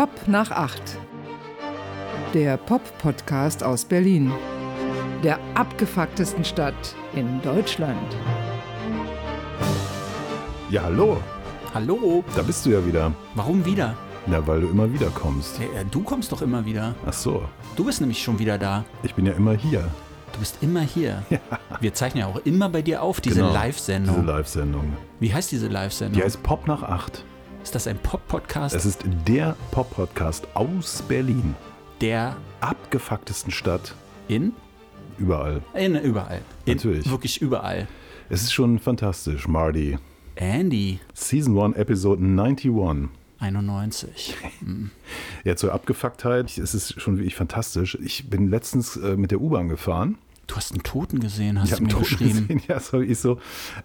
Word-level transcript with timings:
Pop 0.00 0.28
nach 0.28 0.50
acht. 0.50 0.96
Der 2.32 2.56
Pop-Podcast 2.56 3.62
aus 3.62 3.84
Berlin. 3.84 4.32
Der 5.22 5.38
abgefucktesten 5.54 6.42
Stadt 6.42 6.94
in 7.12 7.42
Deutschland. 7.42 8.16
Ja, 10.70 10.84
hallo. 10.84 11.18
Hallo. 11.74 12.24
Da 12.34 12.40
bist 12.40 12.64
du 12.64 12.70
ja 12.70 12.86
wieder. 12.86 13.12
Warum 13.34 13.62
wieder? 13.66 13.94
Na, 14.24 14.46
weil 14.46 14.62
du 14.62 14.68
immer 14.68 14.90
wieder 14.90 15.10
kommst. 15.10 15.58
Ja, 15.58 15.84
du 15.84 16.00
kommst 16.02 16.32
doch 16.32 16.40
immer 16.40 16.64
wieder. 16.64 16.94
Ach 17.04 17.12
so. 17.12 17.42
Du 17.76 17.84
bist 17.84 18.00
nämlich 18.00 18.22
schon 18.22 18.38
wieder 18.38 18.56
da. 18.56 18.86
Ich 19.02 19.14
bin 19.14 19.26
ja 19.26 19.34
immer 19.34 19.52
hier. 19.52 19.86
Du 20.32 20.38
bist 20.38 20.56
immer 20.62 20.80
hier. 20.80 21.22
Ja. 21.28 21.40
Wir 21.78 21.92
zeichnen 21.92 22.22
ja 22.22 22.26
auch 22.26 22.40
immer 22.46 22.70
bei 22.70 22.80
dir 22.80 23.02
auf, 23.02 23.20
diese 23.20 23.40
Genau, 23.42 23.52
Live-Sendung. 23.52 24.14
Diese 24.14 24.26
Live-Sendung. 24.26 24.96
Wie 25.18 25.34
heißt 25.34 25.52
diese 25.52 25.68
Live-Sendung? 25.68 26.18
Die 26.18 26.24
heißt 26.24 26.42
Pop 26.42 26.66
nach 26.66 26.84
acht. 26.84 27.22
Ist 27.62 27.74
das 27.74 27.86
ein 27.86 27.98
Pop-Podcast? 27.98 28.74
Es 28.74 28.86
ist 28.86 29.04
der 29.26 29.56
Pop-Podcast 29.70 30.48
aus 30.54 31.02
Berlin. 31.02 31.54
Der 32.00 32.36
Abgefucktesten 32.60 33.50
Stadt 33.52 33.94
in? 34.28 34.52
überall. 35.18 35.60
In, 35.74 35.96
überall. 35.96 36.40
In, 36.64 36.76
Natürlich. 36.76 37.10
Wirklich 37.10 37.42
überall. 37.42 37.86
Es 38.30 38.42
ist 38.42 38.52
schon 38.52 38.78
fantastisch, 38.78 39.46
Marty. 39.46 39.98
Andy, 40.36 40.98
Season 41.12 41.58
1, 41.58 41.76
Episode 41.76 42.22
91. 42.24 43.10
91. 43.38 44.34
Ja, 45.44 45.56
zur 45.56 45.72
Abgefucktheit. 45.72 46.58
Es 46.58 46.74
ist 46.74 47.00
schon 47.00 47.16
wirklich 47.16 47.34
fantastisch. 47.34 47.96
Ich 48.02 48.28
bin 48.28 48.48
letztens 48.50 48.96
äh, 48.96 49.16
mit 49.16 49.30
der 49.30 49.40
U-Bahn 49.40 49.68
gefahren. 49.70 50.18
Du 50.46 50.56
hast 50.56 50.72
einen 50.72 50.82
Toten 50.82 51.18
gesehen, 51.20 51.58
hast 51.58 51.70
Ich 51.70 51.76
du 51.78 51.82
mir 51.84 51.88
Toten 51.88 52.02
geschrieben. 52.04 52.48
gesehen. 52.48 52.62
Ja, 52.68 52.78
so 52.80 53.00
ich 53.00 53.18
so. 53.18 53.38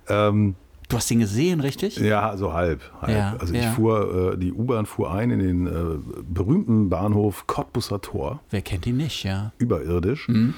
Ähm, 0.09 0.55
Du 0.89 0.97
hast 0.97 1.09
ihn 1.09 1.19
gesehen, 1.19 1.59
richtig? 1.61 1.97
Ja, 1.97 2.37
so 2.37 2.53
halb. 2.53 2.81
halb. 3.01 3.09
Ja, 3.17 3.35
also 3.39 3.53
ich 3.53 3.63
ja. 3.63 3.71
fuhr, 3.71 4.33
äh, 4.33 4.37
die 4.37 4.53
U-Bahn 4.53 4.85
fuhr 4.85 5.11
ein 5.11 5.31
in 5.31 5.39
den 5.39 5.67
äh, 5.67 5.97
berühmten 6.27 6.89
Bahnhof 6.89 7.47
Cottbusser 7.47 8.01
Tor, 8.01 8.39
Wer 8.51 8.61
kennt 8.61 8.85
ihn 8.85 8.97
nicht, 8.97 9.23
ja? 9.23 9.51
überirdisch. 9.57 10.27
Mhm. 10.27 10.53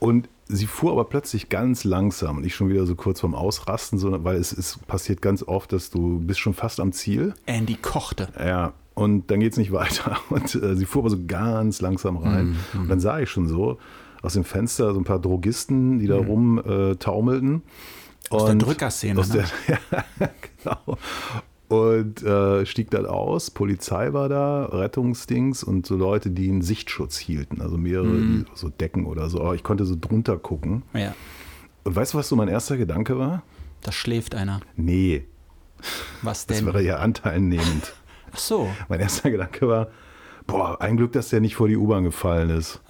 Und 0.00 0.28
sie 0.46 0.66
fuhr 0.66 0.92
aber 0.92 1.04
plötzlich 1.04 1.48
ganz 1.48 1.84
langsam 1.84 2.36
und 2.38 2.44
ich 2.44 2.54
schon 2.54 2.68
wieder 2.68 2.84
so 2.84 2.94
kurz 2.94 3.20
vorm 3.20 3.34
Ausrasten, 3.34 3.98
so, 3.98 4.22
weil 4.24 4.36
es, 4.36 4.52
es 4.52 4.78
passiert 4.86 5.22
ganz 5.22 5.42
oft, 5.42 5.72
dass 5.72 5.88
du 5.90 6.20
bist 6.20 6.40
schon 6.40 6.52
fast 6.52 6.78
am 6.80 6.92
Ziel. 6.92 7.32
Andy 7.46 7.76
kochte. 7.76 8.28
Ja, 8.38 8.74
und 8.92 9.30
dann 9.30 9.40
geht 9.40 9.52
es 9.52 9.58
nicht 9.58 9.72
weiter. 9.72 10.18
Und 10.28 10.54
äh, 10.54 10.76
sie 10.76 10.84
fuhr 10.84 11.02
aber 11.02 11.10
so 11.10 11.18
ganz 11.26 11.80
langsam 11.80 12.18
rein. 12.18 12.56
Mhm, 12.74 12.80
Und 12.82 12.88
dann 12.88 13.00
sah 13.00 13.18
ich 13.20 13.30
schon 13.30 13.48
so 13.48 13.78
aus 14.20 14.34
dem 14.34 14.44
Fenster 14.44 14.92
so 14.92 15.00
ein 15.00 15.04
paar 15.04 15.18
Drogisten, 15.18 15.98
die 15.98 16.06
da 16.06 16.16
rum 16.16 16.58
äh, 16.58 16.96
Mhm. 18.34 18.40
Aus 18.40 18.44
der 18.46 18.52
Und 18.52 18.58
Drückerszene, 18.60 19.20
Aus 19.20 19.28
ne? 19.32 19.44
der, 19.68 19.78
ja, 20.20 20.30
genau. 20.62 20.98
Und 21.68 22.22
äh, 22.22 22.66
stieg 22.66 22.90
dann 22.90 23.06
aus, 23.06 23.50
Polizei 23.50 24.12
war 24.12 24.28
da, 24.28 24.66
Rettungsdings 24.66 25.64
und 25.64 25.86
so 25.86 25.96
Leute, 25.96 26.30
die 26.30 26.48
einen 26.50 26.62
Sichtschutz 26.62 27.16
hielten, 27.16 27.60
also 27.62 27.78
mehrere, 27.78 28.06
Mhm. 28.06 28.44
die, 28.44 28.50
so 28.54 28.68
Decken 28.68 29.06
oder 29.06 29.28
so. 29.30 29.40
Aber 29.40 29.54
ich 29.54 29.62
konnte 29.62 29.84
so 29.84 29.96
drunter 29.98 30.36
gucken. 30.36 30.82
Ja. 30.92 31.14
Und 31.84 31.96
weißt 31.96 32.14
du, 32.14 32.18
was 32.18 32.28
so 32.28 32.36
mein 32.36 32.48
erster 32.48 32.76
Gedanke 32.76 33.18
war? 33.18 33.42
Da 33.82 33.92
schläft 33.92 34.34
einer. 34.34 34.60
Nee, 34.76 35.24
Was 36.22 36.46
das 36.46 36.58
denn? 36.58 36.66
wäre 36.66 36.82
ja 36.82 36.96
anteilnehmend. 36.96 37.94
Ach 38.32 38.38
so. 38.38 38.68
Mein 38.88 39.00
erster 39.00 39.30
Gedanke 39.30 39.66
war, 39.68 39.88
boah, 40.46 40.80
ein 40.80 40.96
Glück, 40.96 41.12
dass 41.12 41.28
der 41.30 41.40
nicht 41.40 41.56
vor 41.56 41.68
die 41.68 41.76
U-Bahn 41.76 42.04
gefallen 42.04 42.50
ist. 42.50 42.80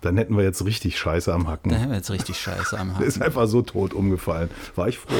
Dann 0.00 0.16
hätten 0.16 0.36
wir 0.36 0.44
jetzt 0.44 0.64
richtig 0.64 0.98
Scheiße 0.98 1.32
am 1.32 1.48
Hacken. 1.48 1.70
Da 1.70 1.78
haben 1.78 1.90
wir 1.90 1.96
jetzt 1.96 2.10
richtig 2.10 2.38
Scheiße 2.38 2.78
am 2.78 2.88
Der 2.88 2.96
Haken. 2.96 3.06
ist 3.06 3.22
einfach 3.22 3.46
so 3.46 3.62
tot 3.62 3.94
umgefallen. 3.94 4.50
War 4.74 4.88
ich 4.88 4.98
froh. 4.98 5.14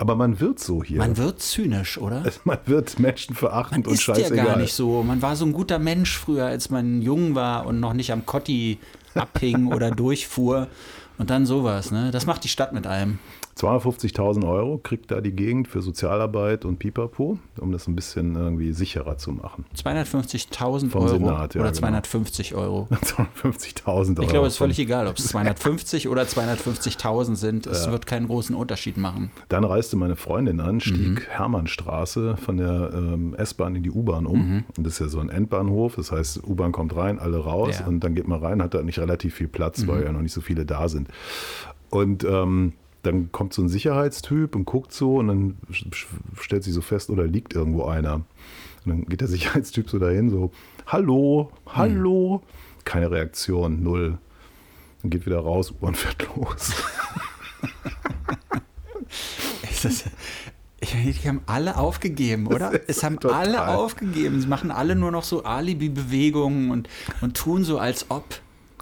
Aber 0.00 0.16
man 0.16 0.40
wird 0.40 0.58
so 0.58 0.82
hier. 0.82 0.98
Man 0.98 1.16
wird 1.18 1.40
zynisch, 1.42 1.98
oder? 1.98 2.22
man 2.44 2.58
wird 2.64 2.98
menschenverachtend 2.98 3.86
und 3.86 3.94
ist 3.94 4.06
ja 4.06 4.28
gar 4.30 4.56
nicht 4.56 4.72
so. 4.72 5.02
Man 5.02 5.20
war 5.20 5.36
so 5.36 5.44
ein 5.44 5.52
guter 5.52 5.78
Mensch 5.78 6.16
früher, 6.16 6.46
als 6.46 6.70
man 6.70 7.02
jung 7.02 7.34
war 7.34 7.66
und 7.66 7.80
noch 7.80 7.92
nicht 7.92 8.10
am 8.12 8.24
Kotti 8.24 8.78
abhing 9.14 9.66
oder 9.72 9.90
durchfuhr. 9.90 10.68
Und 11.18 11.28
dann 11.28 11.44
sowas, 11.44 11.90
ne? 11.90 12.10
Das 12.12 12.24
macht 12.24 12.44
die 12.44 12.48
Stadt 12.48 12.72
mit 12.72 12.86
einem. 12.86 13.18
250.000 13.60 14.48
Euro 14.48 14.78
kriegt 14.78 15.10
da 15.10 15.20
die 15.20 15.32
Gegend 15.32 15.68
für 15.68 15.82
Sozialarbeit 15.82 16.64
und 16.64 16.78
Pipapo, 16.78 17.38
um 17.58 17.72
das 17.72 17.86
ein 17.88 17.94
bisschen 17.94 18.34
irgendwie 18.34 18.72
sicherer 18.72 19.18
zu 19.18 19.32
machen. 19.32 19.66
250.000 19.76 20.88
Vom 20.90 21.02
Euro 21.02 21.08
Senat, 21.08 21.54
ja, 21.54 21.60
oder 21.60 21.70
genau. 21.70 21.80
250 21.80 22.54
Euro. 22.54 22.88
250.000 23.44 23.86
Euro. 23.86 24.22
Ich 24.22 24.28
glaube, 24.28 24.46
es 24.46 24.54
ist 24.54 24.58
völlig 24.58 24.78
egal, 24.78 25.06
ob 25.06 25.18
es 25.18 25.26
250 25.28 26.08
oder 26.08 26.22
250.000 26.22 27.36
sind. 27.36 27.66
Es 27.66 27.90
wird 27.90 28.06
keinen 28.06 28.26
großen 28.28 28.54
Unterschied 28.54 28.96
machen. 28.96 29.30
Dann 29.48 29.64
reiste 29.64 29.96
meine 29.96 30.16
Freundin 30.16 30.60
an, 30.60 30.80
stieg 30.80 31.00
Mhm. 31.00 31.18
Hermannstraße 31.28 32.36
von 32.36 32.56
der 32.56 32.90
ähm, 32.94 33.34
S-Bahn 33.34 33.74
in 33.76 33.82
die 33.82 33.90
U-Bahn 33.90 34.26
um. 34.26 34.64
Und 34.76 34.86
das 34.86 34.94
ist 34.94 34.98
ja 35.00 35.08
so 35.08 35.18
ein 35.20 35.28
Endbahnhof, 35.28 35.96
das 35.96 36.12
heißt, 36.12 36.44
U-Bahn 36.46 36.72
kommt 36.72 36.94
rein, 36.96 37.18
alle 37.18 37.38
raus 37.38 37.76
Ja. 37.78 37.82
Mhm. 37.82 37.88
und 37.94 38.04
dann 38.04 38.14
geht 38.14 38.28
man 38.28 38.40
rein, 38.40 38.62
hat 38.62 38.74
da 38.74 38.82
nicht 38.82 38.98
relativ 38.98 39.34
viel 39.34 39.48
Platz, 39.48 39.86
weil 39.86 40.04
ja 40.04 40.12
noch 40.12 40.22
nicht 40.22 40.32
so 40.32 40.40
viele 40.40 40.64
da 40.64 40.88
sind. 40.88 41.08
Und 41.90 42.24
ähm, 42.24 42.72
dann 43.02 43.32
kommt 43.32 43.54
so 43.54 43.62
ein 43.62 43.68
Sicherheitstyp 43.68 44.54
und 44.54 44.64
guckt 44.66 44.92
so 44.92 45.16
und 45.16 45.28
dann 45.28 45.56
stellt 46.38 46.64
sich 46.64 46.74
so 46.74 46.80
fest, 46.82 47.10
oder 47.10 47.26
liegt 47.26 47.54
irgendwo 47.54 47.84
einer. 47.84 48.14
Und 48.14 48.24
dann 48.86 49.04
geht 49.06 49.20
der 49.20 49.28
Sicherheitstyp 49.28 49.88
so 49.90 49.98
dahin, 49.98 50.30
so, 50.30 50.50
hallo, 50.86 51.50
hallo. 51.66 52.42
Keine 52.84 53.10
Reaktion, 53.10 53.82
null. 53.82 54.18
Dann 55.02 55.10
geht 55.10 55.26
wieder 55.26 55.40
raus, 55.40 55.70
U-Bahn 55.70 55.94
fährt 55.94 56.26
los. 56.36 56.72
Ist 59.70 59.84
das, 59.84 60.04
die 60.82 61.28
haben 61.28 61.42
alle 61.46 61.76
aufgegeben, 61.76 62.46
oder? 62.46 62.72
Es 62.88 63.02
haben 63.02 63.20
total- 63.20 63.54
alle 63.56 63.68
aufgegeben. 63.68 64.40
Sie 64.40 64.46
machen 64.46 64.70
alle 64.70 64.94
nur 64.96 65.10
noch 65.10 65.24
so 65.24 65.44
Alibi-Bewegungen 65.44 66.70
und, 66.70 66.88
und 67.20 67.36
tun 67.36 67.64
so, 67.64 67.78
als 67.78 68.10
ob. 68.10 68.24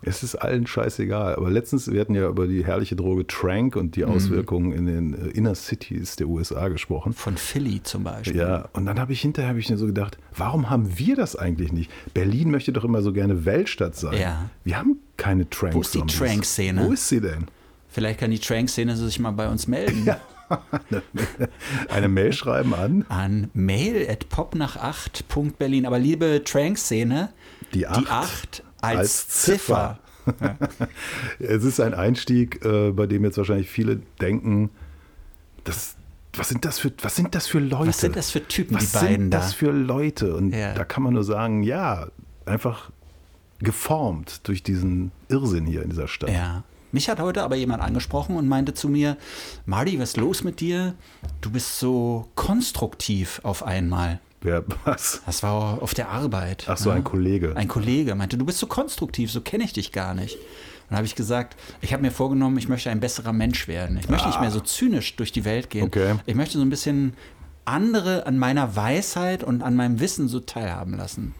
Es 0.02 0.22
ist 0.22 0.36
allen 0.36 0.66
scheißegal. 0.66 1.36
Aber 1.36 1.50
letztens, 1.50 1.90
wir 1.90 2.00
hatten 2.00 2.14
ja 2.14 2.28
über 2.28 2.46
die 2.46 2.64
herrliche 2.64 2.96
Droge 2.96 3.26
Trank 3.26 3.76
und 3.76 3.96
die 3.96 4.04
Auswirkungen 4.04 4.72
in 4.72 4.86
den 4.86 5.14
äh, 5.14 5.30
Inner 5.30 5.54
Cities 5.54 6.16
der 6.16 6.28
USA 6.28 6.68
gesprochen. 6.68 7.12
Von 7.12 7.36
Philly 7.36 7.82
zum 7.82 8.04
Beispiel. 8.04 8.36
Ja, 8.36 8.68
und 8.72 8.86
dann 8.86 8.98
habe 8.98 9.12
ich 9.12 9.20
hinterher 9.20 9.50
hab 9.50 9.56
ich 9.56 9.68
mir 9.68 9.76
so 9.76 9.86
gedacht, 9.86 10.18
warum 10.36 10.70
haben 10.70 10.98
wir 10.98 11.16
das 11.16 11.36
eigentlich 11.36 11.72
nicht? 11.72 11.90
Berlin 12.14 12.50
möchte 12.50 12.72
doch 12.72 12.84
immer 12.84 13.02
so 13.02 13.12
gerne 13.12 13.44
Weltstadt 13.44 13.96
sein. 13.96 14.18
Ja. 14.18 14.50
Wir 14.64 14.78
haben 14.78 14.98
keine 15.16 15.48
Trank. 15.50 15.74
Wo 15.74 15.80
ist 15.80 15.94
die 15.94 16.02
Trank-Szene? 16.02 16.84
Wo 16.86 16.92
ist 16.92 17.08
sie 17.08 17.20
denn? 17.20 17.46
Vielleicht 17.88 18.20
kann 18.20 18.30
die 18.30 18.38
Trank-Szene 18.38 18.96
sich 18.96 19.18
mal 19.18 19.32
bei 19.32 19.48
uns 19.48 19.66
melden. 19.66 20.08
Eine 21.88 22.08
Mail 22.08 22.32
schreiben 22.32 22.74
an 22.74 23.04
An 23.08 23.50
mail 23.52 24.08
at 24.08 24.26
popnach8.berlin. 24.26 25.86
Aber 25.86 25.98
liebe 25.98 26.42
Trank-Szene, 26.44 27.30
Die 27.74 27.78
die 27.80 27.86
Acht 27.86 28.10
8 28.10 28.62
als, 28.80 28.98
als 28.98 29.28
Ziffer. 29.28 29.98
Es 31.38 31.64
ist 31.64 31.80
ein 31.80 31.94
Einstieg, 31.94 32.62
äh, 32.64 32.90
bei 32.90 33.06
dem 33.06 33.24
jetzt 33.24 33.38
wahrscheinlich 33.38 33.70
viele 33.70 33.96
denken, 34.20 34.68
das, 35.64 35.96
was, 36.34 36.50
sind 36.50 36.66
das 36.66 36.78
für, 36.78 36.92
was 37.00 37.16
sind 37.16 37.34
das 37.34 37.46
für 37.46 37.60
Leute? 37.60 37.88
Was 37.88 38.00
sind 38.00 38.14
das 38.14 38.30
für 38.30 38.46
Typen, 38.46 38.76
was 38.76 38.92
die 38.92 38.98
beiden 38.98 39.16
sind 39.22 39.30
da? 39.30 39.38
das 39.38 39.54
für 39.54 39.70
Leute? 39.70 40.36
Und 40.36 40.52
Ja. 40.52 40.74
da 40.74 40.84
kann 40.84 41.02
man 41.02 41.14
nur 41.14 41.24
sagen, 41.24 41.62
ja, 41.62 42.08
einfach 42.44 42.90
geformt 43.60 44.46
durch 44.46 44.62
diesen 44.62 45.12
Irrsinn 45.28 45.66
hier 45.66 45.82
in 45.82 45.90
dieser 45.90 46.08
Stadt. 46.08 46.30
Ja. 46.30 46.62
Mich 46.90 47.10
hat 47.10 47.20
heute 47.20 47.42
aber 47.42 47.56
jemand 47.56 47.82
angesprochen 47.82 48.36
und 48.36 48.48
meinte 48.48 48.72
zu 48.72 48.88
mir, 48.88 49.18
Marty, 49.66 49.98
was 49.98 50.10
ist 50.10 50.16
los 50.16 50.42
mit 50.42 50.60
dir? 50.60 50.94
Du 51.42 51.50
bist 51.50 51.78
so 51.78 52.28
konstruktiv 52.34 53.40
auf 53.42 53.62
einmal. 53.62 54.20
Wer, 54.40 54.64
was? 54.84 55.22
Das 55.26 55.42
war 55.42 55.82
auf 55.82 55.94
der 55.94 56.10
Arbeit. 56.10 56.66
Ach 56.68 56.76
so, 56.76 56.90
ne? 56.90 56.96
ein 56.96 57.04
Kollege. 57.04 57.56
Ein 57.56 57.68
Kollege 57.68 58.14
meinte, 58.14 58.38
du 58.38 58.44
bist 58.44 58.58
so 58.58 58.66
konstruktiv, 58.66 59.32
so 59.32 59.40
kenne 59.40 59.64
ich 59.64 59.72
dich 59.72 59.92
gar 59.92 60.14
nicht. 60.14 60.36
Und 60.36 60.90
dann 60.90 60.98
habe 60.98 61.06
ich 61.06 61.16
gesagt, 61.16 61.56
ich 61.80 61.92
habe 61.92 62.02
mir 62.02 62.12
vorgenommen, 62.12 62.56
ich 62.56 62.68
möchte 62.68 62.90
ein 62.90 63.00
besserer 63.00 63.32
Mensch 63.32 63.68
werden. 63.68 63.98
Ich 63.98 64.08
möchte 64.08 64.28
nicht 64.28 64.40
mehr 64.40 64.50
so 64.50 64.60
zynisch 64.60 65.16
durch 65.16 65.32
die 65.32 65.44
Welt 65.44 65.70
gehen. 65.70 65.84
Ah. 65.84 65.86
Okay. 65.86 66.14
Ich 66.26 66.34
möchte 66.34 66.56
so 66.56 66.64
ein 66.64 66.70
bisschen 66.70 67.14
andere 67.64 68.26
an 68.26 68.38
meiner 68.38 68.76
Weisheit 68.76 69.44
und 69.44 69.62
an 69.62 69.76
meinem 69.76 70.00
Wissen 70.00 70.28
so 70.28 70.40
teilhaben 70.40 70.96
lassen. 70.96 71.34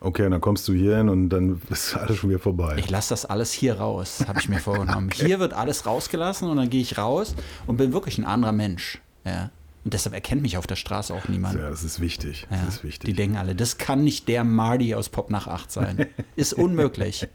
Okay, 0.00 0.28
dann 0.28 0.40
kommst 0.40 0.66
du 0.66 0.72
hier 0.72 0.96
hin 0.96 1.08
und 1.08 1.28
dann 1.28 1.62
ist 1.70 1.96
alles 1.96 2.16
schon 2.16 2.30
wieder 2.30 2.40
vorbei. 2.40 2.74
Ich 2.76 2.90
lasse 2.90 3.10
das 3.10 3.24
alles 3.24 3.52
hier 3.52 3.78
raus, 3.78 4.24
habe 4.26 4.40
ich 4.40 4.48
mir 4.48 4.58
vorgenommen. 4.58 5.10
Hier 5.14 5.38
wird 5.38 5.52
alles 5.52 5.86
rausgelassen 5.86 6.48
und 6.48 6.56
dann 6.56 6.70
gehe 6.70 6.80
ich 6.80 6.98
raus 6.98 7.36
und 7.68 7.76
bin 7.76 7.92
wirklich 7.92 8.18
ein 8.18 8.24
anderer 8.24 8.50
Mensch. 8.50 9.00
Ja. 9.24 9.50
Und 9.84 9.94
deshalb 9.94 10.14
erkennt 10.14 10.42
mich 10.42 10.56
auf 10.58 10.66
der 10.66 10.76
Straße 10.76 11.12
auch 11.12 11.26
niemand. 11.28 11.58
ja, 11.58 11.68
das 11.68 11.82
ist 11.82 12.00
wichtig. 12.00 12.46
Ja, 12.50 12.58
Das 12.64 12.76
ist 12.76 12.84
wichtig. 12.84 13.08
Die 13.10 13.14
denken 13.14 13.36
alle, 13.36 13.54
das 13.54 13.78
kann 13.78 14.04
nicht 14.04 14.28
der 14.28 14.44
Marty 14.44 14.94
aus 14.94 15.08
Pop 15.08 15.30
nach 15.30 15.48
8 15.48 15.70
sein. 15.72 16.06
Ist 16.36 16.52
unmöglich. 16.54 17.26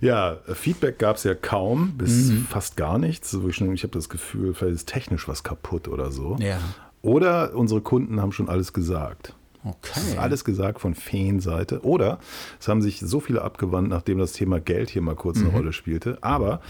Ja, 0.00 0.36
Feedback 0.52 0.98
gab 0.98 1.16
es 1.16 1.24
ja 1.24 1.34
kaum, 1.34 1.94
bis 1.96 2.28
Mhm. 2.28 2.46
fast 2.48 2.76
gar 2.76 2.98
nichts. 2.98 3.32
Ich 3.34 3.82
habe 3.82 3.92
das 3.92 4.08
Gefühl, 4.08 4.54
vielleicht 4.54 4.76
ist 4.76 4.88
technisch 4.88 5.26
was 5.26 5.42
kaputt 5.42 5.88
oder 5.88 6.12
so. 6.12 6.36
Ja. 6.38 6.58
Oder 7.02 7.54
unsere 7.54 7.80
Kunden 7.80 8.20
haben 8.20 8.32
schon 8.32 8.48
alles 8.48 8.72
gesagt. 8.72 9.34
Es 9.82 9.96
ist 9.96 10.12
Okay. 10.12 10.18
alles 10.18 10.44
gesagt 10.44 10.80
von 10.80 10.94
Feenseite. 10.94 11.80
Oder 11.84 12.18
es 12.60 12.68
haben 12.68 12.82
sich 12.82 13.00
so 13.00 13.20
viele 13.20 13.42
abgewandt, 13.42 13.88
nachdem 13.88 14.18
das 14.18 14.32
Thema 14.32 14.60
Geld 14.60 14.90
hier 14.90 15.02
mal 15.02 15.14
kurz 15.16 15.38
eine 15.38 15.48
Rolle 15.48 15.72
spielte. 15.72 16.18
Aber 16.22 16.60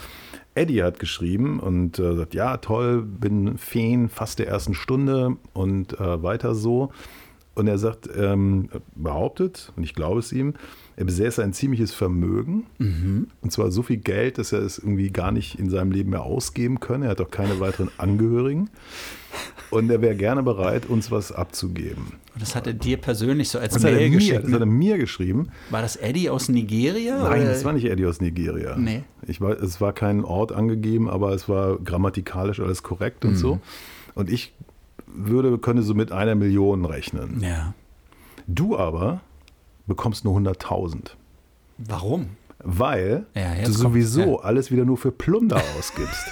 Eddie 0.55 0.83
hat 0.83 0.99
geschrieben 0.99 1.61
und 1.61 1.99
äh, 1.99 2.17
sagt, 2.17 2.35
ja, 2.35 2.57
toll, 2.57 3.03
bin 3.03 3.59
Feen 3.59 4.09
fast 4.09 4.39
der 4.39 4.49
ersten 4.49 4.75
Stunde 4.75 5.37
und 5.53 5.99
äh, 6.01 6.23
weiter 6.23 6.55
so. 6.55 6.91
Und 7.55 7.69
er 7.69 7.79
sagt, 7.79 8.09
ähm, 8.15 8.69
behauptet, 8.95 9.73
und 9.77 9.83
ich 9.83 9.95
glaube 9.95 10.21
es 10.21 10.33
ihm, 10.33 10.55
er 10.97 11.05
besäße 11.05 11.43
ein 11.43 11.53
ziemliches 11.53 11.93
Vermögen. 11.93 12.65
Und 12.79 13.53
zwar 13.53 13.71
so 13.71 13.83
viel 13.83 13.99
Geld, 13.99 14.39
dass 14.39 14.53
er 14.53 14.61
es 14.61 14.79
irgendwie 14.79 15.11
gar 15.11 15.31
nicht 15.31 15.59
in 15.59 15.69
seinem 15.71 15.93
Leben 15.93 16.11
mehr 16.11 16.23
ausgeben 16.23 16.81
könne. 16.81 17.07
Er 17.07 17.11
hat 17.13 17.21
auch 17.21 17.31
keine 17.31 17.61
weiteren 17.61 17.91
Angehörigen. 17.99 18.71
Und 19.71 19.91
er 19.91 20.01
wäre 20.01 20.15
gerne 20.17 20.43
bereit, 20.43 20.87
uns 20.87 21.11
was 21.11 21.33
abzugeben. 21.33 22.15
Und 22.33 22.41
das 22.41 22.55
hat 22.55 22.67
er 22.67 22.73
dir 22.73 22.97
persönlich 22.97 23.49
so 23.51 23.59
als 23.59 23.75
Das 23.75 23.85
hat, 23.85 23.91
er 23.91 23.97
Mail 23.99 24.09
mir, 24.11 24.17
geschickt. 24.17 24.45
das 24.45 24.53
hat 24.53 24.61
er 24.61 24.67
Ne? 24.67 24.73
mir 24.73 24.97
geschrieben. 24.97 25.49
War 25.71 25.83
das 25.83 25.97
Eddie 25.97 26.31
aus 26.31 26.49
Nigeria? 26.49 27.23
Nein, 27.23 27.43
oder? 27.43 27.51
das 27.51 27.65
war 27.65 27.73
nicht 27.75 27.85
Eddie 27.85 28.07
aus 28.07 28.21
Nigeria. 28.23 28.77
Nee. 28.77 29.03
Ich 29.27 29.41
war, 29.43 29.51
es 29.61 29.81
war 29.81 29.93
kein 29.93 30.25
Ort 30.25 30.53
angegeben, 30.53 31.11
aber 31.11 31.33
es 31.33 31.49
war 31.49 31.77
grammatikalisch 31.79 32.61
alles 32.61 32.83
korrekt 32.83 33.25
und 33.27 33.33
Mhm. 33.33 33.37
so. 33.37 33.61
Und 34.15 34.31
ich 34.31 34.55
würde, 35.07 35.59
könnte 35.59 35.83
so 35.83 35.95
mit 35.95 36.13
einer 36.13 36.35
Million 36.37 36.85
rechnen. 36.87 37.41
Ja. 37.43 37.75
Du 38.47 38.79
aber 38.79 39.21
bekommst 39.87 40.25
nur 40.25 40.37
100.000. 40.39 41.11
Warum? 41.79 42.31
Weil 42.59 43.27
Ja, 43.35 43.55
du 43.55 43.63
kommt- 43.65 43.75
sowieso 43.75 44.39
ja. 44.39 44.45
alles 44.45 44.71
wieder 44.71 44.85
nur 44.85 44.97
für 44.97 45.13
Plunder 45.13 45.57
ausgibst. 45.79 46.27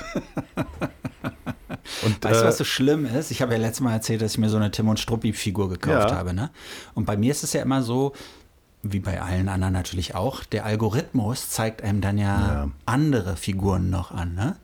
und, 2.04 2.24
Weißt 2.24 2.40
du, 2.40 2.44
äh, 2.44 2.48
was 2.48 2.58
so 2.58 2.64
schlimm 2.64 3.04
ist? 3.06 3.30
Ich 3.30 3.42
habe 3.42 3.52
ja 3.52 3.58
letztes 3.58 3.80
Mal 3.80 3.92
erzählt, 3.92 4.22
dass 4.22 4.32
ich 4.32 4.38
mir 4.38 4.48
so 4.48 4.56
eine 4.56 4.70
Tim 4.70 4.88
und 4.88 4.98
Struppi-Figur 4.98 5.68
gekauft 5.68 6.10
Ja. 6.10 6.16
habe. 6.16 6.32
Ne? 6.34 6.50
Und 6.94 7.04
bei 7.04 7.16
mir 7.16 7.30
ist 7.30 7.44
es 7.44 7.52
ja 7.52 7.62
immer 7.62 7.82
so, 7.82 8.12
wie 8.82 9.00
bei 9.00 9.20
allen 9.20 9.48
anderen 9.48 9.72
natürlich 9.72 10.14
auch, 10.14 10.44
der 10.44 10.64
Algorithmus 10.64 11.50
zeigt 11.50 11.82
einem 11.82 12.00
dann 12.00 12.18
ja, 12.18 12.24
Ja. 12.64 12.70
andere 12.86 13.36
Figuren 13.36 13.90
noch 13.90 14.10
an. 14.10 14.34
Ne? 14.34 14.56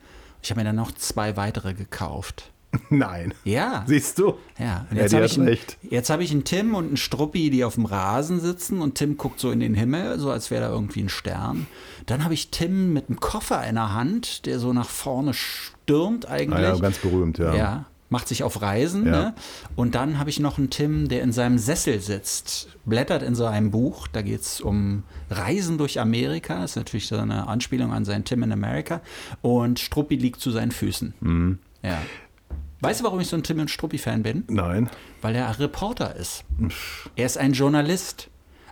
Ich 0.42 0.50
habe 0.50 0.60
mir 0.60 0.64
dann 0.64 0.76
noch 0.76 0.92
zwei 0.92 1.36
weitere 1.36 1.74
gekauft. 1.74 2.50
Nein. 2.90 3.34
Ja. 3.44 3.84
Siehst 3.86 4.18
du? 4.18 4.34
Ja, 4.58 4.86
und 4.90 4.96
Ja, 4.96 5.02
jetzt 5.02 5.10
die 5.12 5.16
habe 5.16 5.26
ich, 5.26 5.38
einen- 5.40 5.56
jetzt 5.90 6.10
hab 6.10 6.20
ich 6.20 6.30
einen 6.30 6.44
Tim 6.44 6.74
und 6.74 6.86
einen 6.86 6.96
Struppi, 6.96 7.50
die 7.50 7.64
auf 7.64 7.74
dem 7.74 7.84
Rasen 7.84 8.40
sitzen 8.40 8.80
und 8.80 8.94
Tim 8.96 9.16
guckt 9.16 9.40
so 9.40 9.50
in 9.50 9.60
den 9.60 9.74
Himmel, 9.74 10.18
so 10.20 10.30
als 10.30 10.50
wäre 10.50 10.62
da 10.62 10.70
irgendwie 10.70 11.00
ein 11.02 11.08
Stern. 11.08 11.66
Dann 12.06 12.22
habe 12.24 12.34
ich 12.34 12.50
Tim 12.50 12.92
mit 12.92 13.08
einem 13.08 13.18
Koffer 13.20 13.66
in 13.66 13.74
der 13.74 13.92
Hand, 13.94 14.46
der 14.46 14.58
so 14.58 14.72
nach 14.72 14.88
vorne 14.88 15.34
stürmt 15.34 16.26
eigentlich. 16.26 16.58
Ah 16.64 16.74
ja, 16.74 16.76
ganz 16.78 16.98
berühmt, 16.98 17.38
ja. 17.38 17.54
Ja, 17.54 17.84
macht 18.08 18.28
sich 18.28 18.42
auf 18.44 18.62
Reisen. 18.62 19.06
Ja. 19.06 19.10
Ne? 19.12 19.34
Und 19.76 19.94
dann 19.94 20.18
habe 20.18 20.30
ich 20.30 20.38
noch 20.40 20.58
einen 20.58 20.70
Tim, 20.70 21.08
der 21.08 21.22
in 21.22 21.32
seinem 21.32 21.58
Sessel 21.58 22.00
sitzt, 22.00 22.68
blättert 22.84 23.22
in 23.22 23.34
so 23.34 23.46
einem 23.46 23.70
Buch. 23.70 24.06
Da 24.08 24.22
geht 24.22 24.40
es 24.42 24.60
um 24.60 25.02
Reisen 25.28 25.76
durch 25.78 25.98
Amerika. 26.00 26.60
Das 26.60 26.72
ist 26.72 26.76
natürlich 26.76 27.06
so 27.08 27.16
eine 27.16 27.46
Anspielung 27.48 27.92
an 27.92 28.04
seinen 28.04 28.24
Tim 28.24 28.42
in 28.42 28.52
America. 28.52 29.00
Und 29.42 29.78
Struppi 29.80 30.16
liegt 30.16 30.40
zu 30.40 30.50
seinen 30.50 30.70
Füßen. 30.72 31.14
Mhm. 31.20 31.58
Ja. 31.82 31.98
Weißt 32.80 33.00
du, 33.00 33.04
warum 33.04 33.20
ich 33.20 33.28
so 33.28 33.36
ein 33.36 33.42
Tim 33.42 33.60
und 33.60 33.70
Struppi-Fan 33.70 34.22
bin? 34.22 34.44
Nein. 34.48 34.88
Weil 35.20 35.34
er 35.34 35.58
Reporter 35.58 36.16
ist. 36.16 36.44
Er 37.16 37.26
ist 37.26 37.38
ein 37.38 37.52
Journalist. 37.52 38.28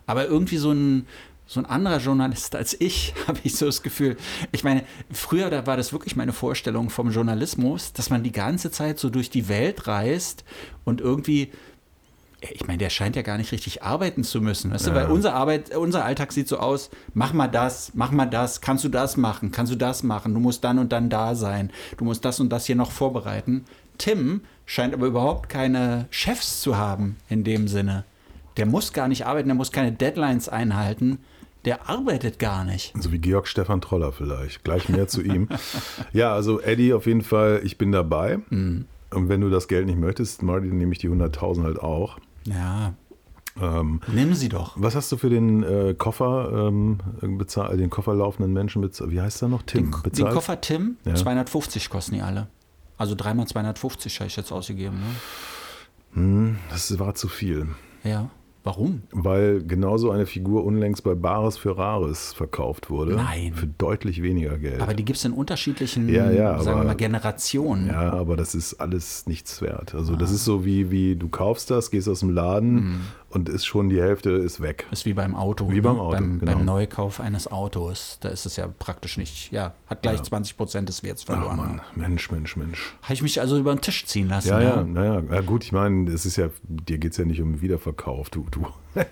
Aber 0.07 0.27
irgendwie 0.27 0.57
so 0.57 0.73
ein, 0.73 1.07
so 1.47 1.61
ein 1.61 1.67
anderer 1.67 1.99
Journalist 1.99 2.55
als 2.55 2.79
ich, 2.81 3.15
habe 3.27 3.39
ich 3.43 3.57
so 3.57 3.67
das 3.67 3.83
Gefühl. 3.83 4.17
Ich 4.53 4.65
meine, 4.65 4.85
früher 5.11 5.51
da 5.51 5.67
war 5.67 5.77
das 5.77 5.93
wirklich 5.93 6.17
meine 6.17 6.33
Vorstellung 6.33 6.91
vom 6.91 7.11
Journalismus, 7.11 7.93
dass 7.93 8.11
man 8.11 8.23
die 8.23 8.33
ganze 8.33 8.71
Zeit 8.71 8.99
so 8.99 9.11
durch 9.11 9.31
die 9.31 9.49
Welt 9.49 9.87
reist 9.87 10.45
und 10.85 11.01
irgendwie. 11.01 11.51
Ich 12.53 12.69
meine, 12.69 12.79
der 12.79 12.89
scheint 12.89 13.17
ja 13.17 13.23
gar 13.23 13.37
nicht 13.37 13.51
richtig 13.51 13.83
arbeiten 13.83 14.23
zu 14.23 14.41
müssen. 14.41 14.71
Weißt 14.71 14.87
du, 14.87 14.95
weil 14.95 15.07
unser 15.07 15.35
Arbeit, 15.35 15.75
unser 15.75 16.05
Alltag 16.05 16.31
sieht 16.31 16.47
so 16.47 16.59
aus, 16.59 16.89
mach 17.13 17.33
mal 17.33 17.49
das, 17.49 17.91
mach 17.95 18.13
mal 18.13 18.27
das, 18.27 18.61
kannst 18.61 18.85
du 18.85 18.89
das 18.89 19.17
machen, 19.17 19.51
kannst 19.51 19.73
du 19.73 19.77
das 19.77 20.05
machen, 20.05 20.35
du 20.35 20.39
musst 20.39 20.63
dann 20.63 20.79
und 20.79 20.93
dann 20.93 21.11
da 21.11 21.35
sein, 21.35 21.73
du 21.97 22.05
musst 22.05 22.25
das 22.25 22.39
und 22.39 22.51
das 22.51 22.65
hier 22.65 22.77
noch 22.77 22.93
vorbereiten. 22.93 23.65
Tim 23.99 24.41
scheint 24.67 24.95
aber 24.95 25.07
überhaupt 25.07 25.49
keine 25.49 26.07
Chefs 26.11 26.61
zu 26.61 26.77
haben 26.77 27.17
in 27.29 27.45
dem 27.45 27.69
Sinne. 27.69 28.05
Der 28.57 28.67
muss 28.67 28.93
gar 28.93 29.09
nicht 29.09 29.27
arbeiten, 29.27 29.49
der 29.49 29.55
muss 29.55 29.71
keine 29.73 29.93
Deadlines 29.93 30.49
einhalten, 30.49 31.19
der 31.65 31.89
arbeitet 31.89 32.39
gar 32.39 32.65
nicht. 32.65 32.93
So 33.01 33.13
wie 33.13 33.19
Georg 33.19 33.47
Stefan 33.47 33.81
Troller 33.81 34.13
vielleicht. 34.13 34.65
Gleich 34.65 34.89
mehr 34.89 35.07
zu 35.09 35.23
ihm. 35.23 35.49
Ja, 36.13 36.33
also 36.35 36.61
Eddie 36.61 36.93
auf 36.93 37.07
jeden 37.07 37.23
Fall, 37.23 37.61
ich 37.65 37.79
bin 37.79 37.93
dabei. 37.93 38.39
Mhm. 38.51 38.87
Und 39.11 39.29
wenn 39.29 39.41
du 39.41 39.49
das 39.51 39.69
Geld 39.69 39.87
nicht 39.87 39.99
möchtest, 39.99 40.43
Marty, 40.43 40.69
dann 40.69 40.79
nehme 40.79 40.93
ich 40.93 40.99
die 40.99 41.09
100.000 41.09 41.63
halt 41.65 41.79
auch. 41.81 42.19
Ja, 42.45 42.95
Ähm, 43.61 44.01
nimm 44.07 44.35
sie 44.35 44.49
doch. 44.49 44.75
was 44.77 44.95
hast 44.95 45.11
du 45.11 45.17
für 45.17 45.31
den 45.31 45.63
äh, 45.65 45.95
Koffer 45.99 46.69
ähm, 46.69 46.99
bezahlt, 47.39 47.79
den 47.81 47.91
Koffer 47.91 48.15
laufenden 48.15 48.53
Menschen 48.53 48.83
bezahlt? 48.83 49.11
Wie 49.11 49.21
heißt 49.21 49.41
der 49.43 49.49
noch? 49.49 49.63
Tim 49.63 49.85
Den, 49.85 49.91
den 49.93 50.03
bezahlt? 50.03 50.35
Koffer 50.35 50.61
Tim, 50.61 50.97
Ja. 51.05 51.15
250 51.15 51.89
kosten 51.91 52.15
die 52.17 52.23
alle. 52.23 52.47
Also 52.99 53.15
dreimal 53.15 53.47
250 53.47 54.19
habe 54.21 54.27
ich 54.29 54.37
jetzt 54.37 54.53
ausgegeben. 54.53 54.97
Ne? 54.99 55.07
Hm, 56.15 56.57
das 56.71 56.99
war 56.99 57.15
zu 57.15 57.29
viel. 57.29 57.69
Ja. 58.05 58.29
Warum? 58.65 59.03
Weil 59.13 59.63
genauso 59.63 60.11
eine 60.11 60.27
Figur 60.27 60.65
unlängst 60.65 61.03
bei 61.05 61.15
Bares 61.15 61.57
für 61.57 61.79
Rares 61.79 62.35
verkauft 62.35 62.91
wurde. 62.91 63.15
Nein. 63.15 63.55
Für 63.55 63.67
deutlich 63.69 64.21
weniger 64.23 64.59
Geld. 64.59 64.81
Aber 64.83 64.93
die 64.93 65.05
gibt 65.07 65.19
es 65.19 65.25
in 65.25 65.33
unterschiedlichen, 65.33 66.09
Ja, 66.09 66.31
ja, 66.31 66.57
sagen 66.59 66.67
wir 66.67 66.73
aber- 66.81 66.85
mal, 66.85 66.95
Generationen. 66.97 67.87
Ja, 67.87 68.13
aber 68.13 68.37
das 68.37 68.55
ist 68.55 68.75
alles 68.75 69.27
nichts 69.27 69.63
wert. 69.63 69.95
Also 69.95 70.17
das 70.17 70.33
ist 70.33 70.45
so 70.45 70.67
wie, 70.67 70.91
wie 70.91 71.17
du 71.17 71.29
kaufst 71.29 71.71
das, 71.71 71.91
gehst 71.91 72.09
aus 72.09 72.21
dem 72.21 72.31
Laden 72.31 72.75
Mhm. 72.75 73.01
Und 73.31 73.49
ist 73.49 73.67
schon 73.67 73.91
die 73.91 74.01
Hälfte 74.01 74.31
ist 74.31 74.61
weg. 74.61 74.87
Ist 74.91 75.05
wie 75.05 75.13
beim 75.13 75.35
Auto. 75.35 75.71
Wie 75.71 75.81
beim 75.81 75.97
ne? 75.97 76.01
Auto, 76.01 76.17
Beim, 76.17 76.39
genau. 76.41 76.53
beim 76.53 76.65
Neukauf 76.65 77.21
eines 77.21 77.51
Autos. 77.51 78.19
Da 78.21 78.31
ist 78.31 78.47
es 78.47 78.57
ja 78.57 78.69
praktisch 78.69 79.19
nicht, 79.19 79.53
ja, 79.53 79.75
hat 79.87 80.03
gleich 80.03 80.23
20 80.23 80.57
Prozent 80.57 80.89
des 80.89 81.03
Werts 81.03 81.25
Ach 81.25 81.35
verloren. 81.35 81.57
Mann, 81.57 81.81
Mensch, 81.95 82.31
Mensch, 82.31 82.57
Mensch. 82.57 82.97
Habe 83.03 83.15
ich 83.15 83.23
mich 83.23 83.41
also 83.41 83.59
über 83.59 83.75
den 83.75 83.83
Tisch 83.83 84.07
ziehen 84.07 84.29
lassen. 84.29 84.49
Ja, 84.49 84.59
ne? 84.59 84.65
ja, 84.65 84.83
naja. 84.83 85.23
Ja, 85.31 85.41
gut, 85.43 85.65
ich 85.65 85.73
meine, 85.73 86.11
es 86.11 86.25
ist 86.25 86.37
ja, 86.37 86.49
dir 86.63 86.99
geht 86.99 87.13
es 87.13 87.19
ja 87.19 87.25
nicht 87.27 87.43
um 87.43 87.61
Wiederverkauf. 87.61 88.31
Du, 88.31 88.47
du, 88.51 88.67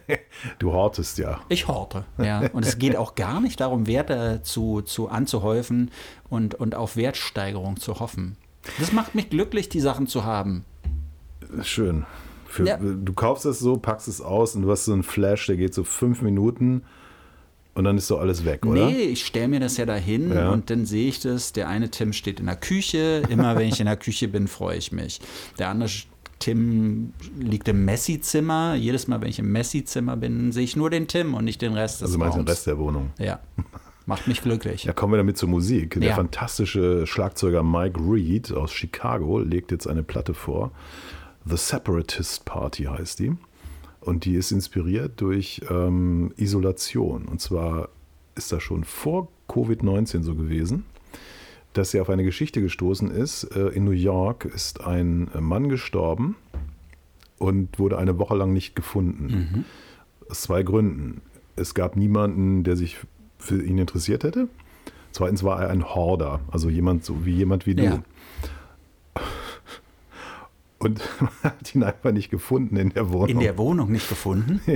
du 0.59 0.73
hortest 0.73 1.19
ja. 1.19 1.41
Ich 1.49 1.69
horte, 1.69 2.05
ja. 2.19 2.49
Und 2.53 2.65
es 2.65 2.79
geht 2.79 2.97
auch 2.97 3.17
gar 3.17 3.41
nicht 3.41 3.61
darum, 3.61 3.87
Werte 3.87 4.41
zu, 4.43 4.81
zu 4.81 5.09
anzuhäufen 5.09 5.91
und, 6.31 6.55
und 6.55 6.75
auf 6.75 6.97
Wertsteigerung 6.97 7.77
zu 7.79 8.01
hoffen. 8.01 8.37
Das 8.79 8.93
macht 8.93 9.15
mich 9.15 9.31
glücklich, 9.31 9.69
die 9.69 9.81
Sachen 9.81 10.07
zu 10.07 10.25
haben. 10.25 10.65
Schön. 11.63 12.07
Für, 12.57 12.67
Ja. 12.67 12.79
Du 12.79 13.13
kaufst 13.13 13.45
es 13.47 13.59
so, 13.59 13.77
packst 13.77 14.09
es 14.09 14.21
aus 14.21 14.55
und 14.57 14.63
du 14.63 14.71
hast 14.71 14.87
so 14.87 14.93
einen 14.93 15.03
Flash, 15.03 15.47
der 15.47 15.57
geht 15.57 15.75
so 15.75 15.85
fünf 15.85 16.23
Minuten 16.23 16.83
und 17.75 17.85
dann 17.85 17.99
ist 17.99 18.07
so 18.07 18.17
alles 18.19 18.45
weg, 18.47 18.65
oder? 18.65 18.87
Nee, 18.87 19.03
ich 19.03 19.27
stelle 19.27 19.49
mir 19.49 19.61
das 19.61 19.77
ja 19.77 19.85
dahin 19.85 20.33
Ja. 20.33 20.51
und 20.51 20.71
dann 20.71 20.87
sehe 20.87 21.09
ich 21.09 21.21
das. 21.21 21.53
Der 21.53 21.69
eine 21.69 21.91
Tim 21.91 22.13
steht 22.15 22.41
in 22.41 22.47
der 22.47 22.57
Küche. 22.57 23.23
Immer 23.29 23.57
wenn 23.57 23.69
ich 23.69 23.79
in 23.81 23.87
der 23.87 23.97
Küche 23.99 24.29
bin, 24.29 24.49
freue 24.49 24.79
ich 24.79 24.93
mich. 24.93 25.21
Der 25.59 25.69
andere 25.69 25.91
Tim 26.39 27.13
liegt 27.39 27.69
im 27.69 27.85
Messi-Zimmer. 27.85 28.75
Jedes 28.75 29.09
Mal, 29.09 29.21
wenn 29.21 29.29
ich 29.29 29.39
im 29.39 29.53
Messi-Zimmer 29.53 30.17
bin, 30.17 30.53
sehe 30.53 30.65
ich 30.65 30.77
nur 30.77 30.91
den 30.91 31.07
Tim 31.09 31.35
und 31.35 31.45
nicht 31.45 31.61
den 31.63 31.73
Rest 31.75 32.01
des 32.01 32.09
Also 32.09 32.19
meinst 32.19 32.37
du 32.37 32.43
den 32.43 32.49
Rest 32.49 32.67
der 32.67 32.79
Wohnung? 32.79 33.11
Ja, 33.19 33.41
macht 34.07 34.29
mich 34.29 34.43
glücklich. 34.43 34.85
Ja, 34.85 34.93
kommen 34.93 35.13
wir 35.15 35.17
damit 35.19 35.37
zur 35.39 35.49
Musik. 35.49 35.95
Der 36.01 36.11
Ja. 36.11 36.15
fantastische 36.15 37.07
Schlagzeuger 37.07 37.63
Mike 37.63 37.99
Reed 38.01 38.53
aus 38.53 38.73
Chicago 38.73 39.39
legt 39.41 39.71
jetzt 39.73 39.87
eine 39.87 40.03
Platte 40.03 40.35
vor. 40.35 40.73
The 41.49 41.57
Separatist 41.57 42.45
Party 42.45 42.85
heißt 42.85 43.21
die. 43.21 43.33
Und 44.01 44.25
die 44.25 44.35
ist 44.35 44.53
inspiriert 44.53 45.21
durch 45.21 45.63
ähm, 45.71 46.33
Isolation. 46.37 47.27
Und 47.27 47.41
zwar 47.41 47.89
ist 48.35 48.53
das 48.53 48.63
schon 48.63 48.85
vor 48.85 49.29
Covid-19 49.49 50.23
so 50.23 50.35
gewesen, 50.35 50.85
dass 51.73 51.95
er 51.95 52.03
auf 52.03 52.11
eine 52.11 52.25
Geschichte 52.25 52.61
gestoßen 52.61 53.11
ist. 53.11 53.45
Äh, 53.45 53.69
in 53.69 53.85
New 53.85 53.91
York 53.91 54.45
ist 54.45 54.85
ein 54.85 55.29
äh, 55.35 55.41
Mann 55.41 55.69
gestorben 55.69 56.37
und 57.39 57.79
wurde 57.79 57.99
eine 57.99 58.19
Woche 58.19 58.37
lang 58.37 58.53
nicht 58.53 58.75
gefunden. 58.75 59.65
Aus 60.29 60.43
zwei 60.43 60.63
Gründen. 60.63 61.21
Es 61.55 61.75
gab 61.75 61.97
niemanden, 61.97 62.65
der 62.65 62.77
sich 62.77 62.97
für 63.39 63.63
ihn 63.63 63.79
interessiert 63.79 64.25
hätte. 64.25 64.49
Zweitens 65.13 65.43
war 65.45 65.63
er 65.63 65.71
ein 65.71 65.95
Horder, 65.95 66.41
also 66.51 66.69
jemand 66.69 67.05
so 67.05 67.25
wie 67.25 67.33
jemand 67.33 67.67
wie 67.67 67.75
du. 67.75 67.85
Ja. 67.85 68.03
Und 70.79 71.01
man 71.21 71.31
hat 71.43 71.75
ihn 71.75 71.83
einfach 71.83 72.13
nicht 72.13 72.31
gefunden 72.31 72.77
in 72.77 72.91
der 72.91 73.11
Wohnung. 73.11 73.29
In 73.29 73.41
der 73.41 73.57
Wohnung 73.59 73.91
nicht 73.93 74.09
gefunden? 74.09 74.61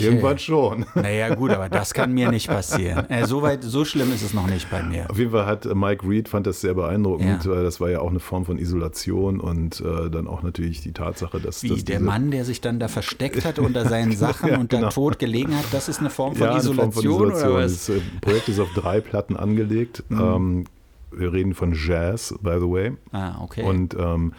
Irgendwann 0.00 0.36
schon. 0.40 0.84
Naja, 0.96 1.32
gut, 1.36 1.50
aber 1.52 1.68
das 1.68 1.94
kann 1.94 2.12
mir 2.12 2.28
nicht 2.30 2.48
passieren. 2.48 3.08
Äh, 3.08 3.24
so, 3.26 3.42
weit, 3.42 3.62
so 3.62 3.84
schlimm 3.84 4.12
ist 4.12 4.22
es 4.22 4.34
noch 4.34 4.48
nicht 4.48 4.68
bei 4.68 4.82
mir. 4.82 5.08
Auf 5.08 5.16
jeden 5.16 5.30
Fall 5.30 5.46
hat 5.46 5.64
äh, 5.64 5.76
Mike 5.76 6.08
Reed 6.08 6.28
fand 6.28 6.48
das 6.48 6.60
sehr 6.60 6.74
beeindruckend, 6.74 7.44
Ja. 7.44 7.50
weil 7.52 7.62
das 7.62 7.80
war 7.80 7.88
ja 7.88 8.00
auch 8.00 8.10
eine 8.10 8.18
Form 8.18 8.44
von 8.44 8.58
Isolation 8.58 9.38
und 9.38 9.80
äh, 9.80 10.10
dann 10.10 10.26
auch 10.26 10.42
natürlich 10.42 10.80
die 10.80 10.90
Tatsache, 10.90 11.38
dass, 11.38 11.62
Wie 11.62 11.68
dass 11.68 11.84
der 11.84 12.00
Mann, 12.00 12.32
der 12.32 12.44
sich 12.44 12.60
dann 12.60 12.80
da 12.80 12.88
versteckt 12.88 13.44
hat 13.44 13.60
unter 13.60 13.88
seinen 13.88 14.10
Sachen 14.16 14.48
Ja, 14.50 14.58
und 14.58 14.72
dann 14.72 14.80
genau. 14.80 14.90
tot 14.92 15.20
gelegen 15.20 15.56
hat, 15.56 15.66
das 15.70 15.88
ist 15.88 16.00
eine 16.00 16.10
Form 16.10 16.34
von 16.34 16.48
ja, 16.48 16.56
Isolation, 16.56 16.76
Form 16.76 16.92
von 16.92 17.04
Isolation. 17.04 17.48
oder 17.52 17.62
was? 17.62 17.88
Mhm. 17.88 17.92
Das 17.94 18.02
äh, 18.02 18.20
Projekt 18.22 18.48
ist 18.48 18.58
auf 18.58 18.72
drei 18.74 19.00
Platten 19.00 19.36
angelegt. 19.36 20.02
Ähm, 20.10 20.64
wir 21.12 21.32
reden 21.32 21.54
von 21.54 21.74
Jazz, 21.74 22.34
by 22.42 22.56
the 22.58 22.68
way. 22.68 22.92
Ah, 23.12 23.40
okay. 23.40 23.62
Und 23.62 23.94
ähm, 23.94 24.32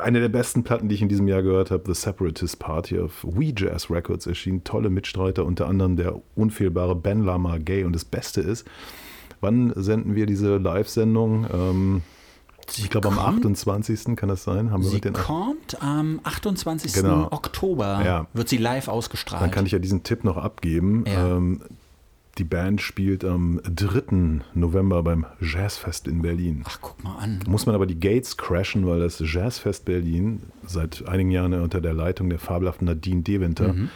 eine 0.00 0.20
der 0.20 0.28
besten 0.28 0.62
Platten, 0.64 0.88
die 0.88 0.94
ich 0.94 1.02
in 1.02 1.08
diesem 1.08 1.28
Jahr 1.28 1.42
gehört 1.42 1.70
habe, 1.70 1.82
The 1.86 1.94
Separatist 1.94 2.58
Party 2.58 2.98
auf 2.98 3.24
We 3.24 3.52
Jazz 3.56 3.90
Records 3.90 4.26
erschien. 4.26 4.64
Tolle 4.64 4.90
Mitstreiter, 4.90 5.44
unter 5.44 5.66
anderem 5.66 5.96
der 5.96 6.20
unfehlbare 6.34 6.94
Ben 6.94 7.24
Lama 7.24 7.58
Gay. 7.58 7.84
Und 7.84 7.94
das 7.94 8.04
Beste 8.04 8.40
ist, 8.40 8.66
wann 9.40 9.72
senden 9.76 10.14
wir 10.14 10.26
diese 10.26 10.56
Live-Sendung? 10.56 11.46
Ähm, 11.52 12.02
ich 12.76 12.90
glaube 12.90 13.08
am 13.08 13.18
28. 13.18 14.16
kann 14.16 14.28
das 14.28 14.44
sein. 14.44 14.70
Haben 14.70 14.82
wir 14.82 14.90
Sie 14.90 15.00
den 15.00 15.12
kommt 15.12 15.82
am 15.82 16.20
28. 16.22 16.92
Genau. 16.92 17.28
Oktober. 17.30 18.02
Ja. 18.04 18.26
Wird 18.32 18.48
sie 18.48 18.56
live 18.56 18.88
ausgestrahlt. 18.88 19.42
Dann 19.42 19.50
kann 19.50 19.66
ich 19.66 19.72
ja 19.72 19.78
diesen 19.78 20.04
Tipp 20.04 20.24
noch 20.24 20.36
abgeben. 20.36 21.04
Ja. 21.06 21.36
Ähm, 21.36 21.60
die 22.38 22.44
Band 22.44 22.80
spielt 22.80 23.24
am 23.24 23.60
3. 23.64 24.40
November 24.54 25.02
beim 25.02 25.26
Jazzfest 25.40 26.08
in 26.08 26.22
Berlin. 26.22 26.62
Ach, 26.66 26.78
guck 26.80 27.02
mal 27.04 27.16
an. 27.18 27.40
Muss 27.46 27.66
man 27.66 27.74
aber 27.74 27.86
die 27.86 28.00
Gates 28.00 28.36
crashen, 28.36 28.86
weil 28.86 29.00
das 29.00 29.18
Jazzfest 29.20 29.84
Berlin 29.84 30.42
seit 30.66 31.06
einigen 31.06 31.30
Jahren 31.30 31.52
unter 31.54 31.80
der 31.80 31.92
Leitung 31.92 32.30
der 32.30 32.38
fabelhaften 32.38 32.86
Nadine 32.86 33.22
Deventer 33.22 33.74
Mhm. 33.74 33.90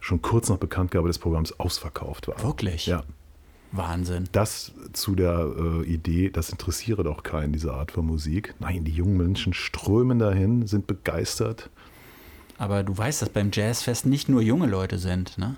schon 0.00 0.22
kurz 0.22 0.48
nach 0.48 0.58
Bekanntgabe 0.58 1.08
des 1.08 1.18
Programms 1.18 1.58
ausverkauft 1.58 2.28
war. 2.28 2.40
Wirklich? 2.42 2.86
Ja. 2.86 3.02
Wahnsinn. 3.72 4.24
Das 4.32 4.72
zu 4.92 5.14
der 5.14 5.50
äh, 5.58 5.84
Idee, 5.86 6.28
das 6.30 6.50
interessiere 6.50 7.02
doch 7.04 7.22
keinen, 7.22 7.52
diese 7.52 7.72
Art 7.72 7.90
von 7.90 8.04
Musik. 8.06 8.54
Nein, 8.60 8.84
die 8.84 8.92
jungen 8.92 9.16
Menschen 9.16 9.54
strömen 9.54 10.18
dahin, 10.18 10.66
sind 10.66 10.86
begeistert. 10.86 11.70
Aber 12.58 12.82
du 12.84 12.96
weißt, 12.96 13.22
dass 13.22 13.30
beim 13.30 13.50
Jazzfest 13.52 14.04
nicht 14.06 14.28
nur 14.28 14.42
junge 14.42 14.66
Leute 14.66 14.98
sind, 14.98 15.36
ne? 15.38 15.56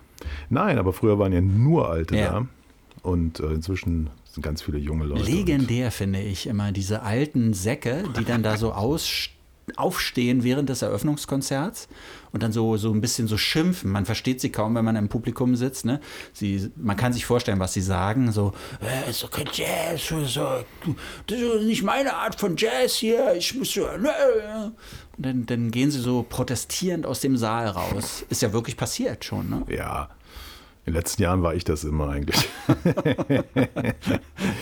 Nein, 0.51 0.79
aber 0.79 0.93
früher 0.93 1.19
waren 1.19 1.33
ja 1.33 1.41
nur 1.41 1.89
Alte 1.91 2.17
Ja. 2.17 2.31
da. 2.31 2.47
Und 3.03 3.41
äh, 3.41 3.47
inzwischen 3.53 4.09
sind 4.31 4.43
ganz 4.43 4.63
viele 4.63 4.79
junge 4.79 5.05
Leute. 5.05 5.31
Legendär 5.31 5.91
finde 5.91 6.21
ich 6.21 6.47
immer 6.47 6.73
diese 6.73 7.03
alten 7.03 7.53
Säcke, 7.53 8.05
die 8.19 8.25
dann 8.25 8.43
da 8.43 8.57
so 8.57 8.73
aus, 8.73 9.29
aufstehen 9.77 10.43
während 10.43 10.69
des 10.69 10.83
Eröffnungskonzerts 10.83 11.89
und 12.35 12.43
dann 12.43 12.51
so, 12.51 12.77
so 12.77 12.93
ein 12.93 13.01
bisschen 13.01 13.29
so 13.29 13.39
schimpfen. 13.39 13.93
Man 13.93 14.07
versteht 14.07 14.41
sie 14.41 14.51
kaum, 14.51 14.75
wenn 14.75 14.85
man 14.85 14.97
im 14.97 15.09
Publikum 15.09 15.55
sitzt. 15.55 15.85
Ne? 15.85 16.01
Sie, 16.33 16.69
man 16.75 16.97
kann 16.97 17.13
sich 17.13 17.25
vorstellen, 17.25 17.61
was 17.61 17.75
sie 17.75 17.81
sagen. 17.81 18.33
So, 18.33 18.53
äh, 18.83 19.09
ist 19.09 19.31
kein 19.31 19.49
Jazz. 19.53 20.09
So, 20.09 20.65
das 21.29 21.39
ist 21.39 21.63
nicht 21.63 21.85
meine 21.85 22.13
Art 22.13 22.35
von 22.35 22.57
Jazz 22.57 22.97
hier. 22.97 23.35
Ich 23.37 23.55
muss 23.55 23.73
so. 23.73 23.83
Ne? 23.83 24.73
Und 25.17 25.25
dann, 25.25 25.47
dann 25.47 25.71
gehen 25.71 25.93
sie 25.93 26.01
so 26.01 26.27
protestierend 26.29 27.07
aus 27.07 27.21
dem 27.21 27.37
Saal 27.37 27.69
raus. 27.69 28.27
Ist 28.29 28.43
ja 28.43 28.53
wirklich 28.53 28.77
passiert 28.77 29.25
schon. 29.25 29.49
Ne? 29.49 29.63
Ja, 29.69 30.09
in 30.87 30.93
den 30.93 30.99
letzten 30.99 31.23
Jahren 31.23 31.45
war 31.45 31.55
ich 31.55 31.63
das 31.63 31.85
immer 31.85 32.09
eigentlich. 32.09 32.49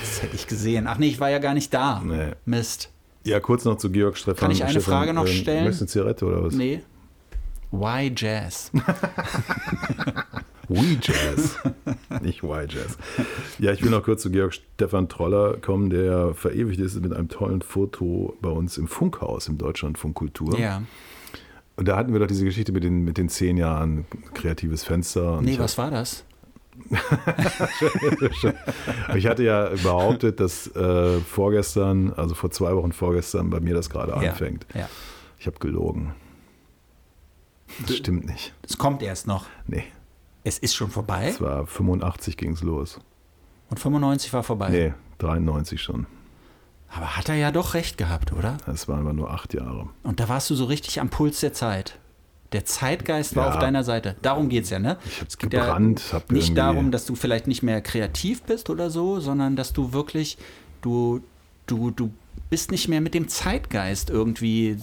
Das 0.02 0.22
hätte 0.22 0.36
ich 0.36 0.46
gesehen. 0.46 0.86
Ach 0.86 0.98
nee, 0.98 1.08
ich 1.08 1.18
war 1.20 1.30
ja 1.30 1.38
gar 1.38 1.54
nicht 1.54 1.72
da. 1.72 2.02
Nee. 2.04 2.32
Mist. 2.44 2.90
Ja, 3.24 3.40
kurz 3.40 3.64
noch 3.64 3.76
zu 3.76 3.90
Georg 3.90 4.16
Stefan. 4.18 4.36
Kann 4.36 4.50
ich 4.50 4.62
eine 4.62 4.72
Stefan, 4.72 4.92
Frage 4.92 5.14
noch 5.14 5.26
äh, 5.26 5.32
stellen? 5.32 5.64
Möchtest 5.64 5.80
du 5.80 5.84
eine 5.84 5.90
Zigarette 5.90 6.26
oder 6.26 6.44
was? 6.44 6.54
Nee. 6.54 6.82
Why 7.72 8.12
Jazz? 8.14 8.70
We 10.68 10.96
Jazz. 11.02 11.58
Nicht 12.22 12.42
Why 12.42 12.66
Jazz. 12.68 12.96
Ja, 13.58 13.72
ich 13.72 13.82
will 13.82 13.90
noch 13.90 14.04
kurz 14.04 14.22
zu 14.22 14.30
Georg 14.30 14.54
Stefan 14.54 15.08
Troller 15.08 15.56
kommen, 15.58 15.90
der 15.90 16.34
verewigt 16.34 16.80
ist 16.80 17.00
mit 17.00 17.12
einem 17.12 17.28
tollen 17.28 17.62
Foto 17.62 18.36
bei 18.40 18.48
uns 18.50 18.78
im 18.78 18.86
Funkhaus 18.88 19.48
im 19.48 19.58
Deutschlandfunk 19.58 20.14
Kultur. 20.14 20.58
Ja. 20.58 20.82
Und 21.76 21.88
da 21.88 21.96
hatten 21.96 22.12
wir 22.12 22.20
doch 22.20 22.26
diese 22.26 22.44
Geschichte 22.44 22.70
mit 22.72 22.84
den, 22.84 23.02
mit 23.04 23.16
den 23.18 23.28
zehn 23.28 23.56
Jahren 23.56 24.06
kreatives 24.34 24.84
Fenster. 24.84 25.38
Und 25.38 25.44
Nee, 25.46 25.58
was 25.58 25.76
war 25.78 25.90
das? 25.90 26.24
Ich 29.14 29.26
hatte 29.26 29.42
ja 29.44 29.68
behauptet, 29.82 30.40
dass 30.40 30.68
äh, 30.74 31.18
vorgestern, 31.20 32.12
also 32.14 32.34
vor 32.34 32.50
zwei 32.50 32.74
Wochen 32.74 32.92
vorgestern, 32.92 33.50
bei 33.50 33.60
mir 33.60 33.74
das 33.74 33.90
gerade 33.90 34.12
Ja. 34.12 34.30
anfängt. 34.30 34.66
Ja. 34.74 34.88
Ich 35.38 35.46
habe 35.46 35.58
gelogen. 35.58 36.14
Das 37.86 37.96
stimmt 37.96 38.26
nicht. 38.26 38.52
Es 38.62 38.78
kommt 38.78 39.02
erst 39.02 39.26
noch. 39.26 39.46
Nee, 39.66 39.84
Es 40.44 40.58
ist 40.58 40.74
schon 40.74 40.90
vorbei 40.90 41.28
es 41.28 41.40
war 41.40 41.66
85 41.66 42.36
ging 42.36 42.52
es 42.52 42.62
los. 42.62 42.98
und 43.70 43.78
95 43.80 44.32
war 44.32 44.42
vorbei. 44.42 44.68
Nee, 44.70 44.94
93 45.18 45.80
schon. 45.80 46.06
Aber 46.94 47.16
hat 47.16 47.28
er 47.30 47.36
ja 47.36 47.50
doch 47.52 47.74
recht 47.74 47.96
gehabt, 47.96 48.32
oder? 48.32 48.58
Das 48.66 48.86
waren 48.88 49.00
aber 49.00 49.12
nur 49.14 49.30
acht 49.30 49.54
Jahre. 49.54 49.88
Und 50.02 50.20
da 50.20 50.28
warst 50.28 50.50
du 50.50 50.54
so 50.54 50.66
richtig 50.66 51.00
am 51.00 51.08
Puls 51.08 51.40
der 51.40 51.52
Zeit. 51.54 51.98
Der 52.52 52.66
Zeitgeist 52.66 53.34
war 53.34 53.46
Ja. 53.46 53.52
auf 53.54 53.58
deiner 53.60 53.82
Seite. 53.82 54.14
Darum 54.20 54.50
geht 54.50 54.64
es 54.64 54.70
ja, 54.70 54.78
ne? 54.78 54.98
Ich 55.06 55.22
Es 55.26 55.38
geht 55.38 55.50
gebrannt. 55.52 56.02
hab 56.12 56.30
nicht 56.30 56.48
irgendwie- 56.48 56.54
darum, 56.56 56.90
dass 56.90 57.06
du 57.06 57.14
vielleicht 57.14 57.46
nicht 57.46 57.62
mehr 57.62 57.80
kreativ 57.80 58.42
bist 58.42 58.68
oder 58.68 58.90
so, 58.90 59.20
sondern 59.20 59.56
dass 59.56 59.72
du 59.72 59.94
wirklich, 59.94 60.36
du, 60.82 61.22
du, 61.66 61.90
du 61.92 62.10
bist 62.50 62.70
nicht 62.70 62.88
mehr 62.88 63.00
mit 63.00 63.14
dem 63.14 63.28
Zeitgeist 63.28 64.10
irgendwie, 64.10 64.76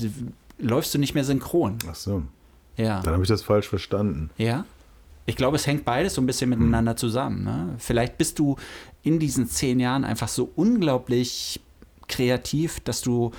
läufst 0.58 0.96
du 0.96 0.98
nicht 0.98 1.14
mehr 1.14 1.24
synchron. 1.26 1.78
Ach 1.88 1.94
so, 1.94 2.24
Ja. 2.80 3.02
dann 3.02 3.14
habe 3.14 3.24
ich 3.24 3.30
das 3.30 3.42
falsch 3.44 3.68
verstanden. 3.68 4.30
Ja. 4.38 4.66
Ich 5.26 5.36
glaube, 5.36 5.58
es 5.58 5.68
hängt 5.68 5.86
beides 5.86 6.16
so 6.16 6.22
ein 6.22 6.26
bisschen 6.26 6.50
miteinander 6.50 6.96
zusammen. 6.96 7.44
Ne? 7.44 7.76
Vielleicht 7.78 8.18
bist 8.18 8.40
du 8.40 8.56
in 9.04 9.20
diesen 9.20 9.48
zehn 9.48 9.80
Jahren 9.80 10.04
einfach 10.04 10.28
so 10.28 10.50
unglaublich 10.56 11.60
kreativ, 12.08 12.80
dass 12.80 13.02
du 13.02 13.32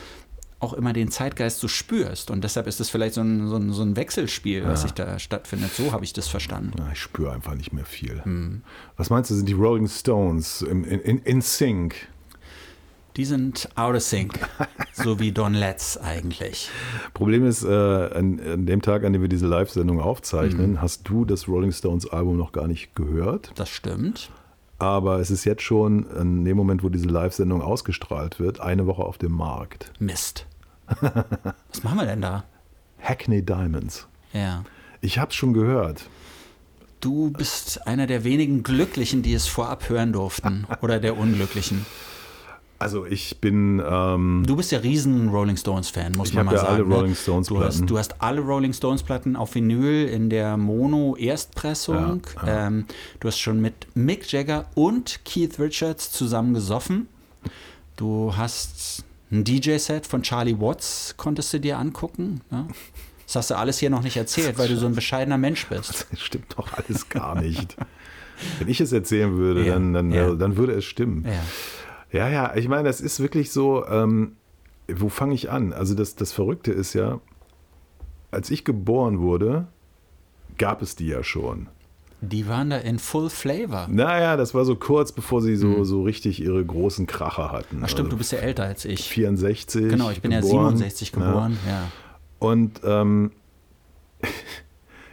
auch 0.61 0.75
immer 0.75 0.93
den 0.93 1.11
Zeitgeist 1.11 1.59
so 1.59 1.69
spürst. 1.69 2.31
Und 2.31 2.45
deshalb 2.45 2.67
ist 2.67 2.81
es 2.81 2.91
vielleicht 2.91 3.15
so 3.15 3.23
ein, 3.23 3.49
so 3.49 3.57
ein, 3.57 3.73
so 3.73 3.83
ein 3.83 3.97
Wechselspiel, 3.97 4.63
was 4.65 4.81
Ja. 4.81 4.89
sich 4.89 4.93
da 4.93 5.19
stattfindet. 5.19 5.73
So 5.73 5.91
habe 5.93 6.05
ich 6.05 6.13
das 6.13 6.29
verstanden. 6.29 6.73
Na, 6.77 6.91
ich 6.93 6.99
spüre 7.01 7.33
einfach 7.33 7.55
nicht 7.55 7.73
mehr 7.73 7.87
viel. 7.87 8.23
Hm. 8.25 8.63
Was 8.99 9.09
meinst 9.11 9.31
du, 9.31 9.35
sind 9.35 9.49
die 9.49 9.55
Rolling 9.55 9.89
Stones 9.89 10.61
in, 10.63 10.85
in, 10.85 11.19
in 11.21 11.41
Sync? 11.41 11.95
Die 13.17 13.25
sind 13.25 13.69
out 13.75 13.95
of 13.97 14.03
sync. 14.03 14.39
so 14.93 15.19
wie 15.19 15.33
Don 15.33 15.55
Letts 15.55 15.99
eigentlich. 15.99 16.71
Problem 17.13 17.45
ist, 17.47 17.65
äh, 17.65 17.69
an, 17.69 18.41
an 18.41 18.67
dem 18.67 18.83
Tag, 18.83 19.05
an 19.05 19.13
dem 19.13 19.23
wir 19.23 19.29
diese 19.29 19.47
Live-Sendung 19.47 20.01
aufzeichnen, 20.01 20.73
Mhm. 20.73 20.83
hast 20.83 21.09
du 21.09 21.25
das 21.25 21.49
Rolling 21.49 21.73
Stones-Album 21.73 22.37
noch 22.37 22.53
gar 22.53 22.67
nicht 22.69 22.95
gehört. 22.95 23.53
Das 23.57 23.69
stimmt. 23.69 24.31
Aber 24.79 25.19
es 25.19 25.31
ist 25.31 25.45
jetzt 25.45 25.63
schon, 25.63 26.07
in 26.17 26.45
dem 26.45 26.57
Moment, 26.57 26.83
wo 26.83 26.89
diese 26.89 27.09
Live-Sendung 27.09 27.61
ausgestrahlt 27.63 28.39
wird, 28.41 28.61
eine 28.61 28.87
Woche 28.87 29.03
auf 29.03 29.19
dem 29.19 29.33
Markt. 29.33 29.93
Mist. 29.99 30.47
Was 30.89 31.83
machen 31.83 31.99
wir 31.99 32.07
denn 32.07 32.23
da? 32.23 32.45
Hackney 33.01 33.43
Diamonds. 33.45 34.07
Ja. 34.33 34.65
Ich 35.01 35.19
habe 35.19 35.31
es 35.31 35.35
schon 35.37 35.53
gehört. 35.53 36.09
Du 37.01 37.31
bist 37.31 37.87
einer 37.87 38.07
der 38.07 38.25
wenigen 38.25 38.63
Glücklichen, 38.63 39.23
die 39.23 39.33
es 39.35 39.47
vorab 39.47 39.89
hören 39.89 40.13
durften. 40.13 40.67
Oder 40.83 40.99
der 41.01 41.17
Unglücklichen. 41.17 41.85
Also 42.81 43.05
ich 43.05 43.39
bin, 43.43 43.81
ähm, 43.87 44.43
Du 44.47 44.57
bist 44.57 44.73
ja 44.73 44.79
riesen 44.79 45.29
Rolling 45.29 45.59
Stones 45.59 45.91
Fan, 45.91 46.13
muss 46.17 46.31
Ich 46.31 46.35
man 46.35 46.47
mal 46.47 46.55
ja 46.55 46.61
sagen. 46.63 46.75
alle 46.77 46.87
ne? 46.87 46.95
Rolling 46.95 47.15
Stones 47.15 47.49
du 47.49 47.61
hast, 47.61 47.75
Platten. 47.77 47.87
du 47.87 47.99
hast 47.99 48.23
alle 48.23 48.41
Rolling 48.41 48.73
Stones 48.73 49.03
Platten 49.03 49.37
auf 49.37 49.55
Vinyl 49.55 50.09
in 50.09 50.31
der 50.31 50.57
Mono 50.57 51.15
Erstpressung. 51.17 52.23
Ja, 52.43 52.47
ja. 52.47 52.67
Ähm, 52.69 52.87
du 53.21 53.29
hast 53.29 53.39
schon 53.39 53.61
mit 53.61 53.75
Mick 53.95 54.33
Jagger 54.33 54.65
und 54.75 55.21
Keith 55.27 55.59
Richards 55.61 56.11
zusammen 56.11 56.55
gesoffen. 56.55 57.07
Du 57.97 58.33
hast 58.35 59.05
ein 59.31 59.45
DJ-Set 59.45 60.07
von 60.07 60.23
Charlie 60.23 60.59
Watts, 60.59 61.15
konntest 61.19 61.53
du 61.53 61.61
dir 61.61 61.79
angucken. 61.79 62.41
Ne? 62.51 62.67
Das 63.27 63.37
hast 63.37 63.51
du 63.51 63.57
alles 63.59 63.79
hier 63.79 63.91
noch 63.91 64.03
nicht 64.03 64.17
erzählt, 64.17 64.57
weil 64.59 64.69
du 64.69 64.77
so 64.77 64.87
ein 64.87 64.95
bescheidener 64.95 65.37
Mensch 65.39 65.67
bist. 65.67 66.07
das 66.11 66.21
stimmt 66.21 66.55
doch 66.57 66.73
alles 66.73 67.11
gar 67.11 67.41
nicht. 67.41 67.77
Wenn 68.59 68.69
ich 68.69 68.81
es 68.81 68.91
erzählen 68.91 69.37
würde, 69.37 69.67
Ja, 69.67 69.75
dann, 69.75 69.93
dann, 69.93 70.11
dann 70.39 70.57
würde 70.57 70.73
es 70.73 70.85
stimmen. 70.87 71.27
Ja. 71.27 71.43
Ja, 72.13 72.29
ja, 72.29 72.55
ich 72.57 72.69
meine, 72.69 72.85
das 72.85 73.01
ist 73.01 73.21
wirklich 73.21 73.53
so, 73.53 73.87
ähm, 73.87 74.37
wo 74.93 75.09
fange 75.09 75.35
ich 75.35 75.51
an? 75.51 75.73
Also 75.73 75.95
das, 75.95 76.17
das 76.17 76.33
Verrückte 76.33 76.73
ist 76.73 76.95
ja, 76.95 77.21
als 78.31 78.51
ich 78.51 78.65
geboren 78.65 79.21
wurde, 79.21 79.67
gab 80.59 80.83
es 80.83 80.97
die 80.97 81.07
ja 81.07 81.23
schon. 81.23 81.69
Die 82.23 82.47
waren 82.49 82.69
da 82.71 82.77
in 82.77 82.99
Full 82.99 83.31
Flavor. 83.31 83.87
Naja, 83.89 84.37
das 84.37 84.53
war 84.53 84.65
so 84.67 84.77
kurz, 84.77 85.11
bevor 85.13 85.41
sie 85.41 85.57
so, 85.57 85.85
so 85.85 86.03
richtig 86.03 86.43
ihre 86.43 86.63
großen 86.63 87.07
Kracher 87.07 87.51
hatten. 87.51 87.77
Ach 87.79 87.83
Mhm. 87.85 87.89
stimmt, 87.89 87.99
Also 88.09 88.11
du 88.11 88.17
bist 88.19 88.33
ja 88.33 88.39
älter 88.41 88.65
als 88.65 88.85
ich. 88.85 89.09
64. 89.09 89.89
Genau, 89.89 90.11
ich 90.11 90.21
bin 90.21 90.31
ja 90.33 90.41
geboren, 90.41 90.77
67 90.77 91.13
geboren. 91.13 91.57
Ja. 91.67 91.91
Und 92.39 92.81
ähm, 92.85 93.31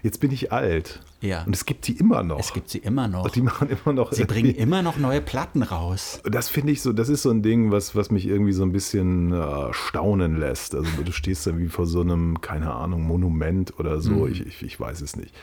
jetzt 0.04 0.20
bin 0.20 0.32
ich 0.32 0.52
alt. 0.52 1.02
Ja. 1.22 1.44
Und 1.46 1.56
es 1.56 1.66
gibt 1.66 1.88
die 1.88 1.94
immer 1.98 2.22
noch. 2.22 2.40
Es 2.40 2.54
gibt 2.54 2.70
sie 2.70 2.78
immer 2.78 3.08
noch. 3.08 3.26
Und 3.26 3.36
die 3.36 3.42
machen 3.42 3.70
immer 3.70 3.94
noch. 3.94 4.12
Sie 4.12 4.26
bringen 4.26 4.54
immer 4.54 4.82
noch 4.84 4.98
neue 4.98 5.20
Platten 5.22 5.64
raus. 5.64 6.22
Das 6.30 6.48
finde 6.50 6.72
ich 6.74 6.82
so, 6.84 6.94
das 6.94 7.10
ist 7.10 7.24
so 7.24 7.32
ein 7.32 7.42
Ding, 7.42 7.72
was, 7.72 7.96
was 7.96 8.12
mich 8.12 8.28
irgendwie 8.28 8.52
so 8.54 8.64
ein 8.64 8.72
bisschen 8.72 9.32
äh, 9.34 9.74
staunen 9.74 10.38
lässt. 10.38 10.76
Also 10.76 10.88
du 11.04 11.12
stehst 11.12 11.48
da 11.48 11.58
wie 11.58 11.70
vor 11.70 11.88
so 11.88 12.02
einem, 12.02 12.40
keine 12.42 12.72
Ahnung, 12.74 13.02
Monument 13.04 13.80
oder 13.80 14.00
so, 14.00 14.12
Mhm. 14.12 14.32
ich, 14.32 14.46
ich, 14.46 14.62
ich 14.64 14.80
weiß 14.80 15.02
es 15.02 15.16
nicht. 15.16 15.34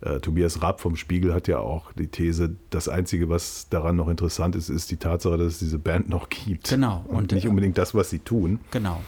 Äh, 0.00 0.20
Tobias 0.20 0.62
Rapp 0.62 0.80
vom 0.80 0.96
Spiegel 0.96 1.32
hat 1.34 1.48
ja 1.48 1.58
auch 1.58 1.92
die 1.92 2.06
These, 2.08 2.56
das 2.70 2.88
Einzige, 2.88 3.28
was 3.28 3.68
daran 3.70 3.96
noch 3.96 4.08
interessant 4.08 4.54
ist, 4.56 4.68
ist 4.68 4.90
die 4.90 4.96
Tatsache, 4.96 5.36
dass 5.38 5.46
es 5.54 5.58
diese 5.58 5.78
Band 5.78 6.08
noch 6.08 6.28
gibt. 6.28 6.68
Genau. 6.68 7.04
Und, 7.08 7.16
Und, 7.16 7.32
nicht 7.32 7.44
äh, 7.46 7.48
unbedingt 7.48 7.78
das, 7.78 7.94
was 7.94 8.10
sie 8.10 8.18
tun. 8.18 8.60
Genau. 8.70 9.00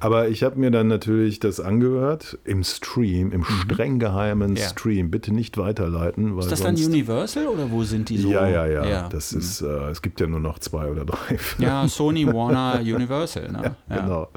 Aber 0.00 0.28
ich 0.28 0.42
habe 0.42 0.58
mir 0.58 0.70
dann 0.70 0.88
natürlich 0.88 1.40
das 1.40 1.60
angehört 1.60 2.38
im 2.44 2.62
Stream, 2.64 3.32
im 3.32 3.44
streng 3.44 3.98
geheimen 3.98 4.50
Mhm. 4.52 4.56
Ja. 4.56 4.68
Stream. 4.68 5.10
Bitte 5.10 5.32
nicht 5.32 5.56
weiterleiten. 5.56 6.36
Weil 6.36 6.42
Ist 6.44 6.52
das 6.52 6.62
dann 6.62 6.74
Universal 6.74 7.46
oder 7.46 7.70
wo 7.70 7.82
sind 7.84 8.08
die 8.10 8.18
so? 8.18 8.28
Ja, 8.30 8.46
ja, 8.46 8.66
ja. 8.66 8.84
Ja, 8.84 9.08
Das 9.08 9.32
ist, 9.32 9.62
äh, 9.62 9.66
es 9.90 10.02
gibt 10.02 10.20
ja 10.20 10.26
nur 10.26 10.40
noch 10.40 10.58
zwei 10.58 10.90
oder 10.90 11.04
drei. 11.04 11.38
ja 11.58 11.88
Sony, 11.88 12.26
Warner, 12.26 12.80
Universal. 12.80 13.50
Ne? 13.50 13.76
Ja. 13.88 13.96
Genau. 14.00 14.28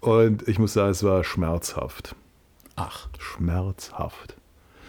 Und 0.00 0.48
ich 0.48 0.58
muss 0.58 0.72
sagen, 0.72 0.90
es 0.90 1.02
war 1.04 1.22
schmerzhaft. 1.24 2.14
Ach, 2.76 3.08
Schmerzhaft. 3.18 4.36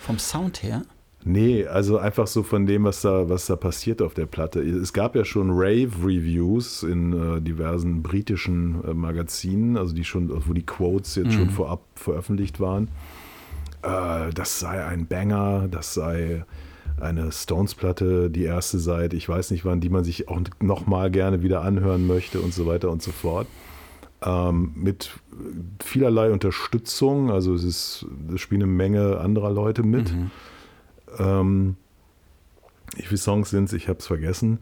Vom 0.03 0.19
Sound 0.19 0.62
her? 0.63 0.83
Nee, 1.25 1.65
also 1.65 1.98
einfach 1.98 2.27
so 2.27 2.43
von 2.43 2.65
dem, 2.65 2.83
was 2.83 3.01
da, 3.01 3.29
was 3.29 3.45
da 3.45 3.55
passiert 3.55 4.01
auf 4.01 4.13
der 4.13 4.25
Platte. 4.25 4.62
Es 4.62 4.91
gab 4.91 5.15
ja 5.15 5.24
schon 5.24 5.51
Rave-Reviews 5.51 6.83
in 6.83 7.13
äh, 7.38 7.41
diversen 7.41 8.03
britischen 8.03 8.83
äh, 8.83 8.93
Magazinen, 8.93 9.77
also 9.77 9.95
die 9.95 10.03
schon, 10.03 10.29
wo 10.48 10.51
die 10.51 10.65
Quotes 10.65 11.15
jetzt 11.15 11.27
mhm. 11.27 11.31
schon 11.31 11.50
vorab 11.50 11.81
veröffentlicht 11.95 12.60
waren. 12.60 12.89
Äh, 13.83 14.31
das 14.33 14.60
sei 14.60 14.83
ein 14.83 15.07
Banger, 15.07 15.69
das 15.72 15.93
sei 15.93 16.43
eine 17.00 17.31
Stones-Platte, 17.31 18.29
die 18.29 18.43
erste 18.43 18.79
seit, 18.79 19.13
ich 19.13 19.27
weiß 19.27 19.51
nicht 19.51 19.63
wann, 19.63 19.79
die 19.79 19.89
man 19.89 20.03
sich 20.03 20.27
auch 20.27 20.41
nochmal 20.62 21.10
gerne 21.10 21.41
wieder 21.41 21.62
anhören 21.62 22.05
möchte 22.05 22.41
und 22.41 22.53
so 22.53 22.65
weiter 22.65 22.91
und 22.91 23.01
so 23.01 23.12
fort. 23.12 23.48
Ähm, 24.25 24.72
mit 24.75 25.12
vielerlei 25.84 26.32
Unterstützung, 26.32 27.32
also 27.32 27.53
es 27.53 27.63
ist, 27.63 28.06
es 28.34 28.42
spielen 28.42 28.63
eine 28.63 28.72
Menge 28.72 29.20
anderer 29.20 29.51
Leute 29.51 29.84
mit. 29.84 30.13
Mhm 30.13 30.32
ähm, 31.20 31.75
wie 32.96 33.03
viele 33.03 33.18
Songs 33.18 33.50
sind 33.50 33.65
es? 33.65 33.74
Ich 33.74 33.88
habe 33.88 34.00
es 34.00 34.08
vergessen. 34.08 34.60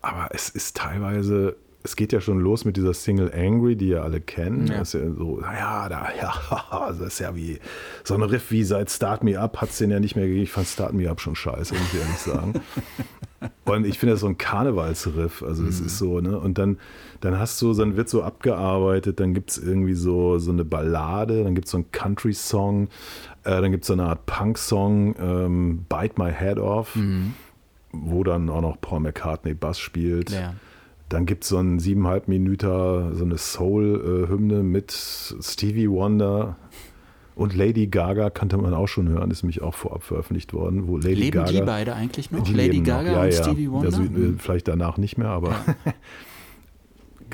Aber 0.00 0.28
es 0.32 0.48
ist 0.48 0.76
teilweise, 0.76 1.56
es 1.84 1.96
geht 1.96 2.12
ja 2.12 2.20
schon 2.20 2.38
los 2.38 2.64
mit 2.64 2.76
dieser 2.76 2.94
Single 2.94 3.32
Angry, 3.34 3.76
die 3.76 3.88
ihr 3.88 4.02
alle 4.02 4.20
kennen. 4.20 4.66
Ja. 4.68 4.78
Das 4.78 4.94
ist 4.94 5.02
ja 5.02 5.12
so, 5.12 5.40
naja, 5.40 5.88
da, 5.88 6.08
ja, 6.16 6.32
das 6.88 7.00
ist 7.00 7.18
ja 7.18 7.34
wie 7.34 7.58
so 8.04 8.14
ein 8.14 8.22
Riff 8.22 8.50
wie 8.50 8.64
seit 8.64 8.90
Start 8.90 9.24
Me 9.24 9.38
Up 9.38 9.60
hat 9.60 9.70
es 9.70 9.78
den 9.78 9.90
ja 9.90 10.00
nicht 10.00 10.14
mehr 10.14 10.26
gegeben. 10.26 10.44
Ich 10.44 10.52
fand 10.52 10.66
Start 10.66 10.92
Me 10.92 11.10
Up 11.10 11.20
schon 11.20 11.34
scheiße, 11.34 11.74
muss 11.74 11.92
ich 11.92 12.00
ehrlich 12.00 12.18
sagen. 12.18 12.60
Und 13.64 13.86
ich 13.86 13.98
finde 13.98 14.14
das 14.14 14.20
so 14.20 14.28
ein 14.28 14.38
Karnevalsriff. 14.38 15.42
Also, 15.42 15.64
es 15.64 15.80
mhm. 15.80 15.86
ist 15.86 15.98
so, 15.98 16.20
ne? 16.20 16.38
Und 16.38 16.58
dann, 16.58 16.78
dann 17.20 17.40
hast 17.40 17.60
du, 17.60 17.74
dann 17.74 17.96
wird 17.96 18.08
so 18.08 18.22
abgearbeitet, 18.22 19.18
dann 19.18 19.34
gibt 19.34 19.50
es 19.50 19.58
irgendwie 19.58 19.94
so, 19.94 20.38
so 20.38 20.52
eine 20.52 20.64
Ballade, 20.64 21.42
dann 21.42 21.56
gibt 21.56 21.66
es 21.66 21.72
so 21.72 21.78
einen 21.78 21.90
Country-Song, 21.90 22.88
äh, 23.44 23.60
dann 23.60 23.72
gibt 23.72 23.82
es 23.82 23.88
so 23.88 23.94
eine 23.94 24.04
Art 24.04 24.26
Punk-Song, 24.26 25.16
ähm, 25.18 25.86
Bite 25.88 26.22
My 26.22 26.32
Head 26.32 26.58
Off, 26.58 26.94
mhm. 26.94 27.34
wo 27.90 28.22
dann 28.22 28.48
auch 28.48 28.60
noch 28.60 28.80
Paul 28.80 29.00
McCartney 29.00 29.54
Bass 29.54 29.80
spielt. 29.80 30.30
Ja. 30.30 30.54
Dann 31.12 31.26
gibt 31.26 31.44
es 31.44 31.50
so 31.50 31.58
einen 31.58 31.78
siebeneinhalb 31.78 32.26
Minuten, 32.26 33.14
so 33.14 33.24
eine 33.24 33.36
Soul-Hymne 33.36 34.62
mit 34.62 34.92
Stevie 34.92 35.90
Wonder 35.90 36.56
und 37.34 37.54
Lady 37.54 37.86
Gaga 37.86 38.30
kannte 38.30 38.56
man 38.56 38.72
auch 38.72 38.86
schon 38.86 39.10
hören, 39.10 39.30
ist 39.30 39.42
nämlich 39.42 39.60
auch 39.60 39.74
vorab 39.74 40.04
veröffentlicht 40.04 40.54
worden. 40.54 40.88
Wo 40.88 40.96
Lady 40.96 41.14
leben 41.14 41.38
Gaga, 41.38 41.50
die 41.50 41.60
beide 41.60 41.94
eigentlich 41.94 42.30
noch? 42.30 42.48
Lady 42.48 42.80
Gaga 42.80 43.10
noch. 43.10 43.16
Ja, 43.16 43.22
und 43.24 43.34
ja. 43.34 43.42
Stevie 43.42 43.70
Wonder? 43.70 43.86
Also, 43.88 44.00
mhm. 44.00 44.38
Vielleicht 44.38 44.68
danach 44.68 44.96
nicht 44.96 45.18
mehr, 45.18 45.28
aber 45.28 45.50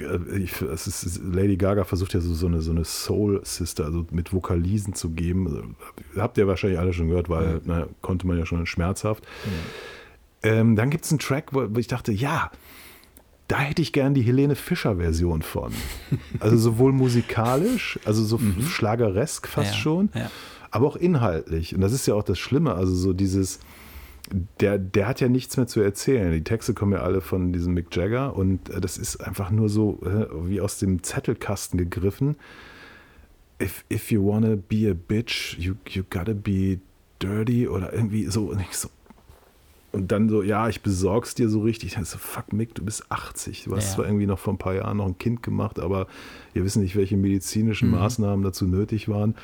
ja. 0.01 0.19
ich, 0.37 0.61
es 0.61 0.89
ist, 0.89 1.21
Lady 1.23 1.57
Gaga 1.57 1.85
versucht 1.85 2.15
ja 2.15 2.21
so, 2.21 2.35
so 2.35 2.49
eine, 2.49 2.61
so 2.63 2.73
eine 2.73 2.85
Soul-Sister, 2.85 3.85
also 3.85 4.07
mit 4.11 4.33
Vokalisen 4.33 4.95
zu 4.95 5.11
geben. 5.11 5.47
Also, 5.47 5.63
habt 6.17 6.37
ihr 6.37 6.49
wahrscheinlich 6.49 6.81
alle 6.81 6.93
schon 6.93 7.09
gehört, 7.09 7.29
weil 7.29 7.61
na, 7.65 7.87
konnte 8.03 8.27
man 8.27 8.39
ja 8.39 8.45
schon 8.45 8.67
schmerzhaft. 8.67 9.25
Ähm, 10.43 10.75
dann 10.75 10.91
gibt 10.91 11.05
es 11.05 11.13
einen 11.13 11.21
Track, 11.21 11.53
wo 11.53 11.79
ich 11.79 11.87
dachte, 11.87 12.11
ja, 12.11 12.51
da 13.49 13.61
hätte 13.61 13.81
ich 13.83 13.93
gern 13.93 14.15
die 14.15 14.23
Helene 14.23 14.55
Fischer-Version 14.55 15.43
von. 15.43 15.73
Also 16.41 16.57
sowohl 16.57 16.93
musikalisch, 16.93 17.99
also 18.05 18.23
so 18.23 18.39
mhm. 18.39 18.63
schlageresk 18.63 19.49
fast 19.49 19.73
ja, 19.73 19.77
schon, 19.77 20.11
ja. 20.15 20.31
aber 20.71 20.87
auch 20.87 20.97
inhaltlich. 20.97 21.75
Und 21.75 21.81
das 21.81 21.93
ist 21.93 22.07
ja 22.07 22.15
auch 22.15 22.23
das 22.23 22.39
Schlimme, 22.39 22.75
also 22.75 22.95
so 22.95 23.13
dieses, 23.13 23.59
der, 24.61 24.79
der 24.79 25.09
hat 25.09 25.21
ja 25.21 25.29
nichts 25.29 25.57
mehr 25.57 25.67
zu 25.67 25.81
erzählen. 25.81 26.33
Die 26.33 26.45
Texte 26.45 26.75
kommen 26.75 26.93
ja 26.93 27.01
alle 27.01 27.21
von 27.23 27.53
diesem 27.53 27.75
Mick 27.75 27.95
Jagger 27.97 28.37
und 28.37 28.69
äh, 28.69 28.81
das 28.81 28.99
ist 28.99 29.17
einfach 29.17 29.51
nur 29.51 29.69
so 29.69 30.01
äh, 30.05 30.27
wie 30.49 30.61
aus 30.61 30.79
dem 30.79 31.03
Zettelkasten 31.03 31.79
gegriffen. 31.79 32.37
If, 33.61 33.85
if 33.91 34.13
you 34.13 34.25
wanna 34.25 34.57
be 34.57 34.89
a 34.91 34.95
bitch, 34.95 35.57
you, 35.59 35.75
you 35.89 36.05
gotta 36.09 36.35
be 36.35 36.79
dirty 37.19 37.67
oder 37.67 37.93
irgendwie 37.93 38.27
so. 38.27 38.51
Und, 38.51 38.63
so. 38.71 38.89
Und 39.93 40.13
dann 40.13 40.29
so, 40.29 40.43
ja, 40.43 40.69
ich 40.69 40.83
besorg's 40.83 41.35
dir 41.35 41.49
so 41.49 41.61
richtig. 41.61 41.97
Ich 41.97 42.09
so, 42.09 42.19
fuck 42.19 42.53
Mick, 42.53 42.75
du 42.75 42.85
bist 42.85 43.11
80. 43.11 43.65
Du 43.65 43.77
hast 43.77 43.89
ja. 43.89 43.95
zwar 43.97 44.05
irgendwie 44.07 44.27
noch 44.27 44.39
vor 44.39 44.53
ein 44.53 44.59
paar 44.59 44.75
Jahren 44.75 44.99
noch 44.99 45.07
ein 45.07 45.19
Kind 45.19 45.43
gemacht, 45.43 45.81
aber 45.81 46.07
wir 46.53 46.65
wissen 46.65 46.83
nicht, 46.83 46.95
welche 46.95 47.17
medizinischen 47.17 47.89
mhm. 47.89 47.97
Maßnahmen 47.97 48.45
dazu 48.45 48.67
nötig 48.67 49.09
waren. 49.09 49.35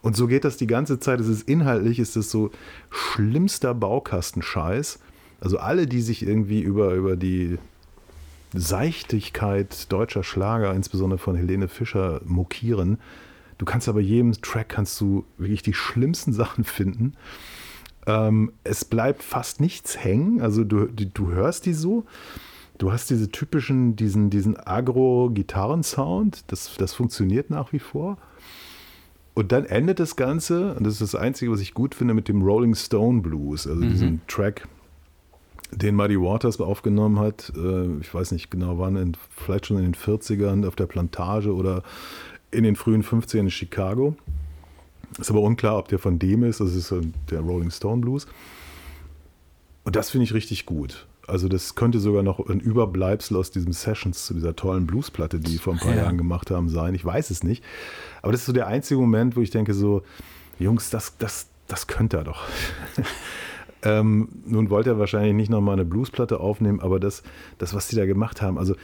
Und 0.00 0.16
so 0.16 0.26
geht 0.26 0.44
das 0.44 0.56
die 0.56 0.66
ganze 0.66 0.98
Zeit. 0.98 1.20
Es 1.20 1.28
ist 1.28 1.48
inhaltlich, 1.48 1.98
ist 1.98 2.16
es 2.16 2.30
so 2.30 2.50
schlimmster 2.90 3.74
Baukastenscheiß. 3.74 5.00
Also 5.40 5.58
alle, 5.58 5.86
die 5.86 6.00
sich 6.00 6.24
irgendwie 6.24 6.60
über, 6.60 6.94
über 6.94 7.16
die 7.16 7.58
Seichtigkeit 8.54 9.90
deutscher 9.90 10.22
Schlager, 10.22 10.74
insbesondere 10.74 11.18
von 11.18 11.36
Helene 11.36 11.68
Fischer, 11.68 12.20
mokieren. 12.24 12.98
Du 13.58 13.64
kannst 13.64 13.88
aber 13.88 14.00
jedem 14.00 14.32
Track 14.32 14.68
kannst 14.68 15.00
du 15.00 15.24
wirklich 15.38 15.62
die 15.62 15.74
schlimmsten 15.74 16.32
Sachen 16.32 16.64
finden. 16.64 17.14
Ähm, 18.06 18.52
es 18.64 18.84
bleibt 18.84 19.22
fast 19.22 19.60
nichts 19.60 20.02
hängen. 20.02 20.40
Also 20.40 20.64
du, 20.64 20.86
du 20.86 21.30
hörst 21.30 21.66
die 21.66 21.74
so. 21.74 22.04
Du 22.78 22.90
hast 22.90 23.10
diese 23.10 23.30
typischen, 23.30 23.94
diesen, 23.96 24.30
diesen 24.30 24.56
Agro-Gitarrensound. 24.58 26.44
Das, 26.48 26.74
das 26.76 26.94
funktioniert 26.94 27.50
nach 27.50 27.72
wie 27.72 27.78
vor. 27.78 28.18
Und 29.34 29.52
dann 29.52 29.64
endet 29.64 29.98
das 29.98 30.16
Ganze, 30.16 30.74
und 30.74 30.84
das 30.84 30.94
ist 30.94 31.02
das 31.02 31.14
Einzige, 31.14 31.50
was 31.52 31.60
ich 31.60 31.74
gut 31.74 31.94
finde, 31.94 32.12
mit 32.12 32.28
dem 32.28 32.42
Rolling 32.42 32.74
Stone 32.74 33.22
Blues, 33.22 33.66
also 33.66 33.82
mhm. 33.82 33.90
diesem 33.90 34.20
Track, 34.26 34.68
den 35.70 35.94
Muddy 35.94 36.20
Waters 36.20 36.60
aufgenommen 36.60 37.18
hat. 37.18 37.50
Äh, 37.56 37.98
ich 38.00 38.12
weiß 38.12 38.32
nicht 38.32 38.50
genau 38.50 38.78
wann, 38.78 38.96
in, 38.96 39.16
vielleicht 39.30 39.66
schon 39.66 39.78
in 39.78 39.84
den 39.84 39.94
40ern 39.94 40.66
auf 40.66 40.76
der 40.76 40.86
Plantage 40.86 41.54
oder 41.54 41.82
in 42.50 42.64
den 42.64 42.76
frühen 42.76 43.02
50ern 43.02 43.40
in 43.40 43.50
Chicago. 43.50 44.16
Ist 45.18 45.30
aber 45.30 45.40
unklar, 45.40 45.78
ob 45.78 45.88
der 45.88 45.98
von 45.98 46.18
dem 46.18 46.42
ist. 46.44 46.60
Das 46.60 46.74
ist 46.74 46.92
der 47.30 47.40
Rolling 47.40 47.70
Stone 47.70 48.00
Blues. 48.00 48.26
Und 49.84 49.96
das 49.96 50.10
finde 50.10 50.24
ich 50.24 50.34
richtig 50.34 50.66
gut. 50.66 51.06
Also 51.26 51.48
das 51.48 51.74
könnte 51.74 52.00
sogar 52.00 52.22
noch 52.22 52.40
ein 52.48 52.60
Überbleibsel 52.60 53.36
aus 53.36 53.50
diesem 53.50 53.72
Sessions 53.72 54.26
zu 54.26 54.34
dieser 54.34 54.56
tollen 54.56 54.86
Bluesplatte, 54.86 55.38
die 55.38 55.52
die 55.52 55.58
vor 55.58 55.74
ein 55.74 55.78
paar 55.78 55.94
ja. 55.94 56.02
Jahren 56.02 56.18
gemacht 56.18 56.50
haben, 56.50 56.68
sein. 56.68 56.94
Ich 56.94 57.04
weiß 57.04 57.30
es 57.30 57.44
nicht. 57.44 57.62
Aber 58.22 58.32
das 58.32 58.42
ist 58.42 58.46
so 58.46 58.52
der 58.52 58.66
einzige 58.66 59.00
Moment, 59.00 59.36
wo 59.36 59.40
ich 59.40 59.50
denke 59.50 59.74
so, 59.74 60.02
Jungs, 60.58 60.90
das, 60.90 61.16
das, 61.18 61.46
das 61.68 61.86
könnte 61.86 62.18
er 62.18 62.24
doch. 62.24 62.42
ähm, 63.82 64.28
nun 64.46 64.70
wollte 64.70 64.90
er 64.90 64.98
wahrscheinlich 64.98 65.34
nicht 65.34 65.50
nochmal 65.50 65.74
eine 65.74 65.84
Bluesplatte 65.84 66.40
aufnehmen, 66.40 66.80
aber 66.80 66.98
das, 66.98 67.22
das, 67.58 67.72
was 67.72 67.88
sie 67.88 67.96
da 67.96 68.04
gemacht 68.04 68.42
haben, 68.42 68.58
also 68.58 68.74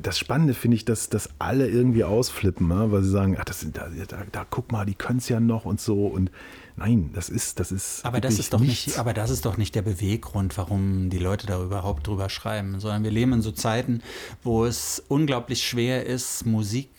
das 0.00 0.18
Spannende 0.18 0.54
finde 0.54 0.76
ich, 0.76 0.84
dass, 0.84 1.08
dass 1.08 1.30
alle 1.38 1.68
irgendwie 1.68 2.04
ausflippen, 2.04 2.68
ne? 2.68 2.92
weil 2.92 3.02
sie 3.02 3.10
sagen, 3.10 3.36
ach, 3.38 3.44
das, 3.44 3.66
da, 3.72 3.88
da, 4.08 4.22
da 4.30 4.46
guck 4.48 4.70
mal, 4.70 4.84
die 4.84 4.94
können 4.94 5.18
es 5.18 5.28
ja 5.28 5.40
noch 5.40 5.64
und 5.64 5.80
so. 5.80 6.06
Und 6.06 6.30
nein, 6.76 7.10
das 7.14 7.28
ist, 7.28 7.58
das 7.58 7.72
ist. 7.72 8.04
Aber 8.04 8.20
das 8.20 8.38
ist 8.38 8.52
doch 8.52 8.60
nichts. 8.60 8.86
nicht, 8.86 8.98
aber 8.98 9.14
das 9.14 9.30
ist 9.30 9.44
doch 9.46 9.56
nicht 9.56 9.74
der 9.74 9.82
Beweggrund, 9.82 10.56
warum 10.58 11.10
die 11.10 11.18
Leute 11.18 11.46
da 11.46 11.62
überhaupt 11.62 12.06
drüber 12.06 12.28
schreiben, 12.28 12.80
sondern 12.80 13.04
wir 13.04 13.10
leben 13.10 13.32
in 13.32 13.42
so 13.42 13.52
Zeiten, 13.52 14.02
wo 14.42 14.64
es 14.64 15.02
unglaublich 15.08 15.62
schwer 15.62 16.06
ist, 16.06 16.44
Musik 16.44 16.90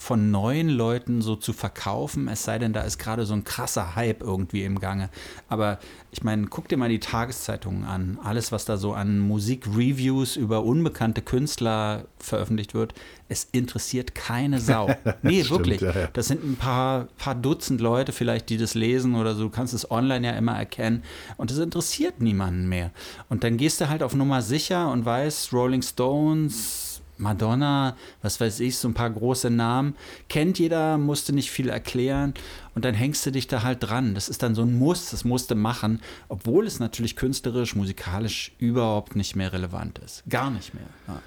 von 0.00 0.30
neuen 0.30 0.70
Leuten 0.70 1.20
so 1.20 1.36
zu 1.36 1.52
verkaufen, 1.52 2.26
es 2.28 2.42
sei 2.42 2.58
denn, 2.58 2.72
da 2.72 2.80
ist 2.80 2.98
gerade 2.98 3.26
so 3.26 3.34
ein 3.34 3.44
krasser 3.44 3.96
Hype 3.96 4.22
irgendwie 4.22 4.64
im 4.64 4.80
Gange. 4.80 5.10
Aber 5.50 5.78
ich 6.10 6.24
meine, 6.24 6.46
guck 6.46 6.68
dir 6.68 6.78
mal 6.78 6.88
die 6.88 7.00
Tageszeitungen 7.00 7.84
an. 7.84 8.18
Alles, 8.24 8.50
was 8.50 8.64
da 8.64 8.78
so 8.78 8.94
an 8.94 9.18
Musikreviews 9.18 10.36
über 10.36 10.64
unbekannte 10.64 11.20
Künstler 11.20 12.06
veröffentlicht 12.18 12.72
wird, 12.72 12.94
es 13.28 13.46
interessiert 13.52 14.14
keine 14.14 14.58
Sau. 14.58 14.88
Nee, 15.22 15.44
Stimmt, 15.44 15.50
wirklich. 15.50 15.80
Ja, 15.82 15.92
ja. 15.92 16.08
Das 16.14 16.28
sind 16.28 16.42
ein 16.44 16.56
paar, 16.56 17.08
paar 17.18 17.34
Dutzend 17.34 17.80
Leute 17.82 18.12
vielleicht, 18.12 18.48
die 18.48 18.56
das 18.56 18.74
lesen 18.74 19.14
oder 19.14 19.34
so. 19.34 19.44
Du 19.44 19.50
kannst 19.50 19.74
es 19.74 19.90
online 19.90 20.26
ja 20.26 20.32
immer 20.32 20.56
erkennen. 20.56 21.02
Und 21.36 21.50
es 21.50 21.58
interessiert 21.58 22.22
niemanden 22.22 22.68
mehr. 22.70 22.90
Und 23.28 23.44
dann 23.44 23.58
gehst 23.58 23.80
du 23.82 23.88
halt 23.90 24.02
auf 24.02 24.14
Nummer 24.14 24.40
sicher 24.40 24.90
und 24.90 25.04
weißt, 25.04 25.52
Rolling 25.52 25.82
Stones, 25.82 26.89
Madonna, 27.20 27.96
was 28.22 28.40
weiß 28.40 28.60
ich, 28.60 28.78
so 28.78 28.88
ein 28.88 28.94
paar 28.94 29.10
große 29.10 29.50
Namen. 29.50 29.94
Kennt 30.28 30.58
jeder, 30.58 30.98
musste 30.98 31.32
nicht 31.32 31.50
viel 31.50 31.68
erklären. 31.68 32.34
Und 32.74 32.84
dann 32.84 32.94
hängst 32.94 33.24
du 33.26 33.32
dich 33.32 33.46
da 33.46 33.62
halt 33.62 33.78
dran. 33.82 34.14
Das 34.14 34.28
ist 34.28 34.42
dann 34.42 34.54
so 34.54 34.62
ein 34.62 34.78
Muss, 34.78 35.10
das 35.10 35.24
musste 35.24 35.54
machen, 35.54 36.00
obwohl 36.28 36.66
es 36.66 36.80
natürlich 36.80 37.16
künstlerisch, 37.16 37.74
musikalisch 37.76 38.52
überhaupt 38.58 39.16
nicht 39.16 39.36
mehr 39.36 39.52
relevant 39.52 39.98
ist. 39.98 40.22
Gar 40.28 40.50
nicht 40.50 40.74
mehr. 40.74 40.86
Ja. 41.08 41.20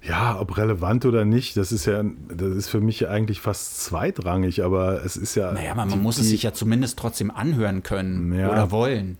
Ja, 0.00 0.40
ob 0.40 0.56
relevant 0.56 1.04
oder 1.06 1.24
nicht, 1.24 1.56
das 1.56 1.72
ist 1.72 1.84
ja, 1.84 2.04
das 2.28 2.54
ist 2.54 2.68
für 2.68 2.80
mich 2.80 3.08
eigentlich 3.08 3.40
fast 3.40 3.82
zweitrangig, 3.82 4.62
aber 4.62 5.04
es 5.04 5.16
ist 5.16 5.34
ja. 5.34 5.50
Naja, 5.50 5.74
man, 5.74 5.88
man 5.88 5.98
die, 5.98 6.02
muss 6.04 6.18
es 6.18 6.28
sich 6.28 6.44
ja 6.44 6.52
zumindest 6.52 6.98
trotzdem 6.98 7.32
anhören 7.32 7.82
können 7.82 8.32
ja, 8.32 8.48
oder 8.48 8.70
wollen 8.70 9.18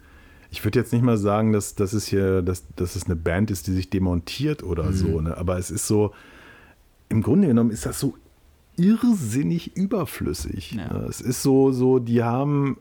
ich 0.51 0.65
würde 0.65 0.79
jetzt 0.79 0.93
nicht 0.93 1.03
mal 1.03 1.19
sagen, 1.19 1.53
dass, 1.53 1.75
dass, 1.75 1.93
es 1.93 2.07
hier, 2.07 2.43
dass, 2.43 2.65
dass 2.77 2.97
es 2.97 3.05
eine 3.05 3.17
Band 3.17 3.51
ist, 3.51 3.67
die 3.67 3.73
sich 3.73 3.91
demontiert 3.91 4.63
oder 4.63 4.85
mhm. 4.85 4.93
so, 4.95 5.21
ne? 5.21 5.37
aber 5.37 5.59
es 5.59 5.71
ist 5.71 5.87
so, 5.87 6.13
im 7.09 7.23
Grunde 7.23 7.49
genommen 7.49 7.71
ist 7.71 7.87
das 7.87 8.01
so 8.01 8.15
irrsinnig 8.77 9.77
überflüssig. 9.77 10.73
Ja. 10.73 10.93
Ne? 10.93 11.07
Es 11.09 11.21
ist 11.21 11.43
so, 11.43 11.73
so, 11.73 11.99
die 11.99 12.23
haben 12.23 12.79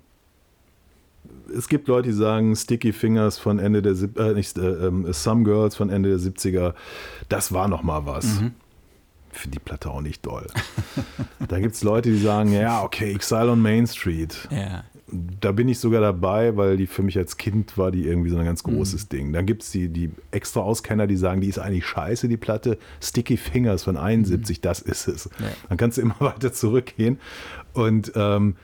es 1.54 1.68
gibt 1.68 1.88
Leute, 1.88 2.10
die 2.10 2.14
sagen 2.14 2.56
Sticky 2.56 2.94
Fingers 2.94 3.38
von 3.38 3.60
Ende 3.60 3.82
der 3.82 3.94
äh, 3.94 4.34
nicht, 4.34 4.58
äh, 4.58 4.88
äh, 4.88 5.14
Some 5.14 5.44
Girls 5.44 5.76
von 5.76 5.90
Ende 5.90 6.10
der 6.10 6.20
70er, 6.20 6.74
das 7.30 7.54
war 7.54 7.68
noch 7.68 7.84
mal 7.84 8.06
was. 8.06 8.42
Mhm. 8.42 8.52
Finde 9.32 9.58
die 9.58 9.64
Platte 9.64 9.90
auch 9.90 10.02
nicht 10.02 10.26
doll. 10.26 10.48
da 11.48 11.60
gibt 11.60 11.76
es 11.76 11.84
Leute, 11.84 12.12
die 12.12 12.18
sagen, 12.18 12.52
ja, 12.54 12.82
okay, 12.82 13.14
Exile 13.14 13.52
on 13.52 13.62
Main 13.62 13.88
Street. 13.88 14.48
Ja 14.52 14.84
da 15.10 15.54
bin 15.54 15.70
ich 15.70 15.80
sogar 15.80 16.02
dabei, 16.02 16.58
weil 16.58 16.76
die 16.76 16.86
für 16.88 17.02
mich 17.02 17.18
als 17.18 17.38
Kind 17.38 17.78
war 17.78 17.92
die 17.92 18.06
irgendwie 18.06 18.30
so 18.30 18.38
ein 18.38 18.44
ganz 18.46 18.64
großes 18.64 19.06
Mhm. 19.06 19.10
Ding. 19.10 19.34
Dann 19.34 19.46
gibt 19.46 19.64
es 19.64 19.72
die, 19.72 19.88
die 19.88 20.10
extra 20.32 20.60
Auskenner, 20.60 21.08
die 21.08 21.16
sagen, 21.16 21.40
die 21.40 21.48
ist 21.48 21.60
eigentlich 21.60 21.86
scheiße, 21.86 22.28
die 22.28 22.36
Platte. 22.36 22.78
Sticky 23.02 23.38
Fingers 23.38 23.84
von 23.84 23.96
71, 23.96 24.60
das 24.60 24.82
ist 24.82 25.08
es. 25.08 25.30
Ja. 25.40 25.48
Dann 25.70 25.78
kannst 25.78 25.98
du 25.98 26.02
immer 26.02 26.16
weiter 26.20 26.52
zurückgehen. 26.52 27.20
Und 27.74 28.12
ähm, 28.16 28.56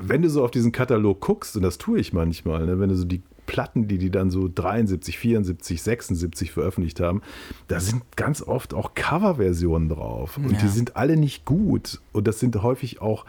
wenn 0.00 0.22
du 0.22 0.30
so 0.30 0.44
auf 0.44 0.50
diesen 0.50 0.72
Katalog 0.72 1.20
guckst, 1.20 1.56
und 1.56 1.62
das 1.62 1.78
tue 1.78 1.98
ich 1.98 2.12
manchmal, 2.12 2.64
ne, 2.66 2.78
wenn 2.80 2.88
du 2.88 2.94
so 2.96 3.04
die 3.04 3.22
Platten, 3.46 3.86
die 3.86 3.98
die 3.98 4.10
dann 4.10 4.30
so 4.30 4.50
73, 4.52 5.18
74, 5.18 5.80
76 5.80 6.50
veröffentlicht 6.50 6.98
haben, 6.98 7.22
da 7.68 7.78
sind 7.78 8.02
ganz 8.16 8.42
oft 8.42 8.74
auch 8.74 8.94
Coverversionen 8.94 9.88
drauf. 9.88 10.36
Und 10.38 10.50
Ja. 10.52 10.58
die 10.58 10.68
sind 10.68 10.96
alle 10.96 11.16
nicht 11.16 11.44
gut. 11.44 12.00
Und 12.12 12.26
das 12.26 12.40
sind 12.40 12.60
häufig 12.62 13.00
auch 13.00 13.24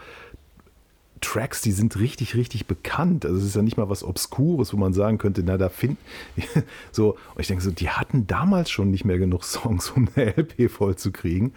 Tracks, 1.20 1.60
die 1.60 1.72
sind 1.72 1.98
richtig, 1.98 2.34
richtig 2.34 2.66
bekannt. 2.66 3.24
Also 3.24 3.38
es 3.38 3.44
ist 3.44 3.56
ja 3.56 3.62
nicht 3.62 3.76
mal 3.76 3.88
was 3.88 4.04
Obskures, 4.04 4.72
wo 4.72 4.76
man 4.76 4.92
sagen 4.92 5.18
könnte, 5.18 5.42
na, 5.44 5.56
da 5.56 5.68
finden 5.68 5.98
so, 6.92 7.12
und 7.34 7.40
ich 7.40 7.46
denke 7.46 7.62
so, 7.62 7.70
die 7.70 7.90
hatten 7.90 8.26
damals 8.26 8.70
schon 8.70 8.90
nicht 8.90 9.04
mehr 9.04 9.18
genug 9.18 9.44
Songs, 9.44 9.90
um 9.90 10.08
eine 10.14 10.36
LP 10.36 10.70
voll 10.70 10.96
zu 10.96 11.12
kriegen. 11.12 11.52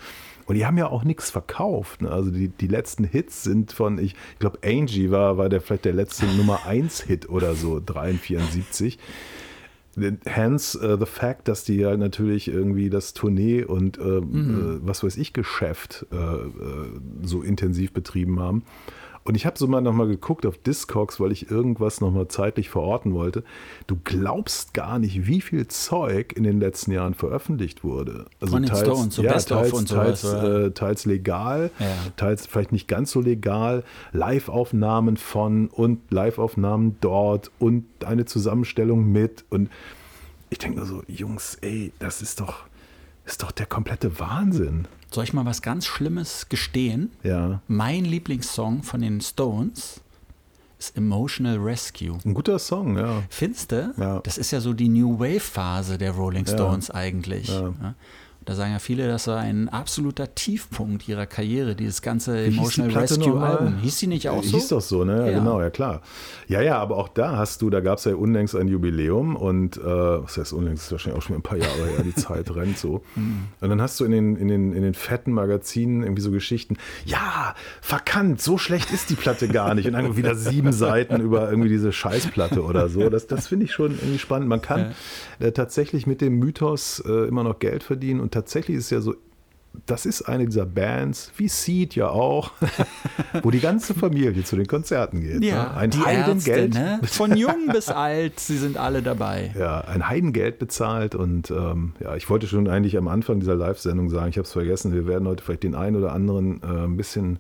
Und 0.45 0.56
die 0.56 0.65
haben 0.65 0.78
ja 0.78 0.88
auch 0.88 1.04
nichts 1.04 1.32
verkauft. 1.32 2.02
Ne? 2.02 2.12
Also 2.12 2.32
die, 2.32 2.50
die 2.50 2.67
letzten 2.67 3.04
Hits 3.04 3.43
sind 3.43 3.71
von, 3.71 3.97
ich, 3.97 4.15
ich 4.34 4.39
glaube, 4.39 4.60
Angie 4.63 5.10
war, 5.12 5.38
war 5.38 5.50
der 5.50 5.62
vielleicht 5.62 5.86
der 5.86 5.93
letzte 5.93 6.26
Nummer 6.38 6.65
1 6.65 7.04
Hit 7.04 7.30
oder 7.30 7.56
so, 7.56 7.80
73. 7.80 8.97
Hence 10.26 10.76
uh, 10.82 10.97
the 10.97 11.06
fact, 11.06 11.50
dass 11.50 11.65
die 11.65 11.86
halt 11.86 12.00
natürlich 12.00 12.47
irgendwie 12.47 12.89
das 12.89 13.13
Tournee 13.13 13.63
und 13.63 13.97
äh, 13.97 14.02
äh, 14.02 14.21
was 14.82 15.04
weiß 15.04 15.17
ich 15.17 15.34
Geschäft 15.34 16.06
äh, 16.12 16.15
äh, 16.15 16.50
so 17.24 17.41
intensiv 17.41 17.91
betrieben 17.91 18.39
haben. 18.39 18.63
Und 19.23 19.36
ich 19.36 19.45
habe 19.45 19.57
so 19.57 19.67
mal 19.67 19.81
nochmal 19.81 20.07
geguckt 20.07 20.45
auf 20.45 20.57
Discogs, 20.57 21.19
weil 21.19 21.31
ich 21.31 21.51
irgendwas 21.51 22.01
nochmal 22.01 22.27
zeitlich 22.27 22.69
verorten 22.69 23.13
wollte. 23.13 23.43
Du 23.86 23.97
glaubst 24.03 24.73
gar 24.73 24.97
nicht, 24.97 25.27
wie 25.27 25.41
viel 25.41 25.67
Zeug 25.67 26.34
in 26.36 26.43
den 26.43 26.60
letzten 26.60 26.91
Jahren 26.91 27.13
veröffentlicht 27.13 27.84
wurde. 27.84 28.25
Also 28.39 28.53
Von 28.53 28.63
den 28.63 28.75
Stones, 28.75 29.15
so 29.15 29.21
ja, 29.21 29.38
teils, 29.38 29.73
und 29.73 29.89
teils, 29.89 30.21
sowas, 30.21 30.43
äh, 30.43 30.71
teils 30.71 31.05
legal, 31.05 31.69
Ja. 31.79 31.86
teils 32.17 32.47
vielleicht 32.47 32.71
nicht 32.71 32.88
ganz 32.88 33.12
so 33.12 33.21
legal, 33.21 33.84
Live-Aufnahmen 34.12 35.17
von 35.17 35.67
und 35.67 35.99
Live-Aufnahmen 36.12 36.97
dort 37.01 37.51
und 37.60 37.86
eine 38.03 38.25
Zusammenstellung 38.25 39.12
mit 39.12 39.45
und 39.49 39.69
ich 40.49 40.57
denke 40.57 40.79
nur 40.79 40.86
so, 40.86 41.03
Jungs, 41.07 41.57
ey, 41.62 41.93
das 41.99 42.21
ist 42.21 42.41
doch, 42.41 42.65
ist 43.25 43.41
doch 43.41 43.51
der 43.51 43.65
komplette 43.67 44.19
Wahnsinn. 44.19 44.86
Soll 45.13 45.26
ich 45.26 45.34
mal 45.34 45.45
was 45.45 45.62
ganz 45.62 45.86
Schlimmes 45.86 46.47
gestehen? 46.50 47.12
Ja, 47.24 47.62
Mein 47.67 48.06
Lieblingssong 48.06 48.84
von 48.84 49.02
den 49.02 49.19
Stones 49.21 50.00
ist 50.80 50.95
Emotional 50.97 51.58
Rescue. 51.58 52.17
ein 52.26 52.34
guter 52.34 52.58
Song, 52.60 52.97
ja. 52.97 53.21
Findste? 53.30 53.93
Ja. 53.97 54.19
Das 54.21 54.38
ist 54.38 54.52
ja 54.52 54.62
so 54.62 54.74
die 54.74 54.88
New 54.89 55.19
Wave-Phase 55.19 55.97
der 55.97 56.12
Rolling 56.12 56.45
Ja. 56.45 56.54
Stones 56.54 56.89
eigentlich. 56.89 57.50
Ja. 57.50 57.74
Ja. 58.41 58.45
Da 58.45 58.56
sagen 58.56 58.71
ja 58.71 58.80
viele, 58.80 59.08
das 59.08 59.27
war 59.27 59.38
ein 59.39 59.69
absoluter 59.69 60.34
Tiefpunkt 60.34 61.08
ihrer 61.08 61.27
Karriere, 61.27 61.75
dieses 61.75 62.01
ganze 62.01 62.34
Wie 62.47 62.49
hieß 62.49 62.51
die 62.54 62.58
Emotional 62.82 62.91
Platte 62.91 63.19
Rescue? 63.19 63.41
Album. 63.41 63.77
Hieß 63.77 63.97
die 63.99 64.08
nicht 64.08 64.30
auch 64.30 64.43
so? 64.43 64.58
Hieß 64.58 64.67
doch 64.69 64.82
so, 64.82 65.04
ne? 65.06 65.17
Ja, 65.19 65.32
Ja. 65.32 65.39
genau, 65.39 65.62
ja 65.62 65.69
klar. 65.69 66.01
Ja, 66.47 66.62
ja, 66.62 66.80
aber 66.80 66.97
auch 66.97 67.08
da 67.10 67.38
hast 67.38 67.62
du, 67.62 67.69
da 67.69 67.82
gab 67.82 67.99
es 67.99 68.06
ja 68.06 68.15
unlängst 68.15 68.56
ein 68.56 68.67
Jubiläum 68.67 69.36
und 69.36 69.77
äh, 69.77 69.84
was 69.84 70.38
heißt 70.38 70.54
unlängst, 70.54 70.86
ist 70.86 70.91
wahrscheinlich 70.91 71.21
auch 71.21 71.25
schon 71.25 71.36
ein 71.36 71.43
paar 71.43 71.58
Jahre 71.58 71.86
her, 71.88 72.04
die 72.04 72.15
Zeit 72.15 72.54
rennt 72.56 72.77
so. 72.77 73.04
Mhm. 73.15 73.47
Und 73.60 73.69
dann 73.69 73.82
hast 73.82 73.99
du 73.99 74.06
in 74.06 74.12
den, 74.12 74.36
in, 74.38 74.47
den, 74.47 74.73
in 74.73 74.82
den 74.84 74.93
fetten 74.93 75.34
Magazinen 75.34 76.01
irgendwie 76.01 76.21
so 76.21 76.32
Geschichten, 76.32 76.77
ja, 77.06 77.54
verkannt, 77.82 78.41
so 78.41 78.58
schlecht 78.58 78.91
ist 78.91 79.10
die 79.10 79.15
Platte 79.15 79.47
gar 79.47 79.75
nicht. 79.75 79.86
Und 79.86 79.93
dann 79.93 80.15
wieder 80.15 80.34
sieben 80.36 80.71
Seiten 80.71 81.19
über 81.19 81.49
irgendwie 81.49 81.69
diese 81.69 81.91
Scheißplatte 81.91 82.63
oder 82.63 82.88
so. 82.89 83.10
Das, 83.10 83.27
das 83.27 83.47
finde 83.47 83.65
ich 83.65 83.73
schon 83.73 83.91
irgendwie 83.91 84.17
spannend. 84.17 84.47
Man 84.47 84.62
kann 84.62 84.93
äh, 85.39 85.51
tatsächlich 85.51 86.08
mit 86.08 86.21
dem 86.21 86.39
Mythos 86.39 87.04
äh, 87.06 87.27
immer 87.27 87.43
noch 87.43 87.60
Geld 87.60 87.84
verdienen 87.84 88.21
und 88.21 88.31
tatsächlich 88.32 88.78
ist 88.78 88.86
es 88.86 88.89
ja 88.89 89.02
so, 89.02 89.15
das 89.86 90.06
ist 90.06 90.24
eine 90.24 90.46
dieser 90.46 90.65
Bands, 90.65 91.32
wie 91.38 91.48
Seed 91.48 91.96
ja 91.96 92.10
auch, 92.10 92.52
wo 93.41 93.52
die 93.52 93.60
ganze 93.60 93.94
Familie 93.94 94.44
zu 94.44 94.56
den 94.56 94.67
Konzerten 94.67 95.22
geht. 95.22 95.44
ja, 95.44 95.63
ne? 95.63 95.74
Ein 95.76 95.89
die 95.91 96.00
Heidengeld. 96.00 96.76
Ärzte, 96.76 96.80
ne? 96.80 97.00
Von 97.04 97.38
jung 97.38 97.67
bis 97.72 97.89
alt, 97.89 98.39
sie 98.39 98.58
sind 98.58 98.78
alle 98.78 99.02
dabei. 99.02 99.54
Ja, 99.58 99.82
ein 99.82 100.10
Heidengeld 100.10 100.60
bezahlt 100.60 101.15
und 101.15 101.52
ähm, 101.52 101.94
ja, 102.00 102.15
ich 102.15 102.30
wollte 102.30 102.48
schon 102.48 102.67
eigentlich 102.67 102.98
am 102.98 103.08
Anfang 103.08 103.39
dieser 103.39 103.56
Live-Sendung 103.56 104.10
sagen, 104.10 104.30
ich 104.30 104.38
habe 104.38 104.46
es 104.46 104.52
vergessen, 104.52 104.94
wir 104.94 105.08
werden 105.08 105.28
heute 105.28 105.44
vielleicht 105.44 105.63
den 105.63 105.76
einen 105.76 105.96
oder 105.96 106.12
anderen 106.12 106.62
äh, 106.63 106.84
ein 106.86 106.98
bisschen 106.98 107.39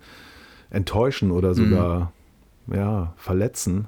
enttäuschen 0.69 1.31
oder 1.31 1.53
sogar 1.53 2.13
ja, 2.67 3.13
verletzen. 3.17 3.87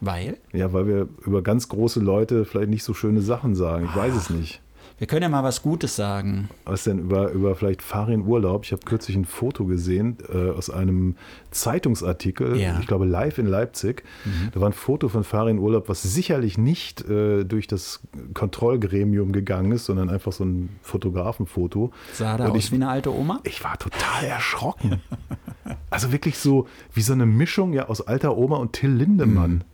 Weil 0.00 0.38
Ja, 0.52 0.72
weil 0.72 0.86
wir 0.86 1.08
über 1.24 1.42
ganz 1.42 1.68
große 1.68 2.00
Leute 2.00 2.44
vielleicht 2.44 2.70
nicht 2.70 2.84
so 2.84 2.94
schöne 2.94 3.20
Sachen 3.20 3.54
sagen. 3.54 3.86
Ich 3.86 3.96
weiß 3.96 4.14
es 4.14 4.30
nicht. 4.30 4.60
Wir 4.98 5.06
können 5.08 5.22
ja 5.22 5.28
mal 5.28 5.42
was 5.42 5.62
Gutes 5.62 5.96
sagen. 5.96 6.48
Was 6.64 6.84
denn 6.84 6.98
über, 7.00 7.30
über 7.32 7.54
vielleicht 7.56 7.82
Farin 7.82 8.22
Urlaub? 8.26 8.64
Ich 8.64 8.72
habe 8.72 8.82
kürzlich 8.84 9.16
ein 9.16 9.24
Foto 9.24 9.64
gesehen 9.64 10.16
äh, 10.32 10.50
aus 10.50 10.70
einem 10.70 11.16
Zeitungsartikel, 11.50 12.56
Ja. 12.56 12.78
ich 12.80 12.86
glaube 12.86 13.04
live 13.04 13.38
in 13.38 13.46
Leipzig. 13.46 14.04
Da 14.52 14.60
war 14.60 14.68
ein 14.68 14.72
Foto 14.72 15.08
von 15.08 15.24
Farin 15.24 15.58
Urlaub, 15.58 15.88
was 15.88 16.02
sicherlich 16.02 16.58
nicht 16.58 17.08
äh, 17.08 17.44
durch 17.44 17.66
das 17.66 18.00
Kontrollgremium 18.34 19.32
gegangen 19.32 19.72
ist, 19.72 19.86
sondern 19.86 20.08
einfach 20.10 20.32
so 20.32 20.44
ein 20.44 20.68
Fotografenfoto. 20.82 21.90
Sah 22.12 22.36
da 22.36 22.44
Und 22.46 22.50
aus 22.52 22.56
ich, 22.58 22.70
wie 22.72 22.76
eine 22.76 22.88
alte 22.88 23.12
Oma? 23.14 23.40
ich 23.44 23.64
war 23.64 23.78
total 23.78 24.24
erschrocken. 24.24 25.00
Also 25.88 26.12
wirklich 26.12 26.36
so 26.38 26.66
wie 26.92 27.00
so 27.00 27.12
eine 27.14 27.24
Mischung 27.24 27.72
ja 27.72 27.88
aus 27.88 28.00
alter 28.02 28.36
Oma 28.36 28.56
und 28.56 28.72
Till 28.74 28.90
Lindemann. 28.90 29.64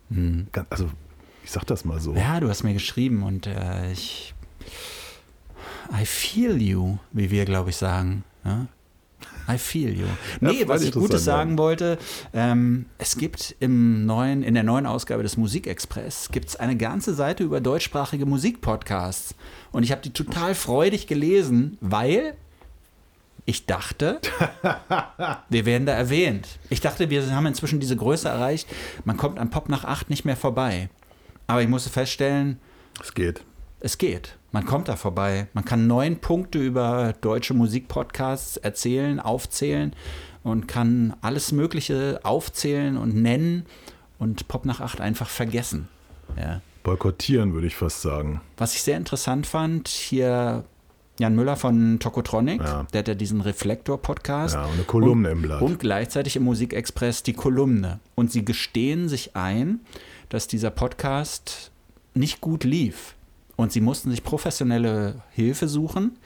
Ganz- 0.51 0.67
Also 0.69 0.85
ich 1.43 1.51
sag 1.51 1.65
das 1.65 1.83
mal 1.83 1.99
so. 1.99 2.11
Mhm. 2.11 2.17
Ja, 2.17 2.39
du 2.39 2.47
hast 2.47 2.63
mir 2.63 2.73
geschrieben 2.73 3.23
und 3.23 3.45
äh, 3.47 3.91
ich. 3.91 4.33
I 6.01 6.05
feel 6.05 6.59
you, 6.59 6.97
wie 7.11 7.29
wir, 7.29 7.45
glaube 7.45 7.69
ich, 7.69 7.75
sagen. 7.75 8.23
Ja? 8.43 8.65
I 9.47 9.57
feel 9.57 9.93
you. 9.93 10.07
Nee, 10.39 10.61
Ja, 10.61 10.67
was 10.67 10.81
ich 10.81 10.91
Gutes 10.93 11.23
sagen 11.23 11.57
wollte, 11.57 11.99
ähm, 12.33 12.85
es 12.97 13.17
gibt 13.17 13.55
im 13.59 14.05
neuen, 14.05 14.41
in 14.41 14.55
der 14.55 14.63
neuen 14.63 14.87
Ausgabe 14.87 15.21
des 15.21 15.37
Musikexpress 15.37 16.29
gibt's 16.31 16.55
eine 16.55 16.75
ganze 16.75 17.13
Seite 17.13 17.43
über 17.43 17.61
deutschsprachige 17.61 18.25
Musikpodcasts. 18.25 19.35
Und 19.71 19.83
ich 19.83 19.91
habe 19.91 20.01
die 20.01 20.11
total 20.11 20.55
freudig 20.55 21.05
gelesen, 21.05 21.77
weil 21.81 22.35
ich 23.45 23.67
dachte, 23.67 24.19
wir 25.49 25.65
werden 25.65 25.85
da 25.85 25.93
erwähnt. 25.93 26.47
Ich 26.69 26.81
dachte, 26.81 27.09
wir 27.11 27.35
haben 27.35 27.45
inzwischen 27.45 27.79
diese 27.79 27.95
Größe 27.95 28.27
erreicht, 28.27 28.67
man 29.05 29.17
kommt 29.17 29.37
an 29.37 29.49
Pop 29.49 29.69
nach 29.69 29.83
8 29.85 30.09
nicht 30.09 30.25
mehr 30.25 30.37
vorbei. 30.37 30.89
Aber 31.45 31.61
ich 31.61 31.67
musste 31.67 31.89
feststellen, 31.91 32.59
Es 33.01 33.13
geht. 33.13 33.43
Es 33.81 33.97
geht. 33.97 34.37
Man 34.51 34.65
kommt 34.65 34.87
da 34.87 34.95
vorbei. 34.95 35.47
Man 35.53 35.65
kann 35.65 35.87
neun 35.87 36.17
Punkte 36.17 36.59
über 36.59 37.13
deutsche 37.21 37.53
Musikpodcasts 37.53 38.57
erzählen, 38.57 39.19
aufzählen 39.19 39.93
und 40.43 40.67
kann 40.67 41.15
alles 41.21 41.51
Mögliche 41.51 42.19
aufzählen 42.23 42.97
und 42.97 43.15
nennen 43.15 43.65
und 44.19 44.47
Pop 44.47 44.65
nach 44.65 44.81
acht 44.81 45.01
einfach 45.01 45.29
vergessen. 45.29 45.87
Ja. 46.37 46.61
Boykottieren, 46.83 47.53
würde 47.53 47.67
ich 47.67 47.75
fast 47.75 48.01
sagen. 48.01 48.41
Was 48.57 48.73
ich 48.75 48.81
sehr 48.81 48.97
interessant 48.97 49.45
fand, 49.45 49.87
hier 49.87 50.63
Jan 51.19 51.35
Müller 51.35 51.55
von 51.55 51.99
Tokotronic, 51.99 52.61
Ja. 52.61 52.87
der 52.91 52.99
hat 52.99 53.07
ja 53.07 53.13
diesen 53.13 53.41
Reflektor-Podcast. 53.41 54.55
Ja, 54.55 54.65
und 54.65 54.73
eine 54.73 54.83
Kolumne 54.83 55.29
und, 55.29 55.35
im 55.37 55.41
Blatt. 55.43 55.61
Und 55.61 55.79
gleichzeitig 55.79 56.35
im 56.35 56.43
Musikexpress 56.43 57.21
die 57.23 57.33
Kolumne. 57.33 57.99
Und 58.15 58.31
sie 58.31 58.43
gestehen 58.43 59.07
sich 59.09 59.35
ein, 59.35 59.81
dass 60.29 60.47
dieser 60.47 60.71
Podcast 60.71 61.71
nicht 62.15 62.41
gut 62.41 62.63
lief. 62.63 63.15
Und 63.55 63.71
sie 63.71 63.81
mussten 63.81 64.11
sich 64.11 64.23
professionelle 64.23 65.21
Hilfe 65.31 65.67
suchen, 65.67 66.17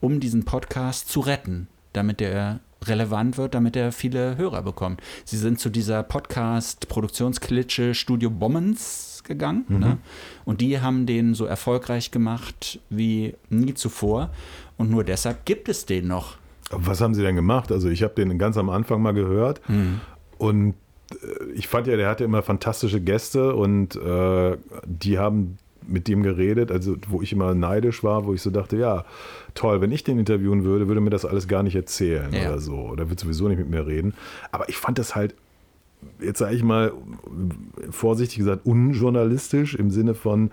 um 0.00 0.20
diesen 0.20 0.44
Podcast 0.44 1.08
zu 1.08 1.20
retten, 1.20 1.68
damit 1.92 2.20
der 2.20 2.60
relevant 2.84 3.36
wird, 3.36 3.54
damit 3.54 3.76
er 3.76 3.92
viele 3.92 4.36
Hörer 4.36 4.62
bekommt. 4.62 5.02
Sie 5.24 5.36
sind 5.36 5.60
zu 5.60 5.68
dieser 5.70 6.02
Podcast-Produktionsklitsche 6.02 7.94
Studio 7.94 8.30
Bommens 8.30 9.22
gegangen 9.24 9.66
ne? 9.68 9.98
und 10.46 10.62
die 10.62 10.80
haben 10.80 11.04
den 11.04 11.34
so 11.34 11.44
erfolgreich 11.44 12.10
gemacht 12.10 12.80
wie 12.88 13.34
nie 13.50 13.74
zuvor 13.74 14.30
und 14.78 14.90
nur 14.90 15.04
deshalb 15.04 15.44
gibt 15.44 15.68
es 15.68 15.84
den 15.84 16.08
noch. 16.08 16.38
Was 16.70 17.00
haben 17.00 17.14
sie 17.14 17.22
denn 17.22 17.36
gemacht? 17.36 17.70
Also 17.70 17.90
ich 17.90 18.02
habe 18.02 18.14
den 18.14 18.38
ganz 18.38 18.56
am 18.56 18.70
Anfang 18.70 19.02
mal 19.02 19.12
gehört 19.12 19.60
und 20.38 20.74
äh, 21.10 21.52
ich 21.54 21.68
fand 21.68 21.86
ja, 21.86 21.96
der 21.96 22.08
hatte 22.08 22.24
immer 22.24 22.42
fantastische 22.42 23.00
Gäste 23.00 23.54
und 23.54 23.94
äh, 23.96 24.56
die 24.86 25.18
haben 25.18 25.58
mit 25.86 26.08
dem 26.08 26.22
geredet, 26.22 26.70
also 26.70 26.96
wo 27.08 27.22
ich 27.22 27.32
immer 27.32 27.54
neidisch 27.54 28.02
war, 28.04 28.24
wo 28.26 28.34
ich 28.34 28.42
so 28.42 28.50
dachte, 28.50 28.76
ja, 28.76 29.04
toll, 29.54 29.80
wenn 29.80 29.92
ich 29.92 30.04
den 30.04 30.18
interviewen 30.18 30.64
würde, 30.64 30.88
würde 30.88 31.00
mir 31.00 31.10
das 31.10 31.24
alles 31.24 31.48
gar 31.48 31.62
nicht 31.62 31.74
erzählen 31.74 32.32
Ja. 32.32 32.48
oder 32.48 32.58
so. 32.58 32.76
Oder 32.76 33.10
wird 33.10 33.20
sowieso 33.20 33.48
nicht 33.48 33.58
mit 33.58 33.70
mir 33.70 33.86
reden. 33.86 34.14
Aber 34.52 34.68
ich 34.68 34.76
fand 34.76 34.98
das 34.98 35.14
halt, 35.14 35.34
jetzt 36.20 36.38
sage 36.38 36.54
ich 36.54 36.62
mal, 36.62 36.92
vorsichtig 37.90 38.38
gesagt, 38.38 38.64
unjournalistisch 38.66 39.74
im 39.74 39.90
Sinne 39.90 40.14
von, 40.14 40.50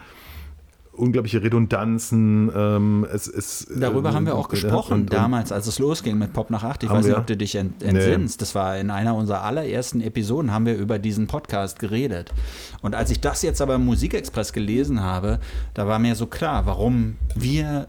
unglaubliche 0.98 1.42
Redundanzen. 1.44 2.52
Ähm, 2.56 3.08
es, 3.14 3.28
es, 3.28 3.68
Darüber 3.76 4.10
äh, 4.10 4.14
haben 4.14 4.26
wir 4.26 4.36
auch 4.36 4.48
äh, 4.48 4.52
gesprochen, 4.52 4.94
und- 4.94 5.00
und- 5.02 5.14
damals, 5.14 5.52
als 5.52 5.68
es 5.68 5.80
losging 5.80 6.18
mit 6.18 6.34
Pop 6.34 6.50
nach 6.50 6.64
8. 6.64 6.84
Ich 6.84 6.90
weiß 6.90 7.06
nicht, 7.06 7.14
wir? 7.16 7.20
ob 7.20 7.28
du 7.28 7.38
dich 7.38 7.56
ent 7.56 7.84
entsinnst. 7.84 8.42
Das 8.42 8.56
war 8.56 8.78
in 8.78 8.90
einer 8.90 9.16
unserer 9.16 9.44
allerersten 9.44 10.02
Episoden, 10.02 10.52
haben 10.52 10.66
wir 10.66 10.76
über 10.76 11.00
diesen 11.00 11.28
Podcast 11.28 11.80
geredet. 11.80 12.34
Und 12.82 12.96
als 12.96 13.12
ich 13.12 13.20
das 13.20 13.42
jetzt 13.42 13.62
aber 13.62 13.76
im 13.76 13.86
Musikexpress 13.86 14.54
gelesen 14.54 15.02
habe, 15.02 15.40
da 15.74 15.88
war 15.88 16.00
mir 16.00 16.16
so 16.16 16.28
klar, 16.28 16.66
warum 16.66 17.18
wir 17.36 17.88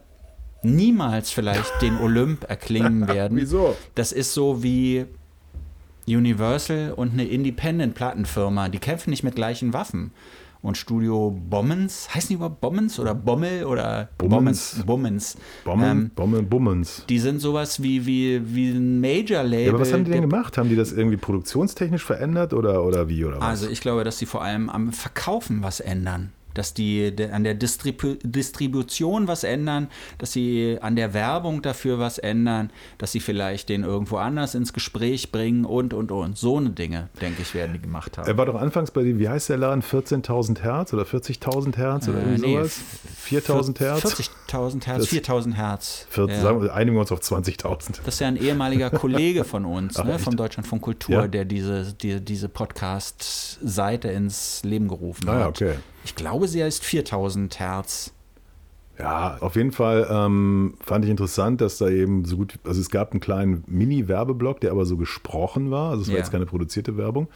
niemals 0.62 1.30
vielleicht 1.30 1.80
den 1.82 1.96
Olymp 1.98 2.44
erklingen 2.48 3.06
werden. 3.08 3.38
Wieso? 3.38 3.76
Das 3.94 4.12
ist 4.12 4.34
so 4.34 4.62
wie 4.62 5.06
Universal 6.06 6.92
und 6.96 7.12
eine 7.12 7.24
Independent-Plattenfirma. 7.24 8.68
Die 8.68 8.78
kämpfen 8.78 9.10
nicht 9.10 9.22
mit 9.22 9.34
gleichen 9.34 9.72
Waffen. 9.72 10.12
Und 10.60 10.76
Studio 10.76 11.30
Bommens, 11.30 12.12
heißen 12.12 12.28
die 12.28 12.34
überhaupt 12.34 12.60
Bommens 12.60 12.98
oder 12.98 13.14
Bommel 13.14 13.64
oder 13.64 14.08
Bummens. 14.18 14.82
Bommens. 14.84 15.36
Bomben, 15.64 15.84
Ähm, 15.84 16.10
Bomben, 16.16 16.48
Bummens. 16.48 17.04
die 17.08 17.20
sind 17.20 17.40
sowas 17.40 17.80
wie, 17.82 18.06
wie, 18.06 18.40
wie 18.54 18.70
ein 18.70 19.00
Major-Label. 19.00 19.66
Ja, 19.66 19.70
aber 19.70 19.80
was 19.80 19.92
haben 19.92 20.04
die 20.04 20.10
denn 20.10 20.22
gemacht? 20.22 20.58
Haben 20.58 20.68
die 20.68 20.76
das 20.76 20.92
irgendwie 20.92 21.16
produktionstechnisch 21.16 22.04
verändert 22.04 22.54
oder, 22.54 22.82
oder 22.84 23.08
wie 23.08 23.24
oder 23.24 23.36
was? 23.36 23.44
Also 23.44 23.68
ich 23.68 23.80
glaube, 23.80 24.02
dass 24.02 24.18
sie 24.18 24.26
vor 24.26 24.42
allem 24.42 24.68
am 24.68 24.92
Verkaufen 24.92 25.62
was 25.62 25.78
ändern. 25.80 26.32
Dass 26.54 26.74
die 26.74 27.14
an 27.30 27.44
der 27.44 27.54
Distribu 27.54 28.14
Distribution 28.22 29.28
was 29.28 29.44
ändern, 29.44 29.88
dass 30.18 30.32
sie 30.32 30.78
an 30.80 30.96
der 30.96 31.14
Werbung 31.14 31.62
dafür 31.62 31.98
was 31.98 32.18
ändern, 32.18 32.70
dass 32.98 33.12
sie 33.12 33.20
vielleicht 33.20 33.68
den 33.68 33.84
irgendwo 33.84 34.16
anders 34.16 34.54
ins 34.54 34.72
Gespräch 34.72 35.30
bringen 35.30 35.64
und, 35.64 35.94
und, 35.94 36.10
und. 36.10 36.36
So 36.36 36.56
eine 36.56 36.70
Dinge, 36.70 37.08
denke 37.20 37.42
ich, 37.42 37.54
werden 37.54 37.74
die 37.74 37.80
gemacht 37.80 38.18
haben. 38.18 38.26
er 38.26 38.36
war 38.38 38.46
doch 38.46 38.56
anfangs 38.60 38.90
bei 38.90 39.02
dem, 39.02 39.18
wie 39.18 39.28
heißt 39.28 39.48
der 39.50 39.58
Laden? 39.58 39.82
14.000 39.82 40.60
Hertz 40.62 40.92
oder 40.92 41.04
40.000 41.04 41.76
Hertz 41.76 42.08
oder 42.08 42.18
Äh, 42.18 42.22
irgendwie 42.22 42.46
nee, 42.46 42.56
sowas? 42.56 42.80
4.000 43.28 43.78
Hertz? 43.80 44.00
40.000 44.48 44.86
Hertz, 44.86 44.98
Das- 45.04 45.08
4.000 45.12 45.54
Hertz. 45.54 46.06
40, 46.10 46.36
Ja. 46.36 46.42
sagen 46.42 46.62
wir, 46.62 46.74
einigen 46.74 46.96
wir 46.96 47.00
uns 47.02 47.12
auf 47.12 47.20
20.000. 47.20 48.00
Das 48.04 48.14
ist 48.14 48.20
ja 48.20 48.28
ein 48.28 48.36
ehemaliger 48.36 48.90
Kollege 48.90 49.44
von 49.44 49.64
uns, 49.64 49.96
Ach, 49.98 50.04
ne, 50.04 50.18
vom 50.18 50.36
Deutschlandfunk 50.36 50.82
Kultur, 50.82 51.14
Ja. 51.14 51.28
der 51.28 51.44
diese, 51.44 51.92
die, 51.94 52.20
diese 52.24 52.48
Podcast-Seite 52.48 54.08
ins 54.08 54.62
Leben 54.64 54.88
gerufen 54.88 55.28
Ah 55.28 55.40
hat. 55.40 55.48
okay. 55.48 55.74
Ich 56.04 56.14
glaube, 56.14 56.48
sie 56.48 56.62
heißt 56.62 56.84
4000 56.84 57.58
Hertz. 57.58 58.12
Ja, 58.98 59.36
auf 59.40 59.54
jeden 59.54 59.70
Fall 59.72 60.08
ähm, 60.10 60.74
fand 60.80 61.04
ich 61.04 61.10
interessant, 61.10 61.60
dass 61.60 61.78
da 61.78 61.88
eben 61.88 62.24
so 62.24 62.36
gut, 62.36 62.54
also 62.64 62.80
es 62.80 62.90
gab 62.90 63.12
einen 63.12 63.20
kleinen 63.20 63.62
Mini-Werbeblock, 63.68 64.60
der 64.60 64.72
aber 64.72 64.86
so 64.86 64.96
gesprochen 64.96 65.70
war, 65.70 65.90
also 65.90 66.02
es 66.02 66.08
war 66.08 66.14
Ja. 66.14 66.18
jetzt 66.20 66.32
keine 66.32 66.46
produzierte 66.46 66.96
Werbung. 66.96 67.28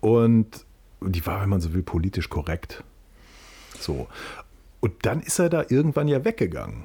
Und 0.00 0.66
die 1.00 1.24
war, 1.24 1.40
wenn 1.40 1.48
man 1.48 1.62
so 1.62 1.72
will, 1.72 1.82
politisch 1.82 2.28
korrekt. 2.28 2.84
So. 3.80 4.08
Und 4.80 4.92
dann 5.06 5.20
ist 5.22 5.38
er 5.38 5.48
da 5.48 5.64
irgendwann 5.68 6.08
ja 6.08 6.22
weggegangen. 6.24 6.84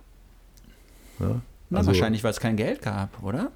Ja? 1.20 1.42
Na, 1.70 1.80
Also, 1.80 1.88
wahrscheinlich, 1.90 2.24
weil 2.24 2.32
es 2.32 2.40
kein 2.40 2.56
Geld 2.56 2.82
gab, 2.82 3.22
oder? 3.22 3.52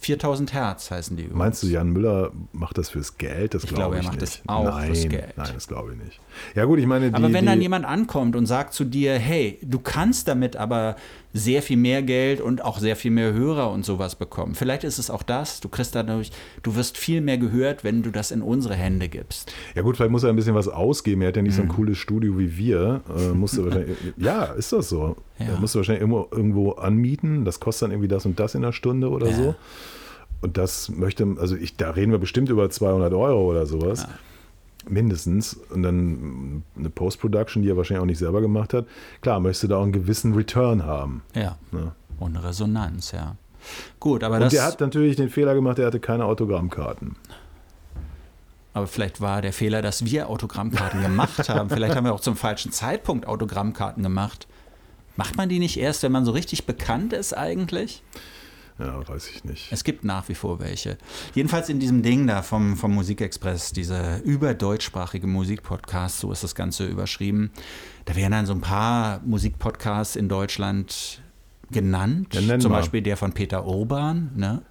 4000 0.00 0.52
Hertz 0.52 0.90
heißen 0.90 1.16
die 1.16 1.24
übrigens. 1.24 1.38
Meinst 1.38 1.62
du, 1.62 1.66
Jan 1.66 1.90
Müller 1.90 2.30
macht 2.52 2.78
das 2.78 2.88
fürs 2.90 3.18
Geld? 3.18 3.54
Das 3.54 3.64
Ich 3.64 3.70
glaube 3.70 3.82
glaube, 3.82 3.96
er 3.96 4.00
ich 4.00 4.06
macht 4.06 4.20
nicht. 4.20 4.42
das 4.44 4.48
auch 4.48 4.64
nein, 4.64 4.86
fürs 4.86 5.08
Geld. 5.08 5.36
Nein, 5.36 5.50
das 5.54 5.66
glaube 5.68 5.92
ich 5.92 6.04
nicht. 6.04 6.20
Ja 6.54 6.64
gut, 6.66 6.78
ich 6.78 6.86
meine, 6.86 7.10
die, 7.10 7.14
Aber 7.14 7.32
wenn 7.32 7.46
dann 7.46 7.60
jemand 7.60 7.84
ankommt 7.84 8.36
und 8.36 8.46
sagt 8.46 8.74
zu 8.74 8.84
dir, 8.84 9.18
hey, 9.18 9.58
du 9.62 9.80
kannst 9.80 10.28
damit 10.28 10.56
aber 10.56 10.96
sehr 11.34 11.62
viel 11.62 11.76
mehr 11.76 12.02
Geld 12.02 12.40
und 12.40 12.64
auch 12.64 12.78
sehr 12.78 12.96
viel 12.96 13.10
mehr 13.10 13.32
Hörer 13.34 13.70
und 13.70 13.84
sowas 13.84 14.14
bekommen. 14.16 14.54
Vielleicht 14.54 14.82
ist 14.84 14.98
es 14.98 15.10
auch 15.10 15.22
das, 15.22 15.60
du 15.60 15.68
kriegst 15.68 15.94
dadurch, 15.94 16.30
du 16.62 16.74
wirst 16.74 16.96
viel 16.96 17.20
mehr 17.20 17.36
gehört, 17.38 17.84
wenn 17.84 18.02
du 18.02 18.10
das 18.10 18.30
in 18.30 18.40
unsere 18.42 18.74
Hände 18.74 19.08
gibst. 19.08 19.52
Ja 19.74 19.82
gut, 19.82 19.96
vielleicht 19.96 20.10
muss 20.10 20.22
er 20.24 20.30
ein 20.30 20.36
bisschen 20.36 20.54
was 20.54 20.68
ausgeben. 20.68 21.20
Er 21.22 21.28
hat 21.28 21.36
ja 21.36 21.42
nicht 21.42 21.54
so 21.54 21.62
Mhm. 21.62 21.68
ein 21.70 21.74
cooles 21.74 21.98
Studio 21.98 22.38
wie 22.38 22.56
wir. 22.56 23.02
Äh, 23.14 23.28
musste 23.34 23.64
wahrscheinlich, 23.64 23.96
ja, 24.16 24.44
ist 24.44 24.72
das 24.72 24.88
so. 24.88 25.16
Ja. 25.38 25.46
Er 25.54 25.60
musste 25.60 25.78
wahrscheinlich 25.78 26.00
irgendwo, 26.00 26.26
irgendwo 26.30 26.72
anmieten. 26.72 27.44
Das 27.44 27.60
kostet 27.60 27.82
dann 27.84 27.90
irgendwie 27.92 28.08
das 28.08 28.24
und 28.24 28.40
das 28.40 28.54
in 28.54 28.64
einer 28.64 28.72
Stunde 28.72 29.10
oder 29.10 29.28
Ja. 29.28 29.36
so. 29.36 29.54
Und 30.40 30.56
das 30.56 30.88
möchte, 30.88 31.26
also 31.38 31.56
ich, 31.56 31.76
da 31.76 31.90
reden 31.90 32.12
wir 32.12 32.18
bestimmt 32.18 32.48
über 32.48 32.70
200 32.70 33.12
Euro 33.12 33.50
oder 33.50 33.66
sowas. 33.66 34.06
Mindestens. 34.88 35.54
Und 35.54 35.82
dann 35.82 36.62
eine 36.76 36.90
Post-Production, 36.90 37.62
die 37.62 37.70
er 37.70 37.76
wahrscheinlich 37.76 38.02
auch 38.02 38.06
nicht 38.06 38.18
selber 38.18 38.40
gemacht 38.40 38.74
hat. 38.74 38.86
Klar, 39.20 39.40
möchtest 39.40 39.64
du 39.64 39.68
da 39.68 39.76
auch 39.78 39.82
einen 39.82 39.92
gewissen 39.92 40.34
Return 40.34 40.84
haben. 40.84 41.22
Ja. 41.34 41.56
Ne? 41.72 41.92
Und 42.18 42.36
Resonanz, 42.36 43.12
ja. 43.12 43.36
Gut, 44.00 44.24
aber 44.24 44.36
Und 44.36 44.42
das. 44.42 44.52
der 44.52 44.64
hat 44.64 44.80
natürlich 44.80 45.16
den 45.16 45.30
Fehler 45.30 45.54
gemacht, 45.54 45.78
er 45.78 45.86
hatte 45.86 46.00
keine 46.00 46.24
Autogrammkarten. 46.24 47.16
Aber 48.74 48.86
vielleicht 48.86 49.20
war 49.20 49.42
der 49.42 49.52
Fehler, 49.52 49.82
dass 49.82 50.04
wir 50.04 50.28
Autogrammkarten 50.28 51.02
gemacht 51.02 51.48
haben. 51.48 51.68
Vielleicht 51.68 51.96
haben 51.96 52.04
wir 52.04 52.14
auch 52.14 52.20
zum 52.20 52.36
falschen 52.36 52.70
Zeitpunkt 52.70 53.26
Autogrammkarten 53.26 54.02
gemacht. 54.02 54.46
Macht 55.16 55.36
man 55.36 55.48
die 55.48 55.58
nicht 55.58 55.78
erst, 55.78 56.04
wenn 56.04 56.12
man 56.12 56.24
so 56.24 56.30
richtig 56.30 56.64
bekannt 56.64 57.12
ist 57.12 57.36
eigentlich? 57.36 58.02
Ja, 58.78 59.06
weiß 59.08 59.28
ich 59.30 59.44
nicht. 59.44 59.72
Es 59.72 59.82
gibt 59.84 60.04
nach 60.04 60.28
wie 60.28 60.34
vor 60.34 60.60
welche. 60.60 60.98
Jedenfalls 61.34 61.68
in 61.68 61.80
diesem 61.80 62.02
Ding 62.02 62.26
da 62.26 62.42
vom, 62.42 62.76
vom 62.76 62.94
Musikexpress, 62.94 63.72
dieser 63.72 64.22
überdeutschsprachige 64.22 65.26
Musikpodcast, 65.26 66.20
so 66.20 66.30
ist 66.30 66.44
das 66.44 66.54
Ganze 66.54 66.86
überschrieben. 66.86 67.50
Da 68.04 68.14
werden 68.14 68.32
dann 68.32 68.46
so 68.46 68.52
ein 68.52 68.60
paar 68.60 69.20
Musikpodcasts 69.24 70.14
in 70.16 70.28
Deutschland 70.28 71.20
genannt. 71.70 72.34
Ja, 72.34 72.58
Zum 72.58 72.70
mal. 72.72 72.78
Beispiel 72.78 73.02
der 73.02 73.16
von 73.16 73.32
Peter 73.32 73.66
Urban, 73.66 74.30
ne? 74.36 74.62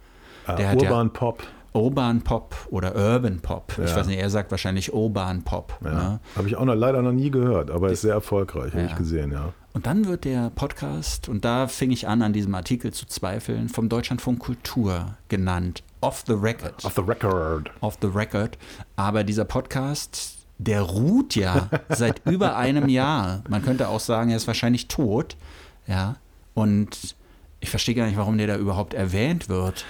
Ah, 0.46 0.56
Der 0.56 0.70
hat 0.70 0.82
ja- 0.82 0.90
Urban 0.90 1.12
Pop. 1.12 1.44
Urban 1.74 2.22
Pop 2.22 2.56
oder 2.72 2.96
Urban 2.96 3.40
Pop. 3.40 3.74
Ich 3.84 3.90
Ja. 3.92 3.96
weiß 3.98 4.08
nicht, 4.08 4.20
er 4.20 4.30
sagt 4.32 4.50
wahrscheinlich 4.50 4.94
Urban 4.94 5.44
Pop. 5.44 5.78
Ja. 5.84 5.92
Ne? 5.94 6.20
Habe 6.36 6.48
ich 6.48 6.56
auch 6.56 6.66
noch, 6.66 6.74
leider 6.74 7.02
noch 7.04 7.12
nie 7.12 7.30
gehört, 7.30 7.70
aber 7.70 7.92
ist 7.92 8.02
sehr 8.02 8.14
erfolgreich, 8.14 8.72
habe 8.72 8.84
Ja. 8.84 8.88
ich 8.88 8.96
gesehen, 8.96 9.32
ja. 9.32 9.54
Und 9.78 9.86
dann 9.86 10.08
wird 10.08 10.26
der 10.26 10.50
Podcast, 10.50 11.30
und 11.30 11.46
da 11.46 11.68
fing 11.68 11.92
ich 11.92 12.08
an, 12.08 12.24
an 12.24 12.34
diesem 12.34 12.56
Artikel 12.56 12.92
zu 12.92 13.06
zweifeln, 13.06 13.70
vom 13.70 13.90
Deutschlandfunk 13.90 14.40
Kultur 14.40 15.18
genannt. 15.30 15.84
Off 16.02 16.24
the 16.26 16.34
Record. 16.34 16.84
Off 16.84 16.96
the 16.96 17.04
record. 17.04 17.70
Off 17.82 17.96
the 18.02 18.08
Record. 18.08 18.58
Aber 18.96 19.24
dieser 19.24 19.46
Podcast, 19.46 20.48
der 20.58 20.82
ruht 20.82 21.36
ja 21.36 21.70
seit 21.90 22.28
über 22.28 22.58
einem 22.58 22.90
Jahr. 22.90 23.44
Man 23.50 23.62
könnte 23.62 23.90
auch 23.90 24.00
sagen, 24.00 24.32
er 24.32 24.38
ist 24.38 24.48
wahrscheinlich 24.48 24.88
tot. 24.88 25.38
Ja. 25.86 26.16
Und 26.56 27.16
ich 27.60 27.70
verstehe 27.70 27.94
gar 27.94 28.08
nicht, 28.08 28.18
warum 28.18 28.40
der 28.40 28.48
da 28.48 28.58
überhaupt 28.58 28.96
erwähnt 28.96 29.48
wird. 29.48 29.86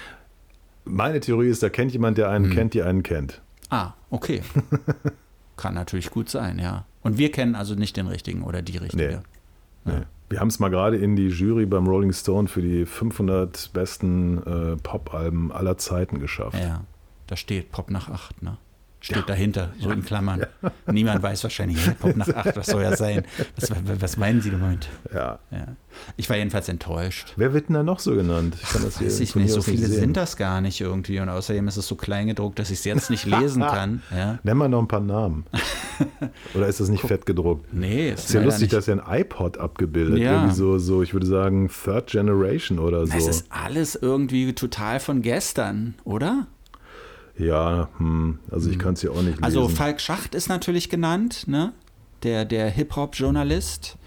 Meine 0.83 1.21
Theorie 1.21 1.47
ist, 1.47 1.63
da 1.63 1.69
kennt 1.69 1.93
jemand, 1.93 2.17
der 2.17 2.27
Hm. 2.27 2.33
einen 2.33 2.53
kennt, 2.53 2.73
die 2.73 2.83
einen 2.83 3.03
kennt. 3.03 3.41
Ah, 3.69 3.93
okay. 4.09 4.41
Kann 5.55 5.75
natürlich 5.75 6.09
gut 6.11 6.29
sein, 6.29 6.59
ja. 6.59 6.83
Und 7.03 7.17
wir 7.17 7.31
kennen 7.31 7.55
also 7.55 7.73
nicht 7.75 7.95
den 7.95 8.07
richtigen 8.07 8.43
oder 8.43 8.61
die 8.61 8.75
richtige. 8.75 9.19
Nee. 9.19 9.36
Wir 10.29 10.41
haben 10.41 10.49
es 10.49 10.59
mal 10.59 10.69
gerade 10.69 10.97
in 10.97 11.15
die 11.15 11.29
Jury 11.29 11.65
beim 11.65 11.87
Rolling 11.87 12.11
Stone 12.11 12.49
für 12.49 12.61
die 12.61 12.85
500 12.85 13.71
besten 13.71 14.43
äh, 14.43 14.75
Pop-Alben 14.75 15.53
aller 15.53 15.77
Zeiten 15.77 16.19
geschafft. 16.19 16.59
Ja, 16.59 16.81
da 17.27 17.35
steht 17.37 17.71
Pop 17.71 17.89
nach 17.89 18.09
8, 18.09 18.43
ne? 18.43 18.57
Steht 19.07 19.29
dahinter, 19.29 19.71
so 19.79 19.89
in 19.89 20.03
Klammern. 20.03 20.45
Niemand 20.91 21.23
weiß 21.23 21.41
wahrscheinlich, 21.43 21.77
Pop 21.99 22.15
nach 22.17 22.27
8, 22.27 22.57
was 22.57 22.67
soll 22.67 22.83
das 22.83 22.99
sein? 22.99 23.23
Was, 23.57 23.71
was 24.01 24.17
meinen 24.17 24.41
Sie 24.41 24.51
damit? 24.51 24.89
Ja. 25.13 25.39
Ja. 25.49 25.67
Ich 26.17 26.29
war 26.29 26.35
jedenfalls 26.35 26.67
enttäuscht. 26.67 27.33
Wer 27.37 27.53
wird 27.53 27.69
denn 27.69 27.75
da 27.75 27.83
noch 27.83 27.99
so 27.99 28.13
genannt? 28.15 28.55
Ich 28.61 28.69
kann 28.69 28.83
das 28.83 28.99
hier 28.99 29.07
Weiß 29.07 29.19
ich 29.21 29.35
nicht, 29.35 29.49
so 29.51 29.61
viele 29.61 29.87
sehen. 29.87 29.99
sind 29.99 30.17
das 30.17 30.35
gar 30.35 30.59
nicht 30.61 30.81
irgendwie. 30.81 31.19
Und 31.21 31.29
außerdem 31.29 31.67
ist 31.69 31.77
es 31.77 31.87
so 31.87 31.95
klein 31.95 32.27
gedruckt, 32.27 32.59
dass 32.59 32.69
ich 32.69 32.79
es 32.79 32.85
jetzt 32.85 33.09
nicht 33.09 33.25
lesen 33.25 33.61
kann. 33.67 34.01
Ja. 34.15 34.39
Nenn 34.43 34.57
mal 34.57 34.67
noch 34.67 34.81
ein 34.81 34.87
paar 34.89 34.99
Namen. 34.99 35.45
Oder 36.53 36.67
ist 36.67 36.79
das 36.81 36.89
nicht 36.89 37.01
fett 37.03 37.25
gedruckt? 37.25 37.73
Nee, 37.73 38.11
ist, 38.11 38.25
Ist 38.25 38.33
ja 38.33 38.41
lustig, 38.41 38.63
nicht. 38.63 38.73
dass 38.73 38.87
ja 38.87 38.95
ein 39.01 39.19
iPod 39.21 39.57
abgebildet. 39.57 40.19
Ja. 40.19 40.33
Irgendwie 40.33 40.55
so, 40.55 40.77
so, 40.77 41.01
ich 41.01 41.13
würde 41.13 41.25
sagen, 41.25 41.69
Third 41.69 42.07
Generation 42.11 42.77
oder 42.79 43.07
so. 43.07 43.13
Es 43.17 43.27
ist 43.27 43.45
alles 43.49 43.95
irgendwie 43.95 44.53
total 44.53 44.99
von 44.99 45.21
gestern, 45.21 45.95
oder? 46.03 46.47
Ja, 47.37 47.89
hm, 47.97 48.39
also 48.49 48.69
ich 48.69 48.79
kann 48.79 48.93
es 48.93 49.01
hier 49.01 49.11
auch 49.11 49.21
nicht 49.21 49.43
Also 49.43 49.63
lesen. 49.63 49.75
Falk 49.75 50.01
Schacht 50.01 50.33
ist 50.35 50.49
natürlich 50.49 50.89
genannt, 50.89 51.47
ne? 51.47 51.73
Der, 52.23 52.45
der 52.45 52.69
Hip-Hop-Journalist. 52.69 53.97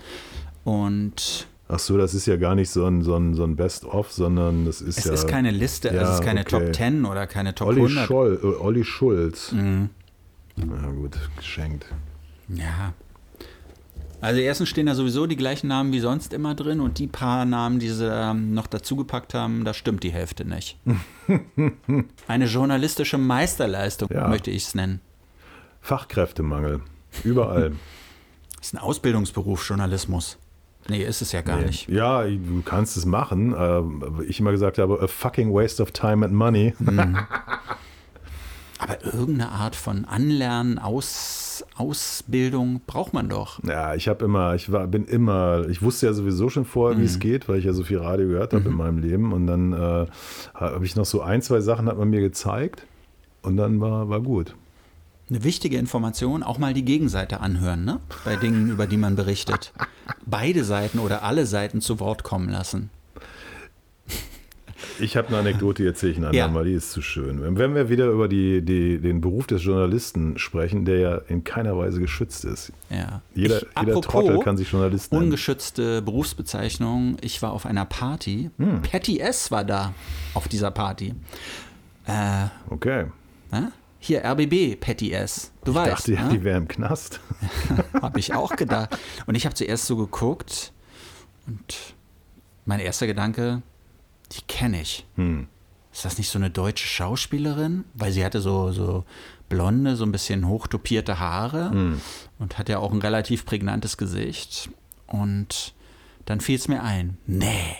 Und 0.65 1.47
Ach 1.69 1.79
so, 1.79 1.97
das 1.97 2.15
ist 2.15 2.27
ja 2.27 2.37
gar 2.37 2.57
nicht 2.57 2.69
so 2.71 2.85
ein, 2.85 3.03
so 3.03 3.15
ein, 3.15 3.35
so 3.35 3.45
ein 3.45 3.55
Best-of, 3.55 4.11
sondern 4.11 4.65
das 4.65 4.81
ist 4.81 4.99
es 4.99 5.05
ja 5.05 5.13
ist 5.13 5.29
keine 5.29 5.53
Liste, 5.53 5.89
Ja, 5.95 6.03
es 6.03 6.15
ist 6.19 6.25
keine 6.25 6.41
okay. 6.41 6.67
Top 6.67 6.75
10 6.75 7.05
oder 7.05 7.29
keine 7.29 7.55
Top 7.55 7.69
Olli, 7.69 7.83
100. 7.83 8.07
Scholl, 8.07 8.41
äh, 8.43 8.47
Olli 8.47 8.85
Schulz. 8.85 9.53
Mhm. 9.53 9.91
Na 10.57 10.91
gut, 10.91 11.17
geschenkt. 11.37 11.87
Ja. 12.49 12.93
Also 14.21 14.41
erstens 14.41 14.69
stehen 14.69 14.87
da 14.87 14.95
sowieso 14.95 15.27
die 15.27 15.37
gleichen 15.37 15.69
Namen 15.69 15.93
wie 15.93 16.01
sonst 16.01 16.33
immer 16.35 16.55
drin 16.55 16.81
und 16.81 16.99
die 16.99 17.07
paar 17.07 17.45
Namen, 17.47 17.79
die 17.79 17.89
sie 17.89 18.07
ähm, 18.07 18.53
noch 18.53 18.67
dazugepackt 18.67 19.33
haben, 19.35 19.65
da 19.65 19.73
stimmt 19.73 20.03
die 20.03 20.13
Hälfte 20.13 20.45
nicht. 20.45 20.79
Eine 22.29 22.45
journalistische 22.47 23.17
Meisterleistung 23.19 24.09
Ja. 24.13 24.29
möchte 24.29 24.51
ich 24.51 24.65
es 24.65 24.75
nennen. 24.75 25.01
Fachkräftemangel. 25.81 26.83
Überall. 27.25 27.73
Das 28.59 28.61
ist 28.69 28.75
ein 28.75 28.79
Ausbildungsberuf, 28.79 29.67
Journalismus. 29.67 30.37
Nee, 30.89 31.03
ist 31.05 31.23
es 31.23 31.33
ja 31.33 31.41
gar 31.43 31.59
Nee. 31.59 31.67
nicht. 31.67 31.89
Ja, 31.89 32.23
du 32.25 32.63
kannst 32.65 32.97
es 32.97 33.07
machen. 33.07 33.53
äh, 33.53 33.57
aber 33.57 34.23
ich 34.27 34.41
immer 34.41 34.51
gesagt 34.51 34.79
habe, 34.79 35.01
a 35.03 35.07
fucking 35.07 35.53
waste 35.53 35.83
of 35.83 35.93
time 35.93 36.25
and 36.25 36.35
money. 36.35 36.75
Aber 38.79 39.05
irgendeine 39.05 39.51
Art 39.51 39.77
von 39.77 40.07
Anlernen, 40.07 40.79
Aus, 40.79 41.40
Journalismus-Ausbildung 41.61 42.81
braucht 42.87 43.13
man 43.13 43.29
doch. 43.29 43.63
Ja, 43.65 43.95
ich 43.95 44.09
habe 44.09 44.25
immer, 44.25 44.55
ich 44.55 44.71
war, 44.73 44.87
bin 44.87 45.05
immer, 45.05 45.67
ich 45.69 45.83
wusste 45.83 46.07
ja 46.07 46.13
sowieso 46.13 46.49
schon 46.51 46.65
vorher, 46.65 46.99
wie 46.99 47.05
es 47.05 47.17
Mhm. 47.17 47.21
geht, 47.21 47.49
weil 47.49 47.59
ich 47.59 47.65
ja 47.65 47.73
so 47.73 47.83
viel 47.83 47.99
Radio 47.99 48.29
gehört 48.29 48.53
habe 48.53 48.69
in 48.69 48.75
meinem 48.77 48.99
Leben. 48.99 49.33
Und 49.33 49.47
dann 49.47 49.73
äh, 49.73 50.07
habe 50.55 50.85
ich 50.85 50.97
noch 50.97 51.05
so 51.05 51.21
ein, 51.23 51.43
zwei 51.43 51.61
Sachen 51.61 51.87
hat 51.89 51.99
man 51.99 52.11
mir 52.11 52.21
gezeigt 52.21 52.87
und 53.43 53.57
dann 53.57 53.81
war, 53.81 54.09
war 54.09 54.21
gut. 54.21 54.55
Eine 55.29 55.45
wichtige 55.45 55.79
Information, 55.79 56.43
auch 56.43 56.59
mal 56.59 56.75
die 56.75 56.85
Gegenseite 56.85 57.41
anhören, 57.41 57.85
ne? 57.85 58.01
Bei 58.25 58.35
Dingen, 58.35 58.69
über 58.71 58.87
die 58.89 58.97
man 58.97 59.15
berichtet. 59.15 59.73
Beide 60.27 60.65
Seiten 60.65 60.99
oder 60.99 61.23
alle 61.23 61.47
Seiten 61.47 61.81
zu 61.81 62.01
Wort 62.01 62.25
kommen 62.25 62.49
lassen. 62.49 62.91
Ich 65.01 65.17
habe 65.17 65.29
eine 65.29 65.39
Anekdote, 65.39 65.83
die 65.83 65.89
erzähle 65.89 66.13
ich 66.13 66.19
ein 66.19 66.33
Ja. 66.35 66.45
andermal, 66.47 66.65
die 66.65 66.73
ist 66.75 66.93
zu 66.93 67.03
schön. 67.03 67.57
Wenn- 67.57 67.75
wir 67.75 67.89
wieder 67.89 68.07
über 68.09 68.29
die, 68.29 68.63
die, 68.63 68.99
den 69.01 69.21
Beruf 69.21 69.47
des 69.47 69.65
Journalisten 69.65 70.39
sprechen, 70.39 70.85
der 70.85 70.99
ja 70.99 71.17
in 71.29 71.45
keiner 71.45 71.77
Weise 71.77 72.01
geschützt 72.01 72.45
ist. 72.45 72.73
Ja. 72.91 73.23
Jeder, 73.35 73.59
Ich- 73.63 73.69
jeder 73.81 74.01
Trottel 74.01 74.39
kann 74.41 74.57
sich 74.57 74.71
Journalist 74.73 75.13
nennen. 75.13 75.25
Ungeschützte 75.25 76.03
Berufsbezeichnung. 76.03 77.17
Ich 77.21 77.41
war 77.43 77.53
auf 77.53 77.67
einer 77.67 77.85
Party. 77.85 78.51
Hm. 78.59 78.83
Patty 78.83 79.21
S. 79.21 79.51
war 79.51 79.65
da 79.65 79.95
auf 80.35 80.49
dieser 80.49 80.71
Party. 80.71 81.15
Äh, 82.07 82.47
Okay. 82.69 83.07
ne? 83.53 83.73
Hier, 84.03 84.25
RBB, 84.25 84.77
Patty 84.81 85.13
S. 85.13 85.53
Du 85.65 85.73
Ich 85.73 85.77
weißt. 85.77 85.93
dachte 85.93 86.13
ja, 86.15 86.25
ne? 86.25 86.31
die 86.33 86.43
wäre 86.45 86.57
im 86.57 86.67
Knast. 86.69 87.21
Habe 88.01 88.19
ich 88.19 88.33
auch 88.35 88.57
gedacht. 88.57 88.97
Und 89.27 89.35
ich 89.35 89.45
habe 89.45 89.55
zuerst 89.55 89.87
so 89.87 89.97
geguckt 89.97 90.73
und 91.47 91.95
mein 92.65 92.81
erster 92.81 93.07
Gedanke, 93.07 93.61
die 94.33 94.43
kenne 94.43 94.81
ich. 94.83 95.07
Hm. 95.17 95.49
Ist 95.93 96.05
das 96.05 96.19
nicht 96.19 96.31
so 96.31 96.39
eine 96.39 96.51
deutsche 96.51 96.87
Schauspielerin? 96.87 97.85
Weil 97.95 98.13
sie 98.13 98.25
hatte 98.25 98.41
so, 98.41 98.71
so 98.71 99.05
blonde, 99.49 99.97
so 99.97 100.05
ein 100.05 100.13
bisschen 100.13 100.47
hochtopierte 100.47 101.19
Haare 101.19 101.71
Hm. 101.71 102.01
und 102.39 102.59
hat 102.59 102.69
ja 102.69 102.79
auch 102.79 102.93
ein 102.93 103.01
relativ 103.03 103.45
prägnantes 103.45 103.97
Gesicht. 103.97 104.71
Und 105.09 105.75
dann 106.27 106.41
fiel 106.41 106.57
es 106.57 106.69
mir 106.69 106.83
ein, 106.85 107.19
nee, 107.27 107.75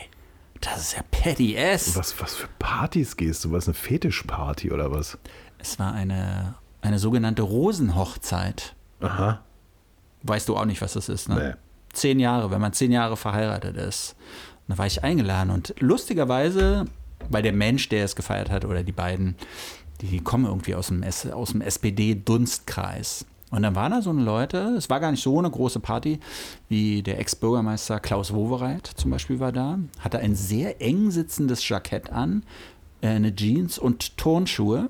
das 0.61 0.79
ist 0.81 0.97
ja 0.97 1.03
Patty 1.11 1.55
S. 1.55 1.97
Was, 1.97 2.21
was 2.21 2.35
für 2.35 2.49
Partys 2.59 3.17
gehst 3.17 3.45
du? 3.45 3.53
Was, 3.53 3.67
eine 3.67 3.75
Fetischparty 3.75 4.73
oder 4.73 4.91
was? 4.91 5.17
Es 5.59 5.79
war 5.79 5.93
eine, 5.93 6.55
eine 6.83 6.99
sogenannte 6.99 7.43
Rosenhochzeit. 7.43 8.75
Aha. 9.01 9.43
Weißt 10.23 10.49
du 10.49 10.57
auch 10.57 10.65
nicht, 10.65 10.83
was 10.83 10.95
das 10.95 11.09
ist, 11.09 11.29
ne? 11.29 11.35
Nee. 11.37 11.55
Zehn 11.93 12.21
Jahre, 12.21 12.51
wenn 12.51 12.61
man 12.61 12.73
zehn 12.73 12.93
Jahre 12.93 13.17
verheiratet 13.17 13.77
ist. 13.77 14.15
Da 14.71 14.79
war 14.79 14.87
ich 14.87 15.03
eingeladen 15.03 15.51
und 15.51 15.75
lustigerweise, 15.81 16.85
weil 17.29 17.43
der 17.43 17.53
Mensch, 17.53 17.89
der 17.89 18.05
es 18.05 18.15
gefeiert 18.15 18.51
hat, 18.51 18.65
oder 18.65 18.83
die 18.83 18.93
beiden, 18.93 19.35
die 20.01 20.21
kommen 20.21 20.47
irgendwie 20.47 20.75
aus 20.75 20.89
dem, 20.89 21.05
aus 21.33 21.51
dem 21.51 21.61
SPD-Dunstkreis. 21.61 23.27
Und 23.51 23.63
dann 23.63 23.75
waren 23.75 23.91
da 23.91 24.01
so 24.01 24.11
eine 24.11 24.23
Leute, 24.23 24.59
es 24.79 24.89
war 24.89 25.01
gar 25.01 25.11
nicht 25.11 25.23
so 25.23 25.39
eine 25.39 25.51
große 25.51 25.81
Party, 25.81 26.21
wie 26.69 27.03
der 27.03 27.19
Ex-Bürgermeister 27.19 27.99
Klaus 27.99 28.33
Wowereit 28.33 28.87
zum 28.87 29.11
Beispiel 29.11 29.41
war 29.41 29.51
da, 29.51 29.81
hatte 29.99 30.21
ein 30.21 30.37
sehr 30.37 30.81
eng 30.81 31.11
sitzendes 31.11 31.69
Jackett 31.69 32.13
an, 32.13 32.45
äh, 33.01 33.09
eine 33.09 33.35
Jeans 33.35 33.77
und 33.77 34.17
Turnschuhe. 34.17 34.89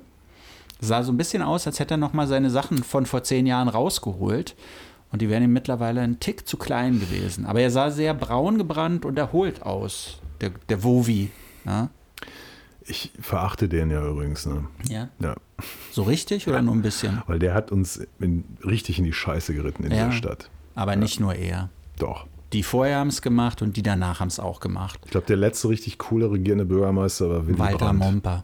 Sah 0.79 1.01
so 1.01 1.11
ein 1.11 1.17
bisschen 1.17 1.41
aus, 1.41 1.65
als 1.65 1.79
hätte 1.79 1.95
er 1.95 1.97
noch 1.97 2.13
mal 2.13 2.27
seine 2.27 2.51
Sachen 2.51 2.83
von 2.83 3.07
vor 3.07 3.23
zehn 3.23 3.47
Jahren 3.47 3.67
rausgeholt. 3.67 4.55
Und 5.11 5.21
die 5.21 5.29
wären 5.29 5.43
ihm 5.43 5.53
mittlerweile 5.53 6.01
ein 6.01 6.19
Tick 6.19 6.47
zu 6.47 6.57
klein 6.57 6.99
gewesen. 6.99 7.45
Aber 7.45 7.59
er 7.61 7.69
sah 7.69 7.89
sehr 7.91 8.13
braun 8.13 8.57
gebrannt 8.57 9.03
und 9.05 9.17
erholt 9.17 9.61
aus, 9.63 10.19
der, 10.39 10.51
der 10.69 10.83
Wovi. 10.83 11.31
Ja? 11.65 11.89
Ich 12.85 13.11
verachte 13.19 13.67
den 13.69 13.91
ja 13.91 14.05
übrigens. 14.07 14.45
Ne? 14.45 14.65
ja. 14.87 15.09
Ja. 15.19 15.35
So 15.91 16.03
richtig 16.03 16.47
oder 16.47 16.61
nur 16.61 16.73
ein 16.73 16.81
bisschen? 16.81 17.21
Weil 17.27 17.39
der 17.39 17.53
hat 17.53 17.71
uns 17.71 18.01
in, 18.19 18.43
richtig 18.65 18.97
in 18.97 19.05
die 19.05 19.13
Scheiße 19.13 19.53
geritten 19.53 19.83
in 19.83 19.91
Ja. 19.91 20.05
der 20.05 20.11
Stadt. 20.13 20.49
Aber 20.75 20.95
nicht 20.95 21.19
nur 21.19 21.35
er. 21.35 21.69
Doch. 21.99 22.25
Die 22.53 22.63
vorher 22.63 22.97
haben 22.97 23.09
es 23.09 23.21
gemacht 23.21 23.61
und 23.61 23.77
die 23.77 23.83
danach 23.83 24.19
haben 24.19 24.27
es 24.29 24.39
auch 24.39 24.59
gemacht. 24.59 24.99
Ich 25.05 25.11
glaube, 25.11 25.27
der 25.27 25.37
letzte 25.37 25.69
richtig 25.69 25.97
coole 25.99 26.31
regierende 26.31 26.65
Bürgermeister 26.65 27.29
war 27.29 27.47
Willy 27.47 27.59
Walter 27.59 27.77
Brandt. 27.77 27.99
Momper. 27.99 28.43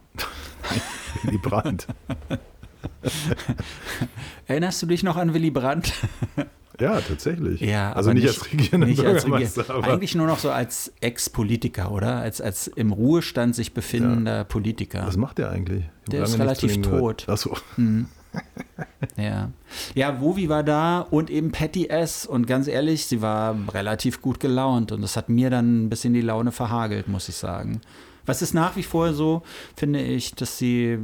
Willy 1.24 1.38
Brandt. 1.38 1.86
Erinnerst 4.46 4.82
du 4.82 4.86
dich 4.86 5.02
noch 5.02 5.16
an 5.16 5.34
Willy 5.34 5.50
Brandt? 5.50 5.92
Ja, 6.80 7.00
tatsächlich. 7.00 7.60
Ja, 7.60 7.92
also 7.92 8.10
aber 8.10 8.20
nicht, 8.20 8.28
als 8.28 8.52
regierender 8.52 8.86
nicht 8.86 9.04
als 9.04 9.24
Bürgermeister, 9.24 9.62
Regier- 9.62 9.74
aber 9.74 9.92
Eigentlich 9.94 10.14
nur 10.14 10.28
noch 10.28 10.38
so 10.38 10.52
als 10.52 10.92
Ex-Politiker, 11.00 11.90
oder? 11.90 12.18
Als, 12.18 12.40
als 12.40 12.68
im 12.68 12.92
Ruhestand 12.92 13.56
sich 13.56 13.74
befindender 13.74 14.44
Politiker. 14.44 15.04
was 15.04 15.16
macht 15.16 15.38
der 15.38 15.50
eigentlich? 15.50 15.82
Der 16.08 16.22
ist 16.22 16.38
relativ 16.38 16.80
tot. 16.82 17.28
Achso. 17.28 17.56
Ja. 19.16 19.50
Ja, 19.96 20.20
Wovi 20.20 20.48
war 20.48 20.62
da 20.62 21.00
und 21.00 21.30
eben 21.30 21.50
Patty 21.50 21.86
S. 21.88 22.26
Und 22.26 22.46
ganz 22.46 22.68
ehrlich, 22.68 23.06
sie 23.06 23.22
war 23.22 23.56
relativ 23.72 24.22
gut 24.22 24.38
gelaunt 24.38 24.92
und 24.92 25.00
das 25.02 25.16
hat 25.16 25.28
mir 25.28 25.50
dann 25.50 25.86
ein 25.86 25.88
bisschen 25.90 26.14
die 26.14 26.20
Laune 26.20 26.52
verhagelt, 26.52 27.08
muss 27.08 27.28
ich 27.28 27.34
sagen. 27.34 27.80
Was 28.26 28.40
ist 28.42 28.54
nach 28.54 28.76
wie 28.76 28.82
vor 28.84 29.14
so, 29.14 29.42
finde 29.74 30.00
ich, 30.02 30.34
dass 30.36 30.58
sie, 30.58 30.98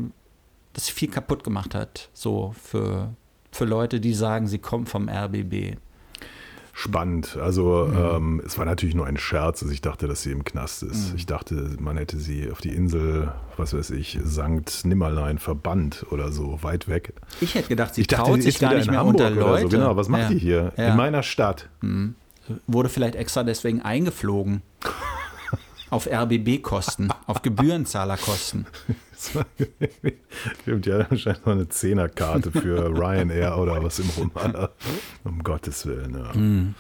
dass 0.75 0.87
sie 0.87 0.93
viel 0.93 1.09
kaputt 1.11 1.43
gemacht 1.45 1.75
hat, 1.75 2.11
so 2.13 2.55
für, 2.63 3.15
für 3.51 3.65
Leute, 3.65 4.01
die 4.01 4.13
sagen, 4.13 4.47
sie 4.47 4.59
kommen 4.59 4.87
vom 4.87 5.09
RBB. 5.09 5.77
Spannend. 6.77 7.37
Also 7.41 7.89
Mhm. 7.89 7.97
ähm, 7.97 8.43
es 8.45 8.59
war 8.59 8.65
natürlich 8.65 8.97
nur 8.97 9.07
ein 9.07 9.17
Scherz, 9.17 9.61
dass 9.61 9.71
ich 9.71 9.81
dachte, 9.81 10.09
dass 10.09 10.23
sie 10.23 10.33
im 10.33 10.45
Knast 10.45 10.83
ist. 10.83 11.11
Mhm. 11.11 11.17
Ich 11.17 11.27
dachte, 11.27 11.77
man 11.79 11.97
hätte 11.97 12.19
sie 12.19 12.51
auf 12.51 12.61
die 12.61 12.71
Insel, 12.71 13.33
was 13.57 13.75
weiß 13.75 13.91
ich, 13.91 14.19
Sankt 14.25 14.85
Nimmerlein 14.85 15.39
verbannt 15.39 16.05
oder 16.11 16.33
so, 16.33 16.59
weit 16.63 16.89
weg. 16.89 17.13
Ich 17.41 17.55
hätte 17.55 17.69
gedacht, 17.69 17.95
sie 17.95 18.01
ich 18.01 18.07
dachte, 18.09 18.25
traut 18.25 18.39
die 18.39 18.43
sich 18.43 18.59
gar 18.59 18.75
nicht 18.75 18.87
in 18.87 18.91
mehr 18.91 19.01
Hamburg 19.01 19.15
unter 19.21 19.31
Leute. 19.31 19.63
So. 19.63 19.69
Genau, 19.69 19.97
was 19.97 20.09
macht 20.09 20.23
ja. 20.23 20.29
die 20.31 20.39
hier? 20.39 20.73
Ja. 20.77 20.89
In 20.89 20.97
meiner 20.97 21.23
Stadt. 21.23 21.69
Wurde 22.67 22.89
vielleicht 22.89 23.15
extra 23.15 23.45
deswegen 23.45 23.81
eingeflogen. 23.81 24.63
Auf 25.95 26.07
RBB-Kosten, 26.11 27.09
auf 27.27 27.43
Gebührenzahlerkosten. 27.43 28.67
Stimmt, 30.63 30.87
ja, 30.87 31.09
wahrscheinlich 31.11 31.45
noch 31.47 31.53
eine 31.53 31.69
Zehnerkarte 31.69 32.51
für 32.51 32.87
Ryanair 32.99 33.57
oder 33.59 33.83
was 33.83 33.99
im 33.99 34.09
Roman. 34.19 34.69
Um 35.25 35.43
Gottes 35.43 35.87
Willen, 35.87 36.15
ja. 36.19 36.35
Hm. 36.35 36.75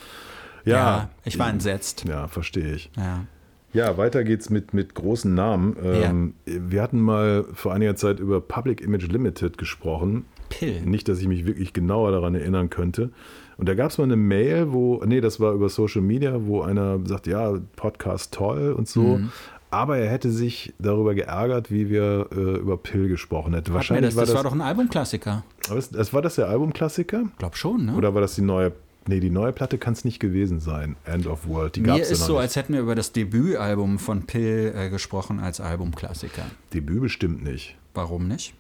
Ja, 0.64 0.74
Ja, 0.77 1.11
ich 1.24 1.38
war 1.38 1.48
entsetzt. 1.48 2.05
ja, 2.09 2.27
verstehe 2.29 2.74
ich. 2.74 2.90
Ja. 2.96 3.24
Ja, 3.72 3.96
weiter 3.98 4.22
geht's 4.22 4.50
mit, 4.50 4.72
mit 4.72 4.94
großen 4.94 5.35
Namen. 5.35 5.77
Ähm, 5.83 6.35
Wir 6.44 6.81
hatten 6.81 7.00
mal 7.00 7.44
vor 7.55 7.72
einiger 7.74 7.96
Zeit 7.96 8.20
über 8.20 8.40
Public 8.40 8.81
Image 8.81 9.09
Limited 9.09 9.59
gesprochen. 9.59 10.27
Pill. 10.48 10.83
Nicht, 10.83 11.09
dass 11.09 11.18
ich 11.18 11.27
mich 11.27 11.44
wirklich 11.44 11.72
genauer 11.72 12.12
daran 12.12 12.35
erinnern 12.37 12.70
könnte. 12.70 13.11
Und 13.56 13.68
da 13.68 13.74
gab 13.74 13.90
es 13.90 13.98
mal 13.98 14.04
eine 14.04 14.16
Mail, 14.16 14.72
wo, 14.72 15.02
nee, 15.04 15.20
das 15.20 15.40
war 15.40 15.52
über 15.52 15.68
Social 15.68 16.02
Media, 16.02 16.46
wo 16.46 16.62
einer 16.62 16.98
sagt, 17.04 17.26
ja, 17.26 17.54
Podcast 17.76 18.34
toll 18.34 18.72
und 18.72 18.88
so. 18.88 19.18
Mhm. 19.18 19.30
Aber 19.70 19.98
er 19.98 20.08
hätte 20.08 20.30
sich 20.30 20.72
darüber 20.78 21.14
geärgert, 21.14 21.70
wie 21.70 21.90
wir 21.90 22.28
äh, 22.32 22.58
über 22.58 22.76
Pill 22.76 23.08
gesprochen 23.08 23.54
hätten. 23.54 23.74
Wahrscheinlich 23.74 24.10
das, 24.10 24.16
war 24.16 24.22
das 24.22 24.30
das, 24.30 24.36
war 24.36 24.44
doch 24.44 24.52
ein 24.52 24.60
Albumklassiker. 24.60 25.42
was, 25.68 25.90
das 25.90 26.12
war 26.12 26.22
das 26.22 26.36
der 26.36 26.48
Albumklassiker? 26.48 27.24
Glaub 27.38 27.56
schon, 27.56 27.86
ne? 27.86 27.96
Oder 27.96 28.14
war 28.14 28.20
das 28.20 28.36
die 28.36 28.42
neue? 28.42 28.72
Nee, 29.06 29.20
die 29.20 29.30
neue 29.30 29.52
Platte 29.52 29.76
kann 29.76 29.92
es 29.92 30.04
nicht 30.04 30.20
gewesen 30.20 30.60
sein. 30.60 30.96
End 31.04 31.26
of 31.26 31.46
World. 31.46 31.76
Die 31.76 31.80
Mir 31.80 31.88
ja 31.88 31.96
ist 31.96 32.10
noch 32.20 32.26
so, 32.26 32.32
nicht. 32.34 32.42
als 32.42 32.56
hätten 32.56 32.72
wir 32.72 32.80
über 32.80 32.94
das 32.94 33.12
Debütalbum 33.12 33.98
von 33.98 34.22
Pill 34.22 34.72
äh, 34.74 34.88
gesprochen 34.90 35.40
als 35.40 35.60
Albumklassiker. 35.60 36.44
Debüt 36.72 37.02
bestimmt 37.02 37.42
nicht. 37.42 37.76
Warum 37.92 38.28
nicht? 38.28 38.54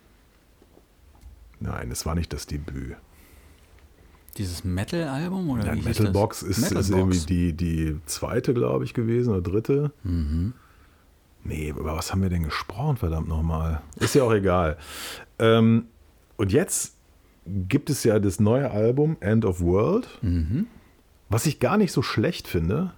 Nein, 1.60 1.90
es 1.90 2.04
war 2.04 2.14
nicht 2.14 2.32
das 2.32 2.46
Debüt. 2.46 2.96
Dieses 4.36 4.64
Metal-Album 4.64 5.50
oder 5.50 5.66
Ja, 5.66 5.74
wie? 5.74 5.82
Metalbox 5.82 6.42
ist, 6.42 6.58
ist 6.58 6.70
Metalbox. 6.74 6.88
irgendwie 6.90 7.20
die, 7.20 7.52
die 7.52 7.96
zweite, 8.06 8.52
glaube 8.54 8.84
ich, 8.84 8.92
gewesen 8.94 9.30
oder 9.32 9.42
dritte. 9.42 9.92
Mhm. 10.02 10.52
Nee, 11.44 11.68
über 11.68 11.94
was 11.96 12.10
haben 12.10 12.22
wir 12.22 12.30
denn 12.30 12.42
gesprochen, 12.42 12.96
verdammt 12.96 13.28
nochmal? 13.28 13.82
Ist 14.00 14.14
ja 14.14 14.22
auch 14.24 14.32
egal. 14.32 14.76
Ähm, 15.38 15.86
und 16.36 16.52
jetzt 16.52 16.94
gibt 17.46 17.90
es 17.90 18.02
ja 18.04 18.18
das 18.18 18.40
neue 18.40 18.70
Album 18.70 19.16
End 19.20 19.44
of 19.44 19.60
World, 19.60 20.08
Mhm. 20.22 20.66
was 21.28 21.44
ich 21.46 21.60
gar 21.60 21.76
nicht 21.76 21.92
so 21.92 22.00
schlecht 22.02 22.48
finde. 22.48 22.92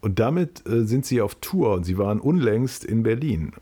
Und 0.00 0.18
damit 0.18 0.66
äh, 0.66 0.84
sind 0.84 1.06
sie 1.06 1.20
auf 1.20 1.34
Tour 1.36 1.74
und 1.74 1.84
sie 1.84 1.96
waren 1.98 2.18
unlängst 2.20 2.84
in 2.84 3.02
Berlin. 3.02 3.52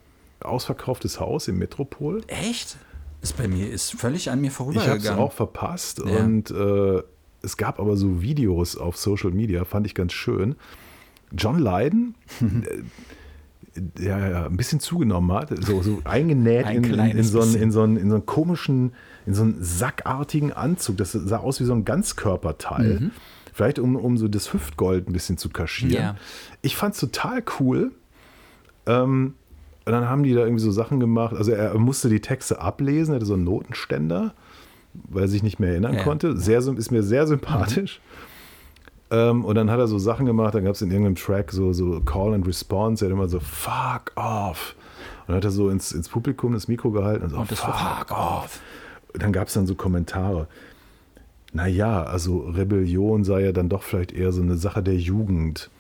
Ausverkauftes 0.40 1.20
Haus 1.20 1.46
im 1.48 1.58
Metropol. 1.58 2.22
Echt? 2.28 2.76
Ist 3.22 3.36
bei 3.36 3.48
mir, 3.48 3.70
ist 3.70 3.92
völlig 3.92 4.30
an 4.30 4.40
mir 4.40 4.48
Ich 4.48 4.58
habe 4.58 4.72
vorübergegangen. 4.72 5.00
es 5.04 5.10
auch 5.10 5.32
verpasst 5.32 6.02
Ja. 6.04 6.18
und 6.24 6.50
äh, 6.50 7.02
es 7.42 7.56
gab 7.56 7.80
aber 7.80 7.96
so 7.96 8.20
Videos 8.20 8.76
auf 8.76 8.96
Social 8.96 9.30
Media, 9.30 9.64
fand 9.64 9.86
ich 9.86 9.94
ganz 9.94 10.12
schön. 10.12 10.56
John 11.36 11.58
Lydon, 11.58 12.14
äh, 12.40 12.82
der 13.74 14.46
ein 14.46 14.56
bisschen 14.56 14.80
zugenommen 14.80 15.32
hat, 15.32 15.50
so, 15.64 15.82
so 15.82 16.00
eingenäht 16.04 16.66
Ein 16.66 16.84
in, 16.84 16.94
in, 17.18 17.24
so 17.24 17.40
einen, 17.40 17.54
in, 17.54 17.70
so 17.70 17.82
einen, 17.82 17.96
in 17.96 18.10
so 18.10 18.16
einen 18.16 18.26
komischen, 18.26 18.92
in 19.24 19.34
so 19.34 19.42
einen 19.44 19.62
sackartigen 19.62 20.52
Anzug. 20.52 20.98
Das 20.98 21.12
sah 21.12 21.38
aus 21.38 21.58
wie 21.60 21.64
so 21.64 21.72
ein 21.72 21.84
Ganzkörperteil. 21.84 23.10
Vielleicht 23.54 23.78
um, 23.78 23.96
um 23.96 24.18
so 24.18 24.28
das 24.28 24.52
Hüftgold 24.52 25.08
ein 25.08 25.12
bisschen 25.12 25.38
zu 25.38 25.48
kaschieren. 25.48 25.92
Ja. 25.94 26.16
Ich 26.60 26.76
fand 26.76 26.94
es 26.94 27.00
total 27.00 27.42
cool. 27.60 27.92
Ähm, 28.86 29.34
und 29.84 29.92
dann 29.92 30.08
haben 30.08 30.22
die 30.22 30.32
da 30.34 30.40
irgendwie 30.40 30.62
so 30.62 30.70
Sachen 30.70 31.00
gemacht. 31.00 31.34
Also 31.36 31.52
er 31.52 31.76
musste 31.78 32.08
die 32.08 32.20
Texte 32.20 32.60
ablesen, 32.60 33.12
er 33.12 33.16
hatte 33.16 33.26
so 33.26 33.34
einen 33.34 33.44
Notenständer. 33.44 34.34
weil 35.08 35.22
er 35.22 35.28
sich 35.28 35.42
nicht 35.42 35.58
mehr 35.58 35.70
erinnern 35.70 35.94
Ja. 35.94 36.02
konnte. 36.02 36.36
Sehr, 36.36 36.58
ist 36.58 36.90
mir 36.90 37.02
sehr 37.02 37.26
sympathisch. 37.26 38.00
Ähm, 39.10 39.42
und 39.44 39.54
dann 39.54 39.70
hat 39.70 39.78
er 39.78 39.86
so 39.86 39.98
Sachen 39.98 40.26
gemacht, 40.26 40.54
dann 40.54 40.64
gab 40.64 40.74
es 40.74 40.82
in 40.82 40.90
irgendeinem 40.90 41.14
Track 41.16 41.50
so, 41.50 41.72
so 41.72 42.00
Call 42.00 42.34
and 42.34 42.46
Response, 42.46 43.02
er 43.04 43.08
hat 43.08 43.12
immer 43.14 43.28
so 43.28 43.40
Fuck 43.40 44.12
off. 44.16 44.74
Und 45.22 45.28
dann 45.28 45.36
hat 45.36 45.44
er 45.44 45.50
so 45.50 45.70
ins, 45.70 45.92
ins 45.92 46.08
Publikum 46.10 46.52
das 46.52 46.68
Mikro 46.68 46.90
gehalten 46.90 47.24
und 47.24 47.30
so 47.30 47.36
Und 47.38 47.50
war 47.66 48.04
Fuck 48.06 48.10
off. 48.18 48.60
Und 49.14 49.22
dann 49.22 49.32
gab 49.32 49.48
es 49.48 49.54
dann 49.54 49.66
so 49.66 49.74
Kommentare. 49.74 50.46
Naja, 51.54 52.02
also 52.02 52.40
Rebellion 52.40 53.24
sei 53.24 53.42
ja 53.44 53.52
dann 53.52 53.68
doch 53.68 53.82
vielleicht 53.82 54.12
eher 54.12 54.32
so 54.32 54.40
eine 54.42 54.56
Sache 54.56 54.82
der 54.82 54.96
Jugend. 54.96 55.70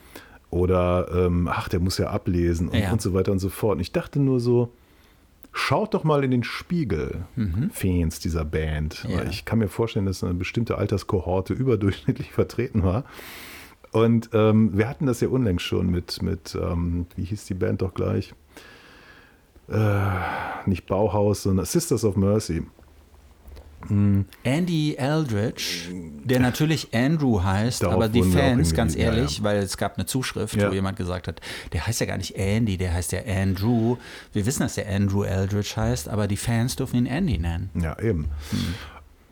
Oder, 0.52 1.08
ähm, 1.14 1.48
ach, 1.50 1.68
der 1.70 1.80
muss 1.80 1.96
ja 1.96 2.10
ablesen 2.10 2.68
und, 2.68 2.78
Ja. 2.78 2.92
und 2.92 3.00
so 3.00 3.14
weiter 3.14 3.32
und 3.32 3.38
so 3.38 3.48
fort. 3.48 3.76
Und 3.76 3.80
ich 3.80 3.90
dachte 3.90 4.20
nur 4.20 4.38
so, 4.38 4.70
schaut 5.50 5.94
doch 5.94 6.04
mal 6.04 6.22
in 6.24 6.30
den 6.30 6.44
Spiegel, 6.44 7.24
Fans 7.72 8.20
dieser 8.20 8.44
Band. 8.44 9.06
Ja. 9.08 9.22
Ich 9.24 9.46
kann 9.46 9.60
mir 9.60 9.68
vorstellen, 9.68 10.04
dass 10.04 10.22
eine 10.22 10.34
bestimmte 10.34 10.76
Alterskohorte 10.76 11.54
überdurchschnittlich 11.54 12.32
vertreten 12.34 12.82
war. 12.82 13.04
Und 13.92 14.28
ähm, 14.34 14.76
wir 14.76 14.90
hatten 14.90 15.06
das 15.06 15.22
ja 15.22 15.28
unlängst 15.28 15.64
schon 15.64 15.86
mit, 15.90 16.20
mit 16.20 16.54
ähm, 16.54 17.06
wie 17.16 17.24
hieß 17.24 17.46
die 17.46 17.54
Band 17.54 17.80
doch 17.80 17.94
gleich? 17.94 18.34
Äh, 19.70 20.00
nicht 20.66 20.84
Bauhaus, 20.86 21.44
sondern 21.44 21.64
Sisters 21.64 22.04
of 22.04 22.16
Mercy. 22.16 22.62
Andy 24.44 24.94
Eldridge, 24.96 25.88
der 26.24 26.40
natürlich 26.40 26.94
Andrew 26.94 27.42
heißt, 27.42 27.82
Darauf 27.82 27.94
aber 27.94 28.08
die 28.08 28.22
Fans, 28.22 28.74
ganz 28.74 28.96
ehrlich, 28.96 29.38
ja. 29.38 29.44
weil 29.44 29.58
es 29.58 29.76
gab 29.76 29.96
eine 29.96 30.06
Zuschrift, 30.06 30.54
Ja. 30.56 30.70
wo 30.70 30.74
jemand 30.74 30.96
gesagt 30.96 31.28
hat, 31.28 31.40
der 31.72 31.86
heißt 31.86 32.00
ja 32.00 32.06
gar 32.06 32.16
nicht 32.16 32.36
Andy, 32.36 32.76
der 32.76 32.92
heißt 32.94 33.12
ja 33.12 33.20
Andrew. 33.26 33.96
Wir 34.32 34.46
wissen, 34.46 34.60
dass 34.62 34.74
der 34.76 34.88
Andrew 34.88 35.24
Eldridge 35.24 35.72
heißt, 35.76 36.08
aber 36.08 36.28
die 36.28 36.36
Fans 36.36 36.76
dürfen 36.76 36.96
ihn 36.96 37.06
Andy 37.06 37.38
nennen. 37.38 37.70
Ja, 37.74 37.98
eben. 37.98 38.26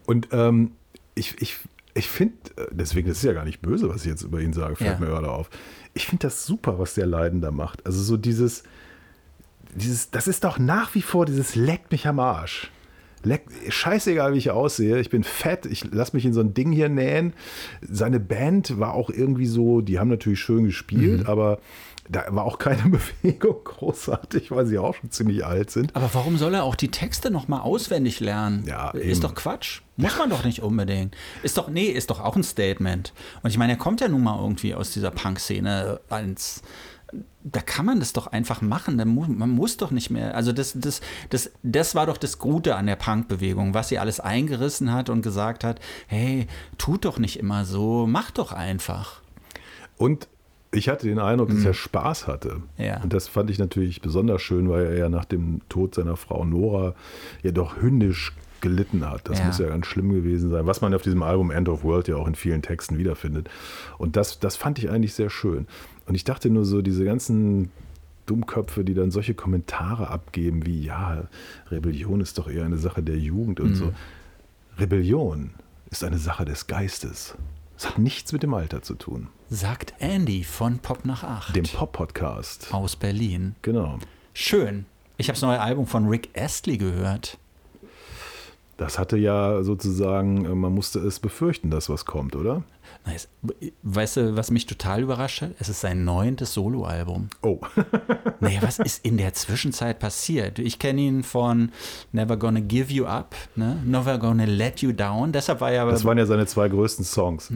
Und 0.06 0.28
ähm, 0.32 0.72
ich, 1.14 1.40
ich, 1.40 1.56
ich 1.94 2.08
finde, 2.08 2.34
deswegen, 2.70 3.08
das 3.08 3.18
ist 3.18 3.24
ja 3.24 3.32
gar 3.32 3.44
nicht 3.44 3.60
böse, 3.62 3.88
was 3.88 4.02
ich 4.02 4.08
jetzt 4.10 4.22
über 4.22 4.40
ihn 4.40 4.52
sage, 4.52 4.76
fällt 4.76 4.94
Ja. 4.94 4.98
mir 4.98 5.06
gerade 5.06 5.30
auf. 5.30 5.50
Ich 5.94 6.06
finde 6.06 6.26
das 6.26 6.44
super, 6.46 6.78
was 6.78 6.94
der 6.94 7.06
Leiden 7.06 7.40
da 7.40 7.50
macht. 7.50 7.84
Also 7.86 8.00
so 8.02 8.16
dieses, 8.16 8.62
dieses, 9.74 10.10
das 10.10 10.28
ist 10.28 10.44
doch 10.44 10.58
nach 10.58 10.94
wie 10.94 11.02
vor 11.02 11.26
dieses 11.26 11.54
Leck 11.54 11.90
mich 11.90 12.06
am 12.06 12.18
Arsch. 12.20 12.70
Leck, 13.22 13.46
scheißegal, 13.68 14.32
wie 14.32 14.38
ich 14.38 14.50
aussehe. 14.50 14.98
Ich 14.98 15.10
bin 15.10 15.24
fett. 15.24 15.66
Ich 15.66 15.84
lasse 15.92 16.16
mich 16.16 16.24
in 16.24 16.32
so 16.32 16.40
ein 16.40 16.54
Ding 16.54 16.72
hier 16.72 16.88
nähen. 16.88 17.34
Seine 17.82 18.20
Band 18.20 18.78
war 18.78 18.94
auch 18.94 19.10
irgendwie 19.10 19.46
so, 19.46 19.80
die 19.80 19.98
haben 19.98 20.08
natürlich 20.08 20.40
schön 20.40 20.64
gespielt, 20.64 21.26
aber 21.26 21.58
da 22.10 22.24
war 22.28 22.44
auch 22.44 22.58
keine 22.58 22.82
Bewegung 23.22 23.62
großartig, 23.62 24.50
weil 24.50 24.66
sie 24.66 24.78
auch 24.78 24.94
schon 24.94 25.10
ziemlich 25.10 25.44
alt 25.44 25.70
sind. 25.70 25.94
Aber 25.94 26.10
warum 26.12 26.38
soll 26.38 26.54
er 26.54 26.64
auch 26.64 26.74
die 26.74 26.90
Texte 26.90 27.30
nochmal 27.30 27.60
auswendig 27.60 28.20
lernen? 28.20 28.64
Ja, 28.66 28.90
ist 28.90 29.04
eben. 29.04 29.20
doch 29.20 29.34
Quatsch. 29.34 29.82
Muss 29.96 30.16
man 30.18 30.30
doch 30.30 30.44
nicht 30.44 30.62
unbedingt. 30.62 31.14
Ist 31.42 31.58
doch, 31.58 31.68
nee, 31.68 31.86
ist 31.86 32.10
doch 32.10 32.20
auch 32.20 32.34
ein 32.34 32.42
Statement. 32.42 33.12
Und 33.42 33.50
ich 33.50 33.58
meine, 33.58 33.74
er 33.74 33.78
kommt 33.78 34.00
ja 34.00 34.08
nun 34.08 34.22
mal 34.22 34.40
irgendwie 34.40 34.74
aus 34.74 34.92
dieser 34.92 35.10
Punk-Szene 35.10 36.00
als. 36.08 36.62
Da 37.42 37.60
kann 37.60 37.86
man 37.86 38.00
das 38.00 38.12
doch 38.12 38.26
einfach 38.26 38.60
machen. 38.60 38.96
Man 38.96 39.50
muss 39.50 39.76
doch 39.76 39.90
nicht 39.90 40.10
mehr. 40.10 40.34
Also, 40.34 40.52
das, 40.52 40.74
das, 40.76 41.00
das, 41.30 41.50
das 41.62 41.94
war 41.94 42.06
doch 42.06 42.16
das 42.16 42.38
Gute 42.38 42.76
an 42.76 42.86
der 42.86 42.96
Punk-Bewegung, 42.96 43.74
was 43.74 43.88
sie 43.88 43.98
alles 43.98 44.20
eingerissen 44.20 44.92
hat 44.92 45.08
und 45.08 45.22
gesagt 45.22 45.64
hat: 45.64 45.80
hey, 46.06 46.46
tut 46.78 47.04
doch 47.04 47.18
nicht 47.18 47.38
immer 47.38 47.64
so, 47.64 48.06
mach 48.06 48.30
doch 48.30 48.52
einfach. 48.52 49.20
Und 49.96 50.28
ich 50.72 50.88
hatte 50.88 51.06
den 51.06 51.18
Eindruck, 51.18 51.48
dass 51.48 51.64
er 51.64 51.74
Spaß 51.74 52.26
hatte. 52.26 52.62
Mhm. 52.76 52.84
Ja. 52.84 53.02
Und 53.02 53.12
das 53.12 53.28
fand 53.28 53.50
ich 53.50 53.58
natürlich 53.58 54.00
besonders 54.00 54.40
schön, 54.42 54.68
weil 54.68 54.86
er 54.86 54.98
ja 54.98 55.08
nach 55.08 55.24
dem 55.24 55.62
Tod 55.68 55.94
seiner 55.94 56.16
Frau 56.16 56.44
Nora 56.44 56.94
ja 57.42 57.50
doch 57.50 57.80
hündisch 57.80 58.32
gelitten 58.60 59.08
hat. 59.08 59.28
Das 59.28 59.38
Ja. 59.38 59.44
muss 59.46 59.58
ja 59.58 59.68
ganz 59.68 59.86
schlimm 59.86 60.10
gewesen 60.12 60.50
sein, 60.50 60.66
was 60.66 60.80
man 60.80 60.94
auf 60.94 61.02
diesem 61.02 61.22
Album 61.22 61.50
End 61.50 61.68
of 61.68 61.82
World 61.84 62.08
ja 62.08 62.16
auch 62.16 62.26
in 62.26 62.34
vielen 62.34 62.62
Texten 62.62 62.98
wiederfindet. 62.98 63.48
Und 63.98 64.16
das, 64.16 64.38
das 64.38 64.56
fand 64.56 64.78
ich 64.78 64.90
eigentlich 64.90 65.14
sehr 65.14 65.30
schön. 65.30 65.66
Und 66.06 66.14
ich 66.14 66.24
dachte 66.24 66.50
nur 66.50 66.64
so, 66.64 66.82
diese 66.82 67.04
ganzen 67.04 67.70
Dummköpfe, 68.26 68.84
die 68.84 68.94
dann 68.94 69.10
solche 69.10 69.34
Kommentare 69.34 70.08
abgeben 70.08 70.64
wie, 70.66 70.82
ja, 70.84 71.24
Rebellion 71.70 72.20
ist 72.20 72.38
doch 72.38 72.48
eher 72.48 72.64
eine 72.64 72.78
Sache 72.78 73.02
der 73.02 73.16
Jugend 73.18 73.60
und 73.60 73.70
Mhm. 73.70 73.74
so. 73.74 73.92
Rebellion 74.78 75.50
ist 75.90 76.04
eine 76.04 76.18
Sache 76.18 76.44
des 76.44 76.66
Geistes. 76.66 77.34
Es 77.76 77.88
hat 77.88 77.98
nichts 77.98 78.32
mit 78.32 78.42
dem 78.42 78.54
Alter 78.54 78.82
zu 78.82 78.94
tun. 78.94 79.28
Sagt 79.48 79.94
Andy 79.98 80.44
von 80.44 80.78
Pop 80.78 81.04
nach 81.04 81.24
8 81.24 81.56
Dem 81.56 81.64
Pop-Podcast. 81.64 82.72
aus 82.72 82.94
Berlin. 82.96 83.56
Genau. 83.62 83.98
Schön. 84.32 84.86
Ich 85.16 85.28
habe 85.28 85.34
das 85.34 85.42
neue 85.42 85.60
Album 85.60 85.86
von 85.86 86.06
Rick 86.06 86.28
Astley 86.36 86.78
gehört. 86.78 87.36
Das 88.80 88.98
hatte 88.98 89.18
ja 89.18 89.62
sozusagen, 89.62 90.46
äh, 90.46 90.54
man 90.54 90.72
musste 90.72 91.00
es 91.00 91.20
befürchten, 91.20 91.70
dass 91.70 91.90
was 91.90 92.06
kommt, 92.06 92.34
oder? 92.34 92.62
Nice. 93.04 93.28
Weißt 93.82 94.16
du, 94.16 94.36
was 94.36 94.50
mich 94.50 94.64
total 94.64 95.02
überrascht 95.02 95.42
hat? 95.42 95.50
Es 95.58 95.68
ist 95.68 95.82
sein 95.82 96.06
neuntes 96.06 96.54
Soloalbum. 96.54 97.28
Oh, 97.42 97.60
Naja, 98.40 98.62
was 98.62 98.78
ist 98.78 99.04
in 99.04 99.18
der 99.18 99.34
Zwischenzeit 99.34 99.98
passiert? 99.98 100.58
Ich 100.58 100.78
kenne 100.78 101.02
ihn 101.02 101.22
von 101.22 101.72
Never 102.12 102.38
Gonna 102.38 102.60
Give 102.60 102.90
You 102.90 103.04
Up, 103.04 103.36
ne? 103.54 103.82
Never 103.84 104.16
Gonna 104.16 104.46
Let 104.46 104.80
You 104.80 104.92
Down. 104.92 105.32
Deshalb 105.32 105.60
war 105.60 105.70
aber. 105.78 105.90
das 105.90 106.06
waren 106.06 106.16
ja 106.16 106.24
seine 106.24 106.46
zwei 106.46 106.70
größten 106.70 107.04
Songs. 107.04 107.52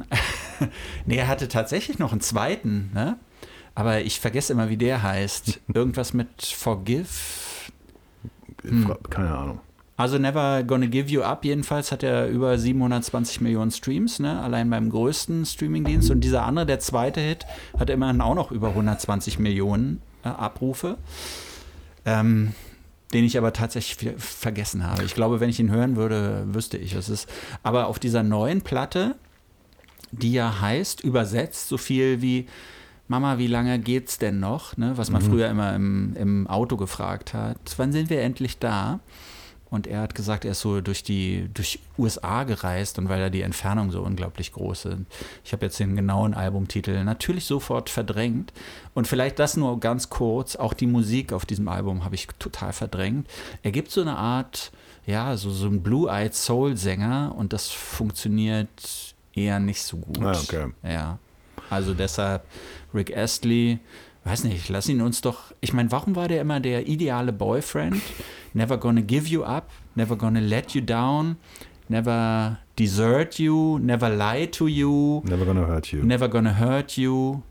nee, 1.07 1.16
er 1.16 1.29
hatte 1.29 1.49
tatsächlich 1.49 1.99
noch 1.99 2.12
einen 2.12 2.20
zweiten, 2.20 2.91
ne? 2.93 3.16
Aber 3.75 4.03
ich 4.03 4.20
vergesse 4.20 4.53
immer, 4.53 4.68
wie 4.68 4.77
der 4.77 5.03
heißt. 5.03 5.59
Irgendwas 5.72 6.12
mit 6.12 6.43
Forgive. 6.43 7.09
Hm. 8.61 8.95
Keine 9.09 9.35
Ahnung. 9.35 9.61
Also 9.97 10.18
Never 10.18 10.64
Gonna 10.64 10.86
Give 10.86 11.09
You 11.09 11.22
Up 11.22 11.45
jedenfalls 11.45 11.92
hat 11.92 12.03
er 12.03 12.28
über 12.28 12.59
720 12.59 13.40
Millionen 13.40 13.70
Streams, 13.70 14.18
ne? 14.18 14.40
allein 14.40 14.68
beim 14.68 14.90
größten 14.90 15.47
Streamingdienst. 15.47 16.11
Und 16.11 16.22
dieser 16.22 16.45
andere, 16.45 16.66
der 16.66 16.80
zweite 16.80 17.20
Hit, 17.20 17.47
hat 17.78 17.90
immerhin 17.90 18.20
auch 18.20 18.34
noch 18.34 18.51
über 18.51 18.70
120 18.70 19.38
Millionen 19.38 20.03
äh, 20.24 20.28
Abrufe, 20.28 20.99
ähm, 22.05 22.55
den 23.12 23.24
ich 23.24 23.38
aber 23.38 23.53
tatsächlich 23.53 24.14
vergessen 24.18 24.84
habe. 24.84 25.05
Ich 25.05 25.14
glaube, 25.14 25.38
wenn 25.38 25.49
ich 25.49 25.61
ihn 25.61 25.70
hören 25.70 25.95
würde, 25.95 26.45
wüsste 26.49 26.76
ich, 26.76 26.97
was 26.97 27.09
es 27.09 27.24
ist. 27.24 27.32
Aber 27.62 27.86
auf 27.86 28.01
dieser 28.01 28.24
neuen 28.24 28.62
Platte, 28.62 29.14
die 30.11 30.32
ja 30.32 30.61
heißt, 30.61 31.03
übersetzt 31.03 31.68
so 31.68 31.78
viel 31.78 32.20
wie 32.20 32.47
Mama, 33.07 33.38
wie 33.38 33.47
lange 33.47 33.78
geht's 33.78 34.18
denn 34.18 34.40
noch? 34.40 34.76
Ne? 34.76 34.95
Was 34.97 35.11
man 35.11 35.20
früher 35.20 35.49
immer 35.49 35.74
im, 35.74 36.16
im 36.16 36.47
Auto 36.49 36.76
gefragt 36.76 37.34
hat. 37.34 37.59
Wann 37.76 37.92
sind 37.92 38.11
wir 38.11 38.22
endlich 38.22 38.59
da? 38.59 39.01
Und 39.75 39.89
er 39.89 40.03
hat 40.03 40.14
gesagt, 40.14 40.45
er 40.45 40.53
ist 40.53 40.61
so 40.61 40.81
durch 40.81 41.03
die 41.03 41.51
durch 41.53 41.81
USA 41.99 42.45
gereist 42.45 42.97
und 43.01 43.09
weil 43.09 43.18
da 43.18 43.29
die 43.29 43.43
Entfernung 43.43 43.91
so 43.91 44.03
unglaublich 44.03 44.53
groß 44.53 44.85
ist. 44.85 44.99
Ich 45.45 45.53
habe 45.53 45.66
jetzt 45.66 45.81
den 45.81 45.97
genauen 45.97 46.33
Albumtitel 46.33 47.03
natürlich 47.03 47.45
sofort 47.45 47.91
verdrängt. 47.91 48.53
Und 48.95 49.09
vielleicht 49.09 49.41
das 49.41 49.57
nur 49.57 49.81
ganz 49.81 50.11
kurz. 50.11 50.55
Auch 50.55 50.75
die 50.75 50.87
Musik 50.87 51.33
auf 51.33 51.45
diesem 51.45 51.66
Album 51.66 52.05
habe 52.05 52.14
ich 52.14 52.29
total 52.39 52.72
verdrängt. 52.72 53.29
Er 53.64 53.72
gibt 53.72 53.91
so 53.91 54.01
eine 54.01 54.16
Art, 54.16 54.70
ja, 55.07 55.37
so, 55.37 55.51
so 55.51 55.66
ein 55.66 55.83
Blue-Eyed 55.83 56.37
Soul-Sänger 56.37 57.35
und 57.37 57.53
das 57.53 57.70
funktioniert 57.70 59.14
eher 59.35 59.59
nicht 59.59 59.83
so 59.83 59.97
gut. 59.97 60.22
Ah, 60.22 60.39
okay. 60.41 60.68
Ja. 60.85 61.18
Also 61.68 61.95
deshalb 61.95 62.45
Rick 62.95 63.16
Astley, 63.16 63.81
weiß 64.25 64.45
nicht, 64.45 64.68
lass 64.68 64.89
ihn 64.89 65.01
uns 65.01 65.20
doch. 65.20 65.53
Ich 65.61 65.72
meine, 65.72 65.91
warum 65.93 66.16
war 66.16 66.29
der 66.29 66.41
immer 66.41 66.61
der 66.61 66.87
ideale 66.89 67.33
Boyfriend? 67.33 68.01
Never 68.55 68.79
gonna 68.79 69.01
give 69.01 69.29
you 69.29 69.43
up, 69.45 69.70
never 69.95 70.16
gonna 70.16 70.41
let 70.41 70.72
you 70.75 70.81
down, 70.81 71.37
never 71.89 72.59
desert 72.79 73.39
you, 73.39 73.79
never 73.79 74.09
lie 74.09 74.47
to 74.47 74.66
you, 74.68 75.22
Never 75.25 75.45
gonna 75.45 75.66
hurt 75.66 75.93
you. 75.93 76.03
never 76.05 76.29
gonna 76.29 76.59
hurt 76.59 76.97
you. 76.97 77.43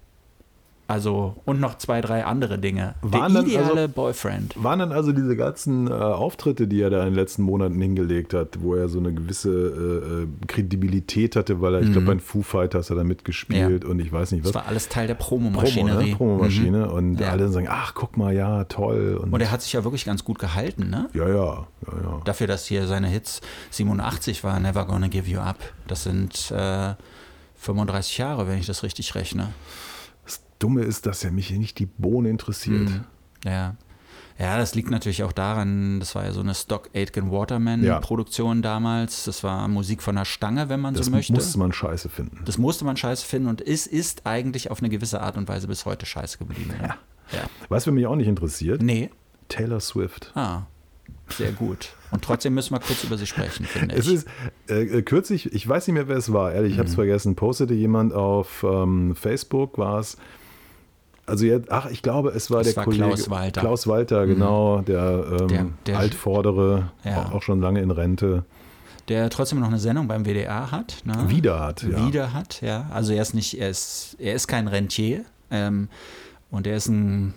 Also, 0.85 1.35
und 1.45 1.61
noch 1.61 1.77
zwei, 1.77 2.01
drei 2.01 2.25
andere 2.25 2.59
Dinge. 2.59 2.95
Waren 3.01 3.33
der 3.33 3.41
dann 3.43 3.49
ideale 3.51 3.81
also- 3.83 3.93
Boyfriend. 3.93 4.61
Waren 4.61 4.79
dann 4.79 4.91
also 4.91 5.13
diese 5.13 5.37
ganzen 5.37 5.87
äh, 5.87 5.91
Auftritte, 5.93 6.67
die 6.67 6.81
er 6.81 6.89
da 6.89 6.99
in 6.99 7.05
den 7.11 7.15
letzten 7.15 7.43
Monaten 7.43 7.79
hingelegt 7.81 8.33
hat, 8.33 8.61
wo 8.61 8.75
er 8.75 8.89
so 8.89 8.99
eine 8.99 9.13
gewisse 9.13 9.49
äh, 9.49 10.23
äh, 10.23 10.27
Kredibilität 10.47 11.37
hatte, 11.37 11.61
weil 11.61 11.75
er, 11.75 11.81
ich 11.81 11.91
glaube, 11.93 12.07
bei 12.07 12.19
Foo 12.19 12.41
Fighters 12.41 12.89
hat 12.89 12.97
er 12.97 13.05
mitgespielt 13.05 13.85
und 13.85 13.99
ich 13.99 14.11
weiß 14.11 14.33
nicht 14.33 14.43
was. 14.43 14.51
Das 14.51 14.61
war 14.61 14.67
alles 14.69 14.89
Teil 14.89 15.07
der 15.07 15.15
Promo, 15.15 15.49
Promomaschinerie. 15.51 16.09
ne? 16.11 16.15
Promomaschine 16.17 16.91
und 16.91 17.19
Ja. 17.19 17.29
alle 17.29 17.47
sagen, 17.47 17.67
ach, 17.69 17.93
guck 17.95 18.17
mal, 18.17 18.33
ja, 18.33 18.65
toll. 18.65 19.17
Und, 19.23 19.31
Und 19.33 19.39
er 19.41 19.51
hat 19.51 19.61
sich 19.61 19.71
ja 19.73 19.83
wirklich 19.85 20.03
ganz 20.03 20.25
gut 20.25 20.37
gehalten, 20.37 20.89
ne? 20.89 21.09
ja, 21.13 21.27
ja, 21.29 21.35
ja, 21.35 21.65
ja. 22.03 22.21
Dafür, 22.25 22.47
dass 22.47 22.65
hier 22.65 22.87
seine 22.87 23.07
Hits 23.07 23.39
87 23.71 24.43
war, 24.43 24.59
Never 24.59 24.85
Gonna 24.85 25.07
Give 25.07 25.29
You 25.29 25.39
Up. 25.39 25.57
Das 25.87 26.03
sind 26.03 26.51
äh, 26.51 26.93
35 27.55 28.17
Jahre, 28.17 28.47
wenn 28.49 28.57
ich 28.59 28.65
das 28.65 28.83
richtig 28.83 29.15
rechne. 29.15 29.49
Das 30.63 30.69
Dumme 30.69 30.83
ist, 30.83 31.05
dass 31.07 31.25
er 31.25 31.31
mich 31.31 31.51
nicht 31.51 31.77
die 31.79 31.85
Bohne 31.85 32.29
interessiert. 32.29 32.89
Mhm. 32.89 33.03
Ja. 33.43 33.75
Ja, 34.39 34.57
das 34.57 34.75
liegt 34.75 34.89
natürlich 34.89 35.23
auch 35.23 35.33
daran, 35.33 35.99
das 35.99 36.15
war 36.15 36.23
ja 36.23 36.31
so 36.31 36.39
eine 36.39 36.55
Stock 36.55 36.89
Aitken 36.95 37.31
Waterman 37.31 37.83
Ja. 37.83 37.99
Damals. 38.61 39.25
Das 39.25 39.43
war 39.43 39.67
Musik 39.67 40.01
von 40.01 40.15
der 40.15 40.23
Stange, 40.23 40.69
wenn 40.69 40.79
man 40.79 40.93
Das 40.93 41.07
so 41.07 41.11
möchte. 41.11 41.33
muss 41.33 41.57
man 41.57 41.73
scheiße 41.73 42.07
finden. 42.07 42.39
das 42.45 42.57
musste 42.57 42.85
man 42.85 42.95
scheiße 42.95 43.25
finden 43.25 43.49
und 43.49 43.59
es 43.59 43.87
ist 43.87 44.25
eigentlich 44.25 44.71
auf 44.71 44.79
eine 44.79 44.87
gewisse 44.87 45.19
Art 45.19 45.35
und 45.35 45.49
Weise 45.49 45.67
bis 45.67 45.83
heute 45.85 46.05
scheiße 46.05 46.37
geblieben. 46.37 46.71
Ja. 46.81 46.95
ja. 47.33 47.49
Weißt 47.67 47.85
du, 47.85 47.91
wer 47.91 47.95
mich 47.95 48.07
auch 48.07 48.15
nicht 48.15 48.29
interessiert? 48.29 48.81
Nee. 48.81 49.09
Taylor 49.49 49.81
Swift. 49.81 50.31
Ah. 50.33 50.61
sehr 51.27 51.51
gut. 51.51 51.93
Und 52.11 52.23
trotzdem 52.23 52.53
müssen 52.53 52.73
wir 52.73 52.79
kurz 52.79 53.03
über 53.03 53.17
sie 53.17 53.27
sprechen, 53.27 53.65
finde 53.65 53.95
ich. 53.95 53.99
Es 53.99 54.07
ist 54.07 54.27
äh, 54.67 55.01
kürzlich, 55.01 55.51
ich 55.51 55.67
weiß 55.67 55.87
nicht 55.87 55.95
mehr, 55.95 56.07
wer 56.07 56.15
es 56.15 56.31
war, 56.31 56.53
ehrlich, 56.53 56.71
ich 56.73 56.79
habe 56.79 56.87
es 56.87 56.95
vergessen, 56.95 57.35
postete 57.35 57.73
jemand 57.73 58.13
auf 58.13 58.63
ähm, 58.65 59.13
Facebook, 59.13 59.77
war 59.77 59.99
es. 59.99 60.17
Also 61.25 61.45
jetzt, 61.45 61.71
ach, 61.71 61.89
ich 61.89 62.01
glaube, 62.01 62.29
es 62.31 62.51
war 62.51 62.61
Es 62.61 62.67
der 62.67 62.75
war 62.77 62.83
Kollege 62.83 63.03
Klaus 63.05 63.29
Walter. 63.29 63.61
Klaus 63.61 63.87
Walter, 63.87 64.25
genau, 64.27 64.81
der, 64.81 65.25
ähm, 65.41 65.47
Der- 65.47 65.65
der- 65.85 65.99
Altvordere, 65.99 66.91
Ja. 67.05 67.31
auch 67.31 67.41
schon 67.41 67.61
lange 67.61 67.81
in 67.81 67.91
Rente, 67.91 68.43
Der 69.09 69.29
trotzdem 69.29 69.59
noch 69.59 69.67
eine 69.67 69.79
Sendung 69.79 70.07
beim 70.07 70.23
WDR 70.25 70.71
hat. 70.71 71.01
Ne? 71.05 71.13
wieder 71.29 71.59
hat. 71.59 71.83
Ja. 71.83 72.07
Wieder 72.07 72.33
hat, 72.33 72.61
ja. 72.61 72.87
Also 72.93 73.11
er 73.13 73.21
ist 73.21 73.33
nicht, 73.33 73.59
er 73.59 73.69
ist, 73.69 74.15
er 74.19 74.33
ist 74.33 74.47
kein 74.47 74.67
Rentier. 74.69 75.25
Ähm, 75.51 75.89
und 76.51 76.67
er 76.67 76.77
ist 76.77 76.87
ein, 76.87 77.33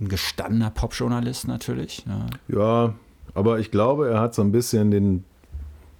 ein 0.00 0.08
gestandener 0.08 0.70
Popjournalist 0.70 1.48
natürlich. 1.48 2.04
Ne? 2.06 2.26
Ja, 2.48 2.92
aber 3.34 3.58
ich 3.60 3.70
glaube, 3.70 4.08
er 4.10 4.20
hat 4.20 4.34
so 4.34 4.42
ein 4.42 4.52
bisschen 4.52 4.90
den. 4.90 5.24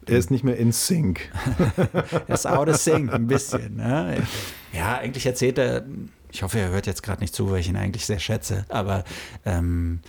Er 0.07 0.19
ist 0.19 0.31
nicht 0.31 0.45
mehr 0.45 0.57
in 0.59 0.71
Sync. 0.73 1.21
Er 2.29 2.35
ist 2.35 2.47
out 2.47 2.69
of 2.69 2.77
sync, 2.77 3.13
ein 3.13 3.27
bisschen. 3.27 3.77
Ne? 3.77 4.19
Ja, 4.73 4.99
eigentlich 4.99 5.27
erzählt 5.27 5.59
er, 5.59 5.83
ich 6.37 6.43
hoffe, 6.43 6.59
er 6.59 6.69
hört 6.69 6.87
jetzt 6.87 7.03
gerade 7.03 7.23
nicht 7.23 7.35
zu, 7.35 7.51
weil 7.51 7.61
ich 7.61 7.69
ihn 7.69 7.77
eigentlich 7.77 8.05
sehr 8.05 8.19
schätze, 8.19 8.67
aber 8.69 9.05
ähm, 9.47 10.01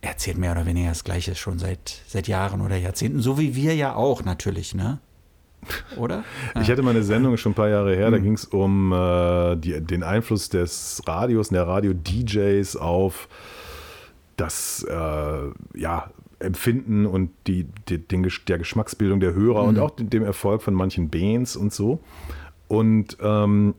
er 0.00 0.12
erzählt 0.12 0.38
mehr 0.38 0.52
oder 0.52 0.64
weniger 0.64 0.88
das 0.88 1.04
Gleiche 1.04 1.34
schon 1.34 1.58
seit, 1.58 2.00
seit 2.06 2.26
Jahren 2.26 2.62
oder 2.62 2.76
Jahrzehnten, 2.76 3.20
so 3.20 3.38
wie 3.38 3.54
wir 3.54 3.74
ja 3.74 3.94
auch 3.94 4.24
natürlich, 4.24 4.74
ne? 4.74 4.98
Oder? 5.98 6.24
Ich 6.62 6.70
hatte 6.70 6.82
mal 6.82 6.90
eine 6.90 7.02
Sendung 7.02 7.36
schon 7.36 7.52
ein 7.52 7.54
paar 7.54 7.68
Jahre 7.68 7.94
her, 7.94 8.10
da 8.10 8.16
ging 8.16 8.32
es 8.32 8.46
um 8.46 8.92
äh, 8.92 9.56
die, 9.56 9.78
den 9.78 10.02
Einfluss 10.02 10.48
des 10.48 11.02
Radios 11.06 11.48
und 11.48 11.54
der 11.54 11.68
Radio-DJs 11.68 12.76
auf 12.76 13.28
das 14.38 14.86
äh, 14.88 15.78
ja, 15.78 16.10
Empfinden 16.38 17.04
und 17.04 17.30
die, 17.46 17.66
die, 17.90 17.98
den, 17.98 18.26
der 18.48 18.56
Geschmacksbildung 18.56 19.20
der 19.20 19.34
Hörer 19.34 19.64
und 19.64 19.78
auch 19.78 19.90
dem 19.98 20.22
Erfolg 20.22 20.62
von 20.62 20.72
manchen 20.72 21.10
Bands 21.10 21.56
und 21.56 21.74
so. 21.74 22.00
Und 22.68 23.18
ähm, 23.20 23.74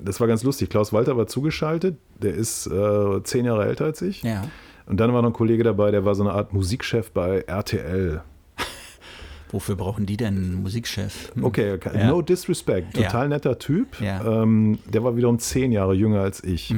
das 0.00 0.20
war 0.20 0.26
ganz 0.26 0.42
lustig. 0.42 0.70
Klaus 0.70 0.92
Walter 0.92 1.16
war 1.16 1.26
zugeschaltet, 1.26 1.96
der 2.22 2.34
ist 2.34 2.66
äh, 2.66 3.22
zehn 3.22 3.44
Jahre 3.44 3.66
älter 3.66 3.86
als 3.86 4.02
ich. 4.02 4.22
Ja. 4.22 4.42
Und 4.86 4.98
dann 4.98 5.12
war 5.12 5.22
noch 5.22 5.30
ein 5.30 5.34
Kollege 5.34 5.64
dabei, 5.64 5.90
der 5.90 6.04
war 6.04 6.14
so 6.14 6.22
eine 6.22 6.32
Art 6.32 6.52
Musikchef 6.52 7.10
bei 7.10 7.40
RTL. 7.46 8.22
Wofür 9.50 9.76
brauchen 9.76 10.06
die 10.06 10.16
denn 10.16 10.36
einen 10.36 10.62
Musikchef? 10.62 11.32
Hm. 11.34 11.44
Okay, 11.44 11.72
okay. 11.72 11.90
Ja. 11.94 12.08
no 12.08 12.22
disrespect. 12.22 12.96
Ja. 12.96 13.04
Total 13.04 13.28
netter 13.28 13.58
Typ. 13.58 14.00
Ja. 14.00 14.22
Mhm. 14.22 14.42
Ähm, 14.42 14.78
der 14.86 15.04
war 15.04 15.16
wiederum 15.16 15.38
zehn 15.38 15.72
Jahre 15.72 15.94
jünger 15.94 16.20
als 16.20 16.42
ich. 16.42 16.70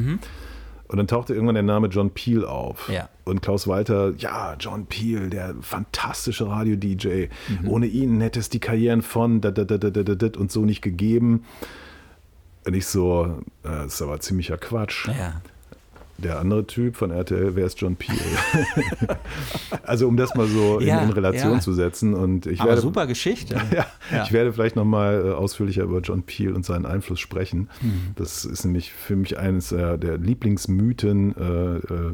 Und 0.90 0.96
dann 0.96 1.06
tauchte 1.06 1.34
irgendwann 1.34 1.54
der 1.54 1.62
Name 1.62 1.86
John 1.86 2.10
Peel 2.10 2.44
auf. 2.44 2.90
Ja. 2.92 3.08
Und 3.22 3.42
Klaus 3.42 3.68
Walter, 3.68 4.12
ja, 4.18 4.56
John 4.58 4.86
Peel, 4.86 5.30
der 5.30 5.54
fantastische 5.60 6.48
Radio-DJ. 6.48 7.28
Mhm. 7.62 7.68
Ohne 7.68 7.86
ihn 7.86 8.20
hätte 8.20 8.40
es 8.40 8.48
die 8.48 8.58
Karrieren 8.58 9.02
von 9.02 9.40
da, 9.40 9.52
da, 9.52 9.62
da, 9.62 9.78
da, 9.78 9.90
da, 9.90 10.02
da, 10.02 10.14
da 10.16 10.40
und 10.40 10.50
so 10.50 10.64
nicht 10.64 10.82
gegeben. 10.82 11.44
Und 12.66 12.74
ich 12.74 12.86
so, 12.86 13.38
äh, 13.62 13.68
das 13.68 13.94
ist 13.94 14.02
aber 14.02 14.20
ziemlicher 14.20 14.56
Quatsch. 14.58 15.08
Ja. 15.08 15.40
Der 16.18 16.38
andere 16.38 16.66
Typ 16.66 16.96
von 16.96 17.10
RTL, 17.10 17.56
wer 17.56 17.64
ist 17.64 17.80
John 17.80 17.96
Peel? 17.96 18.18
also 19.84 20.06
um 20.06 20.18
das 20.18 20.34
mal 20.34 20.46
so 20.46 20.78
in, 20.78 20.88
Ja, 20.88 21.00
in 21.00 21.10
Relation 21.10 21.54
ja. 21.54 21.60
zu 21.60 21.72
setzen. 21.72 22.12
Und 22.12 22.44
ich 22.46 22.60
Aber 22.60 22.70
werde, 22.70 22.82
super 22.82 23.06
Geschichte. 23.06 23.54
ja, 23.74 23.86
Ja. 24.12 24.24
ich 24.24 24.32
werde 24.32 24.52
vielleicht 24.52 24.76
nochmal 24.76 25.24
äh, 25.26 25.30
ausführlicher 25.32 25.82
über 25.84 26.00
John 26.00 26.22
Peel 26.22 26.52
und 26.52 26.66
seinen 26.66 26.84
Einfluss 26.84 27.20
sprechen. 27.20 27.70
Mhm. 27.80 28.10
Das 28.16 28.44
ist 28.44 28.64
nämlich 28.64 28.92
für 28.92 29.16
mich 29.16 29.38
eines 29.38 29.72
äh, 29.72 29.98
der 29.98 30.18
Lieblingsmythen 30.18 31.34
äh, 31.36 31.76
äh, 31.76 32.12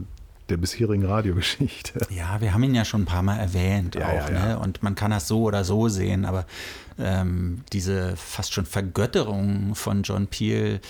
der 0.49 0.57
bisherigen 0.57 1.05
Radiogeschichte. 1.05 2.01
Ja, 2.11 2.41
wir 2.41 2.55
haben 2.55 2.63
ihn 2.63 2.75
ja 2.75 2.85
schon 2.85 3.03
ein 3.03 3.07
paar 3.07 3.23
Mal 3.23 3.39
erwähnt 3.39 3.95
Ja, 3.95 4.09
auch, 4.09 4.31
ja, 4.31 4.31
ja. 4.31 4.47
Ne? 4.47 4.59
Und 4.59 4.83
man 4.83 4.95
kann 4.95 5.11
das 5.11 5.29
so 5.29 5.43
oder 5.43 5.65
so 5.65 5.89
sehen, 5.89 6.25
aber 6.25 6.47
ähm, 6.99 7.63
diese 7.73 8.17
fast 8.17 8.53
schon 8.53 8.65
Vergötterung 8.67 9.75
von 9.75 10.03
John 10.03 10.27
Peel, 10.29 10.81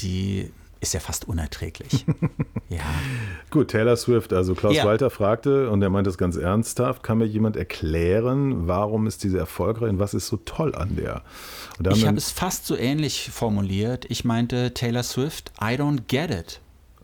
die 0.00 0.50
ist 0.80 0.92
ja 0.92 1.00
fast 1.00 1.26
unerträglich. 1.26 2.04
ja. 2.68 2.84
Gut, 3.50 3.68
Taylor 3.68 3.96
Swift, 3.96 4.32
also 4.34 4.54
Klaus 4.54 4.76
Ja. 4.76 4.84
Walter 4.84 5.08
fragte, 5.08 5.70
und 5.70 5.80
er 5.80 5.88
meint 5.88 6.06
das 6.06 6.18
ganz 6.18 6.36
ernsthaft, 6.36 7.02
kann 7.02 7.18
mir 7.18 7.24
jemand 7.24 7.56
erklären, 7.56 8.68
warum 8.68 9.06
ist 9.06 9.24
diese 9.24 9.38
erfolgreich 9.38 9.90
und 9.90 9.98
was 9.98 10.12
ist 10.12 10.26
so 10.26 10.36
toll 10.36 10.74
an 10.74 10.96
der? 10.96 11.22
Ich 11.90 12.06
habe 12.06 12.18
es 12.18 12.30
fast 12.30 12.66
so 12.66 12.76
ähnlich 12.76 13.30
formuliert. 13.32 14.04
Ich 14.10 14.24
meinte 14.24 14.74
Taylor 14.74 15.02
Swift, 15.02 15.52
I 15.60 15.76
don't 15.76 16.02
get 16.06 16.30
it. 16.30 16.60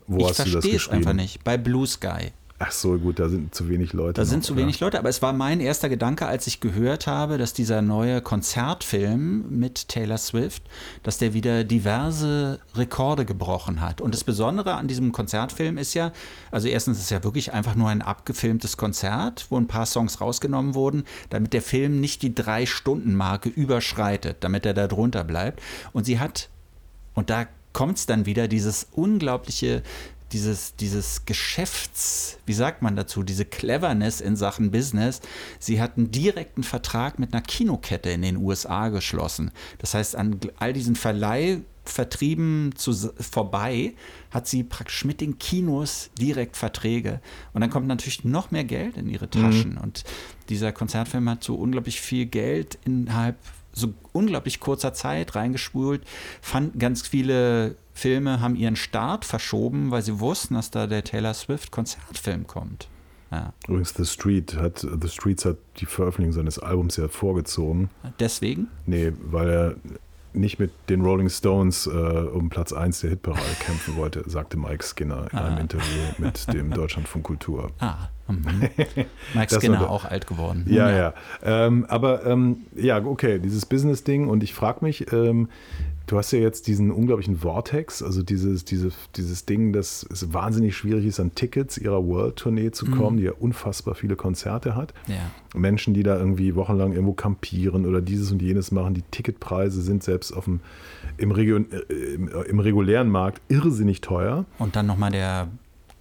Wo 0.07 0.19
ich 0.19 0.29
hast 0.29 0.39
du 0.39 0.43
das 0.43 0.51
verstehe 0.51 0.75
es 0.75 0.89
einfach 0.89 1.13
nicht. 1.13 1.43
Bei 1.43 1.57
Blue 1.57 1.87
Sky. 1.87 2.31
Ach 2.63 2.71
so, 2.71 2.95
gut, 2.99 3.17
da 3.17 3.27
sind 3.27 3.55
zu 3.55 3.69
wenig 3.69 3.91
Leute. 3.93 4.13
Da 4.13 4.25
sind 4.25 4.39
noch, 4.41 4.45
zu 4.45 4.53
ja. 4.53 4.59
wenig 4.59 4.79
Leute, 4.79 4.99
aber 4.99 5.09
es 5.09 5.23
war 5.23 5.33
mein 5.33 5.59
erster 5.61 5.89
Gedanke, 5.89 6.27
als 6.27 6.45
ich 6.45 6.59
gehört 6.59 7.07
habe, 7.07 7.39
dass 7.39 7.53
dieser 7.53 7.81
neue 7.81 8.21
Konzertfilm 8.21 9.45
mit 9.49 9.87
Taylor 9.87 10.19
Swift, 10.19 10.61
dass 11.01 11.17
der 11.17 11.33
wieder 11.33 11.63
diverse 11.63 12.59
Rekorde 12.75 13.25
gebrochen 13.25 13.81
hat. 13.81 13.99
Und 13.99 14.13
das 14.13 14.23
Besondere 14.23 14.75
an 14.75 14.87
diesem 14.87 15.11
Konzertfilm 15.11 15.79
ist 15.79 15.95
ja, 15.95 16.11
also 16.51 16.67
erstens 16.67 16.99
ist 16.99 17.05
es 17.05 17.09
ja 17.09 17.23
wirklich 17.23 17.51
einfach 17.51 17.73
nur 17.73 17.89
ein 17.89 18.03
abgefilmtes 18.03 18.77
Konzert, 18.77 19.47
wo 19.49 19.57
ein 19.57 19.65
paar 19.65 19.87
Songs 19.87 20.21
rausgenommen 20.21 20.75
wurden, 20.75 21.05
damit 21.31 21.53
der 21.53 21.63
Film 21.63 21.99
nicht 21.99 22.21
die 22.21 22.35
Drei-Stunden-Marke 22.35 23.49
überschreitet, 23.49 24.37
damit 24.41 24.67
er 24.67 24.75
da 24.75 24.85
drunter 24.85 25.23
bleibt. 25.23 25.63
Und 25.93 26.05
sie 26.05 26.19
hat 26.19 26.49
und 27.15 27.31
da 27.31 27.47
kommt 27.73 27.97
es 27.97 28.05
dann 28.05 28.25
wieder, 28.25 28.47
dieses 28.47 28.87
unglaubliche, 28.91 29.83
dieses, 30.31 30.75
dieses 30.75 31.25
Geschäfts, 31.25 32.37
wie 32.45 32.53
sagt 32.53 32.81
man 32.81 32.95
dazu, 32.95 33.23
diese 33.23 33.45
Cleverness 33.45 34.21
in 34.21 34.35
Sachen 34.35 34.71
Business. 34.71 35.21
Sie 35.59 35.81
hat 35.81 35.97
einen 35.97 36.11
direkten 36.11 36.63
Vertrag 36.63 37.19
mit 37.19 37.33
einer 37.33 37.41
Kinokette 37.41 38.09
in 38.11 38.21
den 38.21 38.37
USA 38.37 38.89
geschlossen. 38.89 39.51
Das 39.79 39.93
heißt, 39.93 40.15
an 40.15 40.39
all 40.57 40.73
diesen 40.73 40.95
Verleihvertrieben 40.95 42.73
zu, 42.75 42.93
vorbei 43.19 43.93
hat 44.31 44.47
sie 44.47 44.63
praktisch 44.63 45.05
mit 45.05 45.21
den 45.21 45.37
Kinos 45.37 46.11
direkt 46.19 46.55
Verträge. 46.55 47.19
Und 47.53 47.61
dann 47.61 47.69
kommt 47.69 47.87
natürlich 47.87 48.23
noch 48.23 48.51
mehr 48.51 48.63
Geld 48.63 48.97
in 48.97 49.09
ihre 49.09 49.29
Taschen. 49.29 49.77
Und 49.77 50.03
dieser 50.49 50.71
Konzertfilm 50.71 51.29
hat 51.29 51.43
so 51.43 51.55
unglaublich 51.55 51.99
viel 51.99 52.25
Geld 52.25 52.77
innerhalb 52.85 53.37
so 53.73 53.93
unglaublich 54.11 54.59
kurzer 54.59 54.93
Zeit 54.93 55.35
reingespult. 55.35 56.01
Fand 56.41 56.79
ganz 56.79 57.07
viele 57.07 57.75
Filme 57.93 58.41
haben 58.41 58.55
ihren 58.55 58.75
Start 58.75 59.25
verschoben, 59.25 59.91
weil 59.91 60.01
sie 60.01 60.19
wussten, 60.19 60.55
dass 60.55 60.71
da 60.71 60.87
der 60.87 61.03
Taylor 61.03 61.33
Swift 61.33 61.71
Konzertfilm 61.71 62.47
kommt. 62.47 62.87
Ja. 63.31 63.53
Übrigens, 63.67 63.93
The 63.95 64.05
Street 64.05 64.55
hat, 64.55 64.79
The 64.79 65.07
Streets 65.07 65.45
hat 65.45 65.57
die 65.77 65.85
Veröffentlichung 65.85 66.33
seines 66.33 66.59
Albums 66.59 66.97
ja 66.97 67.07
vorgezogen. 67.07 67.89
Deswegen? 68.19 68.67
Nee, 68.85 69.13
weil 69.21 69.49
er 69.49 69.75
nicht 70.33 70.59
mit 70.59 70.71
den 70.89 71.01
Rolling 71.01 71.29
Stones 71.29 71.87
äh, 71.87 71.89
um 71.89 72.49
Platz 72.49 72.73
1 72.73 73.01
der 73.01 73.09
Hitparade 73.11 73.41
kämpfen 73.59 73.95
wollte, 73.97 74.23
sagte 74.29 74.57
Mike 74.57 74.83
Skinner 74.83 75.27
in 75.31 75.37
einem 75.37 75.57
Ah. 75.57 75.59
Interview 75.61 76.01
mit 76.17 76.51
dem 76.53 76.71
Deutschlandfunk 76.73 77.25
Kultur. 77.25 77.71
Ah, 77.79 78.07
mhm. 78.27 78.69
Mike 79.33 79.59
Skinner 79.59 79.89
auch 79.89 80.05
alt 80.05 80.27
geworden. 80.27 80.65
Ja, 80.67 80.89
ja. 80.89 81.13
Ähm, 81.43 81.85
aber 81.89 82.25
ähm, 82.25 82.57
ja, 82.75 83.03
okay, 83.03 83.39
dieses 83.39 83.65
Business-Ding 83.65 84.27
und 84.27 84.43
ich 84.43 84.53
frage 84.53 84.79
mich, 84.85 85.11
ähm, 85.11 85.49
du 86.11 86.17
hast 86.17 86.31
ja 86.31 86.39
jetzt 86.39 86.67
diesen 86.67 86.91
unglaublichen 86.91 87.37
Vortex, 87.37 88.03
also 88.03 88.21
dieses, 88.21 88.65
diese, 88.65 88.91
dieses 89.15 89.45
Ding, 89.45 89.71
dass 89.71 90.05
es 90.11 90.33
wahnsinnig 90.33 90.75
schwierig 90.75 91.05
ist, 91.05 91.21
an 91.21 91.33
Tickets 91.35 91.77
ihrer 91.77 92.05
World-Tournee 92.05 92.71
zu 92.71 92.85
kommen, 92.87 93.17
die 93.17 93.23
ja 93.23 93.31
unfassbar 93.31 93.95
viele 93.95 94.17
Konzerte 94.17 94.75
hat. 94.75 94.93
Ja. 95.07 95.31
Menschen, 95.55 95.93
die 95.93 96.03
da 96.03 96.17
irgendwie 96.17 96.55
wochenlang 96.55 96.91
irgendwo 96.91 97.13
kampieren 97.13 97.85
oder 97.85 98.01
dieses 98.01 98.29
und 98.31 98.41
jenes 98.41 98.71
machen, 98.71 98.93
die 98.93 99.03
Ticketpreise 99.03 99.81
sind 99.81 100.03
selbst 100.03 100.33
auf 100.33 100.45
dem, 100.45 100.59
im, 101.17 101.31
Region, 101.31 101.67
äh, 101.71 101.93
im, 101.93 102.27
äh, 102.27 102.41
im 102.41 102.59
regulären 102.59 103.09
Markt 103.09 103.41
irrsinnig 103.47 104.01
teuer. 104.01 104.45
Und 104.59 104.75
dann 104.75 104.87
nochmal 104.87 105.11
der 105.11 105.47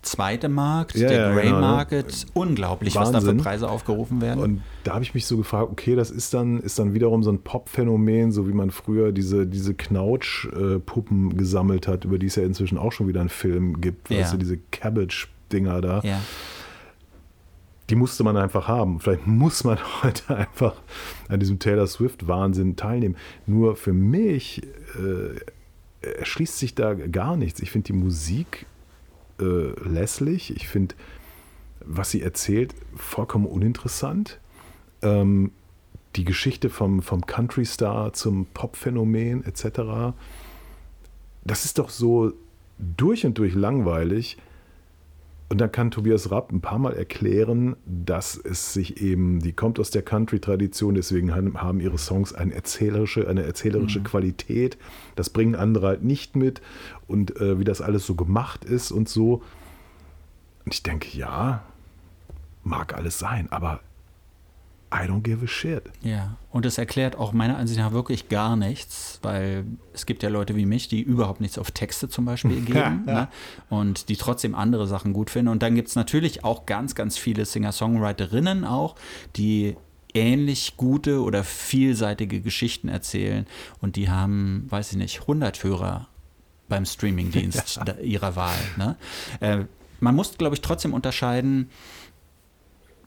zweite 0.03 0.49
Markt, 0.49 0.95
Ja, 0.97 1.09
der 1.09 1.19
ja, 1.29 1.33
Grey 1.33 1.45
genau, 1.47 1.57
ne? 1.57 1.61
Market. 1.61 2.27
Unglaublich, 2.35 2.95
was 2.97 3.13
da 3.13 3.21
für 3.21 3.27
Wahnsinn. 3.29 3.43
Preise 3.45 3.69
aufgerufen 3.69 4.21
werden. 4.21 4.41
Und 4.43 4.63
da 4.85 4.95
habe 4.95 5.03
ich 5.05 5.13
mich 5.15 5.27
so 5.27 5.37
gefragt, 5.37 5.69
okay, 5.71 5.95
das 5.95 6.11
ist 6.11 6.33
dann, 6.33 6.59
ist 6.61 6.79
dann 6.79 6.95
wiederum 6.95 7.23
so 7.23 7.31
ein 7.31 7.43
Pop-Phänomen, 7.43 8.33
so 8.33 8.49
wie 8.49 8.53
man 8.53 8.71
früher 8.71 9.13
diese, 9.13 9.47
diese 9.47 9.75
Knautsch-Puppen 9.75 11.37
gesammelt 11.37 11.87
hat, 11.89 12.05
über 12.05 12.19
die 12.19 12.27
es 12.27 12.37
ja 12.37 12.43
inzwischen 12.45 12.79
auch 12.79 12.93
schon 12.93 13.09
wieder 13.09 13.21
einen 13.21 13.29
Film 13.29 13.81
gibt, 13.81 14.11
Ja. 14.11 14.21
weißt 14.21 14.33
du, 14.35 14.37
diese 14.39 14.59
Cabbage-Dinger 14.71 15.81
da. 15.81 16.01
ja. 16.05 16.21
Die 17.89 17.97
musste 17.97 18.23
man 18.23 18.37
einfach 18.37 18.69
haben. 18.69 19.01
Vielleicht 19.01 19.27
muss 19.27 19.65
man 19.65 19.77
heute 20.05 20.37
einfach 20.37 20.75
an 21.29 21.41
diesem 21.41 21.59
Taylor 21.59 21.89
Swift-Wahnsinn 21.89 22.77
teilnehmen. 22.77 23.17
Nur 23.47 23.75
für 23.75 23.93
mich 23.93 24.63
äh, 24.97 26.07
erschließt 26.19 26.57
sich 26.57 26.77
da 26.77 26.95
gar 26.95 27.37
nichts. 27.37 27.59
Ich 27.61 27.73
finde 27.73 27.87
die 27.87 27.93
Musik 27.95 28.67
äh, 29.41 29.89
lässlich. 29.89 30.55
Ich 30.55 30.69
finde, 30.69 30.95
was 31.85 32.11
sie 32.11 32.23
erzählt, 32.23 32.75
vollkommen 32.97 33.47
uninteressant. 33.47 34.39
Ähm, 35.03 35.53
die 36.17 36.25
Geschichte 36.25 36.71
vom, 36.71 37.03
vom 37.03 37.25
Country-Star 37.25 38.13
zum 38.13 38.47
Pop-Phänomen 38.47 39.45
etc. 39.45 40.15
Das 41.45 41.65
ist 41.65 41.79
doch 41.79 41.91
so 41.91 42.33
durch 42.79 43.25
und 43.25 43.39
durch 43.39 43.55
langweilig. 43.55 44.37
Und 45.51 45.61
dann 45.61 45.73
kann 45.73 45.91
Tobias 45.91 46.31
Rapp 46.31 46.53
ein 46.53 46.61
paar 46.61 46.79
Mal 46.79 46.93
erklären, 46.93 47.75
dass 47.85 48.37
es 48.37 48.73
sich 48.73 49.03
eben, 49.03 49.41
die 49.41 49.53
kommt 49.53 49.81
aus 49.81 49.91
der 49.91 50.03
Country-Tradition, 50.03 50.95
deswegen 50.95 51.35
haben 51.35 51.81
ihre 51.81 51.99
Songs 51.99 52.33
eine 52.33 52.55
erzählerische, 52.55 53.29
eine 53.29 53.43
erzählerische 53.43 53.99
mhm. 53.99 54.05
Qualität. 54.05 54.79
Das 55.17 55.29
bringen 55.29 55.57
andere 55.57 55.89
halt 55.89 56.05
nicht 56.05 56.37
mit. 56.37 56.63
Und 57.09 57.37
äh, 57.41 57.59
wie 57.59 57.65
das 57.65 57.81
alles 57.81 58.07
so 58.07 58.15
gemacht 58.15 58.65
ist 58.65 58.93
und 58.93 59.09
so. 59.09 59.43
Und 60.65 60.73
ich 60.73 60.85
denke, 60.85 61.19
ja, 61.19 61.65
mag 62.63 62.95
alles 62.95 63.19
sein, 63.19 63.51
aber 63.51 63.81
I 64.93 65.07
don't 65.07 65.23
give 65.23 65.45
a 65.45 65.49
shit. 65.49 65.85
Ja, 66.03 66.37
und 66.51 66.67
es 66.67 66.77
erklärt 66.77 67.17
auch 67.17 67.33
meiner 67.33 67.57
Ansicht 67.57 67.79
nach 67.79 67.93
wirklich 67.93 68.29
gar 68.29 68.57
nichts, 68.57 69.21
weil 69.23 69.65
es 69.93 70.05
gibt 70.05 70.25
ja 70.25 70.29
Leute 70.29 70.57
wie 70.57 70.67
mich, 70.67 70.89
die 70.89 71.01
überhaupt 71.01 71.41
nichts 71.41 71.59
auf 71.59 71.71
Texte 71.71 72.09
zum 72.09 72.25
Beispiel 72.25 72.61
geben 72.65 73.05
ne? 73.07 73.29
und 73.69 74.09
die 74.09 74.17
trotzdem 74.17 74.57
andere 74.57 74.89
Sachen 74.89 75.13
gut 75.13 75.31
finden. 75.31 75.49
Und 75.49 75.63
dann 75.63 75.77
gibt 75.77 75.89
es 75.89 75.95
natürlich 75.95 76.45
auch 76.45 76.67
ganz, 76.67 76.97
ganz 76.97 77.17
viele 77.19 77.45
Singer-Songwriterinnen 77.45 78.65
auch, 78.65 78.97
die 79.37 79.77
ähnlich 80.13 80.77
gute 80.77 81.23
oder 81.23 81.45
vielseitige 81.45 82.41
Geschichten 82.41 82.89
erzählen 82.89 83.47
und 83.81 83.95
die 83.95 84.11
haben, 84.11 84.67
weiß 84.69 84.91
ich 84.91 84.99
nicht, 84.99 85.21
100 85.21 85.63
Hörer 85.63 86.09
beim 86.69 86.85
Streamingdienst 86.85 87.81
ja. 87.87 87.95
ihrer 87.99 88.35
Wahl. 88.35 88.59
Ne? 88.77 88.97
Äh, 89.39 89.65
man 90.01 90.15
muss, 90.17 90.37
glaube 90.37 90.55
ich, 90.55 90.63
trotzdem 90.63 90.95
unterscheiden, 90.95 91.71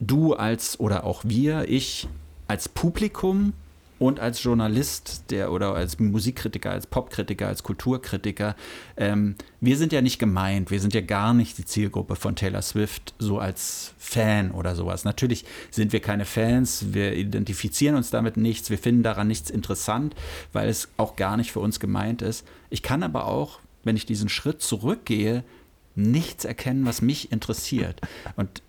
du 0.06 0.34
als 0.34 0.78
oder 0.80 1.04
auch 1.04 1.22
wir, 1.24 1.68
ich 1.68 2.08
als 2.46 2.68
Publikum 2.68 3.52
und 3.98 4.20
als 4.20 4.42
Journalist 4.42 5.30
der 5.30 5.52
oder 5.52 5.74
als 5.74 5.98
Musikkritiker, 5.98 6.70
als 6.70 6.86
Popkritiker, 6.86 7.46
als 7.46 7.62
Kulturkritiker, 7.62 8.56
ähm, 8.96 9.36
wir 9.60 9.76
sind 9.76 9.92
ja 9.92 10.02
nicht 10.02 10.18
gemeint, 10.18 10.70
wir 10.70 10.80
sind 10.80 10.94
ja 10.94 11.00
gar 11.00 11.32
nicht 11.32 11.56
die 11.58 11.64
Zielgruppe 11.64 12.16
von 12.16 12.34
Taylor 12.34 12.62
Swift 12.62 13.14
so 13.18 13.38
als 13.38 13.94
Fan 13.98 14.50
oder 14.50 14.74
sowas. 14.74 15.04
Natürlich 15.04 15.44
sind 15.70 15.92
wir 15.92 16.00
keine 16.00 16.24
Fans, 16.24 16.86
wir 16.92 17.14
identifizieren 17.14 17.94
uns 17.94 18.10
damit 18.10 18.36
nichts, 18.36 18.68
wir 18.68 18.78
finden 18.78 19.04
daran 19.04 19.28
nichts 19.28 19.48
interessant, 19.48 20.14
weil 20.52 20.68
es 20.68 20.88
auch 20.96 21.16
gar 21.16 21.36
nicht 21.36 21.52
für 21.52 21.60
uns 21.60 21.78
gemeint 21.78 22.20
ist. 22.20 22.44
Ich 22.70 22.82
kann 22.82 23.02
aber 23.02 23.26
auch, 23.26 23.60
wenn 23.84 23.96
ich 23.96 24.06
diesen 24.06 24.28
Schritt 24.28 24.60
zurückgehe, 24.60 25.44
nichts 25.94 26.44
erkennen, 26.44 26.84
was 26.84 27.00
mich 27.00 27.30
interessiert. 27.30 28.00
Und 28.36 28.62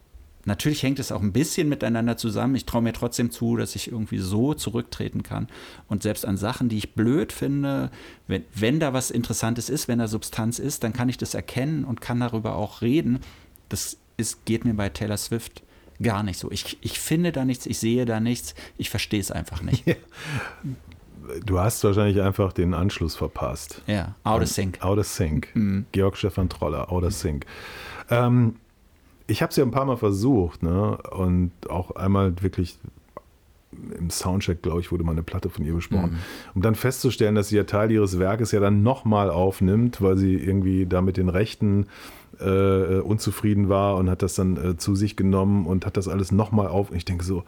Natürlich 0.46 0.84
hängt 0.84 1.00
es 1.00 1.12
auch 1.12 1.22
ein 1.22 1.34
bisschen 1.34 1.68
miteinander 1.68 2.18
zusammen. 2.18 2.56
Ich 2.56 2.66
traue 2.66 2.84
mir 2.84 2.94
trotzdem 2.94 3.32
zu, 3.32 3.58
dass 3.58 3.76
ich 3.76 3.92
irgendwie 3.92 4.20
so 4.20 4.54
zurücktreten 4.54 5.24
kann. 5.24 5.48
Und 5.88 6.04
selbst 6.04 6.26
an 6.26 6.38
Sachen, 6.38 6.70
die 6.70 6.78
ich 6.78 6.94
blöd 6.94 7.34
finde, 7.34 7.90
wenn, 8.28 8.46
wenn 8.54 8.80
da 8.80 8.94
was 8.94 9.12
Interessantes 9.12 9.70
ist, 9.70 9.88
wenn 9.88 10.00
da 10.00 10.08
Substanz 10.08 10.60
ist, 10.60 10.84
dann 10.84 10.94
kann 10.94 11.10
ich 11.10 11.18
das 11.18 11.34
erkennen 11.34 11.84
und 11.84 12.00
kann 12.00 12.20
darüber 12.20 12.56
auch 12.56 12.82
reden. 12.82 13.20
Das 13.70 13.98
ist, 14.18 14.46
geht 14.46 14.66
mir 14.66 14.76
bei 14.76 14.90
Taylor 14.90 15.18
Swift 15.18 15.64
gar 16.02 16.24
nicht 16.24 16.40
so. 16.40 16.52
Ich, 16.52 16.78
ich 16.82 17.00
finde 17.00 17.32
da 17.32 17.44
nichts, 17.44 17.66
ich 17.66 17.80
sehe 17.80 18.06
da 18.06 18.20
nichts, 18.20 18.54
ich 18.78 18.90
verstehe 18.90 19.20
es 19.20 19.32
einfach 19.32 19.62
nicht. 19.62 19.84
Du 21.44 21.60
hast 21.60 21.84
wahrscheinlich 21.84 22.22
einfach 22.22 22.54
den 22.54 22.76
Anschluss 22.76 23.16
verpasst. 23.16 23.82
Ja, 23.88 24.14
Out 24.24 24.44
of 24.44 24.48
Sync. 24.48 24.84
Out 24.84 25.00
of 25.00 25.08
Sync. 25.08 25.50
Mhm. 25.56 25.88
Georg 25.92 26.18
Stefan 26.18 26.50
Troller, 26.50 26.92
Out 26.92 27.04
of 27.04 27.14
Sync. 27.14 27.48
Ähm, 28.12 28.58
ich 29.28 29.42
habe 29.42 29.50
es 29.50 29.56
ja 29.56 29.64
ein 29.64 29.72
paar 29.72 29.86
Mal 29.86 29.98
versucht, 29.98 30.64
ne? 30.64 30.98
Und 31.12 31.52
auch 31.70 31.92
einmal 31.92 32.34
wirklich 32.42 32.78
im 33.98 34.10
Soundcheck, 34.10 34.62
glaube 34.62 34.80
ich, 34.80 34.92
wurde 34.92 35.04
mal 35.04 35.12
eine 35.12 35.24
Platte 35.24 35.50
von 35.50 35.66
ihr 35.66 35.74
besprochen. 35.74 36.12
Mhm. 36.12 36.18
Um 36.56 36.62
dann 36.62 36.76
festzustellen, 36.76 37.36
dass 37.36 37.50
sie 37.50 37.58
ja 37.58 37.64
Teil 37.64 37.92
ihres 37.92 38.20
Werkes 38.20 38.52
ja 38.52 38.60
dann 38.60 38.84
nochmal 38.84 39.30
aufnimmt, 39.30 40.02
weil 40.02 40.18
sie 40.18 40.36
irgendwie 40.36 40.86
da 40.86 41.02
mit 41.02 41.18
den 41.18 41.30
Rechten 41.30 41.88
äh, 42.40 43.00
unzufrieden 43.00 43.70
war 43.70 43.98
und 43.98 44.10
hat 44.10 44.22
das 44.22 44.36
dann 44.36 44.58
äh, 44.58 44.78
zu 44.78 44.96
sich 44.96 45.16
genommen 45.16 45.66
und 45.66 45.86
hat 45.86 45.98
das 45.98 46.08
alles 46.08 46.32
nochmal 46.32 46.68
auf. 46.68 46.90
Und 46.90 46.98
ich 46.98 47.06
denke 47.06 47.24
so, 47.24 47.44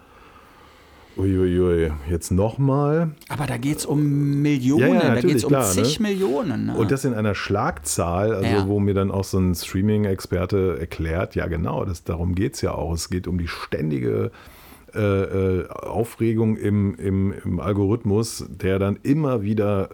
Uiuiui, 1.18 1.92
jetzt 2.10 2.32
nochmal. 2.32 3.12
Aber 3.30 3.46
da 3.48 3.58
geht 3.58 3.78
es 3.80 3.86
um 3.86 4.42
Millionen, 4.42 4.96
ja, 4.96 5.04
ja, 5.04 5.16
da 5.16 5.22
geht 5.22 5.38
es 5.38 5.44
um 5.44 5.50
klar, 5.50 5.64
zig 5.64 6.00
ne? 6.00 6.10
Millionen. 6.10 6.68
Ne? 6.68 6.78
Und 6.78 6.92
das 6.92 7.06
in 7.06 7.14
einer 7.14 7.36
Schlagzahl, 7.36 8.34
also 8.34 8.50
ja. 8.50 8.68
wo 8.68 8.80
mir 8.80 8.94
dann 8.94 9.12
auch 9.12 9.24
so 9.24 9.40
ein 9.40 9.56
Streaming-Experte 9.56 10.78
erklärt, 10.80 11.36
ja 11.36 11.48
genau, 11.48 11.86
das, 11.86 12.04
darum 12.04 12.36
geht 12.36 12.56
es 12.56 12.62
ja 12.62 12.74
auch. 12.74 12.94
Es 12.94 13.10
geht 13.10 13.28
um 13.28 13.38
die 13.38 13.48
ständige 13.48 14.32
äh, 14.94 15.00
äh, 15.00 15.70
Aufregung 15.70 16.58
im, 16.58 16.96
im, 16.96 17.34
im 17.44 17.60
Algorithmus, 17.60 18.46
der 18.50 18.80
dann 18.80 18.98
immer 19.04 19.42
wieder 19.42 19.90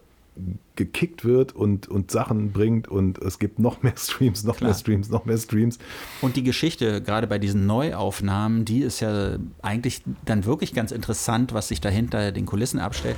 gekickt 0.76 1.24
wird 1.24 1.56
und, 1.56 1.88
und 1.88 2.10
Sachen 2.10 2.52
bringt 2.52 2.88
und 2.88 3.20
es 3.20 3.38
gibt 3.38 3.60
noch 3.60 3.84
mehr 3.84 3.94
Streams, 3.98 4.44
noch 4.44 4.58
Klar. 4.58 4.72
mehr 4.72 4.78
Streams, 4.78 5.10
noch 5.10 5.26
mehr 5.26 5.38
Streams. 5.38 5.78
Und 6.22 6.36
die 6.36 6.44
Geschichte, 6.44 7.02
gerade 7.02 7.28
bei 7.28 7.40
diesen 7.40 7.66
Neuaufnahmen, 7.66 8.66
die 8.66 8.82
ist 8.82 9.00
ja 9.00 9.38
eigentlich 9.62 10.02
dann 10.26 10.46
wirklich 10.46 10.74
ganz 10.74 10.92
interessant, 10.92 11.54
was 11.54 11.68
sich 11.68 11.82
dahinter 11.82 12.32
den 12.32 12.46
Kulissen 12.46 12.80
abstellt 12.80 13.18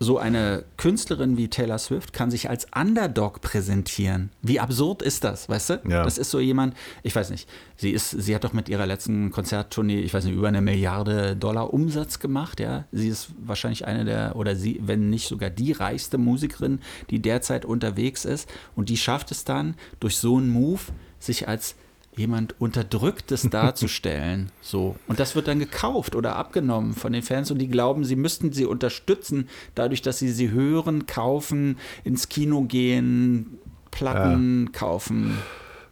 so 0.00 0.18
eine 0.18 0.64
Künstlerin 0.76 1.36
wie 1.36 1.48
Taylor 1.48 1.78
Swift 1.78 2.12
kann 2.12 2.30
sich 2.30 2.48
als 2.48 2.66
Underdog 2.74 3.40
präsentieren. 3.40 4.30
Wie 4.42 4.60
absurd 4.60 5.02
ist 5.02 5.24
das, 5.24 5.48
weißt 5.48 5.70
du? 5.70 5.80
Ja. 5.88 6.04
Das 6.04 6.18
ist 6.18 6.30
so 6.30 6.38
jemand, 6.38 6.74
ich 7.02 7.14
weiß 7.14 7.30
nicht, 7.30 7.48
sie 7.76 7.90
ist, 7.90 8.10
sie 8.10 8.34
hat 8.34 8.44
doch 8.44 8.52
mit 8.52 8.68
ihrer 8.68 8.86
letzten 8.86 9.30
Konzerttournee, 9.30 10.00
ich 10.00 10.14
weiß 10.14 10.24
nicht, 10.24 10.34
über 10.34 10.48
eine 10.48 10.60
Milliarde 10.60 11.34
Dollar 11.34 11.74
Umsatz 11.74 12.20
gemacht, 12.20 12.60
ja. 12.60 12.84
Sie 12.92 13.08
ist 13.08 13.30
wahrscheinlich 13.44 13.86
eine 13.86 14.04
der, 14.04 14.36
oder 14.36 14.54
sie, 14.54 14.80
wenn 14.84 15.10
nicht 15.10 15.26
sogar 15.26 15.50
die 15.50 15.72
reichste 15.72 16.16
Musikerin, 16.18 16.80
die 17.10 17.20
derzeit 17.20 17.64
unterwegs 17.64 18.24
ist. 18.24 18.48
Und 18.76 18.88
die 18.88 18.96
schafft 18.96 19.30
es 19.32 19.44
dann, 19.44 19.74
durch 19.98 20.16
so 20.16 20.36
einen 20.36 20.50
Move, 20.50 20.80
sich 21.18 21.48
als 21.48 21.74
jemand 22.18 22.54
Unterdrücktes 22.60 23.42
darzustellen. 23.50 24.50
so. 24.60 24.96
Und 25.06 25.20
das 25.20 25.34
wird 25.34 25.48
dann 25.48 25.58
gekauft 25.58 26.14
oder 26.14 26.36
abgenommen 26.36 26.94
von 26.94 27.12
den 27.12 27.22
Fans 27.22 27.50
und 27.50 27.58
die 27.58 27.68
glauben, 27.68 28.04
sie 28.04 28.16
müssten 28.16 28.52
sie 28.52 28.64
unterstützen, 28.66 29.48
dadurch, 29.74 30.02
dass 30.02 30.18
sie 30.18 30.30
sie 30.30 30.50
hören, 30.50 31.06
kaufen, 31.06 31.78
ins 32.04 32.28
Kino 32.28 32.62
gehen, 32.62 33.58
Platten 33.90 34.66
ja. 34.66 34.78
kaufen. 34.78 35.38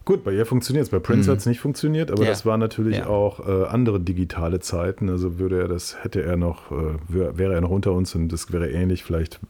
Gut, 0.07 0.23
bei 0.23 0.33
ihr 0.33 0.47
funktioniert 0.47 0.85
es. 0.85 0.91
Bei 0.91 1.01
Prince 1.01 1.29
mhm. 1.29 1.33
hat 1.33 1.41
es 1.41 1.47
nicht 1.47 1.59
funktioniert, 1.59 2.13
aber 2.13 2.23
ja. 2.23 2.31
das 2.31 2.47
waren 2.47 2.61
natürlich 2.61 2.99
ja. 2.99 3.09
auch 3.09 3.47
äh, 3.47 3.67
andere 3.67 3.99
digitale 3.99 4.61
Zeiten. 4.61 5.11
Also 5.11 5.41
würde 5.41 5.61
er 5.61 5.67
das, 5.67 6.05
hätte 6.05 6.23
er 6.23 6.37
noch, 6.37 6.71
äh, 6.71 6.95
wäre 7.09 7.55
er 7.55 7.61
noch 7.61 7.71
unter 7.71 7.93
uns 7.93 8.15
und 8.15 8.29
das 8.29 8.53
wäre 8.53 8.71
ähnlich. 8.71 9.03
Vielleicht 9.03 9.41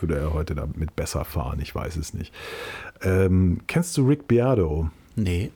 würde 0.00 0.16
er 0.16 0.32
heute 0.32 0.54
damit 0.54 0.96
besser 0.96 1.26
fahren, 1.26 1.60
ich 1.60 1.74
weiß 1.74 1.96
es 1.96 2.14
nicht. 2.14 2.32
Ähm, 3.02 3.60
kennst 3.66 3.94
du 3.98 4.06
Rick 4.06 4.26
Beardo? 4.26 4.88
Nee 5.16 5.50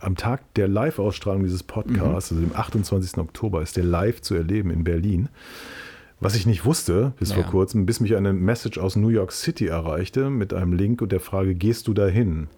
am 0.00 0.16
Tag 0.16 0.54
der 0.54 0.68
Live-Ausstrahlung 0.68 1.42
dieses 1.42 1.62
Podcasts, 1.62 2.30
mhm. 2.30 2.38
also 2.38 2.48
dem 2.48 2.56
28. 2.56 3.18
Oktober, 3.18 3.62
ist 3.62 3.76
der 3.76 3.84
live 3.84 4.20
zu 4.20 4.34
erleben 4.34 4.70
in 4.70 4.84
Berlin. 4.84 5.28
Was 6.18 6.34
ich 6.34 6.46
nicht 6.46 6.64
wusste 6.64 7.12
bis 7.18 7.30
ja. 7.30 7.36
vor 7.36 7.44
kurzem, 7.44 7.84
bis 7.84 8.00
mich 8.00 8.16
eine 8.16 8.32
Message 8.32 8.78
aus 8.78 8.96
New 8.96 9.08
York 9.08 9.32
City 9.32 9.66
erreichte 9.66 10.30
mit 10.30 10.54
einem 10.54 10.72
Link 10.72 11.02
und 11.02 11.12
der 11.12 11.20
Frage, 11.20 11.54
gehst 11.54 11.88
du 11.88 11.94
dahin? 11.94 12.48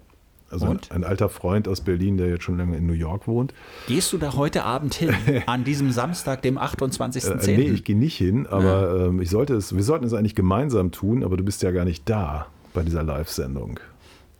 Also 0.50 0.66
ein, 0.66 0.80
ein, 0.90 1.04
alter 1.04 1.28
Freund 1.28 1.68
aus 1.68 1.82
Berlin, 1.82 2.16
der 2.16 2.28
jetzt 2.28 2.44
schon 2.44 2.56
lange 2.56 2.76
in 2.76 2.86
New 2.86 2.94
York 2.94 3.26
wohnt. 3.26 3.52
Gehst 3.86 4.12
du 4.14 4.18
da 4.18 4.34
heute 4.34 4.64
Abend 4.64 4.94
hin? 4.94 5.14
an 5.46 5.64
diesem 5.64 5.90
Samstag, 5.90 6.40
dem 6.40 6.56
28.10.? 6.56 7.48
Äh, 7.48 7.56
nee, 7.56 7.62
ich 7.64 7.84
gehe 7.84 7.96
nicht 7.96 8.16
hin, 8.16 8.46
aber 8.46 8.98
ja. 8.98 9.06
ähm, 9.06 9.20
ich 9.20 9.28
sollte 9.28 9.54
es, 9.54 9.74
wir 9.74 9.82
sollten 9.82 10.06
es 10.06 10.14
eigentlich 10.14 10.34
gemeinsam 10.34 10.90
tun, 10.90 11.22
aber 11.22 11.36
du 11.36 11.44
bist 11.44 11.62
ja 11.62 11.70
gar 11.70 11.84
nicht 11.84 12.08
da 12.08 12.46
bei 12.72 12.82
dieser 12.82 13.02
Live-Sendung. 13.02 13.78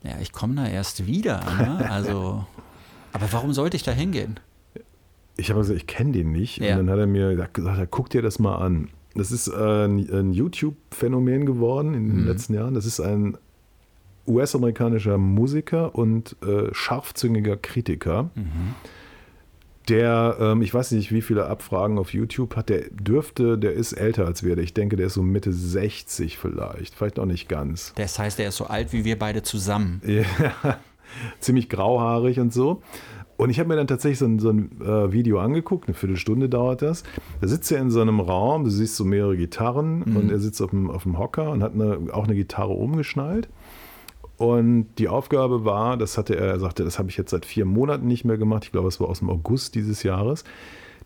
Ja, 0.03 0.13
ich 0.23 0.33
komme 0.33 0.55
da 0.55 0.67
erst 0.67 1.07
wieder. 1.07 1.41
Ne? 1.59 1.91
Also 1.91 2.47
aber 3.13 3.33
warum 3.33 3.53
sollte 3.53 3.77
ich 3.77 3.83
da 3.83 3.93
hingehen? 3.93 4.41
Ich 5.37 5.51
habe 5.51 5.61
gesagt, 5.61 5.79
ich 5.79 5.87
kenne 5.87 6.13
den 6.13 6.33
nicht. 6.33 6.59
Ja. 6.59 6.73
Und 6.79 6.87
dann 6.87 6.91
hat 6.91 6.99
er 6.99 7.07
mir 7.07 7.35
gesagt, 7.35 7.61
guck 7.91 8.11
dir 8.11 8.23
das 8.23 8.39
mal 8.39 8.57
an. 8.57 8.89
Das 9.15 9.33
ist 9.33 9.49
äh, 9.49 9.85
ein 9.85 10.33
YouTube-Phänomen 10.33 11.47
geworden 11.47 11.95
in 11.95 12.09
den 12.09 12.21
mhm. 12.23 12.27
letzten 12.27 12.55
Jahren. 12.55 12.75
Das 12.75 12.87
ist 12.87 13.01
ein 13.01 13.37
US-amerikanischer 14.27 15.19
Musiker 15.19 15.95
und 15.95 16.37
äh, 16.43 16.73
scharfzüngiger 16.73 17.57
Kritiker. 17.57 18.31
Mhm. 18.35 18.75
Der, 19.89 20.37
ähm, 20.39 20.61
ich 20.61 20.75
weiß 20.75 20.93
nicht, 20.93 21.13
wie 21.13 21.23
viele 21.23 21.47
Abfragen 21.47 21.99
auf 21.99 22.13
YouTube 22.13 22.57
hat, 22.57 22.69
der 22.69 22.91
dürfte, 22.91 23.57
der 23.57 23.73
ist 23.73 23.95
älter 23.95 24.27
als 24.27 24.43
wir. 24.43 24.59
Ich 24.59 24.75
denke, 24.75 24.97
der 24.97 25.07
ist 25.07 25.15
so 25.15 25.23
Mitte 25.23 25.51
60 25.51 26.37
vielleicht, 26.37 26.95
vielleicht 26.95 27.17
noch 27.17 27.25
nicht 27.25 27.49
ganz. 27.49 27.95
Das 27.97 28.19
heißt, 28.19 28.39
der 28.39 28.49
ist 28.49 28.57
so 28.57 28.67
alt 28.67 28.93
wie 28.93 29.07
wir 29.07 29.19
beide 29.19 29.43
zusammen. 29.43 30.03
Ja, 30.05 30.79
ziemlich 31.41 31.69
grauhaarig 31.69 32.41
und 32.41 32.53
so. 32.53 32.83
Und 33.39 33.51
ich 33.51 33.61
habe 33.61 33.69
mir 33.69 33.77
dann 33.77 33.87
tatsächlich 33.87 34.19
so 34.19 34.27
ein, 34.27 34.41
so 34.41 34.51
ein 34.51 34.81
äh, 34.81 35.13
Video 35.13 35.39
angeguckt, 35.39 35.87
eine 35.87 35.95
Viertelstunde 35.95 36.49
dauert 36.49 36.83
das. 36.83 37.05
Da 37.41 37.47
sitzt 37.47 37.71
er 37.71 37.81
in 37.81 37.89
so 37.89 38.01
einem 38.01 38.19
Raum, 38.19 38.65
du 38.65 38.71
siehst 38.71 38.97
so 38.97 39.05
mehrere 39.05 39.37
Gitarren 39.37 40.03
mhm. 40.05 40.17
und 40.17 40.31
er 40.31 40.41
sitzt 40.41 40.61
auf 40.61 40.71
dem, 40.71 40.91
auf 40.91 41.05
dem 41.05 41.19
Hocker 41.19 41.53
und 41.53 41.63
hat 41.63 41.73
eine, 41.73 42.13
auch 42.13 42.25
eine 42.25 42.35
Gitarre 42.35 42.73
umgeschnallt. 42.73 43.49
Und 44.39 44.89
die 44.99 45.09
Aufgabe 45.09 45.65
war, 45.65 45.97
das 45.97 46.19
hatte 46.19 46.35
er, 46.37 46.47
er 46.47 46.59
sagte, 46.59 46.83
das 46.83 46.99
habe 46.99 47.11
ich 47.11 47.17
jetzt 47.17 47.31
seit 47.31 47.47
vier 47.47 47.65
Monaten 47.65 48.09
nicht 48.09 48.25
mehr 48.25 48.39
gemacht, 48.39 48.65
ich 48.65 48.73
glaube, 48.73 48.89
es 48.89 49.01
war 49.01 49.09
aus 49.09 49.21
dem 49.21 49.31
August 49.31 49.77
dieses 49.77 50.03
Jahres, 50.03 50.43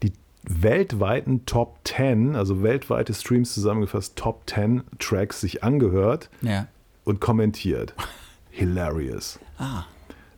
die 0.02 0.12
weltweiten 0.42 1.44
Top 1.44 1.80
10, 1.84 2.34
also 2.34 2.62
weltweite 2.62 3.12
Streams 3.12 3.52
zusammengefasst, 3.52 4.16
Top 4.16 4.42
10 4.46 4.82
Tracks 4.98 5.42
sich 5.42 5.62
angehört 5.62 6.30
ja. 6.40 6.66
und 7.04 7.20
kommentiert. 7.20 7.94
Hilarious. 8.52 9.38
Ah. 9.58 9.84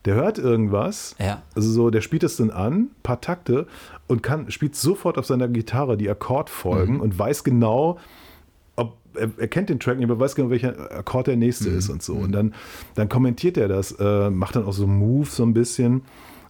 Der 0.05 0.15
hört 0.15 0.37
irgendwas, 0.37 1.15
Ja. 1.19 1.41
also 1.55 1.69
so, 1.71 1.89
der 1.89 2.01
spielt 2.01 2.23
es 2.23 2.37
dann 2.37 2.51
an, 2.51 2.89
paar 3.03 3.21
Takte 3.21 3.67
und 4.07 4.21
kann, 4.23 4.49
spielt 4.51 4.75
sofort 4.75 5.17
auf 5.17 5.25
seiner 5.25 5.47
Gitarre 5.47 5.97
die 5.97 6.09
Akkordfolgen 6.09 6.99
und 6.99 7.17
weiß 7.17 7.43
genau, 7.43 7.97
ob 8.75 8.97
er, 9.15 9.47
kennt 9.47 9.69
den 9.69 9.79
Track 9.79 9.97
nicht, 9.97 10.09
aber 10.09 10.19
weiß 10.19 10.35
genau, 10.35 10.49
welcher 10.51 10.91
Akkord 10.95 11.27
der 11.27 11.37
nächste 11.37 11.69
ist 11.69 11.89
und 11.89 12.03
so. 12.03 12.13
Und 12.13 12.31
dann, 12.33 12.53
dann 12.93 13.09
kommentiert 13.09 13.57
er 13.57 13.67
das, 13.67 13.93
äh, 13.99 14.29
macht 14.29 14.55
dann 14.55 14.65
auch 14.65 14.73
so 14.73 14.85
Moves 14.87 15.35
so 15.37 15.43
ein 15.43 15.53
bisschen. 15.53 16.03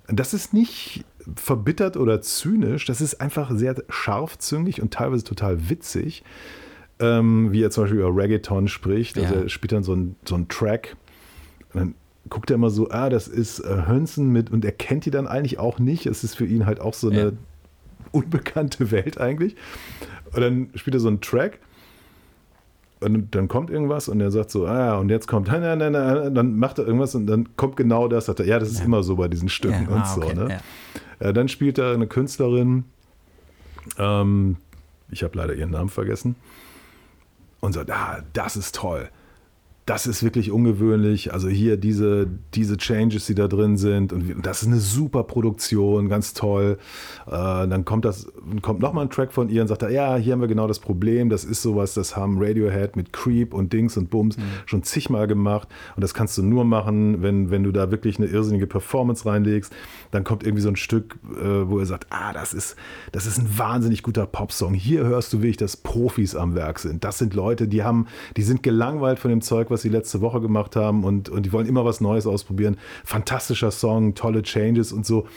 Das 0.08 0.34
ist 0.34 0.54
nicht 0.54 1.06
verbittert 1.36 1.96
oder 1.98 2.22
zynisch, 2.22 2.86
das 2.86 3.00
ist 3.02 3.22
einfach 3.22 3.52
sehr 3.56 3.76
scharfzüngig 3.90 4.82
und 4.82 4.94
teilweise 4.94 5.24
total 5.24 5.70
witzig, 5.70 6.24
ähm, 7.00 7.52
wie 7.54 7.64
er 7.64 7.72
zum 7.72 7.86
Beispiel 7.86 8.00
über 8.02 8.16
Reggaeton 8.16 8.68
spricht. 8.68 9.18
Also 9.18 9.34
Ja. 9.34 9.42
er 9.44 9.50
spielt 9.50 9.72
dann 9.72 9.84
so 9.84 9.94
einen 9.94 10.16
so 10.26 10.36
einen 10.36 10.48
Track 10.50 10.96
und 11.76 11.80
dann 11.80 11.96
guckt 12.30 12.50
er 12.50 12.56
immer 12.56 12.70
so, 12.70 12.90
ah, 12.90 13.10
das 13.10 13.28
ist 13.28 13.60
äh, 13.60 13.84
Hönsen 13.88 14.32
mit, 14.32 14.50
und 14.52 14.66
er 14.66 14.72
kennt 14.72 15.06
die 15.06 15.12
dann 15.12 15.28
eigentlich 15.28 15.60
auch 15.60 15.78
nicht. 15.80 16.06
Es 16.08 16.24
ist 16.24 16.36
für 16.36 16.46
ihn 16.46 16.66
halt 16.66 16.80
auch 16.82 16.94
so 16.94 17.10
eine 17.10 17.24
Ja. 17.24 17.32
unbekannte 18.12 18.90
Welt 18.92 19.20
eigentlich. 19.20 19.56
Und 20.34 20.42
dann 20.42 20.70
spielt 20.76 20.96
er 20.96 21.00
so 21.00 21.08
einen 21.08 21.22
Track 21.22 21.60
und 23.02 23.36
dann 23.36 23.48
kommt 23.48 23.70
irgendwas 23.70 24.08
und 24.10 24.20
er 24.22 24.32
sagt 24.32 24.50
so, 24.52 24.66
ah, 24.66 24.80
ja, 24.80 24.98
und 24.98 25.10
jetzt 25.10 25.28
kommt, 25.28 25.48
nein, 25.50 25.62
nein, 25.62 25.78
nein, 25.78 25.92
nein, 25.92 26.34
dann 26.34 26.58
macht 26.58 26.80
er 26.80 26.88
irgendwas 26.88 27.14
und 27.14 27.28
dann 27.28 27.56
kommt 27.58 27.76
genau 27.78 28.08
das, 28.08 28.28
er, 28.28 28.44
ja, 28.46 28.58
das 28.58 28.72
ist 28.72 28.84
immer 28.84 29.04
so 29.04 29.18
bei 29.18 29.28
diesen 29.28 29.50
Stücken 29.50 29.88
Ja, 29.90 29.96
und 29.96 30.02
ah, 30.02 30.06
so. 30.06 30.22
okay, 30.24 30.34
Ne? 30.36 30.48
ja. 31.20 31.28
Äh, 31.30 31.34
dann 31.34 31.48
spielt 31.48 31.78
er 31.78 31.94
eine 31.94 32.08
Künstlerin, 32.08 32.86
ähm, 34.00 34.58
ich 35.12 35.24
habe 35.24 35.38
leider 35.38 35.54
ihren 35.54 35.70
Namen 35.72 35.90
vergessen, 35.90 36.36
und 37.60 37.74
sagt, 37.74 37.92
ah, 37.92 38.24
das 38.34 38.58
ist 38.58 38.76
toll. 38.76 39.10
Das 39.86 40.08
ist 40.08 40.24
wirklich 40.24 40.52
ungewöhnlich. 40.52 41.32
Also 41.32 41.48
hier 41.48 41.78
diese, 41.78 42.28
diese 42.56 42.78
Changes, 42.78 43.28
die 43.28 43.36
da 43.36 43.48
drin 43.48 43.78
sind. 43.78 44.14
Und 44.14 44.44
das 44.44 44.64
ist 44.64 44.68
eine 44.68 44.80
super 44.80 45.24
Produktion, 45.24 46.10
ganz 46.10 46.34
toll. 46.34 46.80
Äh, 47.28 47.32
dann 47.32 47.86
kommt 47.86 48.04
das, 48.04 48.32
kommt 48.64 48.80
nochmal 48.80 49.06
ein 49.06 49.12
Track 49.12 49.32
von 49.32 49.48
ihr 49.50 49.62
und 49.62 49.68
sagt, 49.68 49.84
er, 49.84 49.92
ja, 49.92 50.16
hier 50.16 50.34
haben 50.34 50.42
wir 50.42 50.48
genau 50.48 50.68
das 50.68 50.80
Problem. 50.80 51.30
Das 51.30 51.46
ist 51.46 51.62
sowas, 51.62 51.94
das 51.94 52.18
haben 52.18 52.38
Radiohead 52.40 52.96
mit 52.96 53.14
Creep 53.14 53.54
und 53.54 53.74
Dings 53.74 53.96
und 53.96 54.10
Bums 54.10 54.38
schon 54.66 54.82
zigmal 54.82 55.28
gemacht. 55.28 55.68
Und 55.96 56.02
das 56.02 56.16
kannst 56.16 56.36
du 56.40 56.42
nur 56.42 56.66
machen, 56.66 57.22
wenn, 57.22 57.52
wenn 57.52 57.64
du 57.64 57.72
da 57.72 57.92
wirklich 57.92 58.18
eine 58.18 58.26
irrsinnige 58.26 58.66
Performance 58.66 59.24
reinlegst. 59.28 59.72
Dann 60.10 60.24
kommt 60.24 60.44
irgendwie 60.44 60.64
so 60.64 60.70
ein 60.70 60.78
Stück, 60.78 61.16
äh, 61.40 61.70
wo 61.70 61.78
er 61.78 61.86
sagt, 61.86 62.08
ah, 62.10 62.34
das 62.34 62.56
ist, 62.56 62.76
das 63.12 63.28
ist 63.28 63.38
ein 63.38 63.56
wahnsinnig 63.56 64.02
guter 64.02 64.26
Popsong. 64.26 64.74
Hier 64.74 65.04
hörst 65.04 65.32
du 65.32 65.44
wirklich, 65.44 65.58
dass 65.58 65.78
Profis 65.78 66.36
am 66.36 66.56
Werk 66.56 66.80
sind. 66.80 67.04
Das 67.04 67.20
sind 67.20 67.36
Leute, 67.36 67.68
die 67.68 67.84
haben, 67.84 68.08
die 68.36 68.44
sind 68.44 68.64
gelangweilt 68.64 69.20
von 69.20 69.30
dem 69.30 69.42
Zeug, 69.42 69.70
was 69.70 69.75
sie 69.82 69.90
letzte 69.90 70.22
Woche 70.22 70.42
gemacht 70.42 70.76
haben 70.76 71.04
und, 71.04 71.30
und 71.30 71.46
die 71.46 71.54
wollen 71.54 71.68
immer 71.68 71.86
was 71.86 72.02
Neues 72.02 72.28
ausprobieren. 72.28 72.78
Fantastischer 73.04 73.72
Song, 73.72 74.16
tolle 74.16 74.44
Changes 74.44 74.92
und 74.92 75.06
so. 75.06 75.28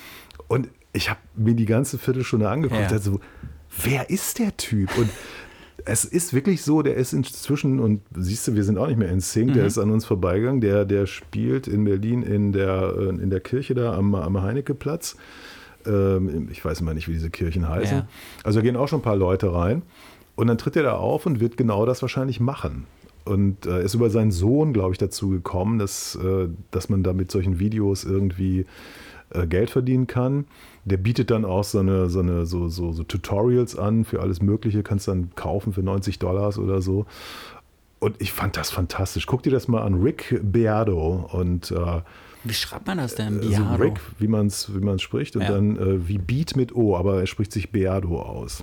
Und 0.48 0.68
ich 0.92 1.10
habe 1.10 1.20
mir 1.36 1.54
die 1.54 1.66
ganze 1.66 1.98
Viertelstunde 1.98 2.48
angeguckt. 2.48 2.80
Ja. 2.80 2.88
Also, 2.88 3.20
wer 3.82 4.10
ist 4.10 4.38
der 4.38 4.56
Typ? 4.56 4.96
Und 4.96 5.08
es 5.84 6.04
ist 6.04 6.34
wirklich 6.34 6.62
so, 6.62 6.82
der 6.82 6.96
ist 6.96 7.12
inzwischen, 7.12 7.80
und 7.80 8.02
siehst 8.14 8.46
du, 8.48 8.54
wir 8.54 8.64
sind 8.64 8.78
auch 8.78 8.88
nicht 8.88 8.98
mehr 8.98 9.10
in 9.10 9.20
Sync, 9.20 9.54
der 9.54 9.66
ist 9.66 9.78
an 9.78 9.90
uns 9.90 10.04
vorbeigegangen, 10.04 10.60
der, 10.60 10.84
der 10.84 11.06
spielt 11.06 11.66
in 11.66 11.84
Berlin 11.84 12.22
in 12.22 12.52
der, 12.52 12.94
äh, 12.98 13.08
in 13.08 13.30
der 13.30 13.40
Kirche 13.40 13.74
da 13.74 13.94
am, 13.94 14.14
am 14.14 14.42
Heinecke-Platz. 14.42 15.16
Ähm, 15.86 16.48
ich 16.50 16.64
weiß 16.64 16.80
immer 16.80 16.94
nicht, 16.94 17.08
wie 17.08 17.12
diese 17.12 17.30
Kirchen 17.30 17.68
heißen. 17.68 17.98
Ja. 17.98 18.08
Also 18.44 18.58
da 18.58 18.62
gehen 18.62 18.76
auch 18.76 18.88
schon 18.88 19.00
ein 19.00 19.02
paar 19.02 19.16
Leute 19.16 19.52
rein. 19.52 19.82
Und 20.34 20.46
dann 20.46 20.58
tritt 20.58 20.76
er 20.76 20.84
da 20.84 20.92
auf 20.92 21.26
und 21.26 21.40
wird 21.40 21.56
genau 21.56 21.84
das 21.84 22.02
wahrscheinlich 22.02 22.38
machen. 22.38 22.86
Und 23.28 23.66
äh, 23.66 23.84
ist 23.84 23.94
über 23.94 24.10
seinen 24.10 24.30
Sohn, 24.30 24.72
glaube 24.72 24.92
ich, 24.92 24.98
dazu 24.98 25.28
gekommen, 25.30 25.78
dass, 25.78 26.16
äh, 26.16 26.48
dass 26.70 26.88
man 26.88 27.02
da 27.02 27.12
mit 27.12 27.30
solchen 27.30 27.58
Videos 27.58 28.04
irgendwie 28.04 28.64
äh, 29.30 29.46
Geld 29.46 29.70
verdienen 29.70 30.06
kann. 30.06 30.46
Der 30.84 30.96
bietet 30.96 31.30
dann 31.30 31.44
auch 31.44 31.64
so, 31.64 31.80
eine, 31.80 32.08
so, 32.08 32.20
eine, 32.20 32.46
so, 32.46 32.68
so, 32.68 32.92
so 32.92 33.02
Tutorials 33.02 33.76
an 33.76 34.04
für 34.04 34.20
alles 34.20 34.40
Mögliche, 34.40 34.82
kannst 34.82 35.08
dann 35.08 35.30
kaufen 35.34 35.72
für 35.74 35.82
90 35.82 36.18
Dollars 36.18 36.58
oder 36.58 36.80
so. 36.80 37.04
Und 38.00 38.16
ich 38.20 38.32
fand 38.32 38.56
das 38.56 38.70
fantastisch. 38.70 39.26
Guck 39.26 39.42
dir 39.42 39.50
das 39.50 39.68
mal 39.68 39.82
an, 39.82 39.94
Rick 40.00 40.40
Beardo 40.42 41.28
und 41.32 41.70
äh, 41.72 42.00
Wie 42.44 42.54
schreibt 42.54 42.86
man 42.86 42.98
das 42.98 43.16
denn? 43.16 43.38
also 43.38 43.48
Biaro? 43.48 43.82
Rick, 43.82 44.00
wie 44.18 44.28
man 44.28 44.46
es 44.46 44.72
wie 44.74 44.80
man's 44.80 45.02
spricht, 45.02 45.34
und 45.36 45.42
Ja. 45.42 45.50
dann 45.50 45.76
äh, 45.76 46.08
wie 46.08 46.18
Beat 46.18 46.56
mit 46.56 46.74
O, 46.74 46.96
aber 46.96 47.20
er 47.20 47.26
spricht 47.26 47.52
sich 47.52 47.70
Beardo 47.72 48.22
aus. 48.22 48.62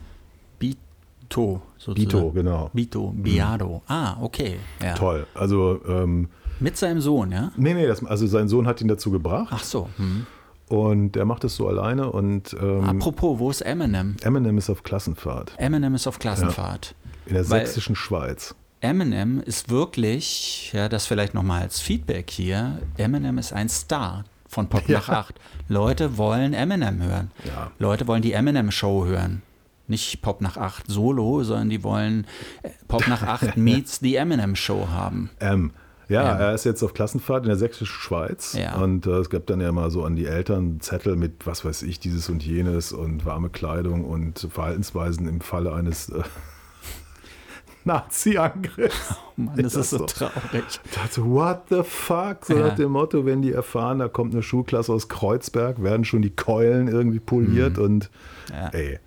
Bito. 1.30 1.62
sozusagen. 1.78 2.08
Bito, 2.12 2.32
genau. 2.32 2.70
Bito, 2.74 3.12
Biado. 3.16 3.82
Ah, 3.88 4.18
okay. 4.22 4.58
Ja. 4.82 4.94
Toll. 4.96 5.26
Also, 5.34 5.80
ähm, 5.88 6.30
Mit 6.60 6.78
seinem 6.78 7.02
Sohn, 7.02 7.32
ja? 7.32 7.52
nee, 7.58 7.74
nee, 7.74 7.86
das, 7.88 8.04
also 8.06 8.28
sein 8.28 8.48
Sohn 8.48 8.68
hat 8.68 8.82
ihn 8.82 8.88
dazu 8.88 9.12
gebracht 9.12 9.50
Ach 9.52 9.64
so. 9.64 9.90
Hm. 9.98 10.26
und 10.70 11.18
er 11.18 11.26
macht 11.26 11.44
es 11.44 11.56
so 11.56 11.68
alleine 11.68 12.12
und 12.12 12.56
ähm, 12.62 12.84
Apropos, 12.86 13.40
wo 13.40 13.50
ist 13.50 13.62
Eminem? 13.62 14.16
Eminem 14.24 14.58
ist 14.58 14.70
auf 14.70 14.84
Klassenfahrt 14.84 15.54
Eminem 15.58 15.96
ist 15.96 16.08
auf 16.08 16.18
Klassenfahrt. 16.20 16.96
in 17.26 17.34
der 17.34 17.50
Weil- 17.50 17.66
sächsischen 17.66 17.96
Schweiz. 17.96 18.56
Eminem 18.82 19.40
ist 19.42 19.70
wirklich, 19.70 20.72
ja, 20.74 20.88
das 20.90 21.08
vielleicht 21.08 21.34
nochmal 21.34 21.62
als 21.64 21.80
Feedback 21.80 22.30
hier, 22.30 22.80
Eminem 22.98 23.38
ist 23.40 23.52
ein 23.52 23.68
Star 23.68 24.26
von 24.48 24.68
Pop 24.70 24.88
nach 24.88 25.08
Ja. 25.08 25.20
8. 25.22 25.36
Leute 25.68 26.18
wollen 26.18 26.54
Eminem 26.54 27.02
hören. 27.02 27.32
Ja. 27.46 27.72
Leute 27.80 28.08
wollen 28.08 28.22
die 28.22 28.34
Eminem-Show 28.34 29.06
hören. 29.06 29.42
Nicht 29.88 30.22
Pop 30.22 30.42
nach 30.42 30.58
8 30.58 30.86
solo, 30.88 31.44
sondern 31.44 31.70
die 31.70 31.84
wollen 31.84 32.26
äh, 32.64 32.70
Pop 32.88 33.08
nach 33.08 33.22
8 33.24 33.56
meets 33.58 34.00
die 34.00 34.16
Eminem-Show 34.16 34.88
haben. 34.90 35.30
Ähm, 35.40 35.72
ja, 36.08 36.34
Ähm. 36.36 36.42
er 36.42 36.54
ist 36.54 36.66
jetzt 36.66 36.84
auf 36.84 36.94
Klassenfahrt 36.94 37.44
in 37.44 37.50
der 37.50 37.58
sächsischen 37.58 37.88
Schweiz 37.88 38.54
Ja. 38.54 38.76
und 38.76 39.06
äh, 39.08 39.12
es 39.12 39.30
gab 39.30 39.46
dann 39.48 39.60
ja 39.62 39.72
mal 39.72 39.90
so 39.92 40.04
an 40.04 40.16
die 40.16 40.26
Eltern 40.26 40.80
Zettel 40.82 41.16
mit, 41.16 41.46
was 41.48 41.66
weiß 41.66 41.82
ich, 41.84 42.00
dieses 42.00 42.30
und 42.30 42.44
jenes 42.44 42.92
und 42.94 43.26
warme 43.26 43.50
Kleidung 43.50 44.06
und 44.06 44.48
Verhaltensweisen 44.52 45.28
im 45.28 45.42
Falle 45.42 45.74
eines 45.74 46.10
äh, 46.10 46.22
Nazi-Angriffs. 47.86 49.16
Oh 49.38 49.42
Mann, 49.42 49.58
das 49.62 49.74
Ja, 49.74 49.82
ist 49.82 49.90
so 49.90 49.98
so. 49.98 50.06
traurig. 50.06 50.64
Dachte, 50.96 51.26
what 51.26 51.64
the 51.70 51.82
fuck? 51.84 52.46
So 52.46 52.56
Ja. 52.58 52.68
nach 52.70 52.76
dem 52.76 52.92
Motto, 52.94 53.26
wenn 53.26 53.42
die 53.42 53.52
erfahren, 53.52 54.00
da 54.00 54.08
kommt 54.08 54.34
eine 54.34 54.42
Schulklasse 54.44 54.94
aus 54.94 55.10
Kreuzberg, 55.10 55.84
werden 55.84 56.06
schon 56.06 56.22
die 56.22 56.30
Keulen 56.34 56.88
irgendwie 56.88 57.20
poliert 57.20 57.78
und 57.78 58.10
Mhm. 58.50 58.56
Ja, 58.56 58.68
ey, 58.70 59.00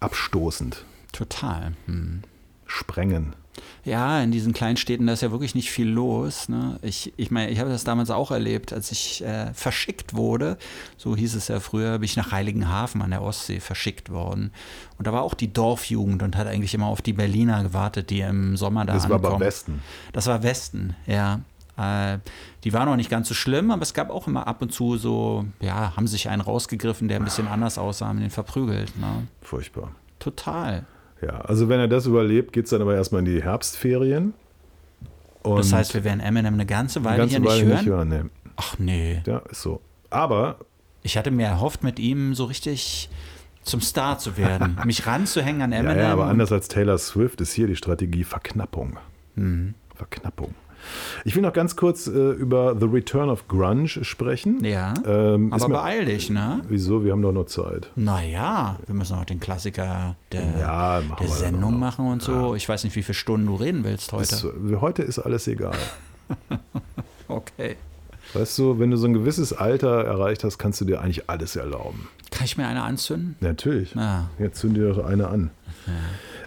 abstoßend, 0.00 0.84
total. 1.12 1.72
Hm. 1.86 2.22
sprengen. 2.66 3.34
Ja, 3.84 4.22
in 4.22 4.30
diesen 4.30 4.52
kleinen 4.52 4.76
Städten, 4.76 5.06
da 5.06 5.12
ist 5.14 5.22
ja 5.22 5.32
wirklich 5.32 5.54
nicht 5.54 5.70
viel 5.70 5.88
los. 5.88 6.48
Ne? 6.48 6.78
Ich, 6.82 7.12
ich 7.16 7.30
meine, 7.30 7.50
ich 7.50 7.58
habe 7.58 7.68
das 7.70 7.84
damals 7.84 8.10
auch 8.10 8.30
erlebt, 8.30 8.72
als 8.72 8.92
ich 8.92 9.22
äh, 9.24 9.52
verschickt 9.54 10.14
wurde, 10.14 10.56
so 10.96 11.16
hieß 11.16 11.34
es 11.34 11.48
ja 11.48 11.60
früher, 11.60 11.98
bin 11.98 12.04
ich 12.04 12.16
nach 12.16 12.30
Heiligenhafen 12.32 13.02
an 13.02 13.10
der 13.10 13.22
Ostsee 13.22 13.60
verschickt 13.60 14.10
worden. 14.10 14.52
Und 14.98 15.06
da 15.06 15.12
war 15.12 15.22
auch 15.22 15.34
die 15.34 15.52
Dorfjugend 15.52 16.22
und 16.22 16.36
hat 16.36 16.46
eigentlich 16.46 16.74
immer 16.74 16.86
auf 16.86 17.02
die 17.02 17.12
Berliner 17.12 17.62
gewartet, 17.62 18.10
die 18.10 18.20
im 18.20 18.56
Sommer 18.56 18.84
da 18.84 18.94
Das 18.94 19.08
war 19.08 19.16
ankommen. 19.16 19.38
beim 19.38 19.46
Westen. 19.46 19.82
Das 20.12 20.26
war 20.26 20.42
Westen, 20.42 20.94
ja. 21.06 21.40
Äh, 21.80 22.18
die 22.64 22.72
waren 22.72 22.88
auch 22.88 22.96
nicht 22.96 23.08
ganz 23.10 23.28
so 23.28 23.34
schlimm, 23.34 23.70
aber 23.70 23.82
es 23.82 23.94
gab 23.94 24.10
auch 24.10 24.26
immer 24.26 24.46
ab 24.46 24.60
und 24.60 24.72
zu 24.72 24.96
so, 24.98 25.46
ja, 25.60 25.96
haben 25.96 26.06
sich 26.06 26.28
einen 26.28 26.42
rausgegriffen, 26.42 27.08
der 27.08 27.18
ein 27.18 27.24
bisschen 27.24 27.48
anders 27.48 27.78
aussah, 27.78 28.08
haben 28.08 28.20
den 28.20 28.30
verprügelt. 28.30 28.98
Ne? 28.98 29.26
Furchtbar. 29.40 29.92
Total. 30.18 30.84
Ja, 31.22 31.40
also 31.42 31.68
wenn 31.68 31.80
er 31.80 31.88
das 31.88 32.06
überlebt, 32.06 32.52
geht 32.52 32.64
es 32.64 32.70
dann 32.70 32.82
aber 32.82 32.94
erstmal 32.94 33.20
in 33.20 33.24
die 33.26 33.42
Herbstferien. 33.42 34.34
Und 35.42 35.58
Das 35.58 35.72
heißt, 35.72 35.94
wir 35.94 36.04
werden 36.04 36.20
Eminem 36.20 36.54
eine 36.54 36.66
ganze 36.66 36.98
eine 36.98 37.08
Weile 37.08 37.16
ganze 37.18 37.30
hier 37.32 37.40
nicht 37.40 37.50
Weile 37.50 37.64
hören. 37.66 37.76
nicht 37.78 37.86
hören. 37.86 38.08
Nee. 38.08 38.50
Ach 38.56 38.78
nee. 38.78 39.22
Ja, 39.26 39.38
ist 39.50 39.62
so. 39.62 39.80
Aber 40.10 40.58
Ich 41.02 41.16
hatte 41.16 41.30
mir 41.30 41.46
erhofft, 41.46 41.82
mit 41.82 41.98
ihm 41.98 42.34
so 42.34 42.44
richtig 42.44 43.08
zum 43.62 43.80
Star 43.80 44.18
zu 44.18 44.36
werden, 44.36 44.78
mich 44.84 45.06
ranzuhängen 45.06 45.62
an 45.62 45.72
Ja, 45.72 45.78
Eminem. 45.78 45.98
ja, 45.98 46.12
aber 46.12 46.26
anders 46.26 46.52
als 46.52 46.68
Taylor 46.68 46.98
Swift 46.98 47.40
ist 47.40 47.52
hier 47.52 47.66
die 47.66 47.76
Strategie 47.76 48.24
Verknappung. 48.24 48.98
Mhm. 49.34 49.74
Verknappung. 49.94 50.54
Ich 51.24 51.34
will 51.36 51.42
noch 51.42 51.52
ganz 51.52 51.76
kurz 51.76 52.06
äh, 52.06 52.10
über 52.32 52.76
The 52.78 52.86
Return 52.86 53.28
of 53.30 53.46
Grunge 53.48 53.88
sprechen. 53.88 54.64
Ja, 54.64 54.94
Ähm, 55.06 55.52
aber 55.52 55.68
mir- 55.68 55.74
beeil 55.74 56.04
dich, 56.06 56.30
ne? 56.30 56.60
Wieso? 56.68 57.04
Wir 57.04 57.12
haben 57.12 57.22
doch 57.22 57.32
noch 57.32 57.46
Zeit. 57.46 57.90
Naja, 57.96 58.78
wir 58.86 58.94
müssen 58.94 59.16
auch 59.16 59.24
den 59.24 59.40
Klassiker 59.40 60.16
der, 60.32 60.58
Ja, 60.58 61.00
der 61.20 61.28
Sendung 61.28 61.72
noch. 61.72 61.78
machen 61.78 62.06
und 62.06 62.22
so. 62.22 62.54
Ich 62.54 62.68
weiß 62.68 62.84
nicht, 62.84 62.96
wie 62.96 63.02
viele 63.02 63.14
Stunden 63.14 63.46
du 63.46 63.54
reden 63.56 63.84
willst 63.84 64.12
heute. 64.12 64.22
Ist, 64.34 64.46
heute 64.80 65.02
ist 65.02 65.18
alles 65.18 65.46
egal. 65.48 65.76
okay. 67.28 67.76
Weißt 68.32 68.56
du, 68.58 68.78
wenn 68.78 68.90
du 68.90 68.96
so 68.96 69.06
ein 69.08 69.12
gewisses 69.12 69.52
Alter 69.52 70.04
erreicht 70.04 70.44
hast, 70.44 70.58
kannst 70.58 70.80
du 70.80 70.84
dir 70.84 71.00
eigentlich 71.00 71.28
alles 71.28 71.56
erlauben. 71.56 72.08
Kann 72.30 72.44
ich 72.44 72.56
mir 72.56 72.66
eine 72.66 72.82
anzünden? 72.82 73.34
Natürlich. 73.40 73.96
Ah. 73.96 74.28
Jetzt 74.38 74.60
zünd 74.60 74.76
dir 74.76 74.92
doch 74.94 75.04
eine 75.04 75.26
an. 75.28 75.50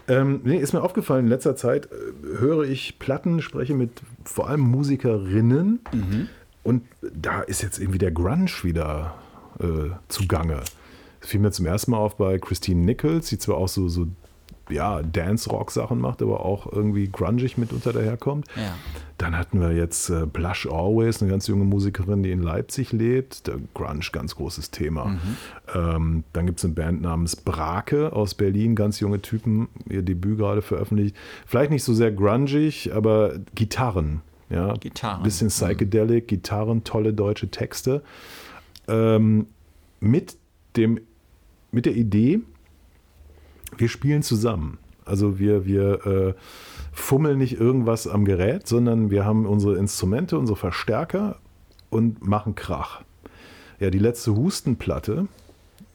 Ähm, 0.08 0.41
nee, 0.43 0.58
ist 0.58 0.74
mir 0.74 0.82
aufgefallen, 0.82 1.26
in 1.26 1.30
letzter 1.30 1.56
Zeit 1.56 1.86
äh, 1.86 2.39
höre 2.39 2.64
ich 2.64 2.99
Platten, 2.99 3.41
spreche 3.41 3.74
mit 3.74 4.01
vor 4.26 4.49
allem 4.49 4.62
Musikerinnen 4.62 5.80
und 6.64 6.84
da 7.01 7.41
ist 7.41 7.62
jetzt 7.62 7.80
irgendwie 7.80 7.99
der 7.99 8.12
Grunge 8.12 8.51
wieder 8.64 9.16
äh, 9.60 9.91
zugange. 10.10 10.62
Das 11.22 11.30
fiel 11.30 11.39
mir 11.39 11.51
zum 11.51 11.66
ersten 11.66 11.91
Mal 11.91 11.97
auf 11.97 12.18
bei 12.18 12.38
Christine 12.38 12.82
Nichols, 12.84 13.30
die 13.30 13.38
zwar 13.38 13.58
auch 13.58 13.70
so, 13.70 13.88
so 13.88 14.08
ja, 14.70 15.01
Dance-Rock-Sachen 15.01 15.99
macht, 15.99 16.22
aber 16.22 16.45
auch 16.45 16.72
irgendwie 16.72 17.09
grungig 17.09 17.57
mitunter 17.57 17.93
daherkommt. 17.93 18.47
Ja. 18.55 18.74
Dann 19.18 19.38
hatten 19.38 19.59
wir 19.59 19.72
jetzt 19.74 20.09
äh, 20.09 20.26
Blush 20.26 20.68
Always, 20.68 21.22
eine 21.22 21.30
ganz 21.32 21.47
junge 21.47 21.66
Musikerin, 21.66 22.24
die 22.24 22.32
in 22.32 22.41
Leipzig 22.41 22.91
lebt. 22.91 23.47
Der 23.47 23.57
Grunge, 23.74 24.05
ganz 24.11 24.36
großes 24.36 24.72
Thema. 24.72 25.05
Mhm. 25.05 25.20
Ähm, 25.76 26.24
dann 26.34 26.45
gibt 26.45 26.59
es 26.59 26.66
eine 26.66 26.74
Band 26.74 27.01
namens 27.01 27.36
Brake 27.36 28.14
aus 28.14 28.34
Berlin, 28.34 28.76
ganz 28.76 28.99
junge 28.99 29.22
Typen, 29.22 29.68
ihr 29.89 30.01
Debüt 30.01 30.38
gerade 30.38 30.61
veröffentlicht. 30.61 31.16
Vielleicht 31.45 31.72
nicht 31.72 31.84
so 31.84 31.93
sehr 31.93 32.11
grungig, 32.11 32.93
aber 32.93 33.39
Gitarren. 33.55 34.22
Ja, 34.49 34.74
Gitarren. 34.74 35.24
Bisschen 35.24 35.47
psychedelic, 35.49 36.28
Gitarren, 36.28 36.84
tolle 36.84 37.14
deutsche 37.14 37.49
Texte. 37.49 38.03
Ähm, 38.88 39.47
mit, 39.99 40.38
dem, 40.76 40.99
mit 41.72 41.86
der 41.86 41.95
Idee, 41.95 42.41
wir 43.78 43.90
spielen 43.90 44.24
zusammen. 44.24 44.78
Also 45.06 45.40
wir, 45.40 45.66
wir 45.66 46.06
äh, 46.06 46.34
fummeln 46.92 47.38
nicht 47.38 47.60
irgendwas 47.60 48.08
am 48.08 48.26
Gerät, 48.26 48.68
sondern 48.68 49.12
wir 49.12 49.26
haben 49.26 49.46
unsere 49.46 49.78
Instrumente, 49.78 50.38
unsere 50.38 50.58
Verstärker 50.58 51.38
und 51.90 52.26
machen 52.26 52.56
Krach. 52.56 53.02
Ja, 53.80 53.90
die 53.90 54.00
letzte 54.00 54.36
Hustenplatte, 54.36 55.28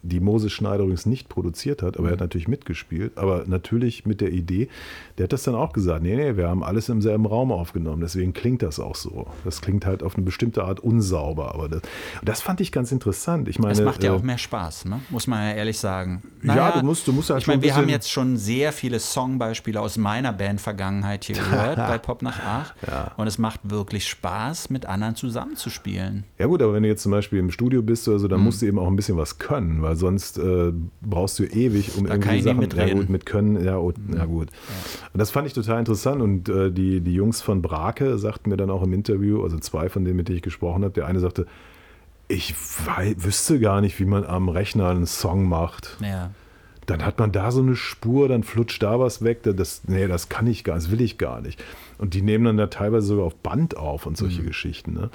die 0.01 0.19
Moses 0.21 0.51
Schneider 0.53 0.83
übrigens 0.83 1.05
nicht 1.05 1.27
produziert 1.29 1.81
hat, 1.81 1.97
aber 1.97 2.07
er 2.07 2.13
hat 2.13 2.19
natürlich 2.21 2.47
mitgespielt, 2.47 3.17
aber 3.17 3.43
natürlich 3.47 4.05
mit 4.05 4.21
der 4.21 4.31
Idee, 4.31 4.69
der 5.17 5.25
hat 5.25 5.33
das 5.33 5.43
dann 5.43 5.55
auch 5.55 5.73
gesagt, 5.73 6.01
nee, 6.03 6.15
nee, 6.15 6.37
wir 6.37 6.47
haben 6.47 6.63
alles 6.63 6.87
im 6.89 7.01
selben 7.01 7.25
Raum 7.25 7.51
aufgenommen, 7.51 8.01
deswegen 8.01 8.31
klingt 8.33 8.61
das 8.61 8.79
auch 8.79 8.95
so. 8.95 9.27
Das 9.43 9.59
klingt 9.61 9.85
halt 9.85 10.01
auf 10.01 10.15
eine 10.15 10.23
bestimmte 10.23 10.63
Art 10.63 10.79
unsauber, 10.79 11.53
aber 11.53 11.67
das, 11.67 11.81
das 12.23 12.41
fand 12.41 12.61
ich 12.61 12.71
ganz 12.71 12.91
interessant. 12.93 13.49
Ich 13.49 13.59
meine, 13.59 13.73
Es 13.73 13.81
macht 13.81 14.03
ja 14.03 14.13
äh, 14.13 14.15
auch 14.15 14.23
mehr 14.23 14.37
Spaß, 14.37 14.85
ne? 14.85 15.01
muss 15.09 15.27
man 15.27 15.49
ja 15.49 15.55
ehrlich 15.55 15.77
sagen. 15.77 16.21
Ja, 16.43 16.71
du 16.79 16.85
musst- 16.85 17.05
du 17.07 17.11
musst 17.11 17.29
halt 17.29 17.41
ich 17.41 17.47
meine, 17.47 17.59
ein 17.59 17.63
wir 17.63 17.75
haben 17.75 17.89
jetzt 17.89 18.09
schon 18.09 18.37
sehr 18.37 18.71
viele 18.71 18.99
Songbeispiele 18.99 19.81
aus 19.81 19.97
meiner 19.97 20.31
Band-Vergangenheit 20.31 21.25
hier 21.25 21.35
gehört 21.49 21.75
bei 21.75 21.97
Pop 21.97 22.21
nach 22.21 22.39
Acht. 22.39 22.73
Und 23.17 23.27
es 23.27 23.37
macht 23.37 23.59
wirklich 23.69 24.07
Spaß, 24.07 24.69
mit 24.69 24.85
anderen 24.85 25.15
zusammenzuspielen. 25.53 26.23
Ja 26.37 26.45
gut, 26.47 26.61
aber 26.61 26.73
wenn 26.73 26.83
du 26.83 26.89
jetzt 26.89 27.03
zum 27.03 27.11
Beispiel 27.11 27.39
im 27.39 27.51
Studio 27.51 27.81
bist 27.81 28.07
oder 28.07 28.17
so, 28.19 28.27
Mhm. 28.27 28.31
dann 28.31 28.41
musst 28.41 28.61
du 28.61 28.65
eben 28.67 28.77
auch 28.79 28.87
ein 28.87 28.95
bisschen 28.95 29.17
was 29.17 29.39
können, 29.39 29.81
weil 29.81 29.88
sonst 29.95 30.37
äh, 30.37 30.71
brauchst 31.01 31.39
du 31.39 31.43
ewig, 31.43 31.97
um 31.97 32.05
Da 32.05 32.13
irgendwie 32.15 32.41
Sachen 32.41 32.59
mitreden. 32.59 32.85
Mhm. 32.85 32.95
Ja 32.95 33.01
gut, 33.01 33.09
mit 33.09 33.25
können, 33.25 33.63
ja, 33.63 33.77
oh, 33.77 33.93
ja 34.15 34.25
gut. 34.25 34.49
Und 35.13 35.19
das 35.19 35.31
fand 35.31 35.47
ich 35.47 35.53
total 35.53 35.79
interessant 35.79 36.21
und 36.21 36.49
äh, 36.49 36.71
die, 36.71 37.01
die 37.01 37.13
Jungs 37.13 37.41
von 37.41 37.61
Brake 37.61 38.17
sagten 38.17 38.49
mir 38.49 38.57
dann 38.57 38.69
auch 38.69 38.83
im 38.83 38.93
Interview, 38.93 39.43
also 39.43 39.57
zwei 39.59 39.89
von 39.89 40.05
denen, 40.05 40.17
mit 40.17 40.27
denen 40.27 40.37
ich 40.37 40.43
gesprochen 40.43 40.83
habe, 40.83 40.93
der 40.93 41.05
eine 41.07 41.19
sagte, 41.19 41.45
ich 42.27 42.53
wei- 42.85 43.15
wüsste 43.17 43.59
gar 43.59 43.81
nicht, 43.81 43.99
wie 43.99 44.05
man 44.05 44.23
am 44.23 44.49
Rechner 44.49 44.89
einen 44.89 45.07
Song 45.07 45.47
macht. 45.49 45.97
Ja. 46.01 46.31
Dann 46.89 47.05
hat 47.05 47.19
man 47.19 47.31
da 47.31 47.51
so 47.51 47.61
eine 47.61 47.75
Spur, 47.75 48.27
dann 48.27 48.43
flutscht 48.43 48.81
da 48.81 48.99
was 48.99 49.23
weg. 49.23 49.43
Das, 49.43 49.83
nee, 49.87 50.07
das 50.07 50.27
kann 50.27 50.47
ich 50.47 50.63
gar 50.63 50.75
das 50.75 50.89
will 50.89 51.01
ich 51.01 51.17
gar 51.17 51.39
nicht. 51.39 51.63
Und 51.99 52.13
die 52.13 52.21
nehmen 52.21 52.45
dann 52.45 52.57
da 52.57 52.67
teilweise 52.67 53.07
sogar 53.07 53.25
auf 53.25 53.35
Band 53.35 53.77
auf 53.77 54.05
und 54.05 54.17
solche 54.17 54.41
Geschichten. 54.43 54.93
Ne? 54.93 55.09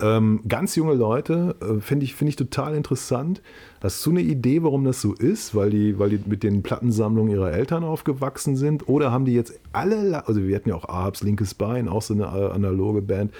Ähm, 0.00 0.42
ganz 0.46 0.76
junge 0.76 0.94
Leute, 0.94 1.56
äh, 1.60 1.80
finde 1.80 2.04
ich, 2.04 2.14
find 2.14 2.28
ich 2.28 2.36
total 2.36 2.74
interessant. 2.74 3.42
Hast 3.82 4.04
du 4.06 4.10
eine 4.10 4.20
Idee, 4.20 4.62
warum 4.62 4.84
das 4.84 5.00
so 5.00 5.12
ist? 5.12 5.54
Weil 5.54 5.70
die, 5.70 5.98
weil 5.98 6.10
die 6.10 6.20
mit 6.24 6.42
den 6.42 6.62
Plattensammlungen 6.62 7.32
ihrer 7.32 7.50
Eltern 7.50 7.82
aufgewachsen 7.82 8.54
sind? 8.54 8.88
Oder 8.88 9.10
haben 9.10 9.24
die 9.24 9.34
jetzt 9.34 9.58
alle, 9.72 10.26
also 10.28 10.46
wir 10.46 10.54
hatten 10.54 10.68
ja 10.68 10.76
auch 10.76 10.88
Ahabs 10.88 11.22
Linkes 11.22 11.54
Bein, 11.54 11.88
auch 11.88 12.02
so 12.02 12.14
eine 12.14 12.24
äh, 12.24 12.52
analoge 12.52 13.02
Band. 13.02 13.32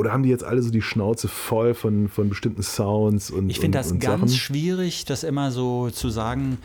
Oder 0.00 0.12
haben 0.12 0.22
die 0.22 0.30
jetzt 0.30 0.44
alle 0.44 0.62
so 0.62 0.70
die 0.70 0.80
Schnauze 0.80 1.28
voll 1.28 1.74
von, 1.74 2.08
von 2.08 2.30
bestimmten 2.30 2.62
Sounds 2.62 3.30
und 3.30 3.50
Ich 3.50 3.60
finde 3.60 3.76
das 3.76 3.92
und 3.92 4.00
ganz 4.00 4.32
Sachen? 4.32 4.34
schwierig, 4.34 5.04
das 5.04 5.24
immer 5.24 5.50
so 5.50 5.90
zu 5.90 6.08
sagen. 6.08 6.56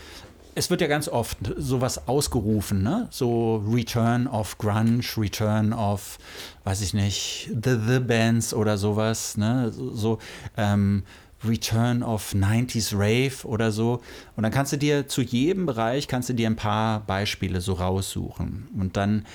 Es 0.58 0.70
wird 0.70 0.80
ja 0.80 0.88
ganz 0.88 1.10
oft 1.10 1.38
sowas 1.58 2.08
ausgerufen, 2.08 2.82
ne? 2.82 3.10
So 3.12 3.58
Return 3.70 4.28
of 4.28 4.58
Grunge, 4.58 5.02
Return 5.18 5.74
of, 5.74 6.18
weiß 6.64 6.80
ich 6.80 6.94
nicht, 6.94 7.50
The 7.62 7.76
The 7.86 8.00
Bands 8.00 8.54
oder 8.54 8.78
sowas, 8.78 9.36
ne? 9.36 9.70
So, 9.74 9.94
so 9.94 10.18
ähm, 10.56 11.04
Return 11.46 12.04
of 12.04 12.34
90s 12.34 12.94
Rave 12.94 13.46
oder 13.46 13.74
so. 13.74 14.00
Und 14.38 14.44
dann 14.44 14.52
kannst 14.54 14.72
du 14.72 14.78
dir 14.78 15.10
zu 15.10 15.22
jedem 15.22 15.66
Bereich, 15.66 16.08
kannst 16.08 16.30
du 16.30 16.34
dir 16.34 16.50
ein 16.50 16.56
paar 16.56 17.02
Beispiele 17.02 17.60
so 17.60 17.74
raussuchen. 17.74 18.70
Und 18.80 18.96
dann, 18.96 19.26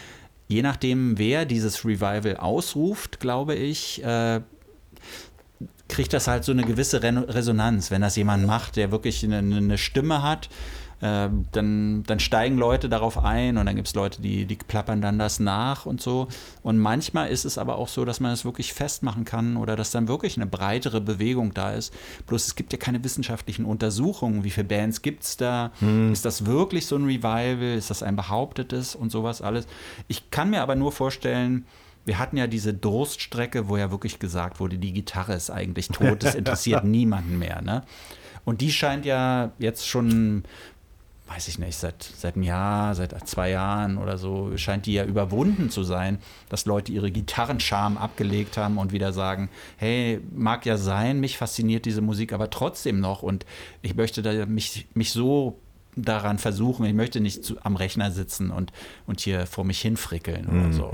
je 0.51 0.63
nachdem, 0.63 1.17
wer 1.17 1.47
dieses 1.47 1.85
Revival 1.85 2.37
ausruft, 2.37 3.21
glaube 3.21 3.55
ich, 3.55 4.03
äh, 4.03 4.41
kriegt 5.89 6.13
das 6.13 6.27
halt 6.27 6.45
so 6.45 6.53
eine 6.53 6.65
gewisse 6.65 7.03
Resonanz. 7.03 7.91
Wenn 7.91 8.03
das 8.03 8.17
jemand 8.17 8.47
macht, 8.47 8.77
der 8.77 8.91
wirklich 8.91 9.25
eine, 9.25 9.39
eine 9.39 9.79
Stimme 9.79 10.23
hat, 10.23 10.49
äh, 11.01 11.29
dann, 11.53 12.03
dann 12.05 12.21
steigen 12.21 12.59
Leute 12.59 12.89
darauf 12.89 13.19
ein 13.19 13.57
und 13.57 13.67
dann 13.67 13.77
gibt 13.77 13.89
es 13.89 13.95
Leute, 13.95 14.21
die, 14.21 14.45
die 14.45 14.57
plappern 14.57 15.01
dann 15.01 15.19
das 15.19 15.41
nach 15.41 15.87
und 15.87 16.01
so. 16.01 16.29
Und 16.63 16.79
manchmal 16.79 17.29
ist 17.29 17.45
es 17.45 17.59
aber 17.59 17.77
auch 17.77 17.89
so, 17.89 18.05
dass 18.05 18.21
man 18.21 18.33
es 18.33 18.45
wirklich 18.45 18.73
festmachen 18.73 19.25
kann 19.25 19.57
oder 19.57 19.77
dass 19.77 19.91
dann 19.91 20.09
wirklich 20.09 20.37
eine 20.37 20.47
breitere 20.47 21.01
Bewegung 21.01 21.55
da 21.55 21.73
ist. 21.73 21.95
Bloß 22.27 22.47
es 22.47 22.55
gibt 22.55 22.73
ja 22.73 22.79
keine 22.79 23.03
wissenschaftlichen 23.03 23.65
Untersuchungen. 23.65 24.45
Wie 24.45 24.51
viele 24.51 24.67
Bands 24.69 25.03
gibt 25.03 25.25
es 25.25 25.37
da? 25.37 25.73
Ist 26.13 26.25
das 26.25 26.47
wirklich 26.47 26.87
so 26.87 26.97
ein 26.97 27.05
Revival? 27.05 27.77
Ist 27.77 27.91
das 27.91 28.03
ein 28.03 28.17
behauptetes 28.17 28.95
und 28.95 29.11
sowas 29.11 29.43
alles? 29.43 29.67
Ich 30.09 30.31
kann 30.31 30.51
mir 30.51 30.63
aber 30.63 30.77
nur 30.77 30.93
vorstellen, 30.93 31.67
wir 32.05 32.19
hatten 32.19 32.37
ja 32.37 32.47
diese 32.47 32.75
Durststrecke, 32.75 33.69
wo 33.69 33.77
ja 33.77 33.91
wirklich 33.91 34.19
gesagt 34.19 34.61
wurde, 34.61 34.79
die 34.79 34.93
Gitarre 34.93 35.35
ist 35.35 35.51
eigentlich 35.51 35.89
tot, 35.89 36.23
das 36.23 36.35
interessiert 36.37 36.85
niemanden 36.85 37.39
mehr. 37.39 37.63
Ne? 37.63 37.83
Und 38.45 38.61
die 38.61 38.73
scheint 38.73 39.05
ja 39.05 39.53
jetzt 39.59 39.87
schon, 39.87 40.45
weiß 41.31 41.47
ich 41.47 41.61
nicht, 41.61 41.77
seit, 41.77 42.03
seit 42.03 42.35
einem 42.35 42.43
Jahr, 42.43 42.95
seit 42.97 43.29
zwei 43.29 43.51
Jahren 43.51 43.99
oder 43.99 44.19
so, 44.19 44.57
scheint 44.57 44.87
die 44.87 44.95
ja 44.95 45.05
überwunden 45.05 45.71
zu 45.71 45.85
sein, 45.85 46.19
dass 46.49 46.67
Leute 46.67 46.91
ihre 46.91 47.13
Gitarrenscham 47.13 47.97
abgelegt 47.97 48.57
haben 48.57 48.79
und 48.79 48.91
wieder 48.91 49.13
sagen, 49.13 49.49
hey, 49.77 50.21
mag 50.35 50.67
ja 50.67 50.77
sein, 50.77 51.21
mich 51.21 51.39
fasziniert 51.39 51.85
diese 51.85 52.01
Musik 52.01 52.33
aber 52.33 52.51
trotzdem 52.51 52.99
noch 52.99 53.23
und 53.23 53.47
ich 53.81 53.95
möchte 53.95 54.23
da 54.23 54.45
mich, 54.47 54.89
mich 54.95 55.13
so 55.13 55.61
daran 55.97 56.39
versuchen, 56.39 56.87
ich 56.87 56.95
möchte 56.95 57.21
nicht 57.21 57.45
zu, 57.45 57.57
am 57.63 57.77
Rechner 57.77 58.11
sitzen 58.11 58.51
und, 58.51 58.73
und 59.07 59.21
hier 59.21 59.47
vor 59.47 59.65
mich 59.65 59.81
hinfrickeln 59.81 60.47
oder 60.47 60.73
so. 60.73 60.91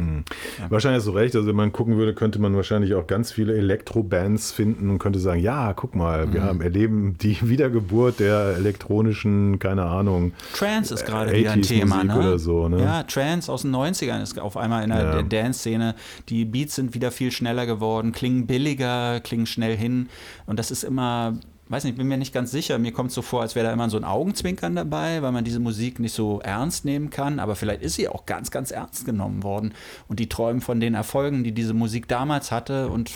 Wahrscheinlich 0.68 1.00
hast 1.00 1.06
du 1.06 1.12
recht. 1.12 1.34
Also, 1.36 1.46
wenn 1.46 1.54
man 1.56 1.72
gucken 1.72 1.96
würde, 1.96 2.14
könnte 2.14 2.38
man 2.38 2.56
wahrscheinlich 2.56 2.94
auch 2.94 3.06
ganz 3.06 3.30
viele 3.30 3.54
Elektrobands 3.56 4.52
finden 4.52 4.90
und 4.90 4.98
könnte 4.98 5.18
sagen: 5.18 5.40
Ja, 5.40 5.72
guck 5.74 5.94
mal, 5.94 6.26
Mhm. 6.26 6.32
wir 6.34 6.42
haben 6.42 6.60
erleben 6.60 7.16
die 7.20 7.36
Wiedergeburt 7.48 8.20
der 8.20 8.54
elektronischen, 8.56 9.58
keine 9.58 9.84
Ahnung. 9.84 10.32
Trance 10.54 10.94
ist 10.94 11.04
gerade 11.04 11.30
80s 11.30 11.36
wieder 11.38 11.50
ein 11.52 11.62
Thema, 11.62 11.96
Musik 11.96 12.10
ne? 12.10 12.18
oder 12.18 12.38
so, 12.38 12.68
ne? 12.68 12.80
Ja, 12.82 13.02
Trance 13.02 13.52
aus 13.52 13.62
den 13.62 13.74
90ern 13.74 14.22
ist 14.22 14.38
auf 14.38 14.56
einmal 14.56 14.82
in 14.84 14.90
der, 14.90 15.02
Ja. 15.02 15.22
der 15.22 15.42
Dance-Szene. 15.42 15.94
Die 16.28 16.44
Beats 16.44 16.74
sind 16.74 16.94
wieder 16.94 17.10
viel 17.10 17.30
schneller 17.32 17.66
geworden, 17.66 18.12
klingen 18.12 18.46
billiger, 18.46 19.20
klingen 19.20 19.46
schnell 19.46 19.76
hin. 19.76 20.08
Und 20.46 20.58
das 20.58 20.70
ist 20.70 20.84
immer, 20.84 21.34
weiß 21.68 21.84
nicht, 21.84 21.96
bin 21.96 22.06
mir 22.06 22.16
nicht 22.16 22.32
ganz 22.32 22.50
sicher. 22.50 22.78
Mir 22.78 22.92
kommt 22.92 23.08
es 23.08 23.14
so 23.14 23.22
vor, 23.22 23.42
als 23.42 23.54
wäre 23.54 23.66
da 23.66 23.72
immer 23.72 23.90
so 23.90 23.96
ein 23.96 24.04
Augenzwinkern 24.04 24.76
dabei, 24.76 25.22
weil 25.22 25.32
man 25.32 25.44
diese 25.44 25.60
Musik 25.60 25.98
nicht 25.98 26.12
so 26.12 26.40
ernst 26.40 26.84
nehmen 26.84 27.10
kann. 27.10 27.38
Aber 27.38 27.56
vielleicht 27.56 27.82
ist 27.82 27.94
sie 27.94 28.08
auch 28.08 28.26
ganz, 28.26 28.50
ganz 28.50 28.70
ernst 28.70 29.04
genommen 29.04 29.42
worden. 29.42 29.74
Und 30.08 30.20
die 30.20 30.28
träumen 30.28 30.60
von 30.60 30.80
den 30.80 30.94
Erfolgen, 30.94 31.44
die 31.44 31.52
diese 31.52 31.74
Musik 31.74 32.08
damals 32.08 32.52
hatte 32.52 32.88
und 32.88 33.10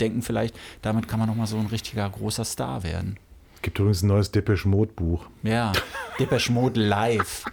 denken 0.00 0.22
vielleicht, 0.22 0.58
damit 0.82 1.08
kann 1.08 1.18
man 1.18 1.28
noch 1.28 1.36
mal 1.36 1.46
so 1.46 1.56
ein 1.56 1.66
richtiger 1.66 2.08
großer 2.08 2.44
Star 2.44 2.82
werden. 2.82 3.18
Gibt 3.62 3.78
übrigens 3.78 4.02
ein 4.02 4.08
neues 4.08 4.30
Depeche 4.30 4.68
Mode 4.68 4.92
Buch. 4.94 5.26
Ja, 5.42 5.72
Depeche 6.18 6.52
Mode 6.52 6.80
live. 6.80 7.44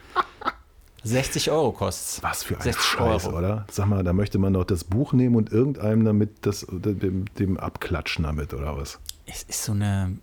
60 1.03 1.49
Euro 1.51 1.71
kostet's. 1.71 2.21
Was 2.21 2.43
für 2.43 2.55
ein 2.55 2.61
60 2.61 2.83
Scheiß, 2.83 3.25
Euro. 3.25 3.37
oder? 3.37 3.65
Sag 3.71 3.87
mal, 3.87 4.03
da 4.03 4.13
möchte 4.13 4.37
man 4.37 4.53
doch 4.53 4.65
das 4.65 4.83
Buch 4.83 5.13
nehmen 5.13 5.35
und 5.35 5.51
irgendeinem 5.51 6.05
damit 6.05 6.45
das, 6.45 6.67
dem, 6.69 7.25
dem 7.35 7.57
abklatschen 7.57 8.23
damit, 8.23 8.53
oder 8.53 8.77
was? 8.77 8.99
Es 9.25 9.43
ist 9.43 9.63
so 9.63 9.71
eine. 9.71 10.17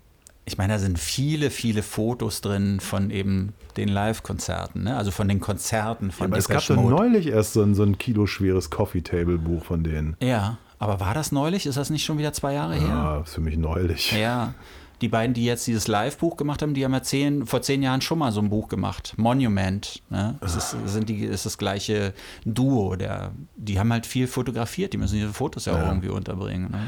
Ich 0.48 0.56
meine, 0.56 0.72
da 0.72 0.78
sind 0.78 0.98
viele, 0.98 1.50
viele 1.50 1.82
Fotos 1.82 2.40
drin 2.40 2.80
von 2.80 3.10
eben 3.10 3.52
den 3.76 3.88
Live-Konzerten, 3.88 4.84
ne? 4.84 4.96
also 4.96 5.10
von 5.10 5.28
den 5.28 5.40
Konzerten 5.40 6.10
von 6.10 6.28
Aber 6.28 6.38
es 6.38 6.48
gab 6.48 6.66
doch 6.66 6.74
neulich 6.76 7.26
erst 7.26 7.52
so 7.52 7.62
ein, 7.62 7.74
so 7.74 7.82
ein 7.82 7.98
kiloschweres 7.98 8.70
Coffee-Table-Buch 8.70 9.62
von 9.62 9.84
denen. 9.84 10.16
Ja, 10.22 10.56
aber 10.78 11.00
war 11.00 11.12
das 11.12 11.32
neulich? 11.32 11.66
Ist 11.66 11.76
das 11.76 11.90
nicht 11.90 12.02
schon 12.02 12.16
wieder 12.16 12.32
zwei 12.32 12.54
Jahre 12.54 12.76
her? 12.76 12.88
Ja, 12.88 13.24
für 13.24 13.42
mich 13.42 13.58
neulich. 13.58 14.12
Ja. 14.12 14.54
Die 15.02 15.08
beiden, 15.08 15.34
die 15.34 15.44
jetzt 15.44 15.66
dieses 15.66 15.86
Live-Buch 15.86 16.38
gemacht 16.38 16.62
haben, 16.62 16.72
die 16.72 16.82
haben 16.82 16.94
ja 16.94 17.02
zehn, 17.02 17.44
vor 17.44 17.60
zehn 17.60 17.82
Jahren 17.82 18.00
schon 18.00 18.18
mal 18.18 18.32
so 18.32 18.40
ein 18.40 18.48
Buch 18.48 18.68
gemacht. 18.68 19.12
Monument. 19.18 20.02
Ne? 20.08 20.36
Das 20.40 20.56
ist, 20.56 20.76
sind 20.86 21.10
die, 21.10 21.24
ist 21.24 21.44
das 21.44 21.58
gleiche 21.58 22.14
Duo. 22.46 22.96
Der, 22.96 23.32
die 23.54 23.78
haben 23.78 23.92
halt 23.92 24.06
viel 24.06 24.26
fotografiert. 24.26 24.94
Die 24.94 24.96
müssen 24.96 25.16
diese 25.16 25.34
Fotos 25.34 25.66
ja, 25.66 25.74
auch 25.74 25.86
irgendwie 25.86 26.08
unterbringen. 26.08 26.70
Ne? 26.70 26.80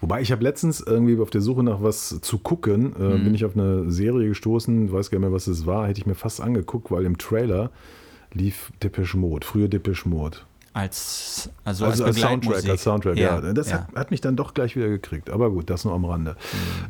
Wobei 0.00 0.20
ich 0.20 0.30
habe 0.32 0.42
letztens 0.44 0.80
irgendwie 0.80 1.18
auf 1.20 1.30
der 1.30 1.40
Suche 1.40 1.62
nach 1.62 1.82
was 1.82 2.20
zu 2.20 2.38
gucken, 2.38 2.94
äh, 2.98 3.16
Mhm. 3.18 3.24
bin 3.24 3.34
ich 3.34 3.44
auf 3.44 3.56
eine 3.56 3.90
Serie 3.90 4.28
gestoßen, 4.28 4.92
weiß 4.92 5.10
gar 5.10 5.18
nicht 5.18 5.26
mehr, 5.28 5.34
was 5.34 5.46
es 5.48 5.66
war, 5.66 5.88
hätte 5.88 6.00
ich 6.00 6.06
mir 6.06 6.14
fast 6.14 6.40
angeguckt, 6.40 6.90
weil 6.90 7.04
im 7.04 7.18
Trailer 7.18 7.70
lief 8.32 8.70
Depeche 8.82 9.16
Mode, 9.16 9.46
früher 9.46 9.68
Depeche 9.68 10.08
Mode. 10.08 10.38
Als, 10.74 11.50
also, 11.64 11.86
Also 11.86 12.04
als 12.04 12.16
als 12.18 12.24
Soundtrack, 12.24 12.68
als 12.68 12.82
Soundtrack, 12.84 13.16
ja. 13.16 13.40
Das 13.52 13.70
ja. 13.70 13.78
Hat, 13.88 13.94
hat 13.96 14.10
mich 14.12 14.20
dann 14.20 14.36
doch 14.36 14.54
gleich 14.54 14.76
wieder 14.76 14.86
gekriegt. 14.88 15.28
Aber 15.28 15.50
gut, 15.50 15.70
das 15.70 15.84
nur 15.84 15.92
am 15.94 16.04
Rande. 16.04 16.36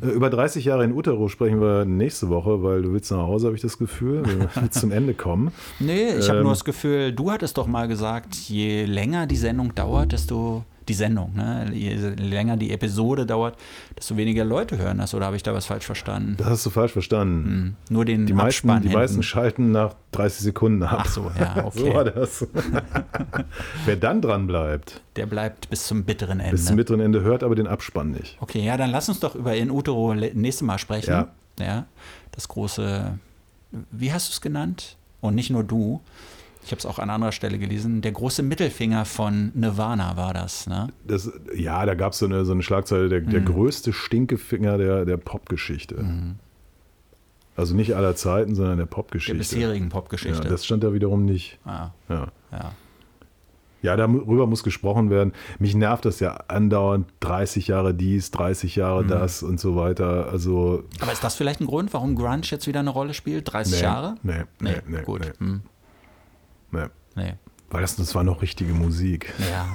Äh, 0.03 0.09
Über 0.09 0.29
30 0.29 0.65
Jahre 0.65 0.83
in 0.83 0.91
Utero 0.93 1.27
sprechen 1.27 1.59
wir 1.59 1.85
nächste 1.85 2.29
Woche, 2.29 2.61
weil 2.61 2.83
du 2.83 2.91
willst 2.93 3.09
nach 3.11 3.19
Hause, 3.19 3.47
habe 3.47 3.55
ich 3.55 3.63
das 3.63 3.79
Gefühl. 3.79 4.23
Wir 4.27 4.49
willst 4.61 4.79
zum 4.79 4.91
Ende 4.91 5.15
kommen. 5.15 5.51
Nee, 5.79 6.09
ich 6.19 6.27
habe 6.29 6.39
Ähm, 6.39 6.43
nur 6.43 6.51
das 6.53 6.65
Gefühl, 6.65 7.13
du 7.13 7.31
hattest 7.31 7.57
doch 7.57 7.65
mal 7.65 7.87
gesagt, 7.87 8.35
je 8.35 8.85
länger 8.85 9.25
die 9.25 9.37
Sendung 9.37 9.73
dauert, 9.73 10.11
desto 10.11 10.65
die 10.89 10.93
Sendung, 10.93 11.33
ne? 11.35 11.69
je 11.73 11.93
länger 12.17 12.57
die 12.57 12.71
Episode 12.71 13.25
dauert, 13.25 13.55
desto 13.97 14.17
weniger 14.17 14.43
Leute 14.43 14.77
hören 14.77 14.97
das. 14.97 15.13
Oder 15.13 15.27
habe 15.27 15.35
ich 15.37 15.43
da 15.43 15.53
was 15.53 15.65
falsch 15.67 15.85
verstanden? 15.85 16.35
Das 16.37 16.47
hast 16.47 16.65
du 16.65 16.69
falsch 16.71 16.91
verstanden. 16.91 17.45
Hm, 17.45 17.75
Nur 17.95 18.03
den 18.05 18.25
Die, 18.25 18.33
meisten, 18.33 18.69
Abspann 18.69 18.81
die 18.81 18.89
hinten. 18.89 19.01
meisten 19.01 19.23
schalten 19.23 19.71
nach 19.71 19.93
30 20.11 20.39
Sekunden 20.41 20.83
ab. 20.83 21.03
Ach 21.03 21.05
so, 21.05 21.31
ja, 21.39 21.69
So 21.73 21.93
war 21.93 22.01
okay. 22.07 22.11
das. 22.15 22.47
Wer 23.85 23.95
dann 23.95 24.21
dran 24.21 24.47
bleibt, 24.47 25.01
Der 25.15 25.25
bleibt 25.25 25.69
bis 25.69 25.87
zum 25.87 26.03
bitteren 26.03 26.39
Ende. 26.39 26.51
bis 26.51 26.65
zum 26.65 26.75
mittleren 26.75 27.01
Ende 27.01 27.21
hört 27.21 27.43
aber 27.43 27.55
den 27.55 27.67
Abspann 27.67 28.11
nicht. 28.11 28.37
Okay, 28.39 28.63
ja, 28.63 28.77
dann 28.77 28.89
lass 28.91 29.07
uns 29.09 29.19
doch 29.19 29.35
über 29.35 29.55
In 29.55 29.71
Utero 29.71 30.13
nächste 30.13 30.65
Mal 30.65 30.77
sprechen. 30.79 31.11
Ja. 31.11 31.27
ja. 31.59 31.85
Das 32.31 32.47
große, 32.47 33.17
wie 33.91 34.11
hast 34.13 34.29
du 34.29 34.33
es 34.33 34.41
genannt? 34.41 34.95
Und 35.21 35.35
nicht 35.35 35.49
nur 35.49 35.63
du. 35.63 36.01
Ich 36.69 36.71
habe 36.71 36.77
es 36.81 36.85
auch 36.85 36.99
an 36.99 37.09
anderer 37.09 37.31
Stelle 37.31 37.57
gelesen. 37.57 38.01
Der 38.03 38.11
große 38.11 38.43
Mittelfinger 38.43 39.05
von 39.05 39.51
Nirvana 39.55 40.15
war 40.17 40.35
das, 40.35 40.67
ne? 40.67 40.89
Das, 41.07 41.31
ja, 41.55 41.83
da 41.87 41.95
gab 41.95 42.13
so 42.13 42.27
es 42.27 42.31
eine, 42.31 42.45
so 42.45 42.51
eine 42.51 42.61
Schlagzeile, 42.61 43.09
der, 43.09 43.21
Mhm. 43.21 43.29
der 43.31 43.41
größte 43.41 43.91
Stinkefinger 43.91 44.77
der, 44.77 45.03
der 45.05 45.17
Popgeschichte. 45.17 46.05
Also 47.55 47.75
nicht 47.75 47.95
aller 47.95 48.15
Zeiten, 48.15 48.53
sondern 48.53 48.77
der 48.77 48.85
Der 48.85 48.91
Popgeschichte. 48.95 49.37
bisherigen 49.39 49.85
Ja, 49.85 49.89
Popgeschichte. 49.89 50.47
das 50.47 50.63
stand 50.63 50.83
da 50.83 50.93
wiederum 50.93 51.25
nicht. 51.25 51.57
ah, 51.65 51.89
Ja. 52.07 52.27
ja. 52.51 52.71
ja, 53.81 53.95
darüber 53.97 54.45
muss 54.45 54.63
gesprochen 54.63 55.09
werden. 55.09 55.33
Mich 55.57 55.73
nervt 55.73 56.05
das 56.05 56.19
ja 56.19 56.35
andauernd. 56.49 57.07
30 57.21 57.67
Jahre 57.67 57.95
dies, 57.95 58.29
30 58.29 58.75
Jahre 58.75 59.03
Mhm. 59.05 59.07
das 59.07 59.41
und 59.41 59.59
so 59.59 59.75
weiter. 59.75 60.29
Also, 60.31 60.83
Aber 61.01 61.11
ist 61.13 61.23
das 61.23 61.33
vielleicht 61.35 61.61
ein 61.61 61.65
Grund, 61.67 61.91
warum 61.95 62.13
Grunge 62.15 62.41
jetzt 62.43 62.67
wieder 62.67 62.79
eine 62.81 62.91
Rolle 62.91 63.15
spielt? 63.15 63.51
30 63.51 63.77
nee, 63.77 63.81
Jahre? 63.83 64.15
Nee, 64.21 64.43
nee, 64.61 64.75
nee, 64.87 65.01
gut. 65.01 65.21
Nee, 65.21 65.31
Hm, 65.39 65.61
nee. 66.71 66.85
nee. 67.15 67.33
Weil 67.69 67.81
das, 67.81 67.95
das 67.95 68.15
war 68.15 68.23
noch 68.23 68.41
richtige 68.41 68.73
Musik. 68.73 69.33
Ja. 69.51 69.67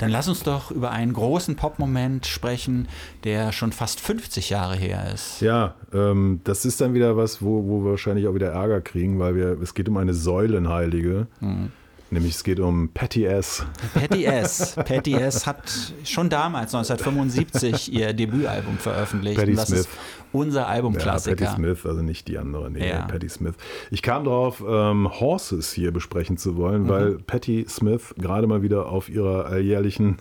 Dann 0.00 0.10
lass 0.10 0.28
uns 0.28 0.42
doch 0.42 0.70
über 0.70 0.90
einen 0.90 1.12
großen 1.12 1.54
Pop-Moment 1.54 2.26
sprechen, 2.26 2.88
der 3.24 3.52
schon 3.52 3.72
fast 3.72 4.00
50 4.00 4.50
Jahre 4.50 4.74
her 4.74 5.12
ist. 5.14 5.40
Ja, 5.40 5.76
ähm, 5.92 6.40
das 6.44 6.64
ist 6.64 6.80
dann 6.80 6.94
wieder 6.94 7.16
was, 7.16 7.42
wo, 7.42 7.64
wo 7.68 7.84
wir 7.84 7.90
wahrscheinlich 7.90 8.26
auch 8.26 8.34
wieder 8.34 8.50
Ärger 8.50 8.80
kriegen, 8.80 9.18
weil 9.20 9.36
wir, 9.36 9.60
es 9.62 9.74
geht 9.74 9.88
um 9.88 9.96
eine 9.96 10.14
Säulenheilige. 10.14 11.28
Mhm. 11.40 11.70
Nämlich 12.10 12.36
es 12.36 12.44
geht 12.44 12.58
um 12.58 12.88
Patty 12.94 13.26
S. 13.26 13.66
Patty 13.92 14.24
S. 14.24 14.74
Patty 14.76 15.12
S. 15.14 15.46
hat 15.46 15.70
schon 16.04 16.30
damals, 16.30 16.74
1975, 16.74 17.92
ihr 17.92 18.14
Debütalbum 18.14 18.78
veröffentlicht. 18.78 19.36
Patty 19.38 19.50
Und 19.50 19.56
das 19.58 19.68
Smith. 19.68 19.80
ist 19.80 19.88
unser 20.32 20.60
Ja, 20.62 20.66
Albumklassiker. 20.68 21.36
Patty 21.36 21.54
Smith, 21.56 21.84
also 21.84 22.00
nicht 22.02 22.26
die 22.28 22.38
andere, 22.38 22.70
nee, 22.70 22.88
Ja. 22.88 23.02
Patty 23.02 23.28
Smith. 23.28 23.54
Ich 23.90 24.00
kam 24.02 24.24
darauf, 24.24 24.62
ähm, 24.66 25.08
Horses 25.20 25.70
hier 25.72 25.92
besprechen 25.92 26.38
zu 26.38 26.56
wollen, 26.56 26.84
Mhm. 26.84 26.88
weil 26.88 27.18
Patty 27.18 27.66
Smith 27.68 28.14
gerade 28.16 28.46
mal 28.46 28.62
wieder 28.62 28.86
auf 28.86 29.10
ihrer 29.10 29.44
alljährlichen 29.46 30.16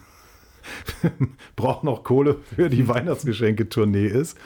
braucht 1.56 1.84
noch 1.86 2.04
Kohle 2.04 2.36
für 2.56 2.70
die 2.70 2.88
Weihnachtsgeschenke-Tournee 2.88 4.08
ist. 4.08 4.38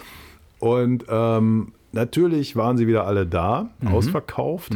Und 0.59 1.05
ähm, 1.09 1.73
natürlich 1.91 2.55
waren 2.55 2.77
sie 2.77 2.85
wieder 2.87 3.07
alle 3.07 3.25
da, 3.25 3.69
Mhm. 3.79 3.87
ausverkauft. 3.87 4.73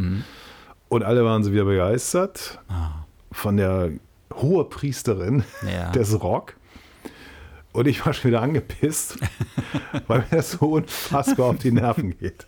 Und 0.90 1.04
alle 1.04 1.26
waren 1.26 1.44
sie 1.44 1.52
wieder 1.52 1.66
begeistert 1.66 2.60
Ah. 2.70 3.06
von 3.32 3.58
der 3.58 3.90
Hohepriesterin 4.34 5.44
Ja. 5.72 5.92
des 5.92 6.22
Rock. 6.22 6.56
Und 7.76 7.88
ich 7.88 8.06
war 8.06 8.14
schon 8.14 8.32
wieder 8.32 8.42
angepisst, 8.42 9.18
weil 10.08 10.20
mir 10.20 10.38
das 10.38 10.52
so 10.52 10.66
unfassbar 10.68 11.48
auf 11.48 11.58
die 11.58 11.72
Nerven 11.72 12.18
geht. 12.18 12.48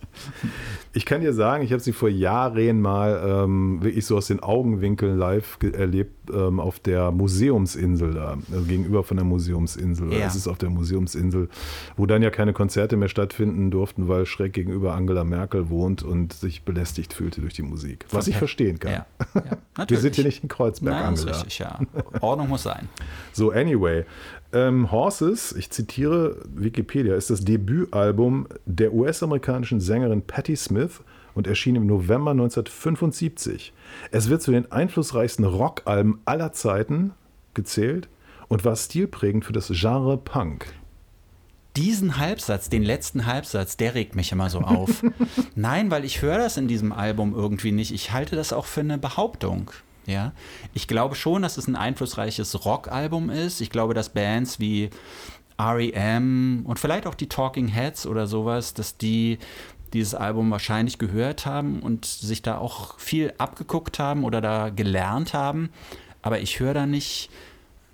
Ich 0.94 1.04
kann 1.04 1.20
dir 1.20 1.34
sagen, 1.34 1.62
ich 1.62 1.72
habe 1.72 1.80
sie 1.80 1.92
vor 1.92 2.08
Jahren 2.08 2.80
mal 2.80 3.22
ähm, 3.44 3.82
wirklich 3.82 4.06
so 4.06 4.16
aus 4.16 4.28
den 4.28 4.40
Augenwinkeln 4.40 5.18
live 5.18 5.58
erlebt 5.72 6.30
ähm, 6.32 6.60
auf 6.60 6.80
der 6.80 7.10
Museumsinsel 7.10 8.14
da, 8.14 8.38
also 8.50 8.64
gegenüber 8.64 9.04
von 9.04 9.18
der 9.18 9.26
Museumsinsel. 9.26 10.12
Ja. 10.12 10.26
Es 10.26 10.34
ist 10.34 10.48
auf 10.48 10.56
der 10.56 10.70
Museumsinsel, 10.70 11.50
wo 11.96 12.06
dann 12.06 12.22
ja 12.22 12.30
keine 12.30 12.54
Konzerte 12.54 12.96
mehr 12.96 13.08
stattfinden 13.08 13.70
durften, 13.70 14.08
weil 14.08 14.24
schräg 14.24 14.54
gegenüber 14.54 14.94
Angela 14.94 15.24
Merkel 15.24 15.68
wohnt 15.68 16.02
und 16.02 16.32
sich 16.32 16.62
belästigt 16.62 17.12
fühlte 17.12 17.42
durch 17.42 17.54
die 17.54 17.62
Musik. 17.62 18.06
Was 18.10 18.28
ich 18.28 18.36
verstehen 18.36 18.78
kann. 18.78 18.92
Ja, 18.92 19.06
ja, 19.78 19.84
Wir 19.88 19.98
sind 19.98 20.14
hier 20.14 20.24
nicht 20.24 20.42
in 20.42 20.48
Kreuzberg, 20.48 20.94
Nein, 20.94 21.04
Angela. 21.04 21.32
richtig, 21.32 21.58
ja. 21.58 21.78
Ordnung 22.20 22.48
muss 22.48 22.62
sein. 22.62 22.88
So, 23.32 23.50
anyway. 23.50 24.04
Ähm, 24.52 24.90
Horses, 24.90 25.52
ich 25.52 25.70
zitiere 25.70 26.36
Wikipedia, 26.48 27.14
ist 27.14 27.28
das 27.28 27.44
Debütalbum 27.44 28.48
der 28.64 28.94
US-amerikanischen 28.94 29.80
Sängerin 29.80 30.22
Patti 30.22 30.56
Smith 30.56 31.02
und 31.34 31.46
erschien 31.46 31.76
im 31.76 31.86
November 31.86 32.30
1975. 32.30 33.74
Es 34.10 34.30
wird 34.30 34.40
zu 34.40 34.50
den 34.50 34.72
einflussreichsten 34.72 35.44
Rockalben 35.44 36.20
aller 36.24 36.52
Zeiten 36.52 37.12
gezählt 37.52 38.08
und 38.48 38.64
war 38.64 38.74
stilprägend 38.74 39.44
für 39.44 39.52
das 39.52 39.68
Genre 39.68 40.16
Punk. 40.16 40.66
Diesen 41.76 42.16
Halbsatz, 42.16 42.70
den 42.70 42.82
letzten 42.82 43.26
Halbsatz, 43.26 43.76
der 43.76 43.94
regt 43.94 44.16
mich 44.16 44.32
immer 44.32 44.48
so 44.48 44.60
auf. 44.60 45.04
Nein, 45.54 45.90
weil 45.90 46.04
ich 46.04 46.22
höre 46.22 46.38
das 46.38 46.56
in 46.56 46.66
diesem 46.68 46.92
Album 46.92 47.34
irgendwie 47.34 47.70
nicht. 47.70 47.92
Ich 47.92 48.12
halte 48.12 48.34
das 48.34 48.52
auch 48.52 48.64
für 48.64 48.80
eine 48.80 48.98
Behauptung. 48.98 49.70
Ja, 50.08 50.32
ich 50.72 50.88
glaube 50.88 51.14
schon, 51.14 51.42
dass 51.42 51.58
es 51.58 51.68
ein 51.68 51.76
einflussreiches 51.76 52.64
Rockalbum 52.64 53.28
ist. 53.28 53.60
Ich 53.60 53.68
glaube, 53.68 53.92
dass 53.92 54.08
Bands 54.08 54.58
wie 54.58 54.88
REM 55.60 56.62
und 56.64 56.78
vielleicht 56.78 57.06
auch 57.06 57.14
die 57.14 57.28
Talking 57.28 57.68
Heads 57.68 58.06
oder 58.06 58.26
sowas, 58.26 58.72
dass 58.72 58.96
die 58.96 59.38
dieses 59.92 60.14
Album 60.14 60.50
wahrscheinlich 60.50 60.96
gehört 60.96 61.44
haben 61.44 61.80
und 61.80 62.06
sich 62.06 62.40
da 62.40 62.56
auch 62.56 62.98
viel 62.98 63.34
abgeguckt 63.36 63.98
haben 63.98 64.24
oder 64.24 64.40
da 64.40 64.70
gelernt 64.70 65.34
haben. 65.34 65.68
Aber 66.22 66.40
ich 66.40 66.58
höre 66.58 66.72
da 66.72 66.86
nicht, 66.86 67.28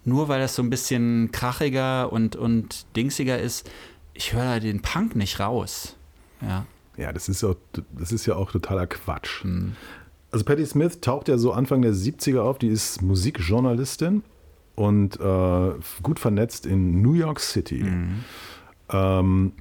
nur 0.04 0.28
weil 0.28 0.38
das 0.38 0.54
so 0.54 0.62
ein 0.62 0.70
bisschen 0.70 1.32
krachiger 1.32 2.12
und, 2.12 2.36
und 2.36 2.86
dingsiger 2.94 3.40
ist, 3.40 3.68
ich 4.12 4.32
höre 4.32 4.44
da 4.44 4.60
den 4.60 4.82
Punk 4.82 5.16
nicht 5.16 5.40
raus. 5.40 5.96
Ja. 6.40 6.64
Ja, 6.96 7.12
das 7.12 7.28
ist, 7.28 7.42
ja, 7.42 7.56
das 7.90 8.12
ist 8.12 8.26
ja 8.26 8.36
auch 8.36 8.52
totaler 8.52 8.86
Quatsch. 8.86 9.42
Hm. 9.42 9.74
Also 10.34 10.44
Patti 10.44 10.66
Smith 10.66 11.00
taucht 11.00 11.28
ja 11.28 11.38
so 11.38 11.52
Anfang 11.52 11.80
der 11.82 11.92
70er 11.94 12.40
auf, 12.40 12.58
die 12.58 12.66
ist 12.66 13.02
Musikjournalistin 13.02 14.24
und 14.74 15.20
äh, 15.20 15.70
gut 16.02 16.18
vernetzt 16.18 16.66
in 16.66 17.00
New 17.02 17.12
York 17.12 17.38
City. 17.38 17.84
Mhm. 17.84 18.24
Ähm, 18.90 19.52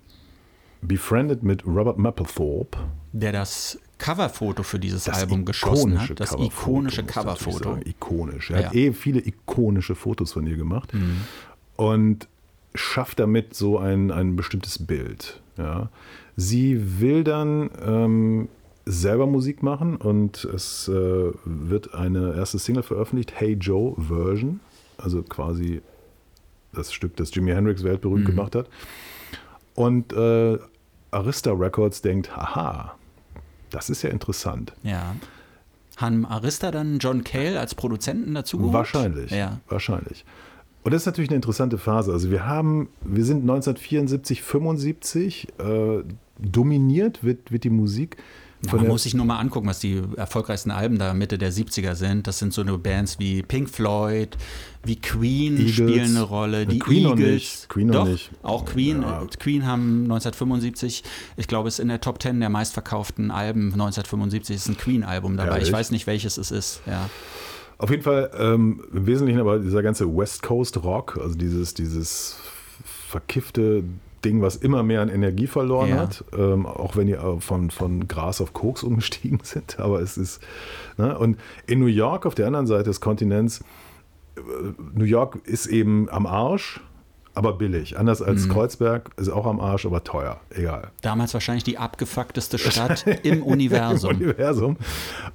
befriended 0.81 1.43
mit 1.43 1.63
Robert 1.67 1.99
Mapplethorpe. 1.99 2.79
Der 3.11 3.31
das 3.31 3.77
Coverfoto 3.99 4.63
für 4.63 4.79
dieses 4.79 5.03
Das 5.03 5.19
Album 5.19 5.45
geschossen 5.45 6.01
hat. 6.01 6.19
Das 6.19 6.31
Coverfoto, 6.31 6.45
ikonische 6.71 7.03
Coverfoto. 7.03 7.77
Ikonisch. 7.85 8.49
Er 8.49 8.65
hat 8.65 8.73
Ja. 8.73 8.79
eh 8.81 8.93
viele 8.93 9.19
ikonische 9.25 9.93
Fotos 9.93 10.33
von 10.33 10.47
ihr 10.47 10.57
gemacht 10.57 10.91
Mhm. 10.91 11.17
und 11.75 12.27
schafft 12.73 13.19
damit 13.19 13.53
so 13.53 13.77
ein, 13.77 14.09
ein 14.09 14.35
bestimmtes 14.35 14.83
Bild. 14.83 15.39
Ja. 15.59 15.89
Sie 16.35 16.99
will 16.99 17.23
dann 17.23 17.69
ähm, 17.85 18.47
selber 18.85 19.27
Musik 19.27 19.63
machen 19.63 19.95
und 19.95 20.43
es 20.45 20.87
äh, 20.89 21.31
wird 21.45 21.93
eine 21.93 22.35
erste 22.35 22.59
Single 22.59 22.83
veröffentlicht, 22.83 23.33
Hey 23.35 23.53
Joe 23.53 23.95
Version, 23.97 24.59
also 24.97 25.23
quasi 25.23 25.81
das 26.73 26.91
Stück, 26.91 27.15
das 27.15 27.33
Jimi 27.33 27.51
Hendrix 27.51 27.83
weltberühmt 27.83 28.23
Mhm. 28.23 28.27
gemacht 28.27 28.55
hat. 28.55 28.67
Und 29.75 30.11
äh, 30.13 30.57
Arista 31.11 31.51
Records 31.51 32.01
denkt, 32.01 32.35
haha, 32.35 32.95
das 33.69 33.89
ist 33.89 34.01
ja 34.01 34.09
interessant. 34.09 34.73
Ja. 34.83 35.15
Haben 35.97 36.25
Arista 36.25 36.71
dann 36.71 36.97
John 36.99 37.23
Cale 37.23 37.59
als 37.59 37.75
Produzenten 37.75 38.33
dazu 38.33 38.57
geholt? 38.57 38.73
Wahrscheinlich. 38.73 39.31
Ja. 39.31 39.59
Wahrscheinlich. 39.69 40.25
Und 40.83 40.91
das 40.93 41.03
ist 41.03 41.05
natürlich 41.05 41.29
eine 41.29 41.37
interessante 41.37 41.77
Phase. 41.77 42.11
Also 42.11 42.29
wir 42.31 42.45
haben, 42.45 42.89
wir 43.01 43.23
sind 43.23 43.41
1974, 43.41 44.41
75, 44.41 45.47
äh, 45.59 46.03
dominiert 46.39 47.23
wird, 47.23 47.51
wird 47.51 47.63
die 47.63 47.69
Musik 47.69 48.17
von 48.67 48.79
Man 48.79 48.87
muss 48.87 49.03
sich 49.03 49.13
nur 49.13 49.25
mal 49.25 49.39
angucken, 49.39 49.67
was 49.67 49.79
die 49.79 50.01
erfolgreichsten 50.15 50.71
Alben 50.71 50.97
da 50.97 51.13
Mitte 51.13 51.37
der 51.37 51.51
70er 51.51 51.95
sind. 51.95 52.27
Das 52.27 52.39
sind 52.39 52.53
so 52.53 52.61
eine 52.61 52.77
Bands 52.77 53.19
wie 53.19 53.43
Pink 53.43 53.69
Floyd, 53.69 54.37
wie 54.85 54.95
Queen 54.95 55.57
Eagles. 55.57 55.73
spielen 55.73 56.15
eine 56.15 56.21
Rolle, 56.21 56.65
die 56.65 56.79
Queen 56.79 57.03
noch 57.03 57.11
Eagles. 57.11 57.33
nicht. 57.33 57.69
Queen 57.69 57.87
noch 57.87 58.05
Doch, 58.05 58.07
nicht. 58.07 58.31
Auch 58.41 58.65
Queen. 58.65 59.01
Ja. 59.01 59.23
äh, 59.23 59.27
Queen 59.37 59.65
haben 59.65 60.03
1975, 60.03 61.03
ich 61.37 61.47
glaube, 61.47 61.67
es 61.67 61.75
ist 61.75 61.79
in 61.79 61.89
der 61.89 61.99
Top 62.01 62.21
10 62.21 62.39
der 62.39 62.49
meistverkauften 62.49 63.31
Alben 63.31 63.73
1975 63.73 64.55
ist 64.55 64.67
ein 64.69 64.77
Queen-Album 64.77 65.35
dabei. 65.37 65.51
Ehrlich? 65.53 65.67
Ich 65.67 65.73
weiß 65.73 65.91
nicht, 65.91 66.07
welches 66.07 66.37
es 66.37 66.51
ist. 66.51 66.81
Ja. 66.85 67.09
Auf 67.77 67.89
jeden 67.89 68.03
Fall 68.03 68.31
ähm, 68.37 68.83
im 68.93 69.05
Wesentlichen 69.05 69.41
aber 69.41 69.59
dieser 69.59 69.83
ganze 69.83 70.07
West 70.15 70.41
Coast 70.41 70.83
Rock, 70.83 71.19
also 71.21 71.35
dieses, 71.35 71.73
dieses 71.73 72.37
verkiffte 73.09 73.83
Ding, 74.23 74.41
was 74.41 74.55
immer 74.55 74.83
mehr 74.83 75.01
an 75.01 75.09
Energie 75.09 75.47
verloren 75.47 75.89
Ja. 75.89 75.97
hat, 75.97 76.23
ähm, 76.37 76.65
auch 76.65 76.95
wenn 76.95 77.07
die 77.07 77.13
äh, 77.13 77.39
von, 77.39 77.71
von 77.71 78.07
Gras 78.07 78.41
auf 78.41 78.53
Koks 78.53 78.83
umgestiegen 78.83 79.39
sind. 79.43 79.79
Aber 79.79 79.99
es 80.01 80.17
ist, 80.17 80.41
ne? 80.97 81.17
und 81.17 81.37
in 81.67 81.79
New 81.79 81.85
York 81.87 82.25
auf 82.25 82.35
der 82.35 82.47
anderen 82.47 82.67
Seite 82.67 82.85
des 82.85 83.01
Kontinents 83.01 83.63
New 84.95 85.05
York 85.05 85.39
ist 85.45 85.67
eben 85.67 86.09
am 86.09 86.25
Arsch, 86.25 86.81
aber 87.35 87.53
billig. 87.53 87.97
Anders 87.97 88.21
als 88.21 88.49
Kreuzberg 88.49 89.09
ist 89.17 89.29
auch 89.29 89.45
am 89.45 89.59
Arsch, 89.59 89.85
aber 89.85 90.03
teuer. 90.03 90.39
Egal. 90.51 90.89
Damals 91.01 91.33
wahrscheinlich 91.33 91.63
die 91.63 91.77
abgefuckteste 91.77 92.57
Stadt 92.59 93.05
im 93.23 93.43
Universum. 93.43 94.11
Im 94.11 94.21
Universum. 94.21 94.77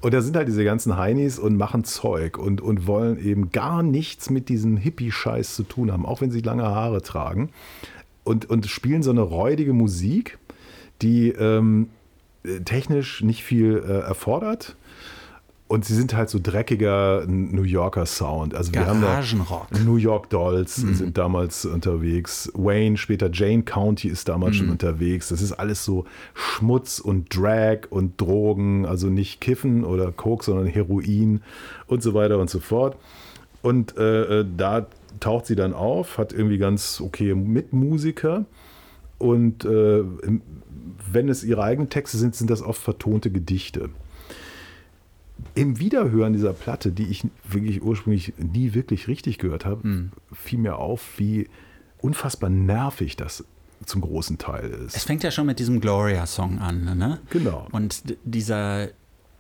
Und 0.01 0.15
da 0.15 0.21
sind 0.21 0.37
halt 0.37 0.49
diese 0.49 0.65
ganzen 0.65 0.97
Heinis 0.97 1.39
und 1.39 1.57
machen 1.57 1.85
Zeug 1.85 2.39
und, 2.39 2.61
und 2.61 2.87
wollen 2.87 3.19
eben 3.25 3.51
gar 3.51 3.83
nichts 3.83 4.31
mit 4.31 4.49
diesem 4.49 4.77
Hippie-Scheiß 4.77 5.55
zu 5.55 5.63
tun 5.65 5.93
haben, 5.93 6.07
auch 6.07 6.21
wenn 6.21 6.31
sie 6.31 6.41
lange 6.41 6.65
Haare 6.65 7.03
tragen. 7.03 7.51
Und, 8.29 8.51
und 8.51 8.67
spielen 8.67 9.03
so 9.03 9.11
eine 9.11 9.23
räudige 9.23 9.73
Musik, 9.73 10.37
die 11.01 11.31
ähm, 11.31 11.89
technisch 12.67 13.23
nicht 13.23 13.43
viel 13.43 13.83
äh, 13.83 14.01
erfordert. 14.01 14.77
Und 15.67 15.87
sie 15.87 15.95
sind 15.95 16.15
halt 16.15 16.29
so 16.29 16.39
dreckiger 16.43 17.25
New 17.27 17.63
Yorker 17.63 18.05
Sound. 18.05 18.55
Also 18.55 18.75
wir 18.75 18.87
haben 18.87 19.01
da. 19.01 19.23
New 19.83 19.97
York 19.97 20.29
Dolls 20.29 20.77
sind 20.77 21.17
damals 21.17 21.65
unterwegs. 21.65 22.53
Wayne, 22.55 22.99
später 22.99 23.31
Jane 23.33 23.63
County 23.63 24.09
ist 24.09 24.29
damals 24.29 24.57
schon 24.57 24.69
unterwegs. 24.69 25.29
Das 25.29 25.41
ist 25.41 25.53
alles 25.53 25.87
so 25.87 26.05
Schmutz 26.35 26.99
und 26.99 27.35
Drag 27.35 27.89
und 27.89 28.21
Drogen. 28.21 28.85
Also 28.85 29.09
nicht 29.09 29.41
Kiffen 29.41 29.85
oder 29.85 30.13
Coke, 30.13 30.45
sondern 30.45 30.67
Heroin 30.67 31.41
und 31.87 32.03
so 32.03 32.13
weiter 32.13 32.39
und 32.39 32.51
so 32.51 32.61
fort. 32.61 32.97
Und 33.63 33.97
äh, 33.97 34.41
äh, 34.41 34.47
da 34.55 34.87
taucht 35.21 35.47
sie 35.47 35.57
dann 35.57 35.73
auf, 35.75 36.19
hat 36.19 36.33
irgendwie 36.33 36.59
ganz 36.59 37.01
okay 37.01 37.35
Mitmusiker. 37.35 38.45
Und 39.19 39.65
äh, 39.65 40.05
wenn 41.11 41.29
es 41.29 41.43
ihre 41.45 41.63
eigenen 41.63 41.91
Texte 41.91 42.19
sind, 42.19 42.35
sind 42.37 42.51
das 42.51 42.63
oft 42.63 42.81
vertonte 42.81 43.31
Gedichte 43.31 43.91
im 45.55 45.79
Wiederhören 45.79 46.33
dieser 46.33 46.53
Platte, 46.53 46.91
die 46.93 47.05
ich 47.05 47.25
wirklich 47.49 47.83
ursprünglich 47.83 48.35
nie 48.39 48.75
wirklich 48.75 49.07
richtig 49.09 49.39
gehört 49.39 49.65
habe, 49.65 49.83
Hm. 49.85 50.11
fiel 50.33 50.59
mir 50.59 50.77
auf, 50.77 51.19
wie 51.19 51.49
unfassbar 52.01 52.51
nervig 52.51 53.17
das 53.17 53.45
zum 53.85 54.01
großen 54.01 54.39
Teil 54.39 54.67
Es 54.87 54.97
ist. 54.97 55.05
fängt 55.05 55.23
ja 55.23 55.31
schon 55.31 55.47
mit 55.47 55.59
diesem 55.61 55.81
Gloria-Song 55.81 56.59
an, 56.59 56.97
ne? 56.99 57.21
Genau. 57.31 57.69
Und 57.71 58.03
dieser, 58.25 58.89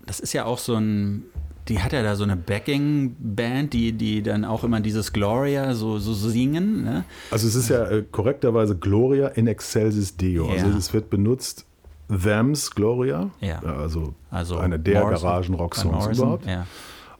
das 0.06 0.20
ist 0.20 0.32
ja 0.32 0.44
auch 0.44 0.58
so 0.58 0.76
ein, 0.76 1.24
die 1.68 1.80
hat 1.80 1.92
ja 1.92 2.02
da 2.02 2.16
so 2.16 2.24
eine 2.24 2.36
Backing-Band, 2.36 3.72
die, 3.72 3.92
die 3.92 4.22
dann 4.22 4.44
auch 4.44 4.64
immer 4.64 4.80
dieses 4.80 5.12
Gloria 5.12 5.74
so, 5.74 5.98
so 5.98 6.14
singen, 6.14 6.84
ne? 6.84 7.04
Also 7.30 7.46
es 7.46 7.54
ist 7.54 7.68
ja 7.68 7.84
äh, 7.90 8.04
korrekterweise 8.10 8.76
Gloria 8.76 9.28
in 9.28 9.46
excelsis 9.46 10.16
Deo. 10.16 10.46
Ja. 10.48 10.64
Also 10.64 10.78
es 10.78 10.92
wird 10.92 11.10
benutzt 11.10 11.66
Them's 12.08 12.70
Gloria, 12.70 13.30
Ja. 13.40 13.60
also, 13.60 14.14
Also 14.30 14.56
einer 14.56 14.78
der 14.78 15.02
Garagen-Rock-Songs 15.02 16.18
überhaupt. 16.18 16.46
Ja, 16.46 16.66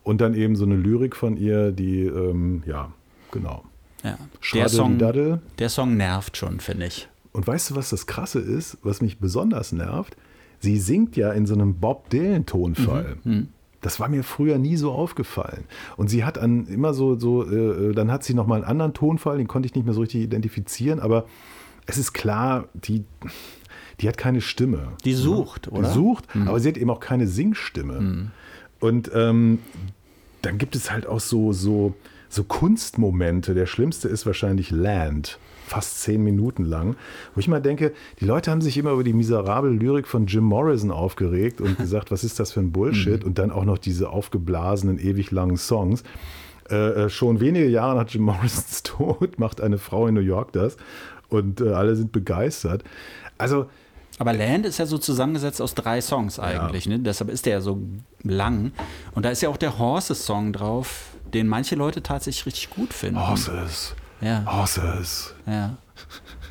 Und 0.03 0.21
dann 0.21 0.35
eben 0.35 0.57
so 0.57 0.65
eine 0.65 0.77
Lyrik 0.77 1.15
von 1.15 1.37
ihr, 1.37 1.73
die, 1.73 2.03
ähm, 2.05 2.63
ja, 2.67 2.91
genau. 3.31 3.65
ja. 4.03 4.17
Der, 4.55 4.69
Song, 4.69 4.99
der 4.99 5.69
Song 5.69 5.97
nervt 5.97 6.37
schon, 6.39 6.61
finde 6.61 6.87
ich. 6.87 7.09
Und 7.33 7.47
weißt 7.47 7.71
du, 7.71 7.77
was 7.77 7.91
das 7.91 8.07
Krasse 8.07 8.41
ist, 8.41 8.79
was 8.83 9.03
mich 9.03 9.19
besonders 9.19 9.73
nervt? 9.73 10.17
Sie 10.61 10.79
singt 10.79 11.17
ja 11.17 11.33
in 11.33 11.47
so 11.47 11.55
einem 11.55 11.75
Bob 11.75 12.09
Dylan-Tonfall. 12.11 13.17
Mhm, 13.25 13.49
Das 13.81 14.01
war 14.01 14.09
mir 14.09 14.25
früher 14.25 14.59
nie 14.59 14.77
so 14.77 14.93
aufgefallen. 14.93 15.65
Und 15.97 16.09
sie 16.09 16.25
hat 16.25 16.39
an 16.39 16.67
immer 16.67 16.95
so, 16.95 17.19
so 17.19 17.49
äh, 17.49 17.95
dann 17.95 18.11
hat 18.11 18.25
sie 18.25 18.35
nochmal 18.35 18.59
einen 18.59 18.71
anderen 18.71 18.95
Tonfall, 18.95 19.39
den 19.39 19.47
konnte 19.47 19.67
ich 19.67 19.75
nicht 19.75 19.85
mehr 19.85 19.95
so 19.95 20.01
richtig 20.01 20.23
identifizieren, 20.23 20.99
aber 21.01 21.27
es 21.87 21.97
ist 21.97 22.13
klar, 22.13 22.69
die, 22.75 23.05
die 24.01 24.09
hat 24.09 24.19
keine 24.19 24.41
Stimme. 24.41 24.89
Die 25.05 25.15
sucht, 25.15 25.69
oder? 25.69 25.81
Mhm. 25.81 25.85
Die 25.85 25.91
sucht, 25.93 26.25
aber 26.47 26.61
sie 26.61 26.69
hat 26.69 26.77
eben 26.77 26.91
auch 26.91 27.01
keine 27.01 27.27
Singstimme. 27.27 28.31
Und 28.81 29.11
ähm, 29.15 29.61
dann 30.43 30.59
gibt 30.59 30.77
es 30.77 30.91
halt 30.91 31.07
auch 31.07 31.21
so, 31.21 31.53
so, 31.53 31.95
so 32.29 32.45
Kunstmomente. 32.45 33.55
Der 33.55 33.67
schlimmste 33.67 34.09
ist 34.09 34.27
wahrscheinlich 34.27 34.71
Land, 34.71 35.39
fast 35.69 36.01
zehn 36.01 36.23
Minuten 36.23 36.65
lang, 36.65 36.97
wo 37.35 37.41
ich 37.41 37.49
mal 37.49 37.61
denke, 37.61 37.93
die 38.21 38.25
Leute 38.25 38.51
haben 38.51 38.61
sich 38.61 38.77
immer 38.77 38.93
über 38.93 39.05
die 39.05 39.13
miserable 39.13 39.71
Lyrik 39.71 40.09
von 40.09 40.27
Jim 40.27 40.45
Morrison 40.45 40.91
aufgeregt 40.91 41.61
und 41.61 41.79
gesagt, 41.79 42.11
was 42.11 42.25
ist 42.25 42.41
das 42.41 42.53
für 42.53 42.61
ein 42.61 42.73
Bullshit? 42.73 43.25
Und 43.25 43.39
dann 43.39 43.51
auch 43.51 43.65
noch 43.65 43.79
diese 43.79 44.11
aufgeblasenen, 44.11 44.99
ewig 44.99 45.31
langen 45.31 45.57
Songs. 45.57 46.03
Äh, 46.71 47.05
äh, 47.05 47.09
schon 47.09 47.41
wenige 47.41 47.67
Jahre 47.67 47.97
nach 47.97 48.09
Jim 48.09 48.23
Morrisons 48.23 48.83
Tod 48.83 49.39
macht 49.39 49.61
eine 49.61 49.79
Frau 49.79 50.07
in 50.07 50.15
New 50.15 50.21
York 50.21 50.53
das 50.53 50.77
und 51.29 51.61
äh, 51.63 51.71
alle 51.71 51.97
sind 51.97 52.13
begeistert. 52.13 52.85
Also 53.39 53.67
Aber 54.19 54.35
Land 54.35 54.67
ist 54.67 54.79
ja 54.79 54.85
so 54.85 54.99
zusammengesetzt 54.99 55.63
aus 55.63 55.75
drei 55.75 56.03
Songs 56.03 56.39
eigentlich, 56.39 56.87
ne? 56.87 56.99
deshalb 56.99 57.31
ist 57.31 57.47
der 57.47 57.55
ja 57.55 57.61
so 57.63 57.81
lang. 58.23 58.73
Und 59.15 59.25
da 59.25 59.31
ist 59.31 59.41
ja 59.41 59.49
auch 59.49 59.57
der 59.57 59.79
Horses-Song 59.79 60.53
drauf, 60.53 61.07
den 61.33 61.47
manche 61.47 61.75
Leute 61.75 62.03
tatsächlich 62.03 62.45
richtig 62.45 62.71
gut 62.71 62.93
finden. 62.93 63.27
Horses, 63.27 63.95
Ja. 64.21 64.45
Horses. 64.47 65.35
Ja. 65.47 65.77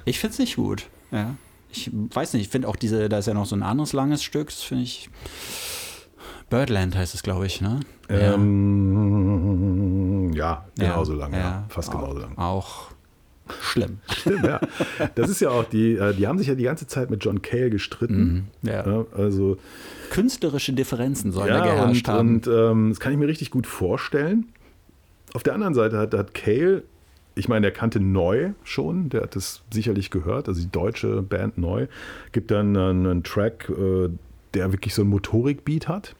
Ich 0.05 0.19
finde 0.19 0.33
es 0.33 0.39
nicht 0.39 0.55
gut. 0.55 0.87
Ja. 1.11 1.35
Ich 1.69 1.91
weiß 1.93 2.33
nicht, 2.33 2.43
ich 2.43 2.49
finde 2.49 2.67
auch 2.67 2.75
diese, 2.75 3.09
da 3.09 3.17
ist 3.19 3.27
ja 3.27 3.33
noch 3.33 3.45
so 3.45 3.55
ein 3.55 3.63
anderes 3.63 3.93
langes 3.93 4.23
Stück, 4.23 4.47
das 4.47 4.63
finde 4.63 4.83
ich. 4.83 5.09
Birdland 6.49 6.95
heißt 6.95 7.13
es, 7.13 7.23
glaube 7.23 7.45
ich, 7.45 7.59
ne? 7.59 7.81
Ähm, 8.07 9.11
ja, 10.33 10.65
genauso 10.77 11.13
lang, 11.13 11.33
ja, 11.33 11.65
fast 11.67 11.89
auch, 11.89 11.99
genauso 11.99 12.19
lang. 12.19 12.37
Auch 12.37 12.91
schlimm. 13.61 13.99
Stimmt, 14.09 14.45
ja. 14.45 14.61
Das 15.15 15.29
ist 15.29 15.41
ja 15.41 15.49
auch 15.49 15.65
die, 15.65 15.95
äh, 15.95 16.13
die 16.13 16.25
haben 16.25 16.37
sich 16.37 16.47
ja 16.47 16.55
die 16.55 16.63
ganze 16.63 16.87
Zeit 16.87 17.09
mit 17.09 17.23
John 17.23 17.41
Cale 17.41 17.69
gestritten. 17.69 18.47
Mhm, 18.61 18.69
ja. 18.69 18.87
Ja, 18.87 19.05
also 19.15 19.57
Künstlerische 20.09 20.71
Differenzen 20.73 21.31
sollen 21.33 21.49
da 21.49 21.65
ja, 21.65 21.73
geherrscht 21.73 22.07
und, 22.07 22.13
haben. 22.13 22.35
und 22.35 22.47
ähm, 22.47 22.89
das 22.89 22.99
kann 23.01 23.11
ich 23.11 23.17
mir 23.17 23.27
richtig 23.27 23.51
gut 23.51 23.67
vorstellen. 23.67 24.45
Auf 25.33 25.43
der 25.43 25.53
anderen 25.53 25.73
Seite 25.73 25.97
hat, 25.97 26.13
hat 26.13 26.33
Cale, 26.33 26.83
ich 27.37 27.47
meine, 27.47 27.61
der 27.61 27.71
kannte 27.71 27.99
Neu 27.99 28.51
schon, 28.63 29.09
der 29.09 29.23
hat 29.23 29.35
das 29.35 29.61
sicherlich 29.71 30.09
gehört, 30.09 30.47
also 30.47 30.59
die 30.61 30.71
deutsche 30.71 31.21
Band 31.21 31.57
Neu, 31.57 31.87
gibt 32.31 32.51
dann 32.51 32.75
einen, 32.75 33.23
Track, 33.23 33.69
äh, 33.69 34.09
der 34.53 34.71
wirklich 34.71 34.93
so 34.93 35.03
ein 35.03 35.07
Motorikbeat 35.07 35.87
hat. 35.87 36.15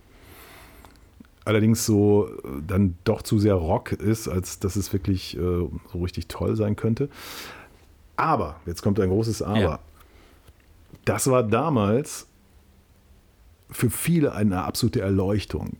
Allerdings 1.46 1.86
so 1.86 2.28
äh, 2.28 2.62
dann 2.66 2.98
doch 3.04 3.22
zu 3.22 3.40
sehr 3.40 3.56
Rock 3.56 3.94
ist, 3.94 4.28
als 4.28 4.60
dass 4.60 4.76
es 4.76 4.94
wirklich 4.94 5.38
äh, 5.38 5.40
so 5.40 6.00
richtig 6.02 6.28
toll 6.28 6.56
sein 6.56 6.76
könnte. 6.76 7.10
Aber, 8.16 8.60
jetzt 8.66 8.82
kommt 8.82 9.00
ein 9.00 9.10
großes 9.10 9.42
Aber. 9.42 9.60
Ja. 9.60 9.80
Das 11.06 11.30
war 11.30 11.44
damals 11.44 12.28
für 13.70 13.90
viele 13.90 14.34
eine 14.34 14.64
absolute 14.64 15.02
Erleuchtung. 15.02 15.78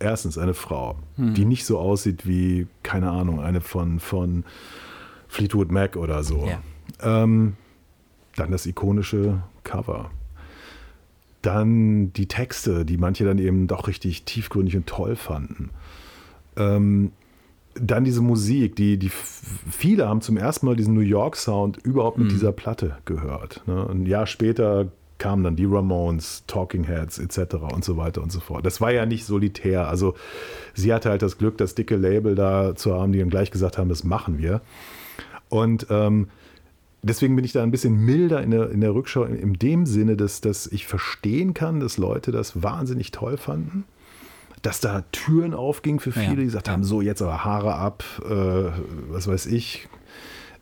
Erstens 0.00 0.38
eine 0.38 0.54
Frau, 0.54 0.96
Hm. 1.16 1.34
die 1.34 1.44
nicht 1.44 1.64
so 1.64 1.78
aussieht 1.78 2.26
wie, 2.26 2.66
keine 2.82 3.10
Ahnung, 3.10 3.38
eine 3.40 3.60
von, 3.60 4.00
von 4.00 4.44
Fleetwood 5.28 5.70
Mac 5.70 5.96
oder 5.96 6.24
so. 6.24 6.46
Ja. 6.48 7.22
Ähm, 7.22 7.54
dann 8.36 8.50
das 8.50 8.66
ikonische 8.66 9.42
Cover. 9.62 10.10
Dann 11.42 12.12
die 12.12 12.26
Texte, 12.26 12.84
die 12.84 12.96
manche 12.98 13.24
dann 13.24 13.38
eben 13.38 13.66
doch 13.66 13.88
richtig 13.88 14.24
tiefgründig 14.24 14.76
und 14.76 14.86
toll 14.86 15.16
fanden. 15.16 15.70
Ähm, 16.56 17.12
dann 17.74 18.04
diese 18.04 18.20
Musik, 18.20 18.76
die, 18.76 18.98
die 18.98 19.10
viele 19.10 20.08
haben 20.08 20.20
zum 20.20 20.36
ersten 20.36 20.66
Mal 20.66 20.76
diesen 20.76 20.94
New 20.94 21.00
York 21.00 21.36
Sound 21.36 21.78
überhaupt 21.78 22.18
mit 22.18 22.30
dieser 22.32 22.52
Platte 22.52 22.96
gehört. 23.04 23.62
Ne? 23.66 23.86
Ein 23.88 24.06
Jahr 24.06 24.26
später 24.26 24.88
kamen 25.20 25.44
dann 25.44 25.54
die 25.54 25.66
Ramones, 25.66 26.42
Talking 26.48 26.82
Heads 26.82 27.20
etc. 27.20 27.54
und 27.72 27.84
so 27.84 27.96
weiter 27.96 28.22
und 28.22 28.32
so 28.32 28.40
fort. 28.40 28.66
Das 28.66 28.80
war 28.80 28.90
ja 28.90 29.06
nicht 29.06 29.24
solitär. 29.24 29.86
Also 29.86 30.14
sie 30.74 30.92
hatte 30.92 31.10
halt 31.10 31.22
das 31.22 31.38
Glück, 31.38 31.56
das 31.58 31.76
dicke 31.76 31.94
Label 31.94 32.34
da 32.34 32.74
zu 32.74 32.94
haben, 32.94 33.12
die 33.12 33.20
dann 33.20 33.30
gleich 33.30 33.52
gesagt 33.52 33.78
haben, 33.78 33.88
das 33.88 34.02
machen 34.02 34.38
wir. 34.38 34.62
Und 35.48 35.86
ähm, 35.90 36.28
deswegen 37.02 37.36
bin 37.36 37.44
ich 37.44 37.52
da 37.52 37.62
ein 37.62 37.70
bisschen 37.70 37.94
milder 38.04 38.42
in 38.42 38.50
der, 38.50 38.70
in 38.70 38.80
der 38.80 38.94
Rückschau, 38.94 39.24
in, 39.24 39.36
in 39.36 39.52
dem 39.54 39.86
Sinne, 39.86 40.16
dass, 40.16 40.40
dass 40.40 40.66
ich 40.66 40.86
verstehen 40.86 41.54
kann, 41.54 41.80
dass 41.80 41.98
Leute 41.98 42.32
das 42.32 42.62
wahnsinnig 42.62 43.12
toll 43.12 43.36
fanden. 43.36 43.84
Dass 44.62 44.80
da 44.80 45.04
Türen 45.12 45.54
aufgingen 45.54 46.00
für 46.00 46.12
viele, 46.12 46.26
Ja, 46.26 46.34
die 46.34 46.44
gesagt 46.44 46.66
ja. 46.66 46.72
haben, 46.72 46.84
so 46.84 47.00
jetzt 47.00 47.22
aber 47.22 47.44
Haare 47.44 47.76
ab, 47.76 48.04
äh, 48.24 48.70
was 49.10 49.26
weiß 49.28 49.46
ich. 49.46 49.88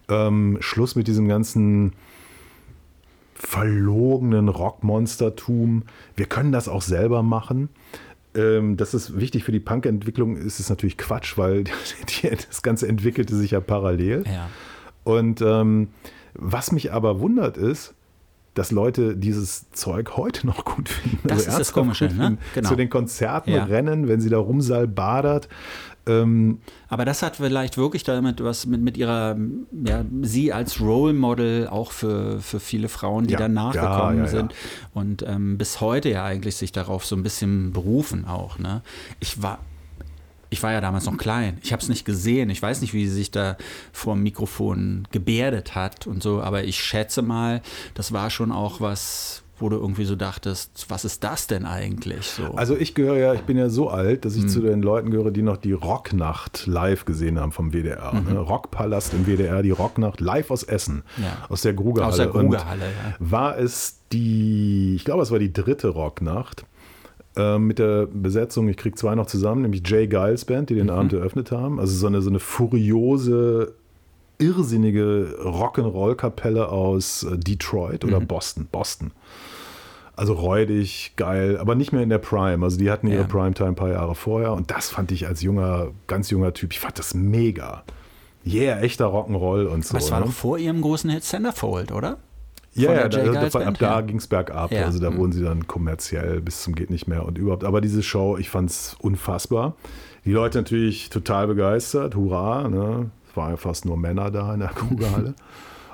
Ähm, 0.08 0.58
Schluss 0.60 0.94
mit 0.94 1.06
diesem 1.06 1.28
ganzen 1.28 1.92
verlogenen 3.38 4.48
Rockmonstertum. 4.48 5.84
Wir 6.16 6.26
können 6.26 6.52
das 6.52 6.68
auch 6.68 6.82
selber 6.82 7.22
machen. 7.22 7.68
Ähm, 8.34 8.76
das 8.76 8.94
ist 8.94 9.18
wichtig 9.18 9.44
für 9.44 9.52
die 9.52 9.60
Punk-Entwicklung, 9.60 10.36
ist 10.36 10.60
es 10.60 10.68
natürlich 10.68 10.98
Quatsch, 10.98 11.38
weil 11.38 11.64
die, 12.22 12.30
das 12.48 12.62
Ganze 12.62 12.88
entwickelte 12.88 13.36
sich 13.36 13.52
ja 13.52 13.60
parallel. 13.60 14.24
ja. 14.26 14.48
Und 15.04 15.40
ähm, 15.40 15.88
was 16.34 16.70
mich 16.70 16.92
aber 16.92 17.20
wundert 17.20 17.56
ist, 17.56 17.94
dass 18.54 18.70
Leute 18.72 19.16
dieses 19.16 19.70
Zeug 19.70 20.16
heute 20.16 20.46
noch 20.46 20.64
gut 20.64 20.88
finden. 20.88 21.26
Das 21.28 21.46
ist 21.46 21.58
das 21.58 21.72
Komische, 21.72 22.06
ne? 22.06 22.38
Genau. 22.54 22.68
Zu 22.68 22.76
den 22.76 22.90
Konzerten 22.90 23.52
Ja. 23.52 23.64
rennen, 23.64 24.08
wenn 24.08 24.20
sie 24.20 24.28
da 24.28 24.38
rumsalbadert. 24.38 25.48
Ähm, 26.08 26.58
Aber 26.88 27.04
das 27.04 27.22
hat 27.22 27.36
vielleicht 27.36 27.76
wirklich 27.76 28.02
damit 28.04 28.42
was 28.42 28.66
mit, 28.66 28.80
mit 28.80 28.96
ihrer, 28.96 29.36
ja, 29.84 30.04
sie 30.22 30.52
als 30.52 30.80
Role 30.80 31.12
Model 31.12 31.68
auch 31.68 31.92
für, 31.92 32.40
für 32.40 32.60
viele 32.60 32.88
Frauen, 32.88 33.26
die 33.26 33.34
Ja, 33.34 33.48
nachgekommen 33.48 34.18
ja, 34.18 34.24
ja, 34.24 34.24
ja. 34.24 34.26
sind 34.28 34.54
und 34.94 35.22
ähm, 35.22 35.58
bis 35.58 35.80
heute 35.80 36.08
ja 36.10 36.24
eigentlich 36.24 36.56
sich 36.56 36.72
darauf 36.72 37.04
so 37.04 37.16
ein 37.16 37.22
bisschen 37.22 37.72
berufen 37.72 38.24
auch. 38.26 38.58
Ne? 38.58 38.82
Ich 39.20 39.42
war, 39.42 39.58
ich 40.50 40.62
war 40.62 40.72
ja 40.72 40.80
damals 40.80 41.04
noch 41.04 41.18
klein. 41.18 41.58
Ich 41.62 41.72
habe 41.72 41.82
es 41.82 41.88
nicht 41.88 42.04
gesehen. 42.04 42.48
Ich 42.50 42.62
weiß 42.62 42.80
nicht, 42.80 42.94
wie 42.94 43.06
sie 43.06 43.14
sich 43.14 43.30
da 43.30 43.56
vor 43.92 44.14
dem 44.14 44.22
Mikrofon 44.22 45.06
gebärdet 45.10 45.74
hat 45.74 46.06
und 46.06 46.22
so. 46.22 46.40
Aber 46.40 46.64
ich 46.64 46.80
schätze 46.82 47.20
mal, 47.22 47.60
das 47.94 48.12
war 48.12 48.30
schon 48.30 48.50
auch 48.50 48.80
was, 48.80 49.42
wo 49.60 49.68
du 49.68 49.76
irgendwie 49.76 50.04
so 50.04 50.16
dachtest, 50.16 50.86
was 50.88 51.04
ist 51.04 51.24
das 51.24 51.46
denn 51.46 51.66
eigentlich? 51.66 52.26
So. 52.26 52.54
Also 52.54 52.76
ich 52.76 52.94
gehöre 52.94 53.16
ja, 53.16 53.34
ich 53.34 53.42
bin 53.42 53.56
ja 53.56 53.68
so 53.68 53.90
alt, 53.90 54.24
dass 54.24 54.36
ich 54.36 54.42
hm. 54.42 54.48
zu 54.48 54.60
den 54.60 54.82
Leuten 54.82 55.10
gehöre, 55.10 55.30
die 55.30 55.42
noch 55.42 55.56
die 55.56 55.72
Rocknacht 55.72 56.66
live 56.66 57.04
gesehen 57.04 57.38
haben 57.38 57.52
vom 57.52 57.72
WDR. 57.72 58.12
Mhm. 58.14 58.32
Ne? 58.32 58.38
Rockpalast 58.38 59.14
im 59.14 59.26
WDR, 59.26 59.62
die 59.62 59.70
Rocknacht 59.70 60.20
live 60.20 60.50
aus 60.50 60.62
Essen, 60.62 61.02
ja. 61.16 61.46
aus 61.48 61.62
der 61.62 61.74
Grugerhalle. 61.74 62.12
Aus 62.12 62.16
der 62.16 62.26
Grugerhalle, 62.28 62.82
ja. 62.82 63.14
War 63.18 63.58
es 63.58 63.98
die, 64.12 64.94
ich 64.96 65.04
glaube, 65.04 65.22
es 65.22 65.30
war 65.30 65.38
die 65.38 65.52
dritte 65.52 65.88
Rocknacht. 65.88 66.64
Ähm, 67.36 67.68
mit 67.68 67.78
der 67.78 68.06
Besetzung, 68.06 68.68
ich 68.68 68.76
kriege 68.76 68.96
zwei 68.96 69.14
noch 69.14 69.26
zusammen, 69.26 69.62
nämlich 69.62 69.82
Jay 69.86 70.06
Giles 70.06 70.44
Band, 70.44 70.70
die 70.70 70.74
den 70.74 70.86
mhm. 70.86 70.92
Abend 70.92 71.12
eröffnet 71.12 71.52
haben. 71.52 71.78
Also 71.78 71.94
so 71.94 72.06
eine, 72.06 72.20
so 72.20 72.30
eine 72.30 72.40
furiose, 72.40 73.74
irrsinnige 74.38 75.36
Rock'n'Roll-Kapelle 75.42 76.68
aus 76.68 77.22
äh, 77.24 77.38
Detroit 77.38 78.04
oder 78.04 78.20
mhm. 78.20 78.26
Boston. 78.26 78.68
Boston. 78.70 79.12
Also 80.18 80.32
räudig, 80.32 81.12
geil, 81.14 81.58
aber 81.58 81.76
nicht 81.76 81.92
mehr 81.92 82.02
in 82.02 82.08
der 82.08 82.18
Prime. 82.18 82.64
Also 82.64 82.76
die 82.76 82.90
hatten 82.90 83.06
ihre 83.06 83.20
ja. 83.20 83.26
Primetime 83.28 83.68
ein 83.68 83.74
paar 83.76 83.90
Jahre 83.90 84.16
vorher 84.16 84.52
und 84.52 84.68
das 84.68 84.90
fand 84.90 85.12
ich 85.12 85.28
als 85.28 85.42
junger, 85.42 85.92
ganz 86.08 86.30
junger 86.30 86.52
Typ, 86.52 86.72
ich 86.72 86.80
fand 86.80 86.98
das 86.98 87.14
mega. 87.14 87.84
Yeah, 88.44 88.80
echter 88.80 89.06
Rock'n'Roll 89.06 89.66
und 89.66 89.86
so. 89.86 89.92
Aber 89.92 90.04
es 90.04 90.10
war 90.10 90.18
ne? 90.18 90.26
noch 90.26 90.32
vor 90.32 90.58
ihrem 90.58 90.80
großen 90.80 91.08
Hit 91.08 91.22
Centerfold, 91.22 91.92
oder? 91.92 92.16
Ja, 92.74 92.94
ja, 92.94 93.08
da, 93.08 93.48
da, 93.48 93.60
ab 93.60 93.78
da 93.78 94.00
ging 94.00 94.16
es 94.16 94.26
bergab. 94.26 94.72
Ja. 94.72 94.86
Also 94.86 94.98
da 94.98 95.10
mhm. 95.10 95.18
wurden 95.18 95.32
sie 95.32 95.42
dann 95.42 95.68
kommerziell 95.68 96.40
bis 96.40 96.62
zum 96.62 96.74
geht 96.74 96.90
nicht 96.90 97.06
mehr 97.06 97.24
und 97.24 97.38
überhaupt. 97.38 97.62
Aber 97.62 97.80
diese 97.80 98.02
Show, 98.02 98.36
ich 98.38 98.50
fand 98.50 98.70
es 98.70 98.96
unfassbar. 99.00 99.76
Die 100.24 100.32
Leute 100.32 100.58
natürlich 100.58 101.10
total 101.10 101.46
begeistert, 101.46 102.16
hurra. 102.16 102.68
Ne? 102.68 103.10
Es 103.30 103.36
waren 103.36 103.50
ja 103.50 103.56
fast 103.56 103.84
nur 103.84 103.96
Männer 103.96 104.32
da 104.32 104.52
in 104.52 104.60
der 104.60 104.68
Kugelhalle. 104.74 105.34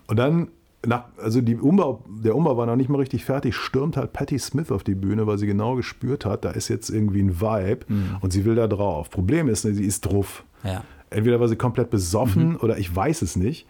und 0.07 0.17
dann, 0.17 0.49
nach, 0.87 1.05
also 1.19 1.41
Umbau, 1.41 2.03
der 2.09 2.37
Umbau 2.37 2.57
war 2.57 2.67
noch 2.67 2.77
nicht 2.77 2.89
mal 2.89 2.99
richtig 2.99 3.25
fertig, 3.25 3.55
stürmt 3.55 3.97
halt 3.97 4.13
Patti 4.13 4.39
Smith 4.39 4.71
auf 4.71 4.85
die 4.85 4.95
Bühne, 4.95 5.27
weil 5.27 5.39
sie 5.39 5.47
genau 5.47 5.77
gespürt 5.77 6.25
hat, 6.25 6.45
da 6.45 6.51
ist 6.51 6.69
jetzt 6.69 6.91
irgendwie 6.91 7.23
ein 7.23 7.41
Vibe 7.41 7.87
mhm. 7.89 8.17
und 8.21 8.33
sie 8.33 8.45
will 8.45 8.55
da 8.55 8.67
drauf. 8.67 9.11
Problem 9.11 9.49
ist, 9.49 9.65
ne, 9.65 9.75
sie 9.75 9.85
ist 9.85 10.03
drauf. 10.03 10.45
Ja. 10.63 10.85
Entweder 11.11 11.41
war 11.41 11.49
sie 11.49 11.57
komplett 11.57 11.91
besoffen 11.91 12.51
mhm. 12.51 12.57
oder 12.57 12.79
ich 12.79 12.95
weiß 12.95 13.23
es 13.23 13.37
nicht. 13.37 13.67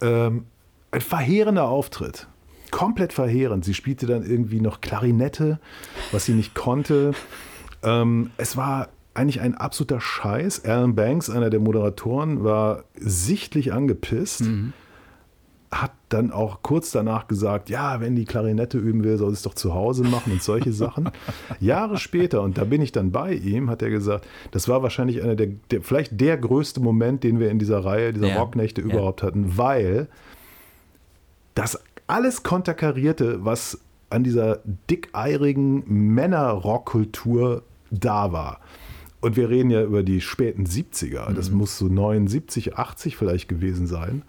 Ähm, 0.00 0.44
ein 0.90 1.00
verheerender 1.00 1.68
Auftritt 1.68 2.28
komplett 2.70 3.12
verheerend. 3.12 3.64
Sie 3.64 3.74
spielte 3.74 4.06
dann 4.06 4.22
irgendwie 4.22 4.60
noch 4.60 4.80
Klarinette, 4.80 5.58
was 6.12 6.26
sie 6.26 6.34
nicht 6.34 6.54
konnte. 6.54 7.12
Ähm, 7.82 8.30
es 8.38 8.56
war 8.56 8.88
eigentlich 9.14 9.40
ein 9.42 9.54
absoluter 9.54 10.00
Scheiß. 10.00 10.64
Alan 10.64 10.94
Banks, 10.96 11.30
einer 11.30 11.50
der 11.50 11.60
Moderatoren, 11.60 12.42
war 12.42 12.84
sichtlich 12.98 13.72
angepisst. 13.72 14.40
Mhm. 14.40 14.72
Hat 15.70 15.92
dann 16.08 16.30
auch 16.30 16.62
kurz 16.62 16.92
danach 16.92 17.26
gesagt, 17.26 17.68
ja, 17.70 18.00
wenn 18.00 18.14
die 18.14 18.24
Klarinette 18.24 18.78
üben 18.78 19.02
will, 19.02 19.16
soll 19.18 19.30
sie 19.30 19.34
es 19.34 19.42
doch 19.42 19.54
zu 19.54 19.74
Hause 19.74 20.04
machen 20.04 20.32
und 20.32 20.42
solche 20.42 20.72
Sachen. 20.72 21.10
Jahre 21.60 21.98
später, 21.98 22.42
und 22.42 22.56
da 22.56 22.64
bin 22.64 22.80
ich 22.80 22.92
dann 22.92 23.10
bei 23.10 23.32
ihm, 23.32 23.68
hat 23.68 23.82
er 23.82 23.90
gesagt, 23.90 24.26
das 24.52 24.68
war 24.68 24.82
wahrscheinlich 24.82 25.22
einer 25.22 25.34
der, 25.34 25.48
der 25.70 25.82
vielleicht 25.82 26.20
der 26.20 26.36
größte 26.36 26.80
Moment, 26.80 27.24
den 27.24 27.40
wir 27.40 27.50
in 27.50 27.58
dieser 27.58 27.84
Reihe, 27.84 28.12
dieser 28.12 28.28
ja. 28.28 28.38
Rocknächte 28.38 28.80
ja. 28.80 28.86
überhaupt 28.86 29.22
hatten, 29.22 29.56
weil 29.58 30.08
das 31.54 31.82
alles 32.06 32.42
konterkarierte, 32.42 33.44
was 33.44 33.80
an 34.10 34.22
dieser 34.22 34.60
dickeirigen 34.88 35.82
Männerrockkultur 36.14 37.62
da 37.90 38.32
war. 38.32 38.60
Und 39.20 39.36
wir 39.36 39.48
reden 39.48 39.70
ja 39.70 39.82
über 39.82 40.02
die 40.02 40.20
späten 40.20 40.66
70er. 40.66 41.32
Das 41.32 41.50
mhm. 41.50 41.58
muss 41.58 41.78
so 41.78 41.86
79, 41.86 42.76
80 42.76 43.16
vielleicht 43.16 43.48
gewesen 43.48 43.86
sein. 43.86 44.22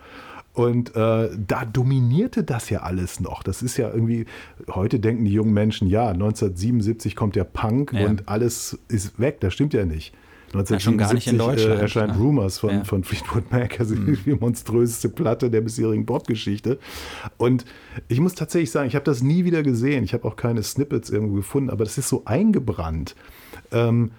Und 0.57 0.95
äh, 0.95 1.29
da 1.37 1.65
dominierte 1.65 2.43
das 2.43 2.71
ja 2.71 2.79
alles 2.79 3.19
noch. 3.19 3.43
Das 3.43 3.61
ist 3.61 3.77
ja 3.77 3.93
irgendwie, 3.93 4.25
heute 4.71 4.99
denken 4.99 5.23
die 5.23 5.31
jungen 5.31 5.53
Menschen, 5.53 5.87
ja, 5.87 6.07
1977 6.07 7.15
kommt 7.15 7.35
der 7.35 7.43
Punk 7.43 7.93
ja. 7.93 8.07
und 8.07 8.27
alles 8.27 8.75
ist 8.87 9.19
weg. 9.19 9.39
Das 9.41 9.53
stimmt 9.53 9.75
ja 9.75 9.85
nicht. 9.85 10.15
1977 10.53 11.63
ja, 11.63 11.75
äh, 11.75 11.79
erscheint 11.79 12.13
ne? 12.13 12.19
Rumors 12.19 12.57
von, 12.57 12.71
ja. 12.71 12.83
von 12.85 13.03
Fleetwood 13.03 13.51
Mac, 13.51 13.79
also 13.79 13.93
mhm. 13.93 14.17
die 14.25 14.33
monströseste 14.33 15.09
Platte 15.09 15.51
der 15.51 15.61
bisherigen 15.61 16.07
Popgeschichte. 16.07 16.79
Und 17.37 17.63
ich 18.07 18.19
muss 18.19 18.33
tatsächlich 18.33 18.71
sagen, 18.71 18.87
ich 18.87 18.95
habe 18.95 19.05
das 19.05 19.21
nie 19.21 19.45
wieder 19.45 19.61
gesehen. 19.61 20.03
Ich 20.05 20.15
habe 20.15 20.27
auch 20.27 20.37
keine 20.37 20.63
Snippets 20.63 21.11
irgendwo 21.11 21.35
gefunden, 21.35 21.69
aber 21.69 21.83
das 21.83 21.99
ist 21.99 22.09
so 22.09 22.23
eingebrannt. 22.25 23.15
Ähm, 23.71 24.09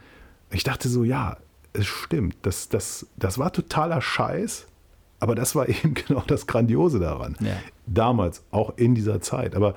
ich 0.53 0.63
dachte 0.63 0.89
so, 0.89 1.03
ja, 1.03 1.39
es 1.73 1.87
stimmt. 1.87 2.37
Das, 2.43 2.69
das, 2.69 3.09
das 3.17 3.39
war 3.39 3.53
totaler 3.53 4.01
Scheiß, 4.01 4.68
aber 5.21 5.35
das 5.35 5.55
war 5.55 5.69
eben 5.69 5.95
genau 5.95 6.23
das 6.27 6.47
Grandiose 6.47 6.99
daran. 6.99 7.37
Ja. 7.41 7.57
Damals, 7.87 8.43
auch 8.51 8.77
in 8.77 8.95
dieser 8.95 9.21
Zeit. 9.21 9.55
Aber 9.55 9.75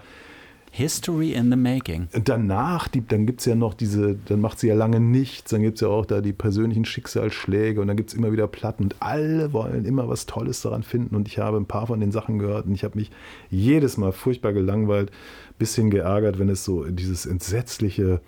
History 0.73 1.33
in 1.33 1.51
the 1.51 1.57
Making. 1.57 2.07
Danach, 2.23 2.87
die, 2.87 3.05
dann 3.05 3.25
gibt 3.25 3.41
es 3.41 3.45
ja 3.45 3.55
noch 3.55 3.73
diese, 3.73 4.15
dann 4.15 4.39
macht 4.39 4.57
sie 4.57 4.69
ja 4.69 4.73
lange 4.73 5.01
nichts, 5.01 5.51
dann 5.51 5.61
gibt 5.61 5.75
es 5.75 5.81
ja 5.81 5.89
auch 5.89 6.05
da 6.05 6.21
die 6.21 6.31
persönlichen 6.31 6.85
Schicksalsschläge 6.85 7.81
und 7.81 7.87
dann 7.87 7.97
gibt 7.97 8.11
es 8.11 8.15
immer 8.15 8.31
wieder 8.31 8.47
Platten 8.47 8.83
und 8.83 8.95
alle 9.01 9.51
wollen 9.51 9.83
immer 9.83 10.07
was 10.07 10.27
Tolles 10.27 10.61
daran 10.61 10.83
finden 10.83 11.13
und 11.17 11.27
ich 11.27 11.39
habe 11.39 11.57
ein 11.57 11.65
paar 11.65 11.87
von 11.87 11.99
den 11.99 12.13
Sachen 12.13 12.39
gehört 12.39 12.67
und 12.67 12.73
ich 12.73 12.85
habe 12.85 12.97
mich 12.97 13.11
jedes 13.49 13.97
Mal 13.97 14.13
furchtbar 14.13 14.53
gelangweilt, 14.53 15.11
bisschen 15.59 15.89
geärgert, 15.89 16.39
wenn 16.39 16.47
es 16.47 16.63
so 16.63 16.85
dieses 16.85 17.25
entsetzliche 17.25 18.21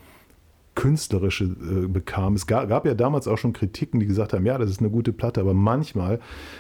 künstlerische 0.76 1.46
äh, 1.46 1.88
bekam. 1.88 2.34
Es 2.36 2.48
gab, 2.48 2.70
gab, 2.70 2.86
ja 2.86 2.94
damals 2.94 3.28
auch 3.28 3.38
schon 3.38 3.54
Kritiken, 3.54 4.00
die 4.00 4.06
gesagt 4.06 4.34
haben, 4.34 4.46
ja, 4.46 4.58
das 4.58 4.70
ist 4.70 4.80
eine 4.80 4.90
gute 4.90 5.14
Platte, 5.14 5.42
aber 5.42 5.54
manchmal 5.54 6.20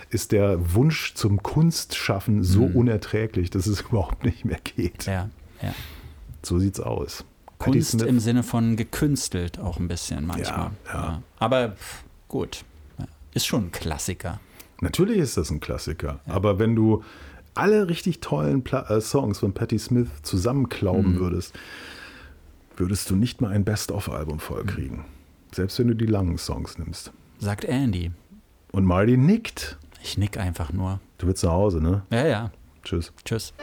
ist 0.09 0.31
der 0.31 0.73
Wunsch 0.75 1.13
zum 1.15 1.41
Kunstschaffen 1.41 2.43
so 2.43 2.67
mhm. 2.67 2.75
unerträglich, 2.75 3.49
dass 3.49 3.67
es 3.67 3.81
überhaupt 3.89 4.23
nicht 4.23 4.45
mehr 4.45 4.59
geht. 4.63 5.05
Ja. 5.05 5.29
Ja. 5.61 5.73
So 6.43 6.59
sieht's 6.59 6.79
aus. 6.79 7.25
Kunst 7.57 8.01
im 8.01 8.19
Sinne 8.19 8.43
von 8.43 8.75
gekünstelt 8.75 9.57
auch 9.57 9.79
ein 9.79 9.87
bisschen 9.87 10.25
manchmal. 10.25 10.71
Ja, 10.85 10.93
ja. 10.93 11.23
Aber 11.39 11.75
gut, 12.27 12.65
ist 13.33 13.45
schon 13.45 13.67
ein 13.67 13.71
Klassiker. 13.71 14.39
Natürlich 14.81 15.17
ist 15.17 15.37
das 15.37 15.49
ein 15.49 15.61
Klassiker. 15.61 16.19
Aber 16.25 16.59
wenn 16.59 16.75
du 16.75 17.03
alle 17.53 17.87
richtig 17.87 18.19
tollen 18.19 18.63
Pla 18.63 18.89
äh, 18.89 18.99
Songs 18.99 19.39
von 19.39 19.53
Patti 19.53 19.79
Smith 19.79 20.09
zusammenklauben 20.23 21.15
mhm. 21.15 21.19
würdest, 21.19 21.53
würdest 22.77 23.09
du 23.09 23.15
nicht 23.15 23.41
mal 23.41 23.51
ein 23.51 23.63
Best-of-Album 23.63 24.39
vollkriegen. 24.39 24.97
Mhm. 24.97 25.05
Selbst 25.51 25.79
wenn 25.79 25.87
du 25.87 25.95
die 25.95 26.05
langen 26.05 26.37
Songs 26.37 26.77
nimmst. 26.77 27.11
Sagt 27.39 27.65
Andy. 27.65 28.11
Und 28.71 28.85
Marty 28.85 29.17
nickt. 29.17 29.77
Ich 30.01 30.17
nick 30.17 30.37
einfach 30.37 30.73
nur. 30.73 30.99
Du 31.17 31.27
willst 31.27 31.43
nach 31.43 31.51
Hause, 31.51 31.81
ne? 31.81 32.03
Ja, 32.09 32.25
ja. 32.25 32.51
Tschüss. 32.83 33.13
Tschüss. 33.23 33.53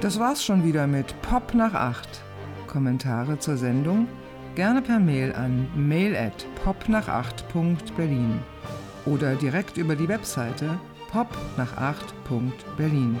Das 0.00 0.18
war's 0.18 0.44
schon 0.44 0.64
wieder 0.64 0.86
mit 0.86 1.20
Pop 1.22 1.54
nach 1.54 1.74
8. 1.74 2.22
Kommentare 2.66 3.38
zur 3.38 3.56
Sendung 3.56 4.08
gerne 4.54 4.82
per 4.82 4.98
Mail 4.98 5.32
an 5.32 5.66
mail 5.74 6.14
at 6.16 6.46
popnach8.berlin 6.64 8.38
oder 9.06 9.34
direkt 9.34 9.78
über 9.78 9.96
die 9.96 10.08
Webseite 10.08 10.78
popnach8.berlin. 11.10 13.20